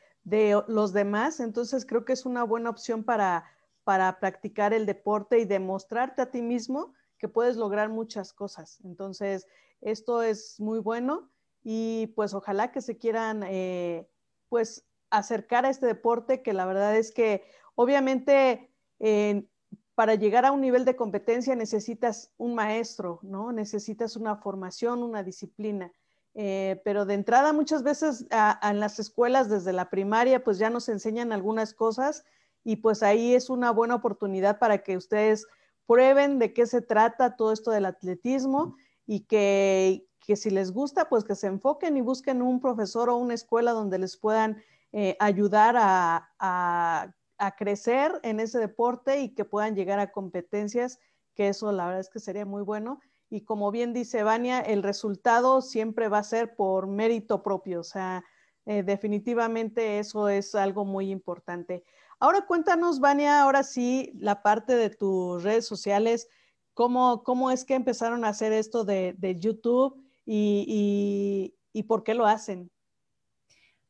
los 0.68 0.92
demás, 0.92 1.40
entonces 1.40 1.86
creo 1.86 2.04
que 2.04 2.12
es 2.12 2.26
una 2.26 2.44
buena 2.44 2.70
opción 2.70 3.04
para, 3.04 3.44
para 3.84 4.20
practicar 4.20 4.72
el 4.74 4.84
deporte 4.84 5.38
y 5.38 5.44
demostrarte 5.44 6.22
a 6.22 6.30
ti 6.30 6.42
mismo 6.42 6.92
que 7.20 7.28
puedes 7.28 7.56
lograr 7.56 7.90
muchas 7.90 8.32
cosas. 8.32 8.80
Entonces, 8.82 9.46
esto 9.82 10.22
es 10.22 10.58
muy 10.58 10.80
bueno 10.80 11.30
y 11.62 12.08
pues 12.16 12.34
ojalá 12.34 12.72
que 12.72 12.80
se 12.80 12.96
quieran 12.96 13.42
eh, 13.44 14.08
pues 14.48 14.86
acercar 15.10 15.66
a 15.66 15.70
este 15.70 15.86
deporte 15.86 16.42
que 16.42 16.52
la 16.52 16.64
verdad 16.64 16.96
es 16.96 17.12
que 17.12 17.44
obviamente 17.74 18.70
para 19.94 20.14
llegar 20.14 20.46
a 20.46 20.52
un 20.52 20.60
nivel 20.60 20.84
de 20.84 20.96
competencia 20.96 21.54
necesitas 21.54 22.32
un 22.38 22.54
maestro, 22.54 23.18
¿no? 23.22 23.52
Necesitas 23.52 24.16
una 24.16 24.36
formación, 24.36 25.02
una 25.02 25.22
disciplina. 25.22 25.92
eh, 26.34 26.80
pero 26.84 27.06
de 27.06 27.14
entrada 27.14 27.52
muchas 27.52 27.82
veces 27.82 28.24
en 28.62 28.78
las 28.80 28.98
escuelas 28.98 29.50
desde 29.50 29.72
la 29.72 29.90
primaria 29.90 30.44
pues 30.44 30.58
ya 30.58 30.70
nos 30.70 30.88
enseñan 30.88 31.32
algunas 31.32 31.74
cosas 31.74 32.24
y 32.62 32.76
pues 32.76 33.02
ahí 33.02 33.34
es 33.34 33.50
una 33.50 33.72
buena 33.72 33.96
oportunidad 33.96 34.58
para 34.58 34.78
que 34.78 34.96
ustedes 34.96 35.46
prueben 35.90 36.38
de 36.38 36.52
qué 36.52 36.66
se 36.66 36.82
trata 36.82 37.34
todo 37.34 37.52
esto 37.52 37.72
del 37.72 37.84
atletismo 37.84 38.76
y 39.08 39.22
que, 39.22 40.06
que 40.20 40.36
si 40.36 40.48
les 40.48 40.70
gusta 40.70 41.08
pues 41.08 41.24
que 41.24 41.34
se 41.34 41.48
enfoquen 41.48 41.96
y 41.96 42.00
busquen 42.00 42.42
un 42.42 42.60
profesor 42.60 43.10
o 43.10 43.16
una 43.16 43.34
escuela 43.34 43.72
donde 43.72 43.98
les 43.98 44.16
puedan 44.16 44.62
eh, 44.92 45.16
ayudar 45.18 45.74
a, 45.76 46.30
a, 46.38 47.56
crecer 47.58 48.20
en 48.22 48.38
ese 48.38 48.60
deporte 48.60 49.20
y 49.20 49.30
que 49.34 49.44
puedan 49.44 49.74
llegar 49.74 49.98
a 49.98 50.12
competencias, 50.12 51.00
que 51.34 51.48
eso 51.48 51.72
la 51.72 51.86
verdad 51.86 52.02
es 52.02 52.08
que 52.08 52.20
sería 52.20 52.46
muy 52.46 52.62
bueno 52.62 53.00
y 53.28 53.40
como 53.40 53.72
bien 53.72 53.92
dice 53.92 54.22
Vania, 54.22 54.60
el 54.60 54.84
resultado 54.84 55.60
siempre 55.60 56.06
va 56.08 56.18
a 56.18 56.22
ser 56.22 56.54
por 56.54 56.86
mérito 56.86 57.42
propio, 57.42 57.80
o 57.80 57.84
sea, 57.84 58.22
eh, 58.64 58.84
definitivamente 58.84 59.98
eso 59.98 60.28
es 60.28 60.54
algo 60.54 60.84
muy 60.84 61.10
importante. 61.10 61.82
Ahora 62.20 62.46
cuéntanos, 62.46 63.00
Vania, 63.00 63.42
ahora 63.42 63.62
sí, 63.62 64.12
la 64.18 64.42
parte 64.42 64.76
de 64.76 64.90
tus 64.90 65.42
redes 65.42 65.66
sociales, 65.66 66.28
¿cómo, 66.74 67.22
cómo 67.24 67.50
es 67.50 67.64
que 67.64 67.74
empezaron 67.74 68.24
a 68.24 68.28
hacer 68.28 68.52
esto 68.52 68.84
de, 68.84 69.16
YouTube 69.38 70.00
y, 70.24 71.54
y 71.72 71.82
por 71.84 72.04
qué 72.04 72.14
lo 72.14 72.26
hacen? 72.26 72.70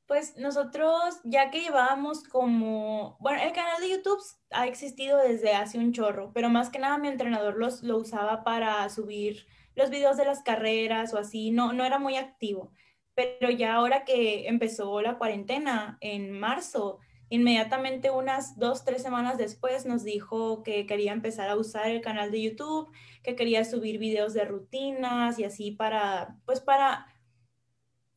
Pues 0.06 0.36
nosotros, 0.36 1.20
ya 1.22 1.50
que 1.50 1.60
llevábamos 1.60 2.24
como, 2.24 3.16
bueno, 3.20 3.40
el 3.42 3.52
canal 3.52 3.80
de 3.80 3.90
YouTube 3.90 4.20
ha 4.50 4.66
existido 4.66 5.18
desde 5.18 5.54
hace 5.54 5.78
un 5.78 5.92
chorro, 5.92 6.32
pero 6.32 6.48
más 6.48 6.68
que 6.68 6.80
nada 6.80 6.98
mi 6.98 7.06
entrenador 7.06 7.56
los, 7.56 7.84
lo 7.84 7.96
usaba 7.96 8.42
para 8.42 8.88
subir 8.88 9.46
los 9.76 9.88
videos 9.88 10.16
de 10.16 10.24
las 10.24 10.42
carreras 10.42 11.14
o 11.14 11.18
así, 11.18 11.52
no, 11.52 11.72
no 11.72 11.84
era 11.84 12.00
muy 12.00 12.16
activo. 12.16 12.72
Pero 13.14 13.50
ya 13.50 13.74
ahora 13.74 14.04
que 14.04 14.48
empezó 14.48 15.00
la 15.00 15.16
cuarentena 15.16 15.96
en 16.00 16.32
marzo, 16.32 16.98
inmediatamente 17.30 18.10
unas 18.10 18.58
dos, 18.58 18.84
tres 18.84 19.02
semanas 19.02 19.38
después 19.38 19.86
nos 19.86 20.04
dijo 20.04 20.62
que 20.62 20.84
quería 20.84 21.12
empezar 21.12 21.48
a 21.48 21.56
usar 21.56 21.88
el 21.88 22.02
canal 22.02 22.30
de 22.30 22.42
YouTube, 22.42 22.90
que 23.22 23.34
quería 23.34 23.64
subir 23.64 23.98
videos 23.98 24.34
de 24.34 24.44
rutinas 24.44 25.38
y 25.38 25.44
así 25.44 25.70
para, 25.70 26.36
pues 26.44 26.60
para 26.60 27.06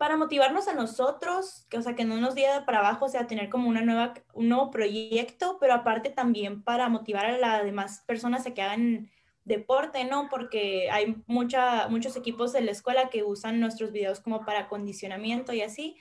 para 0.03 0.17
motivarnos 0.17 0.67
a 0.67 0.73
nosotros, 0.73 1.65
que, 1.69 1.77
o 1.77 1.81
sea, 1.81 1.95
que 1.95 2.03
no 2.03 2.19
nos 2.19 2.35
diera 2.35 2.65
para 2.65 2.79
abajo, 2.79 3.05
o 3.05 3.07
sea, 3.07 3.25
tener 3.25 3.49
como 3.49 3.69
una 3.69 3.83
nueva, 3.83 4.13
un 4.33 4.49
nuevo 4.49 4.69
proyecto, 4.69 5.55
pero 5.61 5.75
aparte 5.75 6.09
también 6.09 6.61
para 6.61 6.89
motivar 6.89 7.25
a 7.25 7.37
las 7.37 7.63
demás 7.63 8.03
personas 8.05 8.45
a 8.45 8.53
que 8.53 8.61
hagan 8.61 9.09
deporte, 9.45 10.03
¿no? 10.03 10.27
Porque 10.29 10.89
hay 10.91 11.15
mucha, 11.25 11.87
muchos 11.87 12.17
equipos 12.17 12.53
en 12.55 12.65
la 12.65 12.73
escuela 12.73 13.09
que 13.09 13.23
usan 13.23 13.61
nuestros 13.61 13.93
videos 13.93 14.19
como 14.19 14.43
para 14.43 14.61
acondicionamiento 14.61 15.53
y 15.53 15.61
así. 15.61 15.95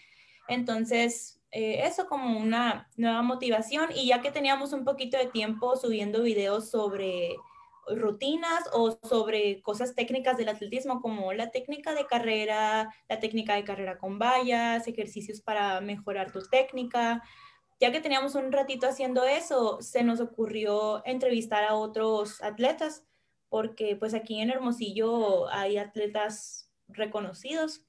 Entonces, 0.48 1.40
eh, 1.54 1.86
eso 1.86 2.06
como 2.06 2.38
una 2.38 2.88
nueva 2.96 3.20
motivación 3.20 3.90
y 3.94 4.06
ya 4.06 4.22
que 4.22 4.30
teníamos 4.30 4.72
un 4.72 4.84
poquito 4.84 5.18
de 5.18 5.26
tiempo 5.26 5.76
subiendo 5.76 6.22
videos 6.22 6.70
sobre 6.70 7.36
rutinas 7.86 8.64
o 8.72 8.98
sobre 9.02 9.60
cosas 9.60 9.94
técnicas 9.94 10.38
del 10.38 10.48
atletismo 10.48 11.02
como 11.02 11.34
la 11.34 11.50
técnica 11.50 11.92
de 11.92 12.06
carrera, 12.06 12.94
la 13.06 13.20
técnica 13.20 13.54
de 13.54 13.64
carrera 13.64 13.98
con 13.98 14.18
vallas, 14.18 14.88
ejercicios 14.88 15.42
para 15.42 15.82
mejorar 15.82 16.32
tu 16.32 16.40
técnica. 16.40 17.22
Ya 17.78 17.92
que 17.92 18.00
teníamos 18.00 18.34
un 18.34 18.50
ratito 18.50 18.86
haciendo 18.86 19.24
eso, 19.24 19.82
se 19.82 20.04
nos 20.04 20.20
ocurrió 20.20 21.02
entrevistar 21.04 21.64
a 21.64 21.74
otros 21.74 22.42
atletas, 22.42 23.04
porque 23.50 23.94
pues 23.96 24.14
aquí 24.14 24.40
en 24.40 24.50
Hermosillo 24.50 25.50
hay 25.50 25.76
atletas 25.76 26.70
reconocidos. 26.88 27.82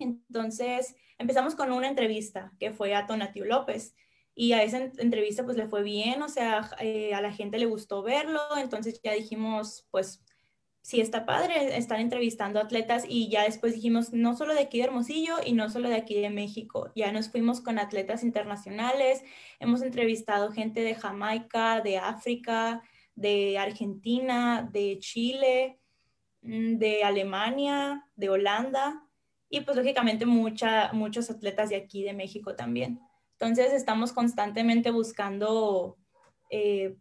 Entonces 0.00 0.96
empezamos 1.18 1.54
con 1.54 1.72
una 1.72 1.88
entrevista 1.88 2.52
que 2.58 2.72
fue 2.72 2.94
a 2.94 3.06
Tonatiu 3.06 3.44
López 3.44 3.94
y 4.34 4.52
a 4.52 4.62
esa 4.62 4.78
entrevista 4.98 5.44
pues 5.44 5.56
le 5.56 5.68
fue 5.68 5.82
bien, 5.82 6.20
o 6.22 6.28
sea, 6.28 6.70
eh, 6.80 7.14
a 7.14 7.20
la 7.20 7.32
gente 7.32 7.58
le 7.58 7.66
gustó 7.66 8.02
verlo, 8.02 8.40
entonces 8.56 9.00
ya 9.02 9.12
dijimos, 9.12 9.86
pues 9.90 10.24
sí 10.82 11.00
está 11.00 11.24
padre 11.24 11.76
estar 11.78 12.00
entrevistando 12.00 12.60
atletas 12.60 13.04
y 13.08 13.30
ya 13.30 13.44
después 13.44 13.74
dijimos, 13.74 14.12
no 14.12 14.36
solo 14.36 14.52
de 14.54 14.60
aquí 14.60 14.78
de 14.78 14.84
Hermosillo 14.84 15.36
y 15.44 15.52
no 15.52 15.70
solo 15.70 15.88
de 15.88 15.96
aquí 15.96 16.20
de 16.20 16.30
México, 16.30 16.90
ya 16.96 17.12
nos 17.12 17.30
fuimos 17.30 17.60
con 17.60 17.78
atletas 17.78 18.24
internacionales, 18.24 19.22
hemos 19.60 19.82
entrevistado 19.82 20.52
gente 20.52 20.80
de 20.80 20.94
Jamaica, 20.94 21.80
de 21.80 21.98
África, 21.98 22.82
de 23.14 23.56
Argentina, 23.56 24.68
de 24.70 24.98
Chile, 24.98 25.78
mm, 26.42 26.76
de 26.78 27.04
Alemania, 27.04 28.04
de 28.16 28.30
Holanda 28.30 29.03
y 29.54 29.60
pues 29.60 29.76
lógicamente 29.76 30.26
mucha, 30.26 30.92
muchos 30.92 31.30
atletas 31.30 31.68
de 31.68 31.76
aquí 31.76 32.02
de 32.02 32.12
México 32.12 32.56
también. 32.56 32.98
Entonces 33.38 33.72
estamos 33.72 34.12
constantemente 34.12 34.90
buscando 34.90 35.96
eh, 36.50 36.96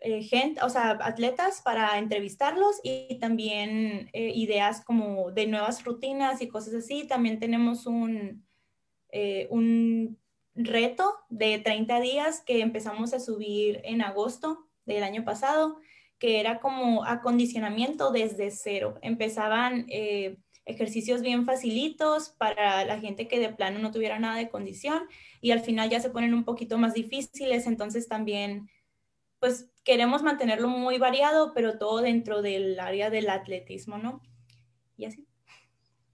eh, 0.00 0.22
gente, 0.22 0.60
o 0.62 0.68
sea, 0.68 0.98
atletas 1.00 1.62
para 1.62 1.96
entrevistarlos 1.96 2.78
y 2.82 3.18
también 3.20 4.10
eh, 4.12 4.32
ideas 4.34 4.84
como 4.84 5.30
de 5.30 5.46
nuevas 5.46 5.82
rutinas 5.82 6.42
y 6.42 6.48
cosas 6.48 6.74
así. 6.74 7.06
También 7.06 7.38
tenemos 7.38 7.86
un, 7.86 8.46
un 9.48 10.18
reto 10.54 11.10
de 11.30 11.58
30 11.58 12.00
días 12.00 12.42
que 12.44 12.60
empezamos 12.60 13.14
a 13.14 13.20
subir 13.20 13.80
en 13.84 14.02
agosto 14.02 14.68
del 14.84 15.04
año 15.04 15.24
pasado, 15.24 15.78
que 16.18 16.38
era 16.38 16.60
como 16.60 17.06
acondicionamiento 17.06 18.12
desde 18.12 18.50
cero. 18.50 18.98
Empezaban 19.00 19.86
ejercicios 20.64 21.22
bien 21.22 21.44
facilitos 21.44 22.30
para 22.30 22.84
la 22.84 23.00
gente 23.00 23.28
que 23.28 23.40
de 23.40 23.52
plano 23.52 23.78
no 23.78 23.90
tuviera 23.90 24.18
nada 24.18 24.36
de 24.36 24.48
condición 24.48 25.02
y 25.40 25.50
al 25.50 25.60
final 25.60 25.90
ya 25.90 26.00
se 26.00 26.10
ponen 26.10 26.34
un 26.34 26.44
poquito 26.44 26.78
más 26.78 26.94
difíciles, 26.94 27.66
entonces 27.66 28.08
también 28.08 28.70
pues 29.40 29.70
queremos 29.82 30.22
mantenerlo 30.22 30.68
muy 30.68 30.98
variado, 30.98 31.52
pero 31.52 31.78
todo 31.78 32.00
dentro 32.00 32.42
del 32.42 32.78
área 32.78 33.10
del 33.10 33.28
atletismo, 33.28 33.98
¿no? 33.98 34.22
Y 34.96 35.06
así. 35.06 35.26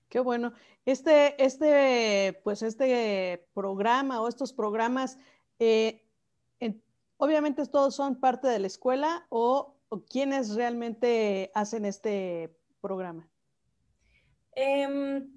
Qué 0.08 0.20
bueno. 0.20 0.54
Este, 0.86 1.44
este, 1.44 2.40
pues 2.42 2.62
este 2.62 3.46
programa 3.52 4.22
o 4.22 4.28
estos 4.28 4.54
programas, 4.54 5.18
eh, 5.58 6.06
obviamente 7.18 7.66
todos 7.66 7.94
son 7.94 8.18
parte 8.18 8.48
de 8.48 8.60
la 8.60 8.66
escuela 8.66 9.26
o, 9.28 9.76
o 9.90 10.04
quiénes 10.06 10.54
realmente 10.54 11.50
hacen 11.54 11.84
este 11.84 12.56
programa. 12.80 13.28
Em, 14.60 15.30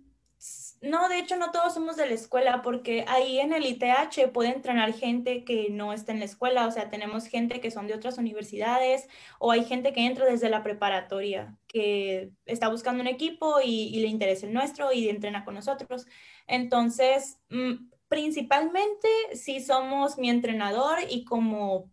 no, 0.82 1.08
de 1.10 1.20
hecho 1.20 1.38
no 1.38 1.52
todos 1.52 1.76
somos 1.76 1.96
de 1.96 2.08
la 2.08 2.16
escuela 2.16 2.64
porque 2.64 3.06
ahí 3.08 3.40
en 3.40 3.54
el 3.54 3.68
ITH 3.68 4.32
puede 4.34 4.50
entrenar 4.50 4.94
gente 4.94 5.44
que 5.44 5.70
no 5.70 5.94
está 5.94 6.12
en 6.12 6.18
la 6.18 6.26
escuela, 6.26 6.66
o 6.66 6.72
sea, 6.72 6.90
tenemos 6.90 7.28
gente 7.28 7.62
que 7.62 7.70
son 7.70 7.86
de 7.86 7.94
otras 7.94 8.18
universidades 8.18 9.08
o 9.38 9.52
hay 9.52 9.64
gente 9.64 9.94
que 9.94 10.08
entra 10.08 10.26
desde 10.26 10.50
la 10.50 10.64
preparatoria, 10.64 11.56
que 11.68 12.32
está 12.46 12.70
buscando 12.70 13.02
un 13.02 13.08
equipo 13.08 13.62
y, 13.64 14.00
le 14.00 14.08
interesa 14.08 14.48
el 14.48 14.54
nuestro 14.54 14.92
y 14.92 15.08
entrena 15.08 15.46
con 15.46 15.54
nosotros. 15.54 16.08
Entonces, 16.48 17.38
mm, 17.50 17.92
principalmente 18.08 19.08
sí 19.34 19.60
somos 19.62 20.18
mi 20.18 20.32
entrenador 20.32 20.98
y 21.08 21.26
como 21.26 21.92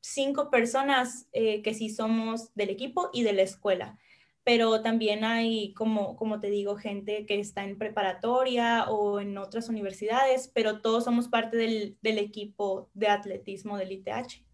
cinco 0.00 0.50
personas 0.50 1.28
eh, 1.32 1.60
que 1.60 1.74
sí 1.74 1.90
somos 1.90 2.54
del 2.54 2.70
equipo 2.70 3.10
y 3.12 3.24
de 3.24 3.34
la 3.34 3.42
escuela 3.42 3.98
pero 4.44 4.82
también 4.82 5.24
hay, 5.24 5.72
como, 5.74 6.16
como 6.16 6.40
te 6.40 6.50
digo, 6.50 6.76
gente 6.76 7.26
que 7.26 7.38
está 7.38 7.64
en 7.64 7.78
preparatoria 7.78 8.90
o 8.90 9.20
en 9.20 9.38
otras 9.38 9.68
universidades, 9.68 10.48
pero 10.52 10.80
todos 10.80 11.04
somos 11.04 11.28
parte 11.28 11.56
del, 11.56 11.96
del 12.02 12.18
equipo 12.18 12.90
de 12.94 13.08
atletismo 13.08 13.76
del 13.76 13.92
ITH. 13.92 14.44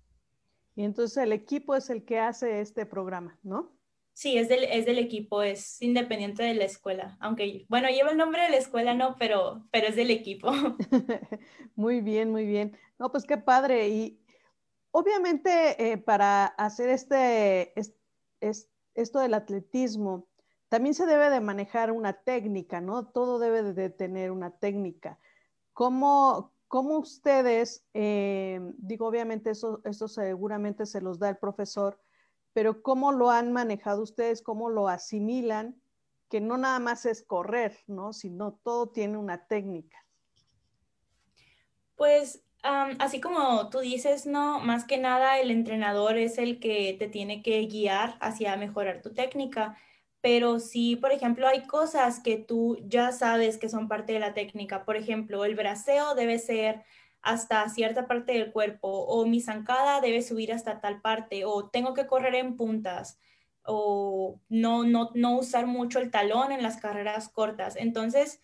Y 0.77 0.85
entonces 0.85 1.17
el 1.17 1.33
equipo 1.33 1.75
es 1.75 1.91
el 1.91 2.05
que 2.05 2.19
hace 2.19 2.61
este 2.61 2.87
programa, 2.87 3.39
¿no? 3.43 3.73
Sí, 4.13 4.37
es 4.37 4.49
del, 4.49 4.65
es 4.65 4.85
del 4.85 4.99
equipo, 4.99 5.43
es 5.43 5.81
independiente 5.81 6.43
de 6.43 6.55
la 6.55 6.65
escuela, 6.65 7.17
aunque, 7.21 7.65
bueno, 7.69 7.89
lleva 7.89 8.11
el 8.11 8.17
nombre 8.17 8.43
de 8.43 8.51
la 8.51 8.57
escuela, 8.57 8.93
no, 8.93 9.15
pero, 9.17 9.65
pero 9.71 9.87
es 9.87 9.97
del 9.97 10.11
equipo. 10.11 10.51
muy 11.77 12.01
bien, 12.01 12.31
muy 12.31 12.45
bien. 12.45 12.77
No, 12.99 13.13
pues 13.13 13.25
qué 13.25 13.39
padre. 13.39 13.89
Y 13.89 14.21
obviamente 14.91 15.93
eh, 15.93 15.99
para 15.99 16.47
hacer 16.47 16.89
este, 16.89 17.73
este 18.41 18.69
esto 19.01 19.21
del 19.21 19.35
atletismo, 19.35 20.27
también 20.69 20.95
se 20.95 21.07
debe 21.07 21.31
de 21.31 21.41
manejar 21.41 21.93
una 21.93 22.13
técnica, 22.13 22.81
¿no? 22.81 23.07
Todo 23.07 23.39
debe 23.39 23.63
de 23.73 23.91
tener 23.91 24.31
una 24.31 24.51
técnica. 24.51 25.19
¿Cómo, 25.73 26.53
cómo 26.67 26.99
ustedes, 26.99 27.87
eh, 27.95 28.61
digo, 28.77 29.07
obviamente 29.07 29.51
eso, 29.51 29.81
eso 29.85 30.09
seguramente 30.09 30.85
se 30.85 31.01
los 31.01 31.19
da 31.19 31.31
el 31.31 31.37
profesor, 31.39 31.99
pero 32.53 32.83
cómo 32.83 33.13
lo 33.13 33.31
han 33.31 33.53
manejado 33.53 34.03
ustedes, 34.03 34.43
cómo 34.43 34.69
lo 34.69 34.89
asimilan, 34.89 35.81
que 36.29 36.41
no 36.41 36.59
nada 36.59 36.81
más 36.81 37.07
es 37.07 37.23
correr, 37.23 37.79
¿no? 37.87 38.13
Sino 38.13 38.55
todo 38.63 38.91
tiene 38.91 39.17
una 39.17 39.47
técnica. 39.47 40.05
Pues 41.97 42.43
así 42.99 43.21
como 43.21 43.71
tú 43.71 43.81
dices, 43.81 44.27
no, 44.27 44.61
más 44.61 44.85
que 44.85 44.99
nada 44.99 45.39
el 45.39 45.51
entrenador 45.51 46.17
es 46.19 46.39
el 46.39 46.61
que 46.61 46.95
te 46.99 47.09
tiene 47.09 47.43
que 47.43 47.61
guiar 47.67 48.17
hacia 48.21 48.57
mejorar 48.57 49.03
tu 49.03 49.13
técnica, 49.15 49.77
pero 50.21 50.59
sí, 50.61 50.97
por 50.97 51.13
ejemplo, 51.13 51.47
hay 51.49 51.67
cosas 51.67 52.21
que 52.21 52.37
tú 52.37 52.79
ya 52.87 53.13
sabes 53.13 53.59
que 53.59 53.69
son 53.69 53.89
parte 53.89 54.13
de 54.13 54.21
la 54.21 54.35
técnica. 54.35 54.85
Por 54.85 54.97
ejemplo, 54.97 55.45
el 55.45 55.55
braceo 55.55 56.15
debe 56.15 56.39
ser 56.39 56.85
hasta 57.23 57.69
cierta 57.69 58.07
parte 58.07 58.33
del 58.33 58.53
cuerpo 58.53 58.89
o 58.89 59.27
mi 59.27 59.41
zancada 59.41 60.01
debe 60.01 60.23
subir 60.23 60.53
hasta 60.53 60.81
tal 60.81 61.01
parte 61.01 61.45
o 61.45 61.69
tengo 61.69 61.95
que 61.95 62.07
correr 62.07 62.35
en 62.35 62.57
puntas 62.57 63.19
o 63.65 64.41
no, 64.49 64.85
no, 64.85 65.11
no 65.15 65.39
usar 65.39 65.67
mucho 65.67 65.99
el 66.01 66.11
talón 66.11 66.53
en 66.53 66.63
las 66.63 66.79
carreras 66.79 67.29
cortas. 67.29 67.77
Entonces, 67.77 68.41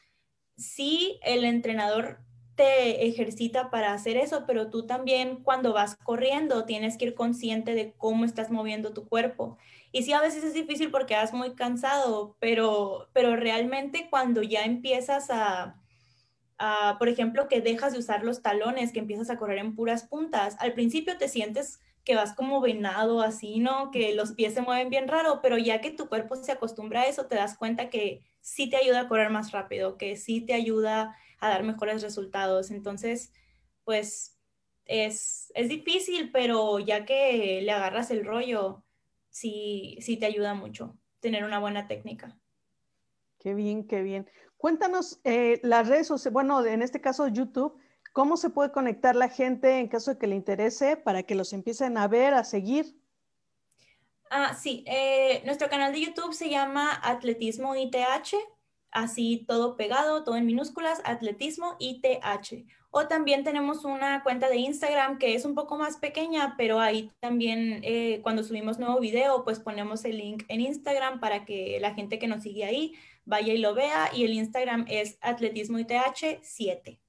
sí, 0.57 1.19
el 1.23 1.45
entrenador 1.45 2.24
te 2.55 3.07
ejercita 3.07 3.71
para 3.71 3.93
hacer 3.93 4.17
eso, 4.17 4.45
pero 4.47 4.71
tú 4.71 4.87
también 4.87 5.43
cuando 5.43 5.73
vas 5.73 5.97
corriendo 5.97 6.65
tienes 6.65 6.97
que 6.97 7.07
ir 7.07 7.15
consciente 7.15 7.75
de 7.75 7.93
cómo 7.97 8.25
estás 8.25 8.51
moviendo 8.51 8.93
tu 8.93 9.09
cuerpo. 9.09 9.59
Y 9.91 10.03
sí, 10.03 10.13
a 10.13 10.21
veces 10.21 10.45
es 10.45 10.55
difícil 10.55 10.91
porque 10.91 11.15
vas 11.15 11.33
muy 11.33 11.55
cansado, 11.55 12.37
pero, 12.41 13.09
pero 13.13 13.37
realmente 13.37 14.09
cuando 14.11 14.43
ya 14.43 14.65
empiezas 14.65 15.31
a, 15.31 15.81
a, 16.59 16.97
por 16.99 17.09
ejemplo, 17.09 17.49
que 17.49 17.61
dejas 17.61 17.93
de 17.93 17.99
usar 17.99 18.25
los 18.25 18.43
talones, 18.43 18.93
que 18.93 19.01
empiezas 19.01 19.31
a 19.31 19.37
correr 19.37 19.59
en 19.59 19.75
puras 19.75 20.05
puntas, 20.05 20.57
al 20.61 20.75
principio 20.75 21.19
te 21.19 21.29
sientes 21.29 21.81
que 22.05 22.15
vas 22.15 22.35
como 22.35 22.61
venado 22.61 23.23
así, 23.23 23.59
¿no? 23.61 23.91
Que 23.91 24.15
los 24.15 24.33
pies 24.33 24.55
se 24.55 24.63
mueven 24.63 24.91
bien 24.91 25.09
raro, 25.09 25.41
pero 25.43 25.59
ya 25.59 25.81
que 25.81 25.91
tu 25.91 26.09
cuerpo 26.09 26.37
se 26.37 26.53
acostumbra 26.53 27.03
a 27.03 27.07
eso, 27.07 27.27
te 27.27 27.37
das 27.37 27.57
cuenta 27.57 27.89
que 27.89 28.23
sí 28.41 28.69
te 28.69 28.77
ayuda 28.77 29.01
a 29.01 29.09
correr 29.09 29.31
más 29.31 29.53
rápido, 29.53 29.97
que 29.97 30.17
sí 30.17 30.43
te 30.43 30.53
ayuda 30.53 31.17
a 31.45 31.51
dar 31.51 31.63
mejores 31.63 32.03
resultados. 32.03 32.71
Entonces, 32.71 33.33
pues 33.85 34.39
es, 34.87 35.53
es 35.55 35.69
difícil, 35.69 36.31
pero 36.33 36.79
ya 36.79 37.05
que 37.05 37.61
le 37.63 37.71
agarras 37.71 38.11
el 38.11 38.25
rollo, 38.25 38.85
sí, 39.31 39.99
sí 40.01 40.17
te 40.17 40.27
ayuda 40.27 40.55
mucho 40.55 40.97
tener 41.21 41.45
una 41.45 41.59
buena 41.59 41.89
técnica. 41.89 42.39
Qué 43.39 43.55
bien, 43.55 43.87
qué 43.87 44.03
bien. 44.03 44.31
Cuéntanos 44.57 45.21
eh, 45.25 45.61
las 45.63 45.89
redes 45.89 46.07
sociales, 46.07 46.33
bueno, 46.33 46.65
en 46.65 46.83
este 46.83 47.01
caso 47.01 47.29
YouTube, 47.29 47.79
¿cómo 48.13 48.37
se 48.37 48.51
puede 48.51 48.73
conectar 48.73 49.17
la 49.17 49.29
gente 49.29 49.79
en 49.79 49.89
caso 49.89 50.13
de 50.13 50.19
que 50.19 50.27
le 50.27 50.37
interese 50.37 50.97
para 50.97 51.23
que 51.23 51.35
los 51.35 51.53
empiecen 51.53 51.99
a 51.99 52.09
ver, 52.09 52.35
a 52.35 52.45
seguir? 52.45 52.99
Ah, 54.31 54.55
sí, 54.55 54.85
eh, 54.87 55.43
nuestro 55.45 55.69
canal 55.69 55.93
de 55.93 56.01
YouTube 56.01 56.33
se 56.33 56.49
llama 56.49 56.99
Atletismo 57.03 57.77
ITH 57.77 58.35
así 58.95 59.45
todo 59.47 59.77
pegado, 59.77 60.25
todo 60.25 60.37
en 60.37 60.47
minúsculas, 60.47 61.03
atletismo 61.05 61.77
ITH. 61.79 62.65
O 62.91 63.09
también 63.09 63.43
tenemos 63.43 63.85
una 63.85 64.23
cuenta 64.23 64.49
de 64.49 64.57
Instagram 64.57 65.19
que 65.19 65.35
es 65.35 65.45
un 65.45 65.57
poco 65.57 65.77
más 65.77 65.97
pequeña, 65.97 66.55
pero 66.57 66.79
ahí 66.79 67.11
también 67.21 67.81
eh, 67.83 68.21
cuando 68.23 68.45
subimos 68.45 68.79
nuevo 68.79 69.01
video, 69.01 69.43
pues 69.45 69.59
ponemos 69.59 70.05
el 70.05 70.19
link 70.19 70.45
en 70.47 70.61
Instagram 70.61 71.19
para 71.19 71.45
que 71.45 71.79
la 71.81 71.93
gente 71.93 72.21
que 72.21 72.29
nos 72.29 72.43
sigue 72.45 72.65
ahí 72.65 72.95
vaya 73.25 73.53
y 73.53 73.59
lo 73.59 73.75
vea. 73.75 74.11
Y 74.15 74.25
el 74.25 74.33
Instagram 74.33 74.87
es 74.89 75.19
atletismo 75.21 75.81
ITH 75.81 76.41
7. 76.41 77.01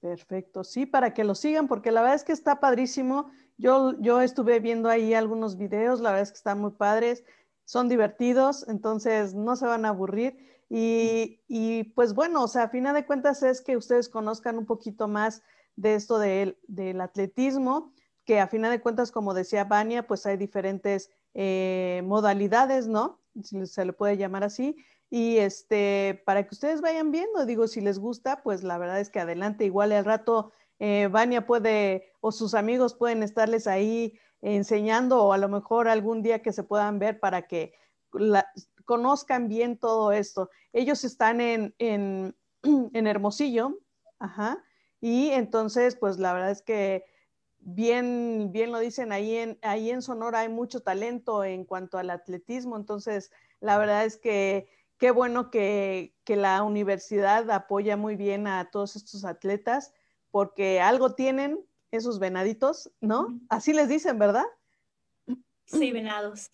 Perfecto, 0.00 0.64
sí, 0.64 0.86
para 0.86 1.12
que 1.12 1.24
lo 1.24 1.34
sigan, 1.34 1.68
porque 1.68 1.92
la 1.92 2.00
verdad 2.00 2.16
es 2.16 2.24
que 2.24 2.32
está 2.32 2.58
padrísimo. 2.58 3.30
Yo, 3.58 3.98
yo 4.00 4.22
estuve 4.22 4.58
viendo 4.58 4.88
ahí 4.88 5.12
algunos 5.12 5.58
videos, 5.58 6.00
la 6.00 6.10
verdad 6.10 6.24
es 6.24 6.30
que 6.30 6.38
están 6.38 6.60
muy 6.60 6.72
padres, 6.72 7.24
son 7.64 7.88
divertidos, 7.88 8.66
entonces 8.68 9.34
no 9.34 9.54
se 9.56 9.66
van 9.66 9.84
a 9.84 9.90
aburrir. 9.90 10.53
Y, 10.76 11.92
pues 11.94 12.14
bueno, 12.14 12.42
o 12.42 12.48
sea, 12.48 12.64
a 12.64 12.68
final 12.68 12.96
de 12.96 13.06
cuentas 13.06 13.44
es 13.44 13.60
que 13.60 13.76
ustedes 13.76 14.08
conozcan 14.08 14.58
un 14.58 14.66
poquito 14.66 15.06
más 15.06 15.44
de 15.76 15.94
esto 15.94 16.18
del 16.18 17.00
atletismo, 17.00 17.92
que 18.24 18.40
a 18.40 18.48
final 18.48 18.72
de 18.72 18.80
cuentas, 18.80 19.12
como 19.12 19.34
decía 19.34 19.62
Vania, 19.62 20.04
pues 20.08 20.26
hay 20.26 20.36
diferentes 20.36 21.12
eh, 21.32 22.02
modalidades, 22.06 22.88
¿no? 22.88 23.20
Se 23.64 23.84
le 23.84 23.92
puede 23.92 24.16
llamar 24.16 24.42
así. 24.42 24.76
Y 25.10 25.36
este, 25.36 26.20
para 26.26 26.42
que 26.42 26.54
ustedes 26.56 26.80
vayan 26.80 27.12
viendo, 27.12 27.46
digo, 27.46 27.68
si 27.68 27.80
les 27.80 28.00
gusta, 28.00 28.42
pues 28.42 28.64
la 28.64 28.76
verdad 28.76 28.98
es 28.98 29.10
que 29.10 29.20
adelante, 29.20 29.64
igual 29.64 29.92
al 29.92 30.04
rato 30.04 30.50
eh, 30.80 31.08
Vania 31.08 31.46
puede, 31.46 32.10
o 32.20 32.32
sus 32.32 32.52
amigos 32.52 32.94
pueden 32.94 33.22
estarles 33.22 33.68
ahí 33.68 34.18
enseñando, 34.42 35.22
o 35.22 35.32
a 35.32 35.38
lo 35.38 35.48
mejor 35.48 35.86
algún 35.86 36.22
día 36.22 36.42
que 36.42 36.52
se 36.52 36.64
puedan 36.64 36.98
ver 36.98 37.20
para 37.20 37.42
que 37.42 37.74
la, 38.12 38.44
conozcan 38.84 39.48
bien 39.48 39.78
todo 39.78 40.12
esto. 40.12 40.50
Ellos 40.72 41.04
están 41.04 41.40
en, 41.40 41.74
en, 41.78 43.06
Hermosillo, 43.06 43.78
ajá, 44.18 44.62
y 45.00 45.30
entonces, 45.30 45.96
pues 45.96 46.18
la 46.18 46.32
verdad 46.32 46.50
es 46.50 46.62
que 46.62 47.04
bien, 47.58 48.50
bien 48.52 48.72
lo 48.72 48.78
dicen, 48.78 49.12
ahí 49.12 49.36
en, 49.36 49.58
ahí 49.62 49.90
en 49.90 50.02
Sonora 50.02 50.40
hay 50.40 50.48
mucho 50.48 50.80
talento 50.80 51.44
en 51.44 51.64
cuanto 51.64 51.98
al 51.98 52.10
atletismo, 52.10 52.76
entonces 52.76 53.30
la 53.60 53.78
verdad 53.78 54.04
es 54.04 54.16
que 54.16 54.68
qué 54.98 55.10
bueno 55.10 55.50
que, 55.50 56.14
que 56.24 56.36
la 56.36 56.62
universidad 56.62 57.50
apoya 57.50 57.96
muy 57.96 58.16
bien 58.16 58.46
a 58.46 58.70
todos 58.70 58.96
estos 58.96 59.24
atletas, 59.24 59.92
porque 60.30 60.80
algo 60.80 61.14
tienen 61.14 61.64
esos 61.90 62.18
venaditos, 62.18 62.90
¿no? 63.00 63.38
Así 63.48 63.72
les 63.72 63.88
dicen, 63.88 64.18
¿verdad? 64.18 64.44
Sí, 65.66 65.92
venados 65.92 66.50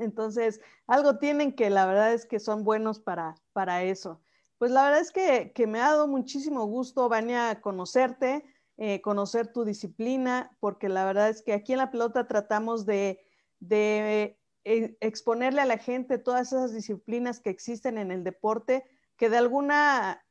entonces, 0.00 0.60
algo 0.86 1.18
tienen 1.18 1.54
que 1.54 1.70
la 1.70 1.86
verdad 1.86 2.12
es 2.12 2.26
que 2.26 2.40
son 2.40 2.64
buenos 2.64 3.00
para, 3.00 3.34
para 3.52 3.82
eso. 3.82 4.20
Pues 4.58 4.70
la 4.70 4.84
verdad 4.84 5.00
es 5.00 5.10
que, 5.10 5.66
me 5.66 5.80
ha 5.80 5.90
dado 5.90 6.08
muchísimo 6.08 6.64
gusto, 6.66 7.08
Vania, 7.08 7.60
conocerte, 7.60 8.44
eh, 8.76 9.00
conocer 9.00 9.52
tu 9.52 9.64
disciplina, 9.64 10.56
porque 10.60 10.88
la 10.88 11.04
verdad 11.04 11.28
es 11.28 11.42
que 11.42 11.52
aquí 11.52 11.72
en 11.72 11.78
la 11.78 11.90
pelota 11.90 12.26
tratamos 12.26 12.86
de, 12.86 13.20
de 13.60 14.38
eh, 14.64 14.96
exponerle 15.00 15.60
a 15.60 15.66
la 15.66 15.78
gente 15.78 16.18
todas 16.18 16.48
esas 16.52 16.72
disciplinas 16.72 17.40
que 17.40 17.50
existen 17.50 17.98
en 17.98 18.10
el 18.10 18.24
deporte, 18.24 18.84
que 19.16 19.28
de 19.28 19.36
alguna 19.36 20.24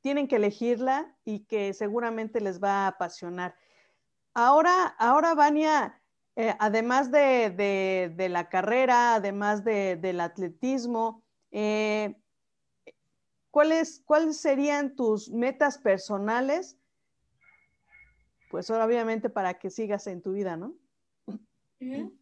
tienen 0.00 0.28
que 0.28 0.36
elegirla 0.36 1.16
y 1.24 1.46
que 1.46 1.72
seguramente 1.72 2.40
les 2.40 2.62
va 2.62 2.84
a 2.84 2.88
apasionar. 2.88 3.54
Ahora, 4.34 4.86
ahora, 4.98 5.34
Vania, 5.34 5.97
eh, 6.40 6.54
además 6.60 7.10
de, 7.10 8.28
la 8.30 8.48
carrera, 8.48 9.16
además 9.16 9.64
del 9.64 10.20
atletismo, 10.20 11.24
eh, 11.50 12.14
¿cuáles, 13.50 14.04
serían 14.30 14.94
tus 14.94 15.30
metas 15.30 15.78
personales? 15.78 16.78
Pues 18.52 18.70
obviamente 18.70 19.28
para 19.28 19.54
que 19.54 19.68
sigas 19.68 20.06
en 20.06 20.22
tu 20.22 20.34
vida, 20.34 20.56
¿no? 20.56 20.76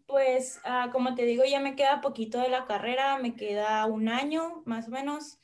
Pues 0.06 0.62
ah, 0.64 0.88
como 0.93 1.14
te 1.14 1.26
digo, 1.26 1.44
ya 1.44 1.60
me 1.60 1.76
queda 1.76 2.01
poquito 2.01 2.40
de 2.40 2.48
la 2.48 2.64
carrera, 2.64 3.18
me 3.18 3.36
queda 3.36 3.84
un 3.84 4.09
año 4.09 4.62
más 4.64 4.88
o 4.88 4.93
menos, 4.93 5.40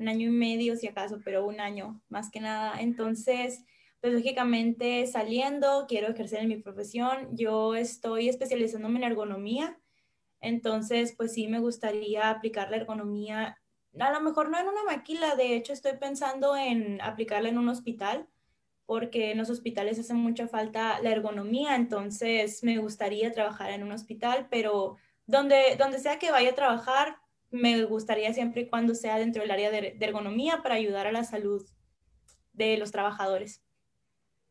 un 0.00 0.08
año 0.08 0.26
y 0.26 0.32
medio 0.32 0.74
si 0.74 0.88
acaso, 0.88 1.20
pero 1.24 1.46
un 1.46 1.60
año 1.60 2.02
más 2.08 2.32
que 2.32 2.40
nada. 2.40 2.80
Entonces, 2.80 3.62
pues 4.00 4.12
lógicamente 4.12 5.06
saliendo, 5.06 5.86
quiero 5.88 6.08
ejercer 6.08 6.40
en 6.40 6.48
mi 6.48 6.56
profesión. 6.56 7.28
Yo 7.36 7.74
estoy 7.74 8.28
especializándome 8.28 8.98
en 8.98 9.04
ergonomía, 9.04 9.78
entonces 10.40 11.14
pues 11.16 11.32
sí 11.32 11.48
me 11.48 11.60
gustaría 11.60 12.30
aplicar 12.30 12.70
la 12.70 12.76
ergonomía, 12.76 13.58
a 13.98 14.12
lo 14.12 14.20
mejor 14.20 14.50
no 14.50 14.58
en 14.58 14.68
una 14.68 14.84
maquila, 14.84 15.36
de 15.36 15.56
hecho 15.56 15.72
estoy 15.72 15.92
pensando 15.98 16.56
en 16.56 17.00
aplicarla 17.00 17.48
en 17.48 17.58
un 17.58 17.68
hospital, 17.68 18.28
porque 18.84 19.32
en 19.32 19.38
los 19.38 19.50
hospitales 19.50 19.98
hace 19.98 20.14
mucha 20.14 20.46
falta 20.46 21.00
la 21.00 21.10
ergonomía, 21.10 21.74
entonces 21.74 22.62
me 22.62 22.78
gustaría 22.78 23.32
trabajar 23.32 23.70
en 23.70 23.82
un 23.82 23.92
hospital, 23.92 24.46
pero 24.50 24.96
donde, 25.26 25.76
donde 25.78 25.98
sea 25.98 26.18
que 26.18 26.30
vaya 26.30 26.50
a 26.50 26.54
trabajar, 26.54 27.16
me 27.50 27.84
gustaría 27.84 28.32
siempre 28.32 28.62
y 28.62 28.68
cuando 28.68 28.94
sea 28.94 29.18
dentro 29.18 29.42
del 29.42 29.50
área 29.50 29.70
de 29.70 29.96
ergonomía 30.00 30.62
para 30.62 30.76
ayudar 30.76 31.06
a 31.06 31.12
la 31.12 31.24
salud 31.24 31.66
de 32.52 32.76
los 32.76 32.92
trabajadores. 32.92 33.65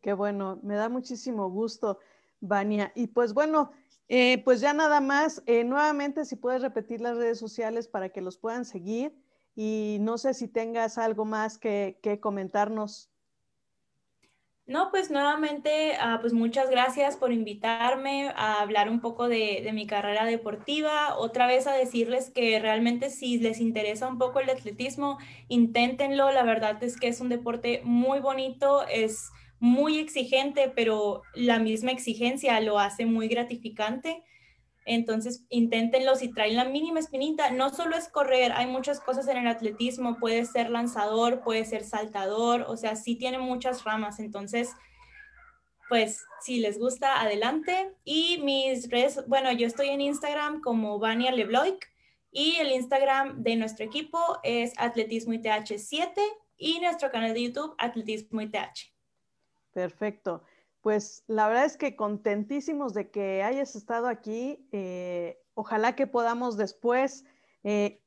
Qué 0.05 0.13
bueno, 0.13 0.59
me 0.61 0.75
da 0.75 0.87
muchísimo 0.87 1.49
gusto, 1.49 1.97
Vania. 2.39 2.91
Y 2.93 3.07
pues 3.07 3.33
bueno, 3.33 3.71
eh, 4.07 4.39
pues 4.43 4.61
ya 4.61 4.71
nada 4.71 5.01
más, 5.01 5.41
eh, 5.47 5.63
nuevamente 5.63 6.25
si 6.25 6.35
puedes 6.35 6.61
repetir 6.61 7.01
las 7.01 7.17
redes 7.17 7.39
sociales 7.39 7.87
para 7.87 8.09
que 8.09 8.21
los 8.21 8.37
puedan 8.37 8.65
seguir 8.65 9.19
y 9.55 9.97
no 10.01 10.19
sé 10.19 10.35
si 10.35 10.47
tengas 10.47 10.99
algo 10.99 11.25
más 11.25 11.57
que, 11.57 11.97
comentarnos. 12.21 13.09
No, 14.67 14.91
pues 14.91 15.09
nuevamente, 15.09 15.95
ah, 15.99 16.19
pues 16.21 16.33
muchas 16.33 16.69
gracias 16.69 17.17
por 17.17 17.31
invitarme 17.31 18.29
a 18.35 18.61
hablar 18.61 18.91
un 18.91 19.01
poco 19.01 19.27
de, 19.27 19.61
de, 19.63 19.73
mi 19.73 19.87
carrera 19.87 20.25
deportiva. 20.25 21.17
Otra 21.17 21.47
vez 21.47 21.65
a 21.65 21.73
decirles 21.73 22.29
que 22.29 22.59
realmente 22.59 23.09
si 23.09 23.39
les 23.39 23.59
interesa 23.59 24.07
un 24.07 24.19
poco 24.19 24.39
el 24.39 24.51
atletismo, 24.51 25.17
inténtenlo. 25.47 26.31
La 26.31 26.43
verdad 26.43 26.83
es 26.83 26.95
que 26.99 27.07
es 27.07 27.21
un 27.21 27.29
deporte 27.29 27.81
muy 27.83 28.19
bonito, 28.19 28.85
es 28.87 29.31
muy 29.59 29.99
exigente, 29.99 30.71
pero 30.75 31.21
la 31.33 31.59
misma 31.59 31.91
exigencia 31.91 32.59
lo 32.59 32.79
hace 32.79 33.05
muy 33.05 33.27
gratificante. 33.27 34.23
Entonces, 34.85 35.45
inténtenlo 35.49 36.15
si 36.15 36.31
traen 36.31 36.55
la 36.55 36.65
mínima 36.65 36.99
espinita. 36.99 37.49
No 37.49 37.71
solo 37.71 37.97
es 37.97 38.07
correr, 38.07 38.51
hay 38.51 38.67
muchas 38.67 38.99
cosas 38.99 39.27
en 39.27 39.37
el 39.37 39.47
atletismo. 39.47 40.17
Puede 40.19 40.45
ser 40.45 40.69
lanzador, 40.69 41.41
puede 41.43 41.65
ser 41.65 41.83
saltador, 41.83 42.65
o 42.67 42.77
sea, 42.77 42.95
sí 42.95 43.15
tiene 43.15 43.39
muchas 43.39 43.83
ramas. 43.83 44.19
Entonces, 44.19 44.69
pues 45.89 46.23
si 46.41 46.59
les 46.59 46.77
gusta, 46.77 47.19
adelante. 47.19 47.93
Y 48.03 48.39
mis 48.43 48.89
redes, 48.89 49.23
bueno, 49.27 49.51
yo 49.51 49.65
estoy 49.65 49.89
en 49.89 50.01
Instagram 50.01 50.61
como 50.61 50.99
Vania 50.99 51.31
Lebloic 51.31 51.91
Y 52.31 52.57
el 52.57 52.71
Instagram 52.71 53.41
de 53.41 53.55
nuestro 53.55 53.85
equipo 53.85 54.19
es 54.43 54.73
Atletismo 54.77 55.33
ITH 55.33 55.77
7 55.77 56.21
y 56.57 56.79
nuestro 56.79 57.09
canal 57.09 57.33
de 57.33 57.43
YouTube 57.43 57.75
Atletismo 57.79 58.41
ITH. 58.41 58.94
Perfecto. 59.75 60.41
Pues 60.79 61.25
la 61.27 61.49
verdad 61.49 61.65
es 61.65 61.75
que 61.75 61.97
contentísimos 61.97 62.93
de 62.93 63.11
que 63.11 63.43
hayas 63.43 63.75
estado 63.75 64.07
aquí. 64.07 64.69
Eh, 64.71 65.37
ojalá 65.53 65.97
que 65.97 66.07
podamos 66.07 66.55
después 66.55 67.25
eh, 67.65 68.01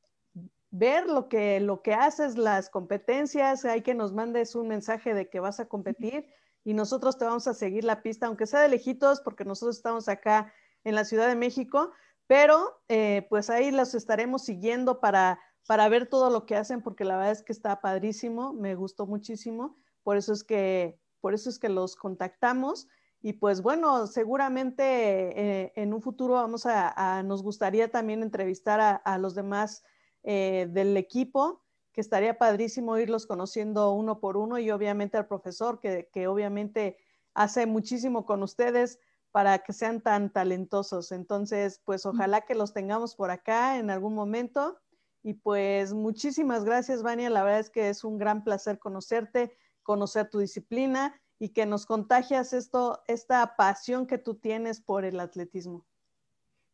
ver 0.70 1.06
lo 1.06 1.28
que, 1.28 1.60
lo 1.60 1.82
que 1.82 1.92
haces, 1.92 2.38
las 2.38 2.70
competencias, 2.70 3.66
hay 3.66 3.82
que 3.82 3.94
nos 3.94 4.14
mandes 4.14 4.54
un 4.54 4.66
mensaje 4.66 5.12
de 5.12 5.28
que 5.28 5.40
vas 5.40 5.60
a 5.60 5.68
competir 5.68 6.26
y 6.64 6.72
nosotros 6.72 7.18
te 7.18 7.26
vamos 7.26 7.46
a 7.48 7.52
seguir 7.52 7.84
la 7.84 8.00
pista, 8.00 8.28
aunque 8.28 8.46
sea 8.46 8.60
de 8.60 8.70
lejitos, 8.70 9.20
porque 9.20 9.44
nosotros 9.44 9.76
estamos 9.76 10.08
acá 10.08 10.50
en 10.84 10.94
la 10.94 11.04
Ciudad 11.04 11.28
de 11.28 11.36
México, 11.36 11.92
pero 12.26 12.80
eh, 12.88 13.26
pues 13.28 13.50
ahí 13.50 13.72
los 13.72 13.94
estaremos 13.94 14.42
siguiendo 14.42 15.00
para, 15.00 15.38
para 15.66 15.86
ver 15.90 16.06
todo 16.08 16.30
lo 16.30 16.46
que 16.46 16.56
hacen, 16.56 16.80
porque 16.80 17.04
la 17.04 17.16
verdad 17.18 17.32
es 17.32 17.42
que 17.42 17.52
está 17.52 17.82
padrísimo, 17.82 18.54
me 18.54 18.74
gustó 18.74 19.06
muchísimo, 19.06 19.76
por 20.02 20.16
eso 20.16 20.32
es 20.32 20.44
que 20.44 20.98
por 21.20 21.34
eso 21.34 21.50
es 21.50 21.58
que 21.58 21.68
los 21.68 21.96
contactamos. 21.96 22.88
Y 23.20 23.34
pues 23.34 23.62
bueno, 23.62 24.06
seguramente 24.06 24.82
eh, 24.84 25.72
en 25.74 25.92
un 25.92 26.00
futuro 26.00 26.34
vamos 26.34 26.66
a, 26.66 27.22
nos 27.24 27.42
gustaría 27.42 27.90
también 27.90 28.22
entrevistar 28.22 29.00
a, 29.04 29.18
los 29.18 29.34
demás 29.34 29.82
eh, 30.22 30.68
del 30.70 30.96
equipo, 30.96 31.64
que 31.92 32.00
estaría 32.00 32.38
padrísimo 32.38 32.96
irlos 32.96 33.26
conociendo 33.26 33.90
uno 33.92 34.20
por 34.20 34.36
uno 34.36 34.58
y 34.58 34.70
obviamente 34.70 35.16
al 35.16 35.26
profesor, 35.26 35.80
que, 35.80 36.08
que 36.12 36.28
obviamente 36.28 36.96
hace 37.34 37.66
muchísimo 37.66 38.24
con 38.24 38.42
ustedes 38.44 39.00
para 39.32 39.58
que 39.58 39.72
sean 39.72 40.00
tan 40.00 40.32
talentosos. 40.32 41.12
Entonces, 41.12 41.80
pues 41.84 42.06
ojalá 42.06 42.42
que 42.42 42.54
los 42.54 42.72
tengamos 42.72 43.14
por 43.14 43.30
acá 43.30 43.78
en 43.78 43.90
algún 43.90 44.14
momento. 44.14 44.78
Y 45.22 45.34
pues 45.34 45.92
muchísimas 45.92 46.64
gracias, 46.64 47.02
Vania. 47.02 47.30
La 47.30 47.42
verdad 47.42 47.60
es 47.60 47.70
que 47.70 47.88
es 47.88 48.04
un 48.04 48.18
gran 48.18 48.44
placer 48.44 48.78
conocerte 48.78 49.56
conocer 49.88 50.28
tu 50.28 50.38
disciplina 50.38 51.18
y 51.38 51.48
que 51.54 51.64
nos 51.64 51.86
contagias 51.86 52.52
esto, 52.52 53.02
esta 53.06 53.56
pasión 53.56 54.06
que 54.06 54.18
tú 54.18 54.34
tienes 54.34 54.82
por 54.82 55.06
el 55.06 55.18
atletismo. 55.18 55.86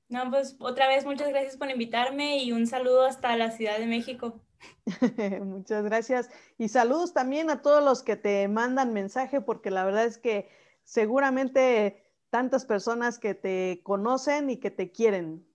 No, 0.08 0.28
pues 0.32 0.56
otra 0.58 0.88
vez 0.88 1.04
muchas 1.04 1.28
gracias 1.28 1.56
por 1.56 1.70
invitarme 1.70 2.42
y 2.42 2.50
un 2.50 2.66
saludo 2.66 3.04
hasta 3.06 3.36
la 3.36 3.52
Ciudad 3.52 3.78
de 3.78 3.86
México. 3.86 4.40
muchas 5.44 5.84
gracias. 5.84 6.28
Y 6.58 6.70
saludos 6.70 7.14
también 7.14 7.50
a 7.50 7.62
todos 7.62 7.84
los 7.84 8.02
que 8.02 8.16
te 8.16 8.48
mandan 8.48 8.92
mensaje, 8.92 9.40
porque 9.40 9.70
la 9.70 9.84
verdad 9.84 10.06
es 10.06 10.18
que 10.18 10.48
seguramente 10.82 12.02
tantas 12.30 12.64
personas 12.64 13.20
que 13.20 13.34
te 13.34 13.80
conocen 13.84 14.50
y 14.50 14.56
que 14.56 14.72
te 14.72 14.90
quieren. 14.90 15.46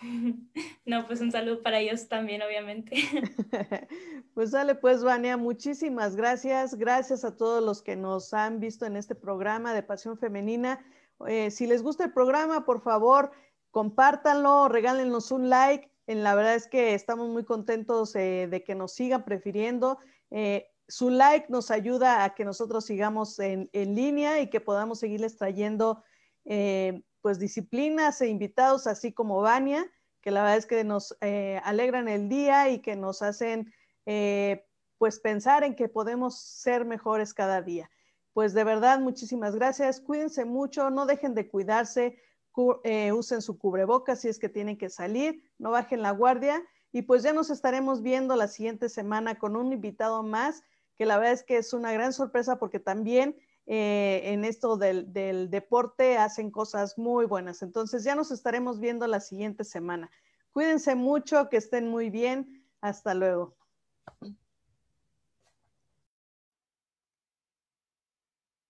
No, 0.84 1.06
pues 1.06 1.20
un 1.20 1.30
saludo 1.30 1.62
para 1.62 1.80
ellos 1.80 2.08
también, 2.08 2.42
obviamente. 2.42 2.96
Pues 4.34 4.52
dale, 4.52 4.76
pues, 4.76 5.02
Vania, 5.02 5.36
muchísimas 5.36 6.14
gracias. 6.14 6.76
Gracias 6.76 7.24
a 7.24 7.36
todos 7.36 7.60
los 7.60 7.82
que 7.82 7.96
nos 7.96 8.32
han 8.32 8.60
visto 8.60 8.86
en 8.86 8.96
este 8.96 9.16
programa 9.16 9.74
de 9.74 9.82
Pasión 9.82 10.16
Femenina. 10.16 10.78
Eh, 11.26 11.50
si 11.50 11.66
les 11.66 11.82
gusta 11.82 12.04
el 12.04 12.12
programa, 12.12 12.64
por 12.64 12.80
favor, 12.80 13.32
compártanlo, 13.72 14.68
regálenos 14.68 15.32
un 15.32 15.50
like. 15.50 15.90
En 16.06 16.22
la 16.22 16.36
verdad 16.36 16.54
es 16.54 16.68
que 16.68 16.94
estamos 16.94 17.28
muy 17.30 17.44
contentos 17.44 18.14
eh, 18.14 18.46
de 18.48 18.62
que 18.62 18.76
nos 18.76 18.92
sigan 18.92 19.24
prefiriendo. 19.24 19.98
Eh, 20.30 20.70
su 20.86 21.10
like 21.10 21.46
nos 21.48 21.72
ayuda 21.72 22.22
a 22.22 22.36
que 22.36 22.44
nosotros 22.44 22.86
sigamos 22.86 23.40
en 23.40 23.68
línea 23.72 24.40
y 24.40 24.50
que 24.50 24.60
podamos 24.60 25.00
seguirles 25.00 25.36
trayendo 25.36 26.04
pues 27.20 27.38
disciplinas 27.38 28.20
e 28.20 28.28
invitados, 28.28 28.86
así 28.86 29.12
como 29.12 29.40
Vania, 29.40 29.86
que 30.20 30.30
la 30.30 30.42
verdad 30.42 30.58
es 30.58 30.66
que 30.66 30.84
nos 30.84 31.16
eh, 31.20 31.60
alegran 31.64 32.08
el 32.08 32.28
día 32.28 32.68
y 32.70 32.80
que 32.80 32.96
nos 32.96 33.22
hacen 33.22 33.72
eh, 34.06 34.64
pues 34.98 35.20
pensar 35.20 35.64
en 35.64 35.74
que 35.74 35.88
podemos 35.88 36.40
ser 36.40 36.84
mejores 36.84 37.34
cada 37.34 37.62
día. 37.62 37.90
Pues 38.32 38.54
de 38.54 38.64
verdad, 38.64 39.00
muchísimas 39.00 39.54
gracias. 39.54 40.00
Cuídense 40.00 40.44
mucho, 40.44 40.90
no 40.90 41.06
dejen 41.06 41.34
de 41.34 41.48
cuidarse, 41.48 42.18
eh, 42.82 43.12
usen 43.12 43.40
su 43.40 43.56
cubrebocas 43.58 44.20
si 44.20 44.28
es 44.28 44.38
que 44.38 44.48
tienen 44.48 44.76
que 44.76 44.90
salir, 44.90 45.42
no 45.58 45.70
bajen 45.70 46.02
la 46.02 46.10
guardia 46.10 46.62
y 46.90 47.02
pues 47.02 47.22
ya 47.22 47.32
nos 47.32 47.50
estaremos 47.50 48.02
viendo 48.02 48.34
la 48.34 48.48
siguiente 48.48 48.88
semana 48.88 49.38
con 49.38 49.56
un 49.56 49.72
invitado 49.72 50.22
más, 50.22 50.64
que 50.96 51.06
la 51.06 51.18
verdad 51.18 51.34
es 51.34 51.44
que 51.44 51.56
es 51.58 51.72
una 51.72 51.92
gran 51.92 52.12
sorpresa 52.12 52.58
porque 52.58 52.80
también 52.80 53.36
eh, 53.70 54.32
en 54.32 54.46
esto 54.46 54.78
del, 54.78 55.12
deporte 55.50 56.16
hacen 56.16 56.50
cosas 56.50 56.96
muy 56.96 57.26
buenas. 57.26 57.60
Entonces 57.60 58.02
ya 58.02 58.14
nos 58.14 58.30
estaremos 58.30 58.80
viendo 58.80 59.06
la 59.06 59.20
siguiente 59.20 59.62
semana. 59.62 60.10
Cuídense 60.52 60.94
mucho, 60.94 61.50
que 61.50 61.58
estén 61.58 61.86
muy 61.90 62.08
bien. 62.08 62.66
Hasta 62.80 63.12
luego. 63.12 63.58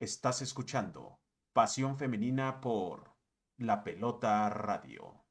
Estás 0.00 0.42
escuchando 0.42 1.20
Pasión 1.52 1.96
Femenina 1.96 2.60
por 2.60 3.12
La 3.56 3.84
Pelota 3.84 4.50
Radio. 4.50 5.24